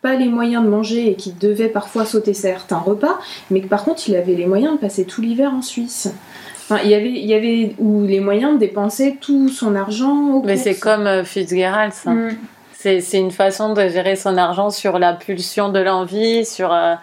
pas 0.00 0.14
les 0.14 0.28
moyens 0.28 0.64
de 0.64 0.68
manger 0.68 1.10
et 1.10 1.14
qu'il 1.14 1.36
devait 1.36 1.68
parfois 1.68 2.06
sauter 2.06 2.32
certains 2.32 2.78
repas, 2.78 3.18
mais 3.50 3.60
que 3.60 3.68
par 3.68 3.84
contre 3.84 4.08
il 4.08 4.16
avait 4.16 4.34
les 4.34 4.46
moyens 4.46 4.74
de 4.74 4.78
passer 4.78 5.04
tout 5.04 5.20
l'hiver 5.20 5.52
en 5.52 5.62
Suisse. 5.62 6.08
Enfin, 6.70 6.80
il 6.84 6.90
y 6.90 6.94
avait, 6.94 7.10
il 7.10 7.24
y 7.26 7.34
avait 7.34 7.74
ou 7.78 8.04
les 8.04 8.20
moyens 8.20 8.54
de 8.54 8.58
dépenser 8.58 9.16
tout 9.20 9.48
son 9.48 9.74
argent. 9.74 10.32
Aux 10.34 10.42
Mais 10.42 10.56
c'est 10.56 10.78
comme 10.78 11.06
euh, 11.06 11.24
Fitzgerald, 11.24 11.92
ça. 11.92 12.10
Mm. 12.10 12.36
C'est 12.80 13.00
c'est 13.00 13.18
une 13.18 13.32
façon 13.32 13.72
de 13.72 13.88
gérer 13.88 14.14
son 14.14 14.36
argent 14.36 14.70
sur 14.70 14.98
la 15.00 15.12
pulsion 15.12 15.70
de 15.70 15.80
l'envie, 15.80 16.44
sur. 16.44 16.72
euh, 16.72 16.94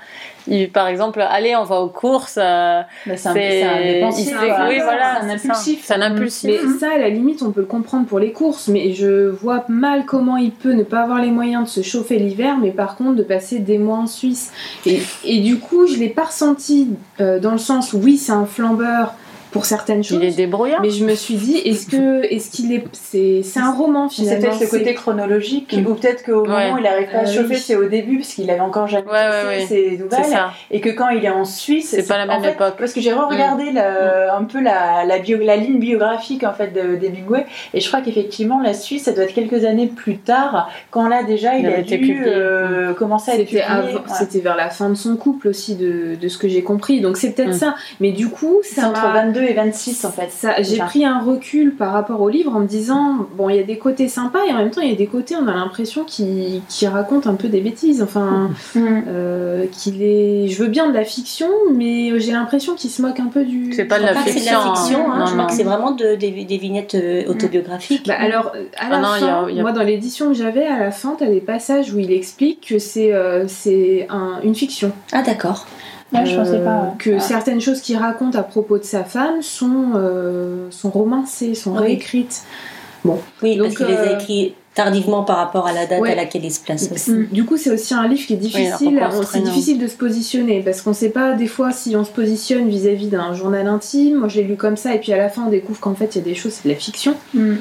il- 0.48 0.70
par 0.72 0.88
exemple, 0.88 1.20
allez, 1.28 1.56
on 1.56 1.64
va 1.64 1.82
aux 1.82 1.90
courses. 1.90 2.38
euh, 2.42 2.82
Bah, 3.08 3.18
c'est 3.18 3.28
un, 3.30 3.34
c'est 3.34 3.50
c'est 3.50 3.64
un 3.64 3.82
dépensier, 3.94 4.32
il 4.32 4.38
fait- 4.38 4.48
quoi. 4.48 4.68
oui, 4.70 4.80
voilà, 4.82 5.20
c'est 5.22 5.26
un 5.26 5.30
impulsif. 5.32 5.80
C'est 5.84 5.94
un 5.96 6.02
impulsif. 6.02 6.50
Mais 6.64 6.80
ça, 6.80 6.94
à 6.94 6.98
la 7.00 7.10
limite, 7.10 7.42
on 7.42 7.52
peut 7.52 7.60
le 7.62 7.66
comprendre 7.66 8.06
pour 8.06 8.20
les 8.20 8.32
courses, 8.32 8.68
mais 8.70 8.94
je 8.94 9.28
vois 9.28 9.66
mal 9.68 10.06
comment 10.06 10.38
il 10.38 10.52
peut 10.52 10.72
ne 10.74 10.84
pas 10.84 11.02
avoir 11.02 11.20
les 11.20 11.32
moyens 11.32 11.64
de 11.66 11.70
se 11.70 11.82
chauffer 11.82 12.20
l'hiver, 12.20 12.56
mais 12.62 12.72
par 12.72 12.96
contre 12.96 13.16
de 13.16 13.24
passer 13.24 13.58
des 13.60 13.78
mois 13.80 13.98
en 13.98 14.08
Suisse. 14.08 14.54
Et, 14.86 15.02
et 15.26 15.40
du 15.42 15.58
coup, 15.60 15.88
je 15.88 15.98
l'ai 15.98 16.10
pas 16.10 16.26
ressenti 16.26 16.90
euh, 17.20 17.40
dans 17.40 17.52
le 17.52 17.58
sens 17.58 17.92
où 17.92 17.98
oui, 17.98 18.18
c'est 18.18 18.32
un 18.32 18.46
flambeur 18.46 19.14
pour 19.56 19.66
certaines 19.66 20.04
choses. 20.04 20.20
Il 20.22 20.28
est 20.28 20.36
débrouillard. 20.36 20.82
Mais 20.82 20.90
je 20.90 21.06
me 21.06 21.16
suis 21.16 21.36
dit, 21.36 21.56
est-ce 21.60 21.88
que, 21.88 22.24
est-ce 22.26 22.52
qu'il 22.52 22.74
est, 22.74 22.84
c'est, 22.92 23.40
c'est 23.42 23.62
un 23.62 23.72
roman 23.72 24.10
C'est 24.10 24.24
finalement. 24.24 24.42
peut-être 24.50 24.60
le 24.60 24.68
côté 24.68 24.84
c'est- 24.88 24.94
chronologique, 24.96 25.72
Mm. 25.78 25.88
ou 25.88 25.94
peut-être 25.96 26.26
qu'au 26.26 26.44
moment 26.44 26.58
Ouais. 26.58 26.72
où 26.74 26.78
il 26.78 26.84
n'arrive 26.84 27.10
pas 27.10 27.20
à 27.20 27.22
Euh, 27.22 27.26
chauffer, 27.26 27.54
oui. 27.56 27.64
c'est 27.66 27.78
au 27.78 27.86
début, 27.88 28.18
parce 28.18 28.34
qu'il 28.34 28.50
avait 28.52 28.60
encore 28.60 28.88
jamais 28.90 29.08
Ouais, 29.10 29.14
ouais, 29.48 29.60
ses 29.66 29.66
C'est 29.92 30.04
nouvelles. 30.04 30.26
ça. 30.26 30.52
Et 30.72 30.82
que 30.82 30.90
quand 30.90 31.08
il 31.08 31.24
est 31.24 31.30
en 31.30 31.46
Suisse, 31.46 31.92
C'est 31.96 32.06
pas 32.06 32.18
la 32.18 32.26
en 32.26 32.28
même 32.28 32.44
fait, 32.44 32.52
époque. 32.52 32.74
Parce 32.78 32.92
que 32.92 33.00
j'ai 33.00 33.14
re-regardé 33.14 33.72
le- 33.72 34.30
un 34.38 34.44
peu 34.44 34.60
la, 34.62 35.06
la, 35.06 35.20
bio- 35.20 35.40
la 35.42 35.56
ligne 35.56 35.80
biographique 35.80 36.44
en 36.44 36.52
fait 36.52 36.74
de- 36.74 36.98
d'Hemingway, 36.98 37.46
et 37.74 37.80
je 37.80 37.88
crois 37.88 38.02
qu'effectivement 38.02 38.60
la 38.62 38.74
Suisse, 38.74 39.04
ça 39.06 39.14
doit 39.14 39.24
être 39.24 39.34
quelques 39.34 39.64
années 39.64 39.88
plus 39.88 40.18
tard, 40.18 40.70
quand 40.92 41.08
là 41.08 41.24
déjà 41.24 41.56
il, 41.56 41.62
Il 41.62 41.68
a 41.74 41.82
dû 41.82 42.24
euh, 42.28 42.94
commencer 42.94 43.32
à 43.32 43.36
être 43.36 43.48
C'était, 43.48 43.62
publié. 43.62 43.64
avant- 43.64 43.88
Ouais. 44.00 44.02
c'était 44.20 44.40
vers 44.42 44.58
la 44.58 44.70
fin 44.70 44.90
de 44.90 44.96
son 44.96 45.16
couple 45.16 45.48
aussi, 45.48 45.76
de, 45.76 46.16
de 46.22 46.28
ce 46.28 46.38
que 46.38 46.50
j'ai 46.50 46.62
compris. 46.62 47.00
Donc 47.00 47.16
c'est 47.16 47.32
peut-être 47.32 47.52
Mm. 47.56 47.60
ça. 47.64 47.76
Mais 48.02 48.12
du 48.12 48.28
coup, 48.28 48.60
C'est 48.64 48.84
entre 48.84 49.02
m'a- 49.02 49.14
22 49.14 49.45
et 49.46 49.54
26 49.54 50.06
en 50.06 50.12
fait. 50.12 50.30
Ça, 50.32 50.62
j'ai 50.62 50.78
ça. 50.78 50.86
pris 50.86 51.06
un 51.06 51.20
recul 51.20 51.76
par 51.76 51.94
rapport 51.94 52.22
au 52.22 52.30
livre 52.30 52.56
en 52.56 52.60
me 52.60 52.68
disant 52.68 53.28
bon 53.38 53.50
il 53.50 53.56
y 53.56 53.60
a 53.60 53.64
des 53.64 53.78
côtés 53.78 54.08
sympas 54.08 54.40
et 54.48 54.52
en 54.52 54.58
même 54.58 54.72
temps 54.72 54.82
il 54.82 54.90
y 54.90 54.94
a 54.94 54.98
des 54.98 55.08
côtés 55.08 55.36
on 55.36 55.48
a 55.48 55.54
l'impression 55.54 56.04
qu'il 56.04 56.62
qu'il 56.70 56.88
raconte 56.88 57.28
un 57.28 57.36
peu 57.36 57.48
des 57.48 57.62
bêtises 57.62 58.02
enfin 58.02 58.50
Mm. 58.76 58.80
euh, 59.08 59.66
qu'il 59.72 60.02
est 60.04 60.48
je 60.48 60.62
veux 60.62 60.68
bien 60.70 60.88
de 60.90 60.94
la 60.94 61.04
fiction 61.06 61.48
mais 61.74 62.20
j'ai 62.20 62.32
l'impression 62.32 62.76
qu'il 62.76 62.90
se 62.90 63.02
moque 63.02 63.20
un 63.20 63.28
peu 63.28 63.44
du 63.46 63.74
C'est 63.74 63.86
pas 63.86 64.00
de 64.00 64.04
la 64.06 64.14
c'est 64.24 64.32
fiction, 64.32 64.60
la 64.60 64.76
fiction, 64.76 65.00
hein. 65.10 65.14
hein, 65.16 65.20
Non, 65.20 65.26
je 65.26 65.32
crois 65.32 65.44
non. 65.44 65.48
que 65.50 65.54
c'est 65.56 65.64
vraiment 65.64 65.92
de- 65.92 66.16
des, 66.16 66.32
des 66.46 66.58
vignettes 66.58 66.96
euh, 66.96 67.24
autobiographiques. 67.28 68.08
bah, 68.08 68.16
alors 68.20 68.52
euh, 68.56 68.66
à 68.78 68.90
la 68.90 68.98
Ah 68.98 69.02
non, 69.02 69.08
il 69.18 69.22
y 69.22 69.24
a- 69.24 69.28
fin 69.46 69.50
y 69.52 69.60
a- 69.60 69.62
moi 69.62 69.72
dans 69.72 69.84
l'édition 69.84 70.28
que 70.30 70.34
j'avais 70.34 70.66
à 70.66 70.80
la 70.80 70.92
fin 70.92 71.16
t'as 71.18 71.28
des 71.28 71.42
passages 71.42 71.94
où 71.94 72.00
il 72.00 72.12
explique 72.12 72.66
que 72.68 72.80
c'est 72.80 73.14
euh, 73.14 73.46
c'est 73.48 74.08
un- 74.10 74.40
une 74.44 74.56
fiction 74.56 74.92
Ah 75.12 75.22
d'accord. 75.22 75.66
Ouais, 76.14 76.26
je 76.26 76.36
pensais 76.36 76.60
pas. 76.60 76.82
ouais. 76.82 76.90
que 77.00 77.10
Ouais. 77.12 77.20
certaines 77.20 77.60
choses 77.62 77.82
qu'il 77.82 77.98
raconte 77.98 78.36
à 78.36 78.44
propos 78.44 78.78
de 78.78 78.84
sa 78.84 79.04
femme 79.04 79.42
sont, 79.42 79.92
euh, 79.96 80.68
sont 80.72 80.90
romancées, 80.92 81.56
sont 81.56 81.74
Oui. 81.74 81.80
réécrites. 81.82 82.44
Oui, 83.42 83.58
Donc, 83.58 83.68
parce 83.68 83.76
qu'il 83.78 83.86
les 83.88 83.94
a 83.98 84.00
euh, 84.14 84.16
écrits 84.20 84.56
tardivement 84.76 85.24
par 85.24 85.38
rapport 85.38 85.66
à 85.68 85.72
la 85.74 85.86
date 85.86 86.02
Ouais. 86.02 86.12
à 86.12 86.16
laquelle 86.16 86.44
il 86.46 86.52
se 86.52 86.60
place 86.60 86.90
aussi. 86.94 87.12
Mm. 87.12 87.28
Du 87.32 87.46
coup, 87.46 87.56
c'est 87.58 87.72
aussi 87.72 87.94
un 87.94 88.08
livre 88.08 88.26
qui 88.28 88.34
est 88.34 88.38
difficile. 88.38 89.02
c'est 89.32 89.42
difficile 89.44 89.80
de 89.80 89.88
se 89.88 89.96
positionner 89.96 90.62
parce 90.62 90.82
qu'on 90.82 90.94
sait 90.94 91.10
pas 91.10 91.34
des 91.34 91.48
fois 91.48 91.72
si 91.72 91.96
on 91.96 92.04
se 92.04 92.12
positionne 92.12 92.68
vis-à-vis 92.68 93.08
d'un 93.08 93.34
journal 93.34 93.68
intime. 93.68 94.18
Moi, 94.20 94.28
je 94.28 94.38
l'ai 94.42 94.44
lu 94.44 94.56
comme 94.58 94.76
ça 94.78 94.94
et 94.94 95.00
puis 95.00 95.14
à 95.14 95.18
la 95.18 95.30
fin, 95.30 95.44
on 95.48 95.50
découvre 95.50 95.80
qu'en 95.80 95.96
fait, 95.96 96.16
il 96.16 96.18
y 96.20 96.22
a 96.22 96.24
des 96.26 96.36
choses, 96.36 96.52
c'est 96.54 96.68
de 96.68 96.74
la 96.74 96.80
fiction. 96.80 97.16
Mm. 97.34 97.54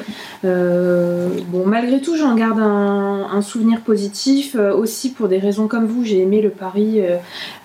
Euh, 0.45 1.29
bon, 1.49 1.65
malgré 1.67 2.01
tout, 2.01 2.17
j'en 2.17 2.35
garde 2.35 2.59
un, 2.59 3.29
un 3.33 3.43
souvenir 3.43 3.81
positif. 3.81 4.57
euh, 4.57 4.75
aussi 4.75 5.11
pour 5.13 5.29
des 5.29 5.39
raisons 5.39 5.69
comme 5.69 5.87
vous, 5.87 6.05
j'ai 6.05 6.21
aimé 6.21 6.41
le 6.43 6.51
Paris 6.51 6.97
euh, 7.01 7.17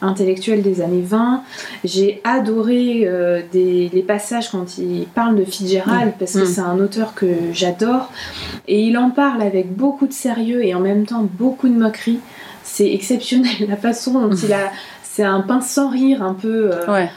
intellectuel 0.01 0.61
des 0.61 0.81
années 0.81 1.01
20. 1.03 1.41
J'ai 1.83 2.21
adoré 2.23 3.01
euh, 3.05 3.41
des, 3.51 3.89
les 3.91 4.03
passages 4.03 4.49
quand 4.49 4.77
il 4.77 5.05
parle 5.13 5.35
de 5.35 5.43
Fitzgerald 5.43 6.13
parce 6.19 6.33
que 6.33 6.39
Mm. 6.39 6.45
c'est 6.45 6.61
un 6.61 6.79
auteur 6.79 7.13
que 7.15 7.25
j'adore 7.53 8.11
et 8.67 8.81
il 8.83 8.97
en 8.97 9.09
parle 9.09 9.38
avec 9.41 9.75
beaucoup 9.75 10.07
de 10.07 10.13
sérieux 10.13 10.63
et 10.65 10.73
en 10.73 10.79
même 10.79 11.05
temps 11.05 11.27
beaucoup 11.37 11.67
de 11.69 11.73
moquerie. 11.75 12.19
C'est 12.63 12.91
exceptionnel 12.93 13.51
la 13.67 13.77
façon 13.77 14.13
dont 14.27 14.35
il 14.35 14.53
a. 14.53 14.71
C'est 15.03 15.23
un 15.23 15.41
pince 15.41 15.69
sans 15.69 15.89
rire 15.89 16.23
un 16.23 16.33
peu. 16.33 16.71
euh, 16.73 16.85
Ouais. 16.91 17.09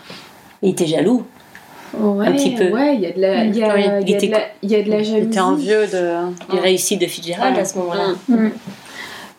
Il 0.62 0.70
était 0.70 0.86
jaloux. 0.86 1.24
ouais, 1.98 2.26
un 2.26 2.32
petit 2.32 2.54
peu. 2.54 2.70
Ouais, 2.70 2.94
il 2.96 3.00
y 3.02 3.06
a 3.06 3.12
de 3.12 3.20
la, 3.20 3.44
il 3.44 3.56
y 3.56 3.62
a, 3.62 3.74
Oui, 3.74 3.82
il 4.02 4.10
y 4.10 4.14
a 4.14 4.18
il 4.18 4.26
de 4.28 4.32
la, 4.32 4.38
il 4.62 4.70
y 4.70 4.74
a 4.76 4.82
de 4.82 4.90
la 4.90 4.98
Il 5.00 5.04
jalousie. 5.04 5.26
était 5.26 5.40
envieux 5.40 5.86
de. 5.86 6.10
Il 6.52 6.58
réussit 6.58 7.00
de 7.00 7.06
Fitzgerald 7.06 7.54
Ouais. 7.54 7.60
à 7.60 7.64
ce 7.64 7.78
moment-là. 7.78 8.08
Mm. 8.28 8.48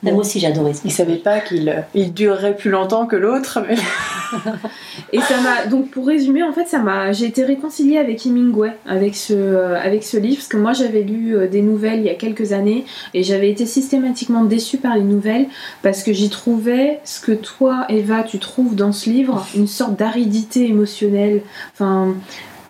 Mais 0.04 0.12
Moi 0.12 0.22
aussi, 0.22 0.40
j'adorais 0.40 0.74
ça. 0.74 0.82
Il 0.86 0.92
savait 0.92 1.16
pas 1.16 1.40
qu'il 1.40 1.70
euh, 1.70 1.82
il 1.96 2.14
durerait 2.14 2.56
plus 2.56 2.70
longtemps 2.70 3.06
que 3.06 3.16
l'autre. 3.16 3.60
mais- 3.68 3.76
Et 5.12 5.20
ça 5.22 5.40
m'a 5.42 5.68
donc 5.68 5.90
pour 5.92 6.08
résumer 6.08 6.42
en 6.44 6.52
fait 6.54 6.66
ça 6.68 6.80
m'a 6.80 7.12
j'ai 7.12 7.26
été 7.26 7.44
réconciliée 7.46 8.00
avec 8.00 8.26
Hemingway 8.26 8.72
avec 8.88 9.16
ce 9.16 9.34
euh, 9.34 9.80
avec 9.80 10.04
ce 10.04 10.18
livre 10.18 10.38
parce 10.38 10.48
que 10.48 10.58
moi 10.58 10.74
j'avais 10.74 11.02
lu 11.02 11.36
euh, 11.38 11.48
des 11.48 11.62
nouvelles 11.62 12.00
il 12.00 12.06
y 12.06 12.10
a 12.10 12.16
quelques 12.16 12.52
années 12.52 12.86
et 13.14 13.22
j'avais 13.22 13.52
été 13.52 13.68
systématiquement 13.68 14.44
déçue 14.44 14.78
par 14.78 14.96
les 14.96 15.04
nouvelles 15.04 15.46
parce 15.84 16.02
que 16.02 16.14
j'y 16.14 16.30
trouvais 16.30 17.00
ce 17.04 17.22
que 17.22 17.32
toi 17.32 17.86
Eva 17.90 18.24
tu 18.24 18.40
trouves 18.40 18.76
dans 18.76 18.92
ce 18.92 19.10
livre 19.10 19.46
une 19.56 19.68
sorte 19.68 19.96
d'aridité 19.98 20.66
émotionnelle 20.68 21.42
enfin 21.74 22.16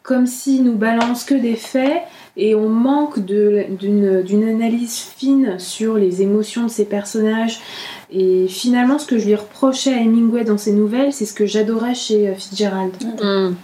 comme 0.01 0.25
s'il 0.27 0.63
nous 0.65 0.75
balance 0.75 1.23
que 1.23 1.35
des 1.35 1.55
faits 1.55 2.01
et 2.35 2.55
on 2.55 2.67
manque 2.69 3.19
d'une 3.19 4.43
analyse 4.49 4.97
fine 4.99 5.59
sur 5.59 5.95
les 5.95 6.21
émotions 6.21 6.63
de 6.63 6.69
ces 6.69 6.85
personnages 6.85 7.59
et 8.11 8.47
finalement, 8.47 8.99
ce 8.99 9.07
que 9.07 9.17
je 9.17 9.25
lui 9.25 9.35
reprochais 9.35 9.93
à 9.93 9.97
Hemingway 9.97 10.43
dans 10.43 10.57
ses 10.57 10.71
nouvelles, 10.71 11.13
c'est 11.13 11.25
ce 11.25 11.33
que 11.33 11.45
j'adorais 11.45 11.95
chez 11.95 12.29
euh, 12.29 12.35
Fitzgerald. 12.35 12.91
Mm. 13.21 13.55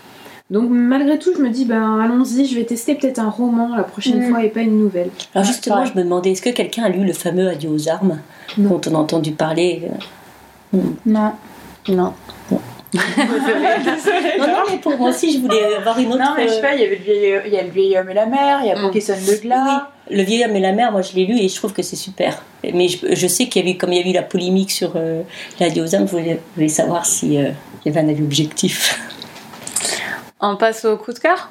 Donc 0.49 0.69
malgré 0.71 1.19
tout, 1.19 1.29
je 1.37 1.41
me 1.43 1.49
dis, 1.49 1.65
ben 1.65 1.99
allons-y, 1.99 2.45
je 2.45 2.55
vais 2.55 2.63
tester 2.63 2.95
peut-être 2.95 3.19
un 3.19 3.29
roman 3.29 3.75
la 3.75 3.83
prochaine 3.83 4.19
Mm. 4.27 4.29
fois 4.31 4.43
et 4.43 4.49
pas 4.49 4.61
une 4.61 4.79
nouvelle. 4.79 5.09
Alors 5.35 5.45
justement, 5.45 5.85
je 5.85 5.93
me 5.95 6.03
demandais, 6.03 6.31
est-ce 6.31 6.41
que 6.41 6.49
quelqu'un 6.49 6.83
a 6.85 6.89
lu 6.89 7.05
le 7.05 7.13
fameux 7.13 7.47
Adieu 7.47 7.69
aux 7.69 7.87
armes 7.89 8.19
Non. 8.57 8.69
dont 8.69 8.81
on 8.91 8.95
a 8.95 8.97
entendu 8.97 9.31
parler 9.31 9.83
euh, 10.73 10.77
Non. 11.05 11.33
Non. 11.87 12.13
Désolée. 12.93 14.37
Non, 14.39 14.47
non, 14.47 14.63
mais 14.69 14.77
pour 14.77 14.97
moi 14.97 15.09
aussi, 15.09 15.33
je 15.33 15.39
voulais 15.39 15.75
avoir 15.75 15.99
une 15.99 16.07
autre. 16.13 16.19
Non, 16.23 16.33
mais 16.35 16.47
je 16.47 16.53
sais 16.53 16.61
pas, 16.61 16.73
il 16.73 16.81
y 16.81 16.85
avait 16.85 16.95
le 16.95 17.03
vieil, 17.03 17.41
il 17.45 17.53
y 17.53 17.57
a 17.57 17.63
le 17.63 17.69
vieil 17.69 17.97
homme 17.97 18.09
et 18.09 18.13
la 18.13 18.25
mer, 18.25 18.59
il 18.63 18.67
y 18.67 18.71
a 18.71 18.75
Mm. 18.77 18.81
Pokéson 18.81 19.13
le 19.27 19.37
glas. 19.41 19.89
Le 20.09 20.23
vieil 20.23 20.43
homme 20.43 20.55
et 20.55 20.59
la 20.59 20.71
mer, 20.71 20.91
moi 20.91 21.01
je 21.01 21.13
l'ai 21.13 21.25
lu 21.25 21.37
et 21.37 21.47
je 21.49 21.55
trouve 21.55 21.73
que 21.73 21.83
c'est 21.83 21.95
super. 21.95 22.41
Mais 22.63 22.87
je, 22.87 23.13
je 23.13 23.27
sais 23.27 23.47
qu'il 23.47 23.63
y 23.65 23.69
a 23.69 23.71
eu, 23.73 23.77
comme 23.77 23.93
il 23.93 24.01
y 24.01 24.03
a 24.03 24.09
eu 24.09 24.13
la 24.13 24.23
polémique 24.23 24.71
sur 24.71 24.93
euh, 24.95 25.21
aux 25.59 25.95
âmes, 25.95 26.07
je 26.07 26.11
voulais, 26.11 26.39
je 26.51 26.55
voulais 26.55 26.67
savoir 26.67 27.05
si 27.05 27.37
euh, 27.37 27.51
il 27.85 27.91
y 27.93 27.95
avait 27.95 28.05
un 28.05 28.09
avis 28.09 28.23
objectif. 28.23 28.99
On 30.39 30.55
passe 30.55 30.85
au 30.85 30.97
coup 30.97 31.13
de 31.13 31.19
cœur? 31.19 31.49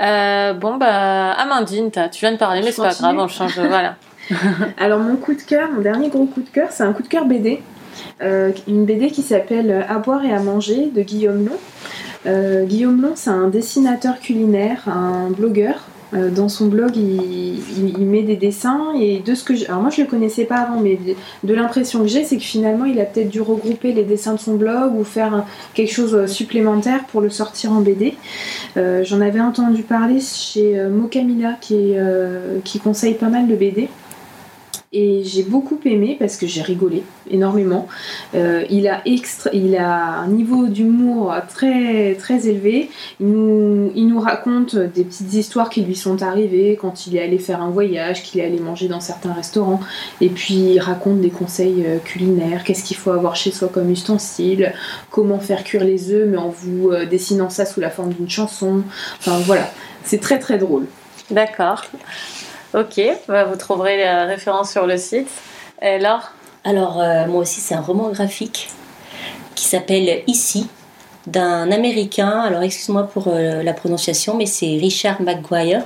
Euh, 0.00 0.52
Bon, 0.54 0.76
bah, 0.76 1.32
Amandine, 1.32 1.90
tu 1.90 2.20
viens 2.20 2.32
de 2.32 2.38
parler, 2.38 2.62
mais 2.64 2.72
c'est 2.72 2.82
pas 2.82 2.94
grave, 2.94 3.16
on 3.18 3.28
change. 3.28 3.58
Voilà. 3.60 3.96
Alors 4.78 5.00
mon 5.00 5.16
coup 5.16 5.34
de 5.34 5.42
cœur, 5.42 5.70
mon 5.70 5.82
dernier 5.82 6.08
gros 6.08 6.24
coup 6.24 6.40
de 6.40 6.48
cœur, 6.48 6.68
c'est 6.70 6.82
un 6.82 6.92
coup 6.92 7.02
de 7.02 7.08
cœur 7.08 7.26
BD. 7.26 7.62
Euh, 8.22 8.52
une 8.68 8.84
BD 8.84 9.08
qui 9.08 9.22
s'appelle 9.22 9.84
À 9.88 9.98
boire 9.98 10.24
et 10.24 10.32
à 10.32 10.40
manger 10.40 10.90
de 10.94 11.02
Guillaume 11.02 11.46
Long. 11.46 11.58
Euh, 12.26 12.64
Guillaume 12.64 13.00
Long, 13.02 13.12
c'est 13.14 13.30
un 13.30 13.48
dessinateur 13.48 14.20
culinaire, 14.20 14.88
un 14.88 15.30
blogueur. 15.30 15.84
Euh, 16.12 16.30
dans 16.30 16.48
son 16.48 16.66
blog, 16.66 16.96
il, 16.96 18.06
met 18.06 18.22
des 18.22 18.36
dessins 18.36 18.92
et 19.00 19.18
de 19.18 19.34
ce 19.34 19.42
que. 19.42 19.52
Alors 19.68 19.80
moi, 19.80 19.90
je 19.90 20.02
le 20.02 20.06
connaissais 20.06 20.44
pas 20.44 20.56
avant, 20.56 20.78
mais 20.78 20.96
de, 21.42 21.54
l'impression 21.54 22.00
que 22.02 22.06
j'ai, 22.06 22.22
c'est 22.22 22.36
que 22.36 22.42
finalement, 22.42 22.84
il 22.84 23.00
a 23.00 23.04
peut-être 23.04 23.30
dû 23.30 23.40
regrouper 23.40 23.92
les 23.92 24.04
dessins 24.04 24.34
de 24.34 24.38
son 24.38 24.54
blog 24.54 24.94
ou 24.94 25.02
faire 25.02 25.44
quelque 25.72 25.92
chose 25.92 26.26
supplémentaire 26.26 27.04
pour 27.06 27.20
le 27.20 27.30
sortir 27.30 27.72
en 27.72 27.80
BD. 27.80 28.14
J'en 28.76 29.20
avais 29.20 29.40
entendu 29.40 29.82
parler 29.82 30.20
chez 30.20 30.80
Mokamila, 30.88 31.56
qui 31.60 31.94
conseille 32.82 33.14
pas 33.14 33.28
mal 33.28 33.48
de 33.48 33.56
BD. 33.56 33.88
Et 34.96 35.24
j'ai 35.24 35.42
beaucoup 35.42 35.80
aimé 35.84 36.16
parce 36.16 36.36
que 36.36 36.46
j'ai 36.46 36.62
rigolé 36.62 37.02
énormément. 37.28 37.88
Euh, 38.36 38.64
il, 38.70 38.86
a 38.86 39.02
il 39.52 39.76
a 39.76 40.20
un 40.20 40.28
niveau 40.28 40.68
d'humour 40.68 41.34
très, 41.48 42.14
très 42.14 42.46
élevé. 42.46 42.90
Il 43.18 43.26
nous, 43.26 43.90
il 43.96 44.06
nous 44.06 44.20
raconte 44.20 44.76
des 44.76 45.02
petites 45.02 45.34
histoires 45.34 45.68
qui 45.68 45.82
lui 45.82 45.96
sont 45.96 46.22
arrivées 46.22 46.78
quand 46.80 47.08
il 47.08 47.16
est 47.16 47.22
allé 47.22 47.40
faire 47.40 47.60
un 47.60 47.70
voyage, 47.70 48.22
qu'il 48.22 48.40
est 48.40 48.44
allé 48.44 48.60
manger 48.60 48.86
dans 48.86 49.00
certains 49.00 49.32
restaurants. 49.32 49.80
Et 50.20 50.28
puis 50.28 50.54
il 50.54 50.78
raconte 50.78 51.20
des 51.20 51.30
conseils 51.30 51.84
euh, 51.84 51.98
culinaires, 51.98 52.62
qu'est-ce 52.62 52.84
qu'il 52.84 52.96
faut 52.96 53.10
avoir 53.10 53.34
chez 53.34 53.50
soi 53.50 53.66
comme 53.66 53.90
ustensile, 53.90 54.72
comment 55.10 55.40
faire 55.40 55.64
cuire 55.64 55.82
les 55.82 56.12
œufs, 56.12 56.28
mais 56.28 56.36
en 56.36 56.50
vous 56.50 56.90
euh, 56.90 57.04
dessinant 57.04 57.50
ça 57.50 57.66
sous 57.66 57.80
la 57.80 57.90
forme 57.90 58.12
d'une 58.12 58.30
chanson? 58.30 58.82
Enfin 59.18 59.40
voilà, 59.40 59.68
c'est 60.04 60.20
très 60.20 60.38
très 60.38 60.56
drôle. 60.56 60.86
D'accord. 61.32 61.84
Ok, 62.74 63.00
bah, 63.28 63.44
vous 63.44 63.56
trouverez 63.56 63.96
les 63.96 64.10
références 64.10 64.72
sur 64.72 64.84
le 64.84 64.96
site. 64.96 65.28
Et 65.80 65.90
alors 65.90 66.32
Alors, 66.64 67.00
euh, 67.00 67.26
moi 67.26 67.42
aussi, 67.42 67.60
c'est 67.60 67.74
un 67.74 67.80
roman 67.80 68.10
graphique 68.10 68.68
qui 69.54 69.64
s'appelle 69.64 70.22
Ici, 70.26 70.68
d'un 71.28 71.70
Américain. 71.70 72.40
Alors, 72.40 72.62
excuse-moi 72.62 73.04
pour 73.04 73.28
euh, 73.28 73.62
la 73.62 73.72
prononciation, 73.74 74.36
mais 74.36 74.46
c'est 74.46 74.66
Richard 74.66 75.22
McGuire. 75.22 75.84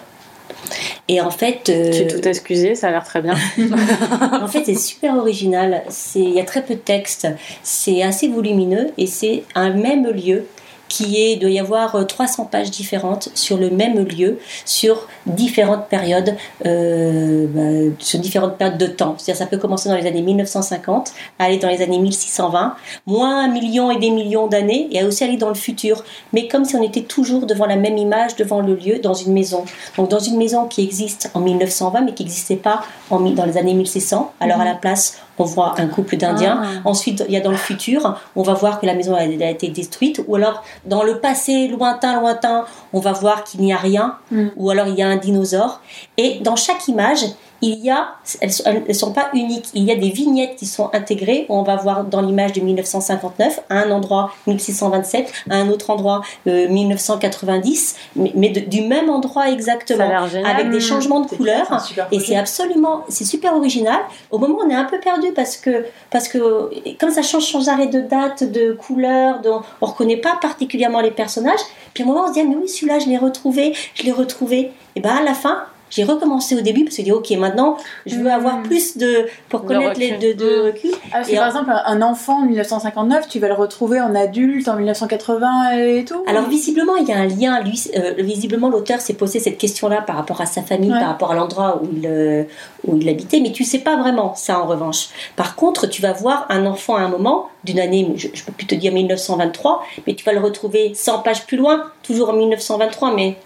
Et 1.08 1.20
en 1.20 1.30
fait, 1.30 1.68
euh, 1.68 1.90
Tu 1.90 1.98
es 1.98 2.06
tout 2.06 2.26
excusé, 2.26 2.74
ça 2.74 2.88
a 2.88 2.90
l'air 2.90 3.04
très 3.04 3.20
bien. 3.20 3.34
en 4.32 4.48
fait, 4.48 4.64
c'est 4.64 4.74
super 4.74 5.16
original. 5.16 5.82
Il 6.14 6.30
y 6.30 6.40
a 6.40 6.44
très 6.44 6.62
peu 6.62 6.74
de 6.74 6.80
texte. 6.80 7.28
C'est 7.62 8.02
assez 8.02 8.28
volumineux 8.28 8.92
et 8.96 9.06
c'est 9.06 9.44
un 9.54 9.70
même 9.70 10.06
lieu 10.10 10.46
qui 10.88 11.16
est, 11.20 11.32
il 11.32 11.38
doit 11.38 11.50
y 11.50 11.58
avoir 11.58 11.94
euh, 11.94 12.04
300 12.04 12.46
pages 12.46 12.70
différentes 12.70 13.30
sur 13.34 13.56
le 13.56 13.70
même 13.70 14.04
lieu, 14.04 14.38
sur 14.64 15.06
différentes 15.26 15.88
périodes, 15.88 16.34
euh, 16.66 17.46
bah, 17.48 17.94
sur 17.98 18.18
différentes 18.18 18.56
périodes 18.56 18.78
de 18.78 18.86
temps. 18.86 19.14
C'est-à-dire, 19.18 19.38
ça 19.38 19.46
peut 19.46 19.58
commencer 19.58 19.88
dans 19.88 19.96
les 19.96 20.06
années 20.06 20.22
1950, 20.22 21.12
aller 21.38 21.58
dans 21.58 21.68
les 21.68 21.82
années 21.82 21.98
1620, 21.98 22.74
moins 23.06 23.44
un 23.44 23.48
million 23.48 23.90
et 23.90 23.98
des 23.98 24.10
millions 24.10 24.46
d'années, 24.46 24.88
et 24.92 25.04
aussi 25.04 25.24
aller 25.24 25.36
dans 25.36 25.48
le 25.48 25.54
futur. 25.54 26.04
Mais 26.32 26.48
comme 26.48 26.64
si 26.64 26.76
on 26.76 26.82
était 26.82 27.02
toujours 27.02 27.46
devant 27.46 27.66
la 27.66 27.76
même 27.76 27.98
image, 27.98 28.36
devant 28.36 28.60
le 28.60 28.74
lieu, 28.74 28.98
dans 28.98 29.14
une 29.14 29.32
maison. 29.32 29.64
Donc, 29.96 30.10
dans 30.10 30.18
une 30.18 30.36
maison 30.36 30.66
qui 30.66 30.82
existe 30.82 31.30
en 31.34 31.40
1920, 31.40 32.00
mais 32.02 32.14
qui 32.14 32.24
n'existait 32.24 32.56
pas 32.56 32.82
en, 33.10 33.20
dans 33.20 33.44
les 33.44 33.56
années 33.56 33.74
1600. 33.74 34.32
Alors, 34.40 34.60
à 34.60 34.64
la 34.64 34.74
place, 34.74 35.18
on 35.38 35.44
voit 35.44 35.74
un 35.78 35.86
couple 35.86 36.16
d'Indiens. 36.16 36.60
Ah. 36.62 36.66
Ensuite, 36.84 37.24
il 37.28 37.34
y 37.34 37.36
a 37.36 37.40
dans 37.40 37.50
le 37.50 37.56
futur, 37.56 38.18
on 38.36 38.42
va 38.42 38.54
voir 38.54 38.80
que 38.80 38.86
la 38.86 38.94
maison 38.94 39.14
a, 39.14 39.20
a 39.20 39.50
été 39.50 39.68
détruite. 39.68 40.22
Ou 40.26 40.36
alors, 40.36 40.62
dans 40.86 41.02
le 41.02 41.18
passé 41.20 41.68
lointain, 41.68 42.20
lointain, 42.20 42.64
on 42.92 43.00
va 43.00 43.12
voir 43.12 43.44
qu'il 43.44 43.60
n'y 43.60 43.72
a 43.72 43.76
rien. 43.76 44.16
Mm. 44.30 44.48
Ou 44.56 44.70
alors, 44.70 44.86
il 44.86 44.94
y 44.94 45.02
a 45.02 45.08
un 45.08 45.16
dinosaure. 45.16 45.80
Et 46.16 46.40
dans 46.40 46.56
chaque 46.56 46.88
image, 46.88 47.24
il 47.60 47.78
y 47.80 47.90
a, 47.90 48.10
elles 48.40 48.84
ne 48.86 48.92
sont 48.92 49.12
pas 49.12 49.30
uniques, 49.34 49.66
il 49.74 49.82
y 49.84 49.90
a 49.90 49.96
des 49.96 50.10
vignettes 50.10 50.56
qui 50.56 50.66
sont 50.66 50.90
intégrées. 50.92 51.46
On 51.48 51.62
va 51.62 51.74
voir 51.76 52.04
dans 52.04 52.20
l'image 52.20 52.52
de 52.52 52.60
1959, 52.60 53.60
à 53.68 53.78
un 53.80 53.90
endroit 53.90 54.32
1627, 54.46 55.32
à 55.50 55.56
un 55.56 55.68
autre 55.68 55.90
endroit 55.90 56.22
euh, 56.46 56.68
1990, 56.68 57.96
mais, 58.16 58.32
mais 58.34 58.48
de- 58.50 58.60
du 58.60 58.82
même 58.82 59.10
endroit 59.10 59.50
exactement, 59.50 59.98
avec 60.46 60.70
des 60.70 60.80
changements 60.80 61.20
de 61.20 61.26
couleurs. 61.28 61.66
Et 62.12 62.20
c'est 62.20 62.36
absolument, 62.36 63.04
c'est 63.08 63.24
super 63.24 63.54
original. 63.56 63.98
Au 64.30 64.38
moment, 64.38 64.58
on 64.64 64.70
est 64.70 64.74
un 64.74 64.84
peu 64.84 65.00
perdu 65.00 65.28
parce 65.34 65.56
que, 65.56 65.86
parce 66.10 66.28
que 66.28 66.70
comme 67.00 67.10
ça 67.10 67.22
change 67.22 67.44
sans 67.50 67.68
arrêt 67.68 67.86
de 67.88 68.00
date, 68.00 68.44
de 68.44 68.72
couleur, 68.72 69.40
de, 69.40 69.50
on 69.80 69.86
reconnaît 69.86 70.16
pas 70.16 70.38
particulièrement 70.40 71.00
les 71.00 71.10
personnages. 71.10 71.60
Puis 71.94 72.02
à 72.04 72.06
un 72.06 72.08
moment, 72.08 72.24
on 72.24 72.28
se 72.28 72.34
dit, 72.34 72.40
ah, 72.40 72.46
mais 72.48 72.56
oui, 72.56 72.68
celui-là, 72.68 72.98
je 72.98 73.06
l'ai 73.08 73.18
retrouvé, 73.18 73.74
je 73.94 74.02
l'ai 74.04 74.12
retrouvé. 74.12 74.70
Et 74.96 75.00
ben 75.00 75.10
à 75.16 75.22
la 75.22 75.34
fin, 75.34 75.62
j'ai 75.90 76.04
recommencé 76.04 76.56
au 76.56 76.60
début 76.60 76.84
parce 76.84 76.96
que 76.96 77.02
j'ai 77.02 77.04
dit, 77.04 77.12
ok, 77.12 77.30
maintenant, 77.32 77.76
je 78.06 78.16
veux 78.16 78.30
avoir 78.30 78.62
plus 78.62 78.96
de, 78.98 79.26
pour 79.48 79.64
connaître 79.64 79.98
les, 79.98 80.10
de, 80.10 80.14
recul. 80.28 80.36
de 80.36 80.44
Mm. 80.62 80.66
recul. 80.66 80.90
Ah, 81.12 81.22
Et 81.28 81.34
par 81.34 81.44
en- 81.44 81.46
exemple, 81.48 81.70
un- 81.86 82.02
enfant 82.02 82.42
en 82.42 82.46
1959, 82.46 83.28
tu 83.28 83.38
vas 83.38 83.48
le 83.48 83.54
retrouver 83.54 84.00
en 84.00 84.14
adulte 84.14 84.68
en 84.68 84.76
1980 84.76 85.72
et 85.78 86.04
tout. 86.04 86.22
Alors 86.26 86.48
visiblement, 86.48 86.96
il 86.96 87.06
y 87.08 87.12
a 87.12 87.18
un 87.18 87.26
lien. 87.26 87.60
Lui, 87.62 87.82
euh, 87.96 88.14
visiblement, 88.18 88.68
l'auteur 88.68 89.00
s'est 89.00 89.14
posé 89.14 89.40
cette 89.40 89.58
question-là 89.58 90.02
par 90.02 90.16
rapport 90.16 90.40
à 90.40 90.46
sa 90.46 90.62
famille, 90.62 90.92
Ouais. 90.92 90.98
par 90.98 91.08
rapport 91.08 91.32
à 91.32 91.34
l'endroit 91.34 91.80
où 91.82 91.88
il 91.92 92.06
euh, 92.06 92.44
où 92.86 92.96
il 92.96 93.08
habitait, 93.08 93.40
mais 93.40 93.50
tu 93.52 93.64
sais 93.64 93.78
pas 93.80 93.96
vraiment 93.96 94.34
ça 94.34 94.60
en 94.60 94.66
revanche. 94.66 95.08
Par 95.36 95.56
contre, 95.56 95.86
tu 95.88 96.00
vas 96.00 96.12
voir 96.12 96.46
un 96.48 96.64
enfant 96.66 96.96
à 96.96 97.00
un 97.00 97.08
moment 97.08 97.48
d'une 97.64 97.80
année, 97.80 98.10
je, 98.16 98.28
je 98.32 98.44
peux 98.44 98.52
plus 98.52 98.66
te 98.66 98.74
dire 98.74 98.92
1923, 98.92 99.82
mais 100.06 100.14
tu 100.14 100.24
vas 100.24 100.32
le 100.32 100.40
retrouver 100.40 100.92
100 100.94 101.18
pages 101.20 101.44
plus 101.46 101.56
loin, 101.56 101.84
toujours 102.02 102.30
en 102.30 102.32
1923, 102.32 103.14
mais 103.14 103.36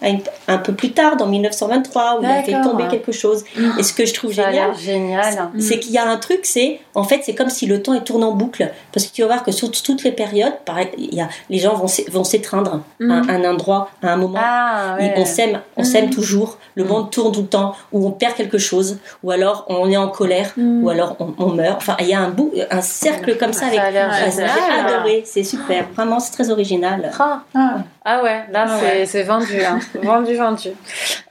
un, 0.47 0.57
peu 0.57 0.73
plus 0.73 0.91
tard, 0.91 1.17
dans 1.17 1.27
1923, 1.27 2.19
où 2.19 2.23
il 2.23 2.25
a 2.25 2.43
fait 2.43 2.51
tomber 2.61 2.83
quelque 2.89 3.11
chose. 3.11 3.43
Et 3.79 3.83
ce 3.83 3.93
que 3.93 4.05
je 4.05 4.13
trouve 4.13 4.33
Ça 4.33 4.51
génial, 4.51 4.75
génial. 4.77 5.49
c'est 5.59 5.79
qu'il 5.79 5.91
y 5.91 5.97
a 5.97 6.07
un 6.09 6.17
truc, 6.17 6.41
c'est 6.43 6.79
en 6.95 7.03
fait 7.03 7.21
c'est 7.23 7.33
comme 7.35 7.49
si 7.49 7.65
le 7.65 7.81
temps 7.81 7.93
est 7.93 8.03
tourné 8.03 8.25
en 8.25 8.31
boucle, 8.31 8.71
parce 8.91 9.05
que 9.07 9.11
tu 9.13 9.21
vas 9.21 9.27
voir 9.27 9.43
que 9.43 9.51
sur 9.51 9.71
toutes 9.71 10.03
les 10.03 10.11
périodes, 10.11 10.53
pareil, 10.65 10.89
il 10.97 11.13
y 11.13 11.21
a, 11.21 11.27
les 11.49 11.57
gens 11.59 11.73
vont 11.75 11.87
s'é- 11.87 12.05
vont 12.11 12.23
s'étreindre 12.23 12.81
à 13.01 13.03
un- 13.13 13.29
un 13.29 13.43
endroit, 13.49 13.89
à 14.01 14.13
un 14.13 14.17
moment. 14.17 14.39
Ah, 14.41 14.97
Et 14.99 15.03
ouais. 15.05 15.13
On 15.17 15.25
s'aime, 15.25 15.59
on 15.77 15.83
s'aime 15.83 16.09
toujours. 16.09 16.57
Le 16.75 16.83
monde 16.83 17.11
tourne 17.11 17.31
tout 17.31 17.41
le 17.41 17.47
temps, 17.47 17.75
ou 17.91 18.07
on 18.07 18.11
perd 18.11 18.35
quelque 18.35 18.57
chose, 18.57 18.97
ou 19.23 19.31
alors 19.31 19.65
on 19.69 19.89
est 19.89 19.97
en 19.97 20.07
colère, 20.07 20.53
ou 20.57 20.89
alors 20.89 21.15
on, 21.19 21.33
on 21.37 21.49
meurt. 21.49 21.77
Enfin, 21.77 21.95
il 21.99 22.07
y 22.07 22.13
a 22.13 22.19
un 22.19 22.29
bout, 22.29 22.51
un 22.71 22.81
cercle 22.81 23.37
comme 23.37 23.53
ça. 23.53 23.69
Ça 23.71 23.81
a 23.81 23.85
avec, 23.85 24.02
J'ai 24.11 24.43
adoré, 24.79 25.23
c'est 25.25 25.43
super. 25.43 25.85
Vraiment, 25.95 26.19
c'est 26.19 26.31
très 26.31 26.49
original. 26.49 27.11
Ah. 27.19 27.41
Ah. 27.55 27.75
Ah 28.05 28.21
ouais, 28.23 28.43
là 28.51 28.65
Ah 28.67 28.77
c'est 28.79 28.85
ouais. 28.99 29.05
c'est 29.05 29.23
vendu, 29.23 29.63
hein. 29.63 29.79
vendu, 30.03 30.35
vendu. 30.35 30.69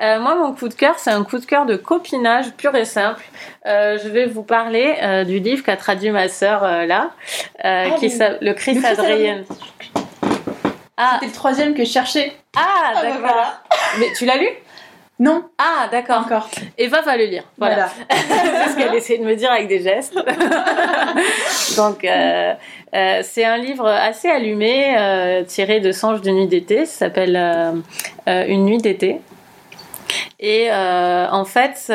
Euh, 0.00 0.20
moi, 0.20 0.34
mon 0.36 0.52
coup 0.54 0.68
de 0.68 0.74
cœur, 0.74 0.94
c'est 0.98 1.10
un 1.10 1.22
coup 1.24 1.38
de 1.38 1.44
cœur 1.44 1.66
de 1.66 1.76
copinage 1.76 2.50
pur 2.52 2.74
et 2.74 2.84
simple. 2.84 3.22
Euh, 3.66 3.98
je 4.02 4.08
vais 4.08 4.26
vous 4.26 4.42
parler 4.42 4.96
euh, 5.02 5.24
du 5.24 5.38
livre 5.38 5.62
qu'a 5.64 5.76
traduit 5.76 6.10
ma 6.10 6.28
sœur 6.28 6.62
là, 6.86 7.10
Ah 7.62 7.84
qui 7.98 8.06
oui. 8.06 8.18
le 8.40 8.52
Chris 8.54 8.74
Le 8.74 8.86
Adrien. 8.86 9.42
Ah, 10.96 11.12
C'était 11.14 11.26
le 11.26 11.32
troisième 11.32 11.74
que 11.74 11.84
je 11.84 11.90
cherchais. 11.90 12.32
ah 12.56 12.60
Ah, 12.64 12.90
bah 12.94 13.02
d'accord. 13.02 13.18
voilà. 13.20 13.62
Mais 13.98 14.06
tu 14.16 14.24
l'as 14.24 14.36
lu? 14.36 14.48
Non, 15.22 15.44
Ah 15.56 15.86
d'accord. 15.88 16.18
encore. 16.18 16.48
Eva 16.76 17.00
va 17.00 17.16
le 17.16 17.26
lire. 17.26 17.44
Voilà. 17.56 17.86
Voilà. 17.86 17.90
c'est 18.10 18.72
ce 18.72 18.76
qu'elle 18.76 18.94
essaie 18.96 19.18
de 19.18 19.22
me 19.24 19.36
dire 19.36 19.52
avec 19.52 19.68
des 19.68 19.80
gestes. 19.80 20.16
Donc, 21.76 22.04
euh, 22.04 22.52
euh, 22.92 23.20
c'est 23.22 23.44
un 23.44 23.56
livre 23.56 23.86
assez 23.86 24.28
allumé, 24.28 24.96
euh, 24.98 25.44
tiré 25.44 25.78
de 25.78 25.92
Songes 25.92 26.22
de 26.22 26.30
nuit 26.32 26.48
d'été. 26.48 26.86
Ça 26.86 27.06
s'appelle 27.06 27.36
Une 28.26 28.64
nuit 28.64 28.78
d'été. 28.78 29.20
Et 30.40 30.72
en 30.72 31.44
fait, 31.44 31.92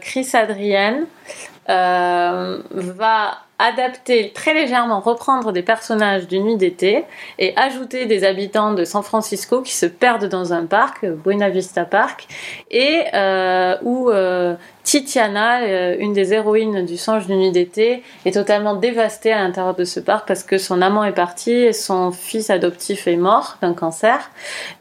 Chris 0.00 0.30
Adrian 0.32 1.00
va 1.68 3.38
adapter 3.62 4.32
très 4.34 4.54
légèrement, 4.54 5.00
reprendre 5.00 5.52
des 5.52 5.62
personnages 5.62 6.26
d'une 6.26 6.44
nuit 6.44 6.56
d'été 6.56 7.04
et 7.38 7.56
ajouter 7.56 8.06
des 8.06 8.24
habitants 8.24 8.74
de 8.74 8.84
San 8.84 9.02
Francisco 9.02 9.62
qui 9.62 9.72
se 9.72 9.86
perdent 9.86 10.28
dans 10.28 10.52
un 10.52 10.66
parc, 10.66 11.06
Buena 11.06 11.48
Vista 11.48 11.84
Park, 11.84 12.26
et 12.70 13.04
euh, 13.14 13.76
où 13.82 14.10
euh, 14.10 14.56
Titiana, 14.92 15.62
euh, 15.62 15.96
une 16.00 16.12
des 16.12 16.34
héroïnes 16.34 16.84
du 16.84 16.98
Songe 16.98 17.26
d'une 17.26 17.38
nuit 17.38 17.50
d'été, 17.50 18.02
est 18.26 18.32
totalement 18.32 18.74
dévastée 18.74 19.32
à 19.32 19.38
l'intérieur 19.38 19.74
de 19.74 19.84
ce 19.84 20.00
parc 20.00 20.28
parce 20.28 20.42
que 20.42 20.58
son 20.58 20.82
amant 20.82 21.02
est 21.04 21.14
parti 21.14 21.50
et 21.50 21.72
son 21.72 22.12
fils 22.12 22.50
adoptif 22.50 23.06
est 23.06 23.16
mort 23.16 23.56
d'un 23.62 23.72
cancer. 23.72 24.30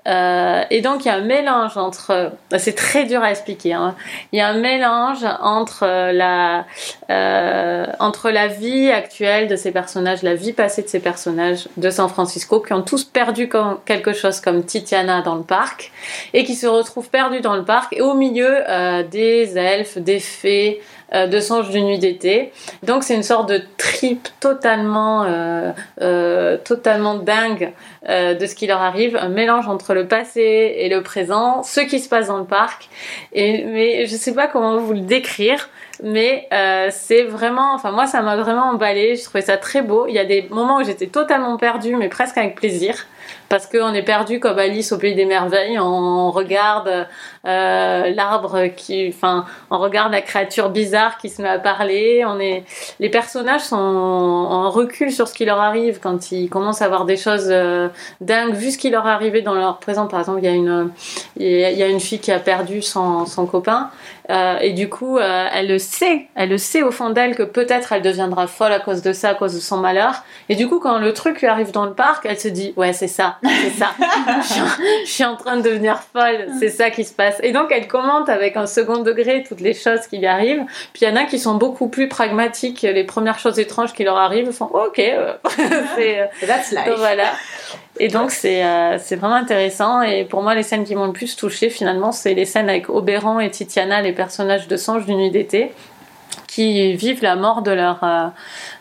Euh, 0.07 0.63
et 0.71 0.81
donc 0.81 1.05
il 1.05 1.09
y 1.09 1.11
a 1.11 1.15
un 1.15 1.21
mélange 1.21 1.77
entre, 1.77 2.31
c'est 2.57 2.75
très 2.75 3.05
dur 3.05 3.21
à 3.21 3.29
expliquer, 3.29 3.73
hein. 3.73 3.95
il 4.31 4.39
y 4.39 4.41
a 4.41 4.47
un 4.47 4.59
mélange 4.59 5.23
entre 5.41 5.83
euh, 5.83 6.11
la, 6.11 6.65
euh, 7.11 7.85
entre 7.99 8.31
la 8.31 8.47
vie 8.47 8.89
actuelle 8.89 9.47
de 9.47 9.55
ces 9.55 9.71
personnages, 9.71 10.23
la 10.23 10.33
vie 10.33 10.53
passée 10.53 10.81
de 10.81 10.87
ces 10.87 10.99
personnages 10.99 11.67
de 11.77 11.89
San 11.91 12.09
Francisco 12.09 12.61
qui 12.61 12.73
ont 12.73 12.81
tous 12.81 13.03
perdu 13.03 13.47
quelque 13.85 14.13
chose 14.13 14.41
comme 14.41 14.65
Titiana 14.65 15.21
dans 15.21 15.35
le 15.35 15.43
parc 15.43 15.91
et 16.33 16.45
qui 16.45 16.55
se 16.55 16.65
retrouvent 16.65 17.09
perdus 17.09 17.41
dans 17.41 17.55
le 17.55 17.63
parc 17.63 17.93
et 17.93 18.01
au 18.01 18.15
milieu 18.15 18.67
euh, 18.67 19.03
des 19.03 19.55
elfes, 19.55 19.99
des 20.03 20.19
fées, 20.19 20.81
euh, 21.13 21.27
de 21.27 21.41
songes 21.41 21.69
d'une 21.69 21.87
nuit 21.87 21.99
d'été. 21.99 22.53
Donc 22.83 23.03
c'est 23.03 23.15
une 23.15 23.23
sorte 23.23 23.49
de 23.49 23.61
trip 23.77 24.29
totalement, 24.39 25.23
euh, 25.23 25.71
euh, 26.01 26.57
totalement 26.57 27.15
dingue 27.15 27.73
de 28.07 28.45
ce 28.47 28.55
qui 28.55 28.65
leur 28.65 28.81
arrive, 28.81 29.15
un 29.15 29.29
mélange 29.29 29.67
entre 29.67 29.93
le 29.93 30.07
passé 30.07 30.73
et 30.77 30.89
le 30.89 31.03
présent, 31.03 31.61
ce 31.61 31.81
qui 31.81 31.99
se 31.99 32.09
passe 32.09 32.27
dans 32.27 32.39
le 32.39 32.45
parc. 32.45 32.89
Et 33.31 33.63
mais 33.65 34.07
je 34.07 34.15
sais 34.15 34.33
pas 34.33 34.47
comment 34.47 34.77
vous 34.77 34.93
le 34.93 35.01
décrire. 35.01 35.69
Mais 36.01 36.47
c'est 36.89 37.23
vraiment, 37.23 37.75
enfin 37.75 37.91
moi 37.91 38.07
ça 38.07 38.23
m'a 38.23 38.37
vraiment 38.37 38.71
emballé. 38.71 39.15
Je 39.17 39.23
trouvais 39.23 39.43
ça 39.43 39.57
très 39.57 39.83
beau. 39.83 40.07
Il 40.07 40.15
y 40.15 40.19
a 40.19 40.25
des 40.25 40.47
moments 40.49 40.77
où 40.77 40.83
j'étais 40.83 41.07
totalement 41.07 41.57
perdue, 41.57 41.95
mais 41.95 42.09
presque 42.09 42.37
avec 42.37 42.55
plaisir, 42.55 43.05
parce 43.51 43.67
qu'on 43.67 43.93
est 43.93 44.01
perdu 44.01 44.39
comme 44.39 44.57
Alice 44.57 44.93
au 44.93 44.97
pays 44.97 45.13
des 45.13 45.25
merveilles. 45.25 45.77
On 45.77 46.31
regarde 46.31 47.05
euh, 47.45 48.09
l'arbre 48.15 48.67
qui, 48.77 49.09
enfin, 49.13 49.43
on 49.69 49.77
regarde 49.77 50.13
la 50.13 50.21
créature 50.21 50.69
bizarre 50.69 51.17
qui 51.17 51.27
se 51.27 51.41
met 51.41 51.49
à 51.49 51.59
parler. 51.59 52.23
On 52.25 52.39
est, 52.39 52.63
les 53.01 53.09
personnages 53.09 53.61
sont 53.63 53.75
en 53.75 54.69
recul 54.69 55.11
sur 55.11 55.27
ce 55.27 55.33
qui 55.33 55.43
leur 55.43 55.59
arrive 55.59 55.99
quand 55.99 56.31
ils 56.31 56.47
commencent 56.49 56.81
à 56.81 56.87
voir 56.87 57.03
des 57.03 57.17
choses 57.17 57.49
euh, 57.51 57.89
dingues, 58.21 58.53
vu 58.53 58.71
ce 58.71 58.77
qui 58.77 58.89
leur 58.89 59.05
est 59.05 59.11
arrivé 59.11 59.41
dans 59.41 59.53
leur 59.53 59.79
présent. 59.79 60.07
Par 60.07 60.21
exemple, 60.21 60.39
il 60.41 60.45
y 60.45 60.47
a 60.47 60.53
une, 60.55 60.89
il 61.35 61.51
y 61.51 61.83
a- 61.83 61.87
une 61.89 61.99
fille 61.99 62.19
qui 62.19 62.31
a 62.31 62.39
perdu 62.39 62.81
son, 62.81 63.25
son 63.25 63.45
copain. 63.45 63.89
Euh, 64.31 64.57
et 64.61 64.71
du 64.71 64.89
coup, 64.89 65.17
euh, 65.17 65.47
elle 65.53 65.67
le 65.67 65.77
sait, 65.77 66.27
elle 66.35 66.49
le 66.49 66.57
sait 66.57 66.83
au 66.83 66.91
fond 66.91 67.09
d'elle 67.09 67.35
que 67.35 67.43
peut-être 67.43 67.91
elle 67.91 68.01
deviendra 68.01 68.47
folle 68.47 68.71
à 68.71 68.79
cause 68.79 69.01
de 69.01 69.11
ça, 69.11 69.29
à 69.29 69.33
cause 69.33 69.53
de 69.53 69.59
son 69.59 69.77
malheur. 69.77 70.23
Et 70.47 70.55
du 70.55 70.67
coup, 70.69 70.79
quand 70.79 70.99
le 70.99 71.13
truc 71.13 71.41
lui 71.41 71.47
arrive 71.47 71.71
dans 71.71 71.85
le 71.85 71.93
parc, 71.93 72.25
elle 72.25 72.39
se 72.39 72.47
dit 72.47 72.73
ouais 72.77 72.93
c'est 72.93 73.07
ça, 73.07 73.37
c'est 73.43 73.71
ça. 73.71 73.91
je, 74.41 74.47
suis, 74.47 74.61
je 75.05 75.11
suis 75.11 75.25
en 75.25 75.35
train 75.35 75.57
de 75.57 75.63
devenir 75.63 75.99
folle, 76.13 76.47
c'est 76.59 76.69
ça 76.69 76.89
qui 76.89 77.03
se 77.03 77.13
passe. 77.13 77.37
Et 77.43 77.51
donc 77.51 77.71
elle 77.71 77.87
commente 77.87 78.29
avec 78.29 78.55
un 78.55 78.67
second 78.67 78.99
degré 78.99 79.43
toutes 79.47 79.61
les 79.61 79.73
choses 79.73 80.07
qui 80.07 80.17
lui 80.17 80.27
arrivent. 80.27 80.63
Puis 80.93 81.03
il 81.03 81.09
y 81.09 81.11
en 81.11 81.15
a 81.17 81.25
qui 81.25 81.37
sont 81.37 81.55
beaucoup 81.55 81.89
plus 81.89 82.07
pragmatiques. 82.07 82.83
Les 82.83 83.03
premières 83.03 83.39
choses 83.39 83.59
étranges 83.59 83.93
qui 83.93 84.03
leur 84.03 84.17
arrivent 84.17 84.51
font 84.51 84.65
ok, 84.65 84.99
euh, 84.99 85.33
c'est 85.95 86.29
That's 86.45 86.73
donc 86.73 86.85
life. 86.85 86.95
voilà. 86.97 87.31
Et 87.99 88.07
donc 88.07 88.31
c'est 88.31 88.63
euh, 88.63 88.97
c'est 88.99 89.15
vraiment 89.15 89.35
intéressant. 89.35 90.01
Et 90.01 90.23
pour 90.25 90.41
moi 90.41 90.55
les 90.55 90.63
scènes 90.63 90.83
qui 90.85 90.95
m'ont 90.95 91.07
le 91.07 91.13
plus 91.13 91.35
touchée 91.35 91.69
finalement 91.69 92.11
c'est 92.11 92.33
les 92.33 92.45
scènes 92.45 92.69
avec 92.69 92.89
Oberon 92.89 93.39
et 93.39 93.49
Titiana 93.49 94.01
les 94.01 94.13
personnages 94.13 94.67
de 94.67 94.77
Songe 94.77 95.05
d'une 95.05 95.17
nuit 95.17 95.31
d'été 95.31 95.71
qui 96.47 96.93
vivent 96.93 97.21
la 97.21 97.35
mort 97.35 97.61
de 97.61 97.71
leur 97.71 98.03
euh, 98.03 98.27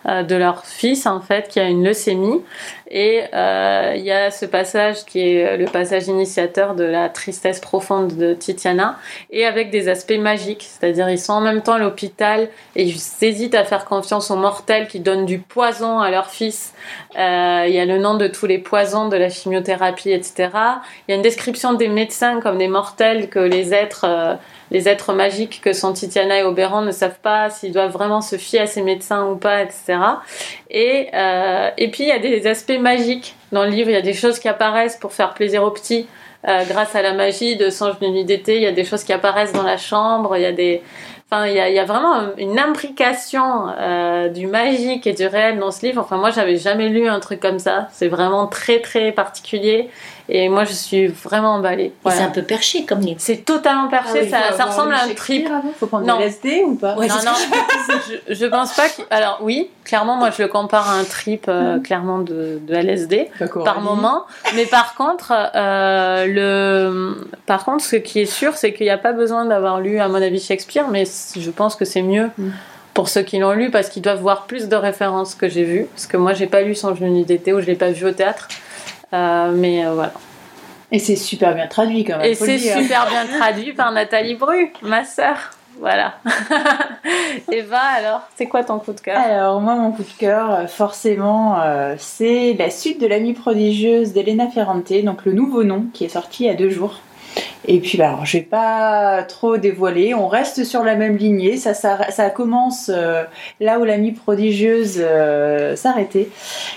euh, 0.08 0.22
de 0.22 0.34
leur 0.34 0.64
fils 0.64 1.06
en 1.06 1.20
fait 1.20 1.48
qui 1.48 1.60
a 1.60 1.68
une 1.68 1.84
leucémie 1.84 2.40
et 2.90 3.22
euh, 3.32 3.94
il 3.96 4.02
y 4.02 4.10
a 4.10 4.32
ce 4.32 4.44
passage 4.46 5.04
qui 5.04 5.20
est 5.20 5.56
le 5.56 5.66
passage 5.66 6.08
initiateur 6.08 6.74
de 6.74 6.82
la 6.82 7.08
tristesse 7.08 7.60
profonde 7.60 8.16
de 8.16 8.34
Titiana 8.34 8.98
et 9.30 9.46
avec 9.46 9.70
des 9.70 9.88
aspects 9.88 10.18
magiques. 10.18 10.68
C'est-à-dire 10.68 11.08
ils 11.08 11.18
sont 11.18 11.34
en 11.34 11.40
même 11.40 11.62
temps 11.62 11.74
à 11.74 11.78
l'hôpital 11.78 12.48
et 12.74 12.82
ils 12.82 13.00
hésitent 13.22 13.54
à 13.54 13.64
faire 13.64 13.84
confiance 13.84 14.32
aux 14.32 14.36
mortels 14.36 14.88
qui 14.88 14.98
donnent 14.98 15.24
du 15.24 15.38
poison 15.38 16.00
à 16.00 16.10
leur 16.10 16.30
fils. 16.30 16.74
Euh, 17.16 17.64
il 17.68 17.72
y 17.72 17.78
a 17.78 17.84
le 17.84 17.98
nom 17.98 18.14
de 18.14 18.26
tous 18.26 18.46
les 18.46 18.58
poisons 18.58 19.08
de 19.08 19.16
la 19.16 19.28
chimiothérapie 19.28 20.12
etc 20.12 20.48
il 21.08 21.10
y 21.10 21.12
a 21.12 21.16
une 21.16 21.22
description 21.22 21.72
des 21.72 21.88
médecins 21.88 22.40
comme 22.40 22.56
des 22.56 22.68
mortels 22.68 23.28
que 23.28 23.40
les 23.40 23.74
êtres 23.74 24.04
euh, 24.04 24.34
les 24.70 24.88
êtres 24.88 25.12
magiques 25.12 25.60
que 25.60 25.72
sont 25.72 25.92
Titiana 25.92 26.38
et 26.38 26.42
Oberon 26.44 26.82
ne 26.82 26.92
savent 26.92 27.18
pas 27.20 27.50
s'ils 27.50 27.72
doivent 27.72 27.90
vraiment 27.90 28.20
se 28.20 28.36
fier 28.36 28.60
à 28.60 28.66
ces 28.68 28.82
médecins 28.82 29.26
ou 29.26 29.34
pas, 29.34 29.62
etc. 29.62 29.98
Et, 30.70 31.08
et 31.76 31.90
puis 31.90 32.04
il 32.04 32.08
y 32.08 32.12
a 32.12 32.20
des 32.20 32.46
aspects 32.46 32.78
magiques 32.80 33.36
dans 33.52 33.64
le 33.64 33.70
livre, 33.70 33.88
il 33.90 33.94
y 33.94 33.96
a 33.96 34.02
des 34.02 34.14
choses 34.14 34.38
qui 34.38 34.48
apparaissent 34.48 34.96
pour 34.96 35.12
faire 35.12 35.34
plaisir 35.34 35.62
aux 35.62 35.70
petits. 35.70 36.06
euh, 36.48 36.64
grâce 36.68 36.94
à 36.94 37.02
la 37.02 37.12
magie 37.12 37.56
de 37.56 37.68
Songe 37.70 37.98
de 37.98 38.06
nuit 38.06 38.24
d'été, 38.24 38.56
il 38.56 38.62
y 38.62 38.66
a 38.66 38.72
des 38.72 38.84
choses 38.84 39.04
qui 39.04 39.12
apparaissent 39.12 39.52
dans 39.52 39.62
la 39.62 39.76
chambre, 39.76 40.36
il 40.36 40.42
y 40.42 40.46
a 40.46 40.52
des... 40.52 40.82
Enfin, 41.32 41.46
il 41.46 41.54
y 41.54 41.60
a, 41.60 41.68
il 41.68 41.76
y 41.76 41.78
a 41.78 41.84
vraiment 41.84 42.34
une 42.38 42.58
imbrication 42.58 43.68
euh, 43.78 44.28
du 44.28 44.48
magique 44.48 45.06
et 45.06 45.12
du 45.12 45.26
réel 45.26 45.60
dans 45.60 45.70
ce 45.70 45.86
livre. 45.86 46.00
Enfin, 46.00 46.16
moi, 46.16 46.30
j'avais 46.30 46.56
jamais 46.56 46.88
lu 46.88 47.08
un 47.08 47.20
truc 47.20 47.38
comme 47.38 47.60
ça. 47.60 47.86
C'est 47.92 48.08
vraiment 48.08 48.48
très, 48.48 48.80
très 48.80 49.12
particulier. 49.12 49.90
Et 50.32 50.48
moi, 50.48 50.64
je 50.64 50.72
suis 50.72 51.08
vraiment 51.08 51.54
emballée. 51.56 51.92
Voilà. 52.04 52.18
C'est 52.18 52.24
un 52.24 52.30
peu 52.30 52.42
perché 52.42 52.84
comme 52.84 53.00
livre. 53.00 53.16
C'est 53.18 53.44
totalement 53.44 53.88
perché, 53.88 54.10
Ah 54.14 54.18
oui, 54.22 54.30
ça, 54.30 54.36
faut 54.38 54.56
ça 54.56 54.62
avoir 54.62 54.68
ressemble 54.76 54.94
à 54.94 55.02
un 55.04 55.14
trip. 55.14 55.46
avant. 55.46 55.72
Faut 55.78 55.86
prendre 55.86 56.06
Non. 56.06 56.18
de 56.18 56.22
LSD 56.22 56.62
ou 56.64 56.74
pas 56.76 56.94
Ouais, 56.96 57.08
non, 57.08 57.16
non, 57.24 57.32
je, 58.28 58.34
je 58.34 58.46
pense 58.46 58.72
pas 58.74 58.88
que. 58.88 59.02
Alors, 59.10 59.38
oui, 59.42 59.68
clairement, 59.84 60.14
moi, 60.16 60.30
je 60.30 60.40
le 60.42 60.48
compare 60.48 60.88
à 60.88 60.94
un 60.94 61.04
trip, 61.04 61.46
euh, 61.48 61.80
clairement, 61.80 62.18
de, 62.20 62.60
de 62.62 62.74
LSD 62.74 63.28
par 63.64 63.80
moment. 63.80 64.24
Mais 64.54 64.66
par 64.66 64.94
contre, 64.94 65.32
euh, 65.56 66.26
le, 66.26 67.26
par 67.46 67.64
contre, 67.64 67.84
ce 67.84 67.96
qui 67.96 68.20
est 68.20 68.26
sûr, 68.26 68.56
c'est 68.56 68.72
qu'il 68.72 68.86
n'y 68.86 68.90
a 68.90 68.98
pas 68.98 69.12
besoin 69.12 69.44
d'avoir 69.46 69.80
lu, 69.80 69.98
à 69.98 70.06
mon 70.08 70.22
avis, 70.22 70.40
Shakespeare, 70.40 70.86
mais 70.88 71.04
je 71.36 71.50
pense 71.50 71.74
que 71.76 71.84
c'est 71.84 72.02
mieux. 72.02 72.30
Mm. 72.38 72.50
Pour 72.92 73.08
ceux 73.08 73.22
qui 73.22 73.38
l'ont 73.38 73.52
lu, 73.52 73.70
parce 73.70 73.88
qu'ils 73.88 74.02
doivent 74.02 74.20
voir 74.20 74.42
plus 74.46 74.68
de 74.68 74.74
références 74.76 75.36
que 75.36 75.48
j'ai 75.48 75.62
vues. 75.62 75.86
Parce 75.94 76.06
que 76.08 76.16
moi, 76.16 76.34
j'ai 76.34 76.48
pas 76.48 76.60
lu 76.62 76.74
Sans 76.74 76.94
genou 76.94 77.24
d'été 77.24 77.52
ou 77.52 77.60
je 77.60 77.66
l'ai 77.66 77.76
pas 77.76 77.90
vu 77.90 78.04
au 78.04 78.10
théâtre. 78.10 78.48
Euh, 79.12 79.52
mais 79.54 79.84
euh, 79.84 79.94
voilà. 79.94 80.12
Et 80.92 80.98
c'est 80.98 81.16
super 81.16 81.54
bien 81.54 81.66
traduit 81.66 82.04
quand 82.04 82.18
même. 82.18 82.26
Et 82.26 82.34
c'est 82.34 82.58
super 82.58 83.08
bien 83.08 83.26
traduit 83.38 83.72
par 83.72 83.92
Nathalie 83.92 84.34
Bru, 84.34 84.72
ma 84.82 85.04
sœur. 85.04 85.50
Voilà. 85.78 86.14
Eva, 87.52 87.80
alors, 87.80 88.22
c'est 88.36 88.46
quoi 88.46 88.64
ton 88.64 88.78
coup 88.78 88.92
de 88.92 89.00
cœur? 89.00 89.18
Alors, 89.18 89.60
moi, 89.60 89.76
mon 89.76 89.92
coup 89.92 90.02
de 90.02 90.18
cœur, 90.18 90.52
euh, 90.52 90.66
forcément, 90.66 91.58
euh, 91.60 91.94
c'est 91.98 92.54
la 92.58 92.68
suite 92.70 93.00
de 93.00 93.06
l'amie 93.06 93.32
prodigieuse 93.32 94.12
d'Elena 94.12 94.48
Ferrante, 94.48 94.92
donc 95.04 95.24
le 95.24 95.32
nouveau 95.32 95.64
nom 95.64 95.86
qui 95.94 96.04
est 96.04 96.10
sorti 96.10 96.44
il 96.44 96.46
y 96.48 96.50
a 96.50 96.54
deux 96.54 96.68
jours. 96.68 97.00
Et 97.68 97.78
puis, 97.80 97.98
bah, 97.98 98.08
alors, 98.08 98.26
je 98.26 98.38
vais 98.38 98.44
pas 98.44 99.22
trop 99.24 99.58
dévoiler. 99.58 100.14
On 100.14 100.28
reste 100.28 100.64
sur 100.64 100.82
la 100.82 100.94
même 100.94 101.16
lignée. 101.16 101.56
Ça, 101.56 101.74
ça, 101.74 102.10
ça 102.10 102.30
commence 102.30 102.90
euh, 102.92 103.22
là 103.60 103.78
où 103.78 103.84
l'amie 103.84 104.12
prodigieuse 104.12 104.96
euh, 104.98 105.76
s'arrêtait. 105.76 106.28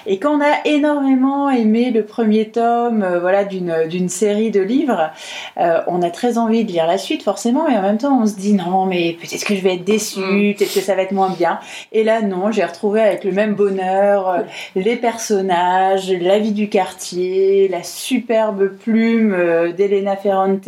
Et 0.06 0.20
quand 0.20 0.38
on 0.38 0.42
a 0.42 0.66
énormément 0.66 1.50
aimé 1.50 1.92
le 1.92 2.04
premier 2.04 2.50
tome, 2.50 3.04
euh, 3.04 3.20
voilà, 3.20 3.46
d'une 3.46 3.88
d'une 3.88 4.10
série 4.10 4.52
de 4.52 4.62
livres, 4.62 5.12
on 5.58 6.02
a 6.02 6.10
très 6.10 6.38
envie 6.38 6.66
de 6.66 6.72
lire 6.72 6.88
la 6.88 6.98
suite, 6.98 7.24
forcément. 7.24 7.68
Et 7.70 7.76
en 7.78 7.82
même 7.82 7.98
temps, 7.98 8.22
on 8.22 8.26
se 8.26 8.36
dit 8.36 8.54
non, 8.54 8.86
mais 8.86 9.18
peut-être 9.20 9.46
que 9.46 9.56
je 9.56 9.62
vais 9.62 9.76
être 9.76 9.84
déçue, 9.84 10.20
Mm. 10.20 10.54
peut-être 10.56 10.74
que 10.74 10.80
ça 10.82 10.96
va 10.96 11.02
être 11.04 11.12
moins 11.12 11.30
bien. 11.30 11.60
Et 11.92 12.04
là, 12.04 12.22
non, 12.22 12.52
j'ai 12.52 12.64
retrouvé 12.64 13.02
avec 13.02 13.24
le 13.24 13.32
même 13.32 13.56
bonheur 13.56 14.44
les 14.76 14.96
personnages, 14.96 16.12
la 16.12 16.40
vie 16.40 16.52
du 16.52 16.70
quartier, 16.70 17.68
la 17.68 17.84
superbe 17.84 18.70
plume 18.70 19.36
d'Elena 19.78 20.16
Ferrante, 20.16 20.68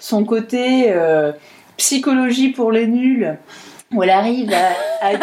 son 0.00 0.24
côté 0.24 0.86
euh, 0.88 1.32
psychologie 1.76 2.48
pour 2.48 2.72
les 2.72 2.86
nuls, 2.86 3.38
où 3.94 4.02
elle 4.02 4.10
arrive 4.10 4.52
à, 4.52 5.06
à 5.06 5.10
dire 5.14 5.20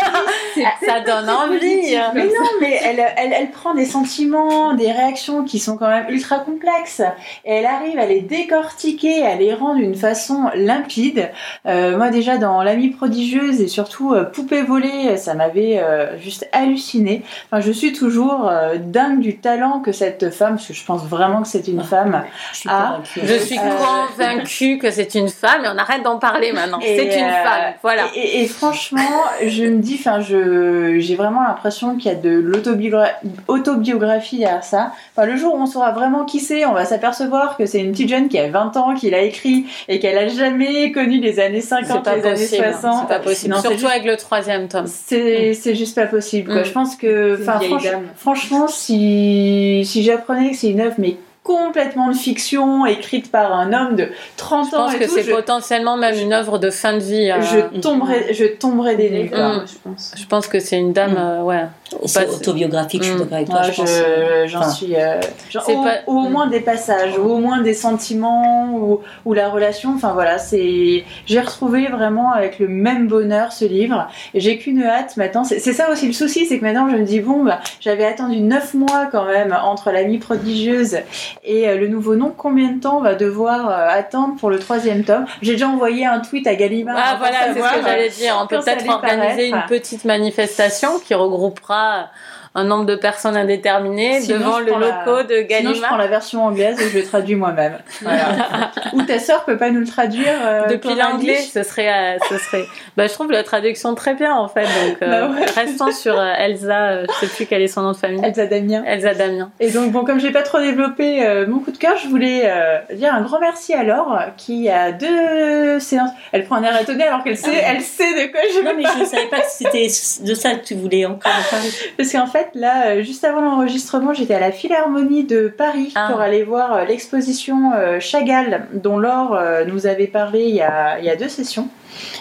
Ça 0.85 1.01
donne 1.01 1.29
envie. 1.29 1.95
hein. 1.95 2.11
mais 2.15 2.23
non, 2.25 2.49
mais 2.61 2.79
elle, 2.83 3.05
elle, 3.17 3.33
elle 3.33 3.51
prend 3.51 3.73
des 3.73 3.85
sentiments, 3.85 4.73
des 4.73 4.91
réactions 4.91 5.43
qui 5.43 5.59
sont 5.59 5.75
quand 5.77 5.89
même 5.89 6.05
ultra 6.09 6.39
complexes, 6.39 7.01
et 7.43 7.55
elle 7.55 7.65
arrive 7.65 7.99
à 7.99 8.05
les 8.05 8.21
décortiquer, 8.21 9.25
à 9.25 9.35
les 9.35 9.53
rendre 9.53 9.75
d'une 9.75 9.95
façon 9.95 10.49
limpide. 10.55 11.29
Euh, 11.67 11.97
moi 11.97 12.09
déjà 12.09 12.37
dans 12.37 12.63
L'amie 12.63 12.89
prodigieuse 12.89 13.59
et 13.61 13.67
surtout 13.67 14.13
euh, 14.13 14.23
Poupée 14.23 14.61
volée, 14.63 15.17
ça 15.17 15.33
m'avait 15.33 15.77
euh, 15.79 16.17
juste 16.19 16.47
halluciné. 16.53 17.21
Enfin, 17.51 17.61
je 17.61 17.71
suis 17.71 17.91
toujours 17.93 18.47
euh, 18.49 18.77
dingue 18.79 19.19
du 19.19 19.37
talent 19.37 19.79
que 19.81 19.91
cette 19.91 20.31
femme, 20.33 20.55
parce 20.55 20.67
que 20.67 20.73
je 20.73 20.85
pense 20.85 21.03
vraiment 21.05 21.41
que 21.41 21.47
c'est 21.49 21.67
une 21.67 21.83
femme. 21.83 22.23
Je 22.53 22.57
suis 22.59 22.69
Ah, 22.71 22.97
convaincue. 22.97 23.21
Je 23.23 23.39
suis 23.45 23.59
Euh, 23.59 23.61
convaincue 24.07 24.77
que 24.77 24.89
c'est 24.89 25.15
une 25.15 25.29
femme 25.29 25.65
et 25.65 25.67
on 25.67 25.77
arrête 25.77 26.01
d'en 26.03 26.17
parler 26.17 26.51
maintenant. 26.53 26.79
C'est 26.81 27.03
une 27.19 27.29
femme, 27.29 27.73
voilà. 27.81 28.03
Et, 28.15 28.43
et 28.43 28.47
franchement, 28.55 29.01
je 29.45 29.63
me 29.65 29.79
dis, 29.79 29.97
enfin, 29.99 30.19
je, 30.21 30.97
j'ai 30.99 31.15
vraiment 31.15 31.41
l'impression 31.43 31.95
qu'il 31.95 32.11
y 32.11 32.15
a 32.15 32.17
de 32.17 32.29
l'autobiogra- 32.31 33.11
autobiographie 33.47 34.39
derrière 34.39 34.63
ça. 34.63 34.91
Enfin, 35.15 35.27
le 35.27 35.35
jour 35.37 35.53
où 35.55 35.57
on 35.57 35.65
saura 35.65 35.91
vraiment 35.91 36.25
qui 36.25 36.39
c'est, 36.39 36.65
on 36.65 36.73
va 36.73 36.85
s'apercevoir 36.85 37.57
que 37.57 37.65
c'est 37.65 37.79
une 37.79 37.91
petite 37.91 38.09
jeune 38.09 38.27
qui 38.27 38.37
a 38.39 38.47
20 38.49 38.77
ans, 38.77 38.93
qui 38.95 39.09
l'a 39.09 39.21
écrit 39.21 39.65
et 39.87 39.99
qu'elle 39.99 40.17
a 40.17 40.27
jamais 40.27 40.91
connu 40.91 41.19
les 41.19 41.39
années 41.39 41.61
C'est 41.61 41.67
50, 41.83 42.03
pas 42.03 42.15
les 42.15 42.21
possible. 42.21 42.63
années 42.63 42.73
60. 42.73 42.95
C'est 43.07 43.13
pas 43.15 43.19
possible. 43.19 43.51
Non, 43.53 43.57
c'est 43.61 43.67
Surtout 43.67 43.79
juste- 43.81 43.91
avec 43.91 44.05
le 44.05 44.17
troisième 44.17 44.67
tome. 44.67 44.87
C'est, 44.87 45.53
c'est 45.53 45.75
juste 45.75 45.95
pas 45.95 46.07
possible. 46.07 46.51
Quoi. 46.51 46.61
Mm. 46.61 46.65
Je 46.65 46.71
pense 46.71 46.95
que, 46.95 47.39
enfin, 47.41 47.59
franch- 47.59 47.93
franchement, 48.17 48.67
si, 48.67 49.83
si 49.85 50.03
j'apprenais 50.03 50.51
que 50.51 50.57
c'est 50.57 50.69
une 50.69 50.81
œuvre 50.81 50.95
mais 50.97 51.17
complètement 51.45 52.09
de 52.09 52.15
fiction, 52.15 52.85
écrite 52.87 53.31
par 53.31 53.53
un 53.53 53.71
homme 53.71 53.95
de 53.95 54.09
30 54.35 54.67
Je 54.71 54.75
ans 54.75 54.79
pense 54.85 54.95
et 54.95 54.99
que 54.99 55.03
tout, 55.05 55.11
c'est 55.13 55.23
je, 55.23 55.31
potentiellement 55.31 55.95
même 55.95 56.17
une 56.17 56.33
œuvre 56.33 56.57
de 56.57 56.71
fin 56.71 56.93
de 56.93 56.99
vie. 56.99 57.29
euh, 57.31 57.39
je 57.41 57.79
tomberais, 57.79 58.33
je 58.33 58.45
tomberais 58.45 58.95
des 58.95 59.27
quoi. 59.29 59.49
Mm. 59.59 59.65
je 59.67 59.73
pense. 59.89 60.11
Je 60.17 60.25
pense 60.25 60.47
que 60.47 60.59
c'est 60.59 60.77
une 60.79 60.91
dame, 60.91 61.11
Mm. 61.13 61.17
euh, 61.17 61.41
ouais. 61.43 61.63
C'est 62.07 62.25
pas- 62.25 62.33
autobiographique, 62.33 63.03
je 63.03 63.09
suis 63.09 63.15
Mm. 63.15 63.19
d'accord 63.19 63.35
avec 63.37 63.47
toi. 63.49 63.61
Ouais, 63.61 63.71
je 63.71 63.75
pense. 63.81 63.89
je- 63.89 64.47
j'en 64.47 64.59
Enfin, 64.59 64.69
suis. 64.71 64.95
euh, 64.95 65.21
genre, 65.51 65.63
C'est 65.63 65.75
au, 65.75 65.83
pas- 65.83 65.99
au 66.07 66.19
Mm. 66.21 66.29
moins 66.31 66.47
des 66.47 66.61
passages, 66.61 67.15
ou 67.19 67.29
au 67.29 67.37
moins 67.37 67.61
des 67.61 67.75
sentiments, 67.75 68.71
ou, 68.73 69.01
ou 69.25 69.33
la 69.33 69.47
relation. 69.49 69.91
Enfin 69.95 70.13
voilà, 70.13 70.39
c'est. 70.39 71.03
J'ai 71.27 71.39
retrouvé 71.39 71.85
vraiment 71.87 72.31
avec 72.31 72.57
le 72.57 72.67
même 72.67 73.07
bonheur 73.07 73.51
ce 73.51 73.65
livre. 73.65 74.07
Et 74.33 74.39
j'ai 74.39 74.57
qu'une 74.57 74.81
hâte 74.81 75.15
maintenant. 75.15 75.43
C'est 75.43 75.59
c'est 75.59 75.73
ça 75.73 75.91
aussi 75.91 76.07
le 76.07 76.13
souci, 76.13 76.47
c'est 76.47 76.57
que 76.57 76.63
maintenant 76.65 76.89
je 76.89 76.95
me 76.95 77.03
dis 77.03 77.19
bon, 77.19 77.43
bah, 77.43 77.59
j'avais 77.79 78.05
attendu 78.05 78.39
9 78.39 78.73
mois 78.73 79.05
quand 79.11 79.25
même 79.25 79.55
entre 79.63 79.91
l'amie 79.91 80.17
prodigieuse 80.17 80.97
et 81.43 81.67
euh, 81.67 81.77
le 81.77 81.87
nouveau 81.87 82.15
nom. 82.15 82.33
Combien 82.35 82.71
de 82.71 82.81
temps 82.81 82.97
on 82.97 83.01
va 83.01 83.15
devoir 83.15 83.69
euh, 83.69 83.87
attendre 83.89 84.35
pour 84.39 84.49
le 84.49 84.59
troisième 84.59 85.03
tome? 85.03 85.25
J'ai 85.41 85.53
déjà 85.53 85.67
envoyé 85.67 86.05
un 86.05 86.19
tweet 86.19 86.47
à 86.47 86.55
Gallimard. 86.55 86.97
Ah 86.97 87.15
voilà, 87.17 87.53
c'est 87.53 87.61
ce 87.61 87.75
que 87.75 87.81
j'allais 87.83 88.09
dire. 88.09 88.37
On 88.41 88.47
peut 88.47 88.57
quand 88.57 88.61
ça 88.61 88.75
peut-être 88.75 88.89
organiser 88.89 89.49
paraître. 89.49 89.71
une 89.71 89.79
petite 89.79 90.05
manifestation 90.05 90.99
qui 90.99 91.13
regroupera 91.13 92.09
un 92.55 92.63
nombre 92.63 92.85
de 92.85 92.95
personnes 92.95 93.35
indéterminées 93.37 94.21
Sinon, 94.21 94.39
devant 94.39 94.59
le 94.59 94.65
prends 94.67 94.79
la- 94.79 95.03
loco 95.05 95.23
de 95.23 95.35
Sinon, 95.35 95.43
je 95.43 95.45
prends 95.45 95.69
Gallimard. 95.73 95.97
la 95.97 96.07
version 96.07 96.45
anglaise 96.45 96.79
et 96.81 96.89
je 96.89 96.97
le 96.97 97.03
traduis 97.03 97.35
moi-même. 97.35 97.77
Voilà. 98.01 98.71
Ou 98.93 99.01
ta 99.03 99.19
sœur 99.19 99.43
peut 99.45 99.57
pas 99.57 99.69
nous 99.71 99.81
le 99.81 99.85
traduire 99.87 100.33
euh, 100.43 100.67
Depuis 100.69 100.95
l'anglais, 100.95 101.37
ce 101.39 101.63
serait, 101.63 102.15
euh, 102.15 102.17
ce 102.29 102.37
serait. 102.37 102.65
Bah, 102.97 103.07
je 103.07 103.13
trouve 103.13 103.31
la 103.31 103.43
traduction 103.43 103.93
très 103.95 104.13
bien 104.13 104.33
en 104.35 104.47
fait. 104.47 104.63
Donc, 104.63 105.01
euh, 105.01 105.09
Bah 105.09 105.27
ouais. 105.37 105.45
restons 105.55 105.91
sur 105.91 106.17
euh, 106.17 106.31
Elsa. 106.37 106.89
euh, 106.91 107.05
je 107.21 107.25
sais 107.25 107.33
plus 107.33 107.45
quel 107.45 107.61
est 107.61 107.67
son 107.67 107.81
nom 107.81 107.91
de 107.91 107.97
famille. 107.97 108.21
Elsa 108.23 108.45
Damien. 108.45 108.83
Elsa 108.85 109.13
Damien. 109.13 109.51
Et 109.59 109.69
donc, 109.71 109.91
bon, 109.91 110.05
comme 110.05 110.19
j'ai 110.19 110.31
pas 110.31 110.43
trop 110.43 110.59
développé 110.59 111.25
euh, 111.25 111.45
mon 111.47 111.59
coup 111.59 111.71
de 111.71 111.77
cœur, 111.77 111.97
je 111.97 112.07
voulais 112.07 112.43
euh, 112.45 112.77
dire 112.93 113.13
un 113.13 113.21
grand 113.21 113.39
merci 113.39 113.73
à 113.73 113.83
Laure 113.83 114.17
qui 114.37 114.69
a 114.69 114.91
deux 114.91 115.79
séances. 115.79 116.11
Elle 116.31 116.45
prend 116.45 116.55
un 116.55 116.63
air 116.63 116.79
étonné 116.81 117.03
alors 117.03 117.23
qu'elle 117.23 117.37
sait, 117.37 117.47
Ah 117.49 117.51
ouais. 117.51 117.63
elle 117.75 117.81
sait 117.81 118.13
de 118.27 118.31
quoi 118.31 118.39
je 118.53 118.59
Non, 118.63 118.71
mais 118.77 118.83
parler. 118.83 118.97
je 118.99 119.03
ne 119.03 119.09
savais 119.09 119.27
pas 119.27 119.39
que 119.41 119.49
c'était 119.49 119.87
de 120.23 120.33
ça 120.33 120.51
que 120.55 120.63
tu 120.65 120.75
voulais 120.75 121.05
encore 121.05 121.31
parler. 121.49 121.69
Parce 121.97 122.11
qu'en 122.11 122.27
fait, 122.27 122.44
là, 122.53 122.87
euh, 122.87 123.03
juste 123.03 123.23
avant 123.23 123.41
l'enregistrement, 123.41 124.13
j'étais 124.13 124.33
à 124.35 124.39
la 124.39 124.51
Philharmonie 124.51 125.23
de 125.23 125.47
Paris 125.47 125.91
Ah. 125.95 126.07
pour 126.11 126.21
aller 126.21 126.43
voir 126.43 126.73
euh, 126.73 126.85
l'exposition 126.85 127.71
euh, 127.73 127.99
Chagall, 127.99 128.67
dont 128.73 128.97
Laure 128.99 129.39
nous 129.67 129.87
avait 129.87 130.07
parlé 130.07 130.43
il 130.45 130.55
y 130.55 130.61
a, 130.61 130.99
il 130.99 131.05
y 131.05 131.09
a 131.09 131.15
deux 131.15 131.29
sessions. 131.29 131.67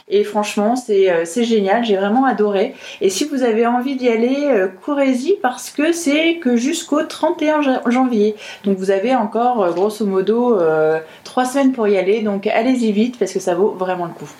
Et 0.08 0.22
franchement, 0.22 0.76
c'est 0.76 1.44
génial, 1.44 1.84
j'ai 1.84 1.96
vraiment 1.96 2.24
adoré. 2.26 2.74
Et 3.00 3.10
si 3.10 3.24
vous 3.24 3.42
avez 3.42 3.66
envie 3.66 3.96
d'y 3.96 4.08
aller, 4.08 4.66
courez-y 4.84 5.34
parce 5.42 5.70
que 5.70 5.90
c'est 5.92 6.36
que 6.36 6.54
jusqu'au 6.56 7.02
31 7.02 7.60
ja- 7.60 7.82
janvier. 7.86 8.36
Donc 8.64 8.78
vous 8.78 8.92
avez 8.92 9.16
encore, 9.16 9.72
grosso 9.74 10.06
modo, 10.06 10.60
euh, 10.60 11.00
trois 11.24 11.44
semaines 11.44 11.72
pour 11.72 11.88
y 11.88 11.98
aller. 11.98 12.20
Donc 12.22 12.46
allez-y 12.46 12.92
vite 12.92 13.18
parce 13.18 13.32
que 13.32 13.40
ça 13.40 13.56
vaut 13.56 13.70
vraiment 13.70 14.06
le 14.06 14.12
coup. 14.12 14.30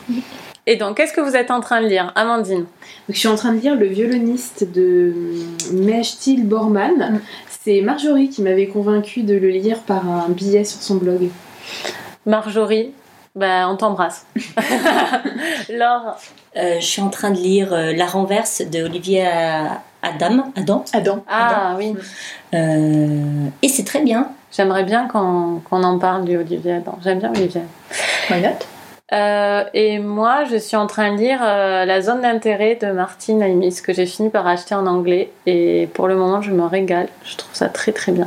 Et 0.67 0.77
donc, 0.77 0.97
qu'est-ce 0.97 1.13
que 1.13 1.21
vous 1.21 1.37
êtes 1.37 1.51
en 1.51 1.61
train 1.61 1.83
de 1.83 1.87
lire, 1.87 2.11
Amandine? 2.15 2.61
Donc, 2.61 2.67
je 3.11 3.19
suis 3.19 3.29
en 3.29 3.37
train 3.37 3.53
de 3.53 3.59
lire 3.61 3.75
Le 3.75 3.87
violoniste 3.87 4.65
de 4.73 5.13
Mechtil 5.73 6.47
Borman. 6.47 6.93
Mm. 6.99 7.21
C'est 7.49 7.81
Marjorie 7.83 8.29
qui 8.31 8.41
m'avait 8.43 8.67
convaincue 8.69 9.23
de 9.23 9.35
le 9.35 9.49
lire 9.49 9.81
par 9.81 10.09
un 10.09 10.29
billet 10.31 10.65
sur 10.65 10.81
son 10.81 10.97
blog. 10.97 11.29
Marjorie, 12.27 12.93
bah, 13.35 13.69
on 13.69 13.77
t'embrasse. 13.77 14.27
Laure, 15.71 16.17
Euh, 16.57 16.77
je 16.81 16.85
suis 16.87 17.03
en 17.03 17.09
train 17.11 17.31
de 17.31 17.37
lire 17.39 17.73
euh, 17.73 17.93
La 17.95 18.07
renverse 18.07 18.63
de 18.63 18.85
Olivier 18.85 19.27
A- 19.27 19.83
Adam. 20.03 20.53
Adam. 20.57 20.85
Adam. 20.93 21.25
ah 21.29 21.75
oui, 21.77 21.95
Euh, 22.55 23.47
et 23.63 23.69
c'est 23.69 23.85
très 23.85 24.03
bien. 24.03 24.29
j'aimerais 24.57 24.85
bien 24.85 25.09
qu'on 25.09 25.61
qu'on 25.69 25.83
en 25.83 25.99
parle 25.99 26.25
du 26.25 26.37
Olivier 26.37 26.75
Adam. 26.75 26.97
J'aime 27.03 27.19
bien 27.19 27.31
Olivier. 27.31 27.63
Why 28.31 28.41
not? 28.41 28.59
Euh, 29.15 29.65
et 29.75 29.99
moi, 30.01 30.45
je 30.45 30.57
suis 30.57 30.77
en 30.77 30.87
train 30.87 31.13
de 31.13 31.19
lire 31.19 31.39
euh, 31.43 31.85
La 31.85 32.03
zone 32.03 32.23
d'intérêt 32.23 32.77
de 32.81 32.91
Martine 32.91 33.43
Aimis, 33.43 33.81
que 33.83 33.93
j'ai 33.93 34.07
fini 34.07 34.29
par 34.29 34.47
acheter 34.47 34.75
en 34.75 34.87
anglais. 34.87 35.31
Et 35.47 35.89
pour 35.95 36.09
le 36.09 36.17
moment, 36.17 36.43
je 36.43 36.51
me 36.51 36.65
régale. 36.65 37.09
Je 37.25 37.37
trouve 37.37 37.55
ça 37.55 37.69
très 37.69 37.93
très 37.93 38.13
bien. 38.13 38.27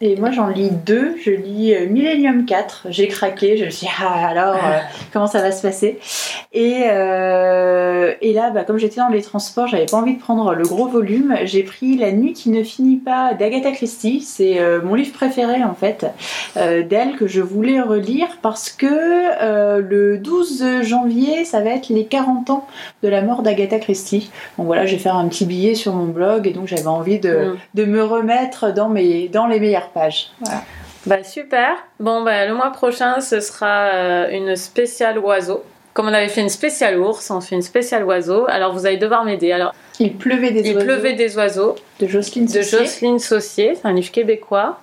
Et 0.00 0.16
moi 0.16 0.32
j'en 0.32 0.48
lis 0.48 0.70
deux, 0.70 1.14
je 1.24 1.30
lis 1.30 1.72
euh, 1.72 1.86
Millennium 1.88 2.46
4, 2.46 2.88
j'ai 2.90 3.06
craqué, 3.06 3.56
je 3.56 3.64
me 3.64 3.70
suis 3.70 3.86
dit 3.86 3.92
ah 4.02 4.26
alors 4.26 4.56
euh, 4.56 4.80
comment 5.12 5.28
ça 5.28 5.40
va 5.40 5.52
se 5.52 5.62
passer? 5.62 6.00
Et, 6.52 6.82
euh, 6.90 8.12
et 8.20 8.32
là 8.32 8.50
bah, 8.50 8.64
comme 8.64 8.76
j'étais 8.76 9.00
dans 9.00 9.08
les 9.08 9.22
transports, 9.22 9.68
j'avais 9.68 9.86
pas 9.86 9.96
envie 9.96 10.16
de 10.16 10.20
prendre 10.20 10.52
le 10.52 10.64
gros 10.64 10.88
volume, 10.88 11.36
j'ai 11.44 11.62
pris 11.62 11.96
La 11.96 12.10
nuit 12.10 12.32
qui 12.32 12.50
ne 12.50 12.64
finit 12.64 12.96
pas 12.96 13.34
d'Agatha 13.34 13.70
Christie, 13.70 14.20
c'est 14.20 14.58
euh, 14.58 14.80
mon 14.82 14.96
livre 14.96 15.12
préféré 15.12 15.62
en 15.62 15.74
fait 15.74 16.06
d'elle 16.56 17.14
que 17.16 17.28
je 17.28 17.40
voulais 17.40 17.80
relire 17.80 18.26
parce 18.42 18.70
que 18.70 19.78
le 19.80 20.18
12 20.18 20.82
janvier 20.82 21.44
ça 21.44 21.60
va 21.60 21.70
être 21.70 21.88
les 21.88 22.06
40 22.06 22.50
ans 22.50 22.66
de 23.04 23.08
la 23.08 23.22
mort 23.22 23.42
d'Agatha 23.42 23.78
Christie. 23.78 24.32
Donc 24.58 24.66
voilà, 24.66 24.86
je 24.86 24.96
vais 24.96 25.00
faire 25.00 25.14
un 25.14 25.28
petit 25.28 25.46
billet 25.46 25.76
sur 25.76 25.92
mon 25.94 26.06
blog 26.06 26.48
et 26.48 26.50
donc 26.50 26.66
j'avais 26.66 26.88
envie 26.88 27.20
de, 27.20 27.34
Mm. 27.34 27.56
de 27.74 27.84
me 27.84 28.02
remettre 28.02 28.72
dans, 28.72 28.88
mes, 28.88 29.28
dans 29.28 29.46
les 29.46 29.60
meilleures 29.60 29.90
Voilà. 30.40 30.62
Bah 31.06 31.22
super. 31.22 31.76
Bon 32.00 32.22
bah 32.22 32.46
le 32.46 32.54
mois 32.54 32.70
prochain 32.70 33.20
ce 33.20 33.40
sera 33.40 33.90
euh, 33.92 34.28
une 34.30 34.56
spéciale 34.56 35.18
oiseau. 35.18 35.62
Comme 35.92 36.08
on 36.08 36.12
avait 36.12 36.28
fait 36.28 36.40
une 36.40 36.48
spéciale 36.48 36.98
ours, 36.98 37.30
on 37.30 37.40
fait 37.40 37.54
une 37.54 37.62
spéciale 37.62 38.04
oiseau. 38.04 38.46
Alors 38.48 38.72
vous 38.72 38.84
allez 38.86 38.96
devoir 38.96 39.24
m'aider. 39.24 39.52
Alors 39.52 39.74
Il 40.00 40.14
pleuvait 40.14 40.50
des 40.50 40.60
il 40.68 40.74
oiseaux 40.74 40.86
pleuvait 40.86 41.12
des 41.12 41.36
oiseaux 41.36 41.76
de 42.00 42.06
Jocelyne 42.08 42.46
de 42.46 42.50
Saucier. 42.62 42.78
Jocelyne 42.78 43.18
Saucier, 43.18 43.74
c'est 43.80 43.86
un 43.86 43.92
livre 43.92 44.10
québécois. 44.10 44.80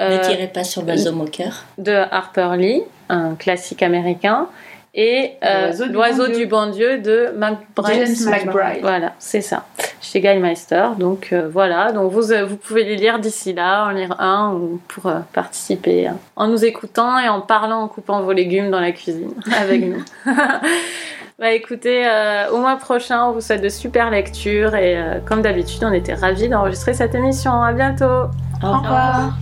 Euh, 0.00 0.18
Ne 0.18 0.22
tirez 0.22 0.46
pas 0.48 0.62
sur 0.64 0.82
l'oiseau 0.82 1.12
moqueur. 1.12 1.64
de 1.78 1.92
Harper 1.92 2.50
Lee, 2.58 2.82
un 3.08 3.34
classique 3.34 3.82
américain, 3.82 4.48
et 4.96 5.32
euh, 5.44 5.72
L'oiseau 5.92 6.26
du 6.26 6.46
bon 6.46 6.70
Dieu. 6.70 6.98
de 6.98 7.28
McBride. 7.36 8.06
James 8.06 8.30
McBride. 8.30 8.80
Voilà, 8.80 9.12
c'est 9.18 9.42
ça. 9.42 9.66
Chez 10.00 10.20
Gallmeister. 10.20 10.88
Donc 10.98 11.28
euh, 11.32 11.48
voilà, 11.52 11.92
donc 11.92 12.10
vous, 12.10 12.32
euh, 12.32 12.46
vous 12.46 12.56
pouvez 12.56 12.82
les 12.84 12.96
lire 12.96 13.18
d'ici 13.18 13.52
là, 13.52 13.86
en 13.86 13.90
lire 13.90 14.18
un 14.18 14.54
ou 14.54 14.80
pour 14.88 15.12
participer 15.34 16.06
hein, 16.06 16.16
en 16.34 16.48
nous 16.48 16.64
écoutant 16.64 17.18
et 17.18 17.28
en 17.28 17.42
parlant, 17.42 17.82
en 17.82 17.88
coupant 17.88 18.22
vos 18.22 18.32
légumes 18.32 18.70
dans 18.70 18.80
la 18.80 18.92
cuisine 18.92 19.34
avec 19.60 19.82
nous. 19.84 20.02
bah 21.38 21.52
écoutez, 21.52 22.08
au 22.50 22.56
mois 22.56 22.76
prochain, 22.76 23.26
on 23.26 23.32
vous 23.32 23.42
souhaite 23.42 23.62
de 23.62 23.68
super 23.68 24.10
lectures 24.10 24.74
et 24.74 24.98
comme 25.26 25.42
d'habitude, 25.42 25.84
on 25.84 25.92
était 25.92 26.14
ravis 26.14 26.48
d'enregistrer 26.48 26.94
cette 26.94 27.14
émission. 27.14 27.62
À 27.62 27.74
bientôt. 27.74 28.30
Au 28.62 28.66
Au 28.66 28.78
revoir. 28.78 29.34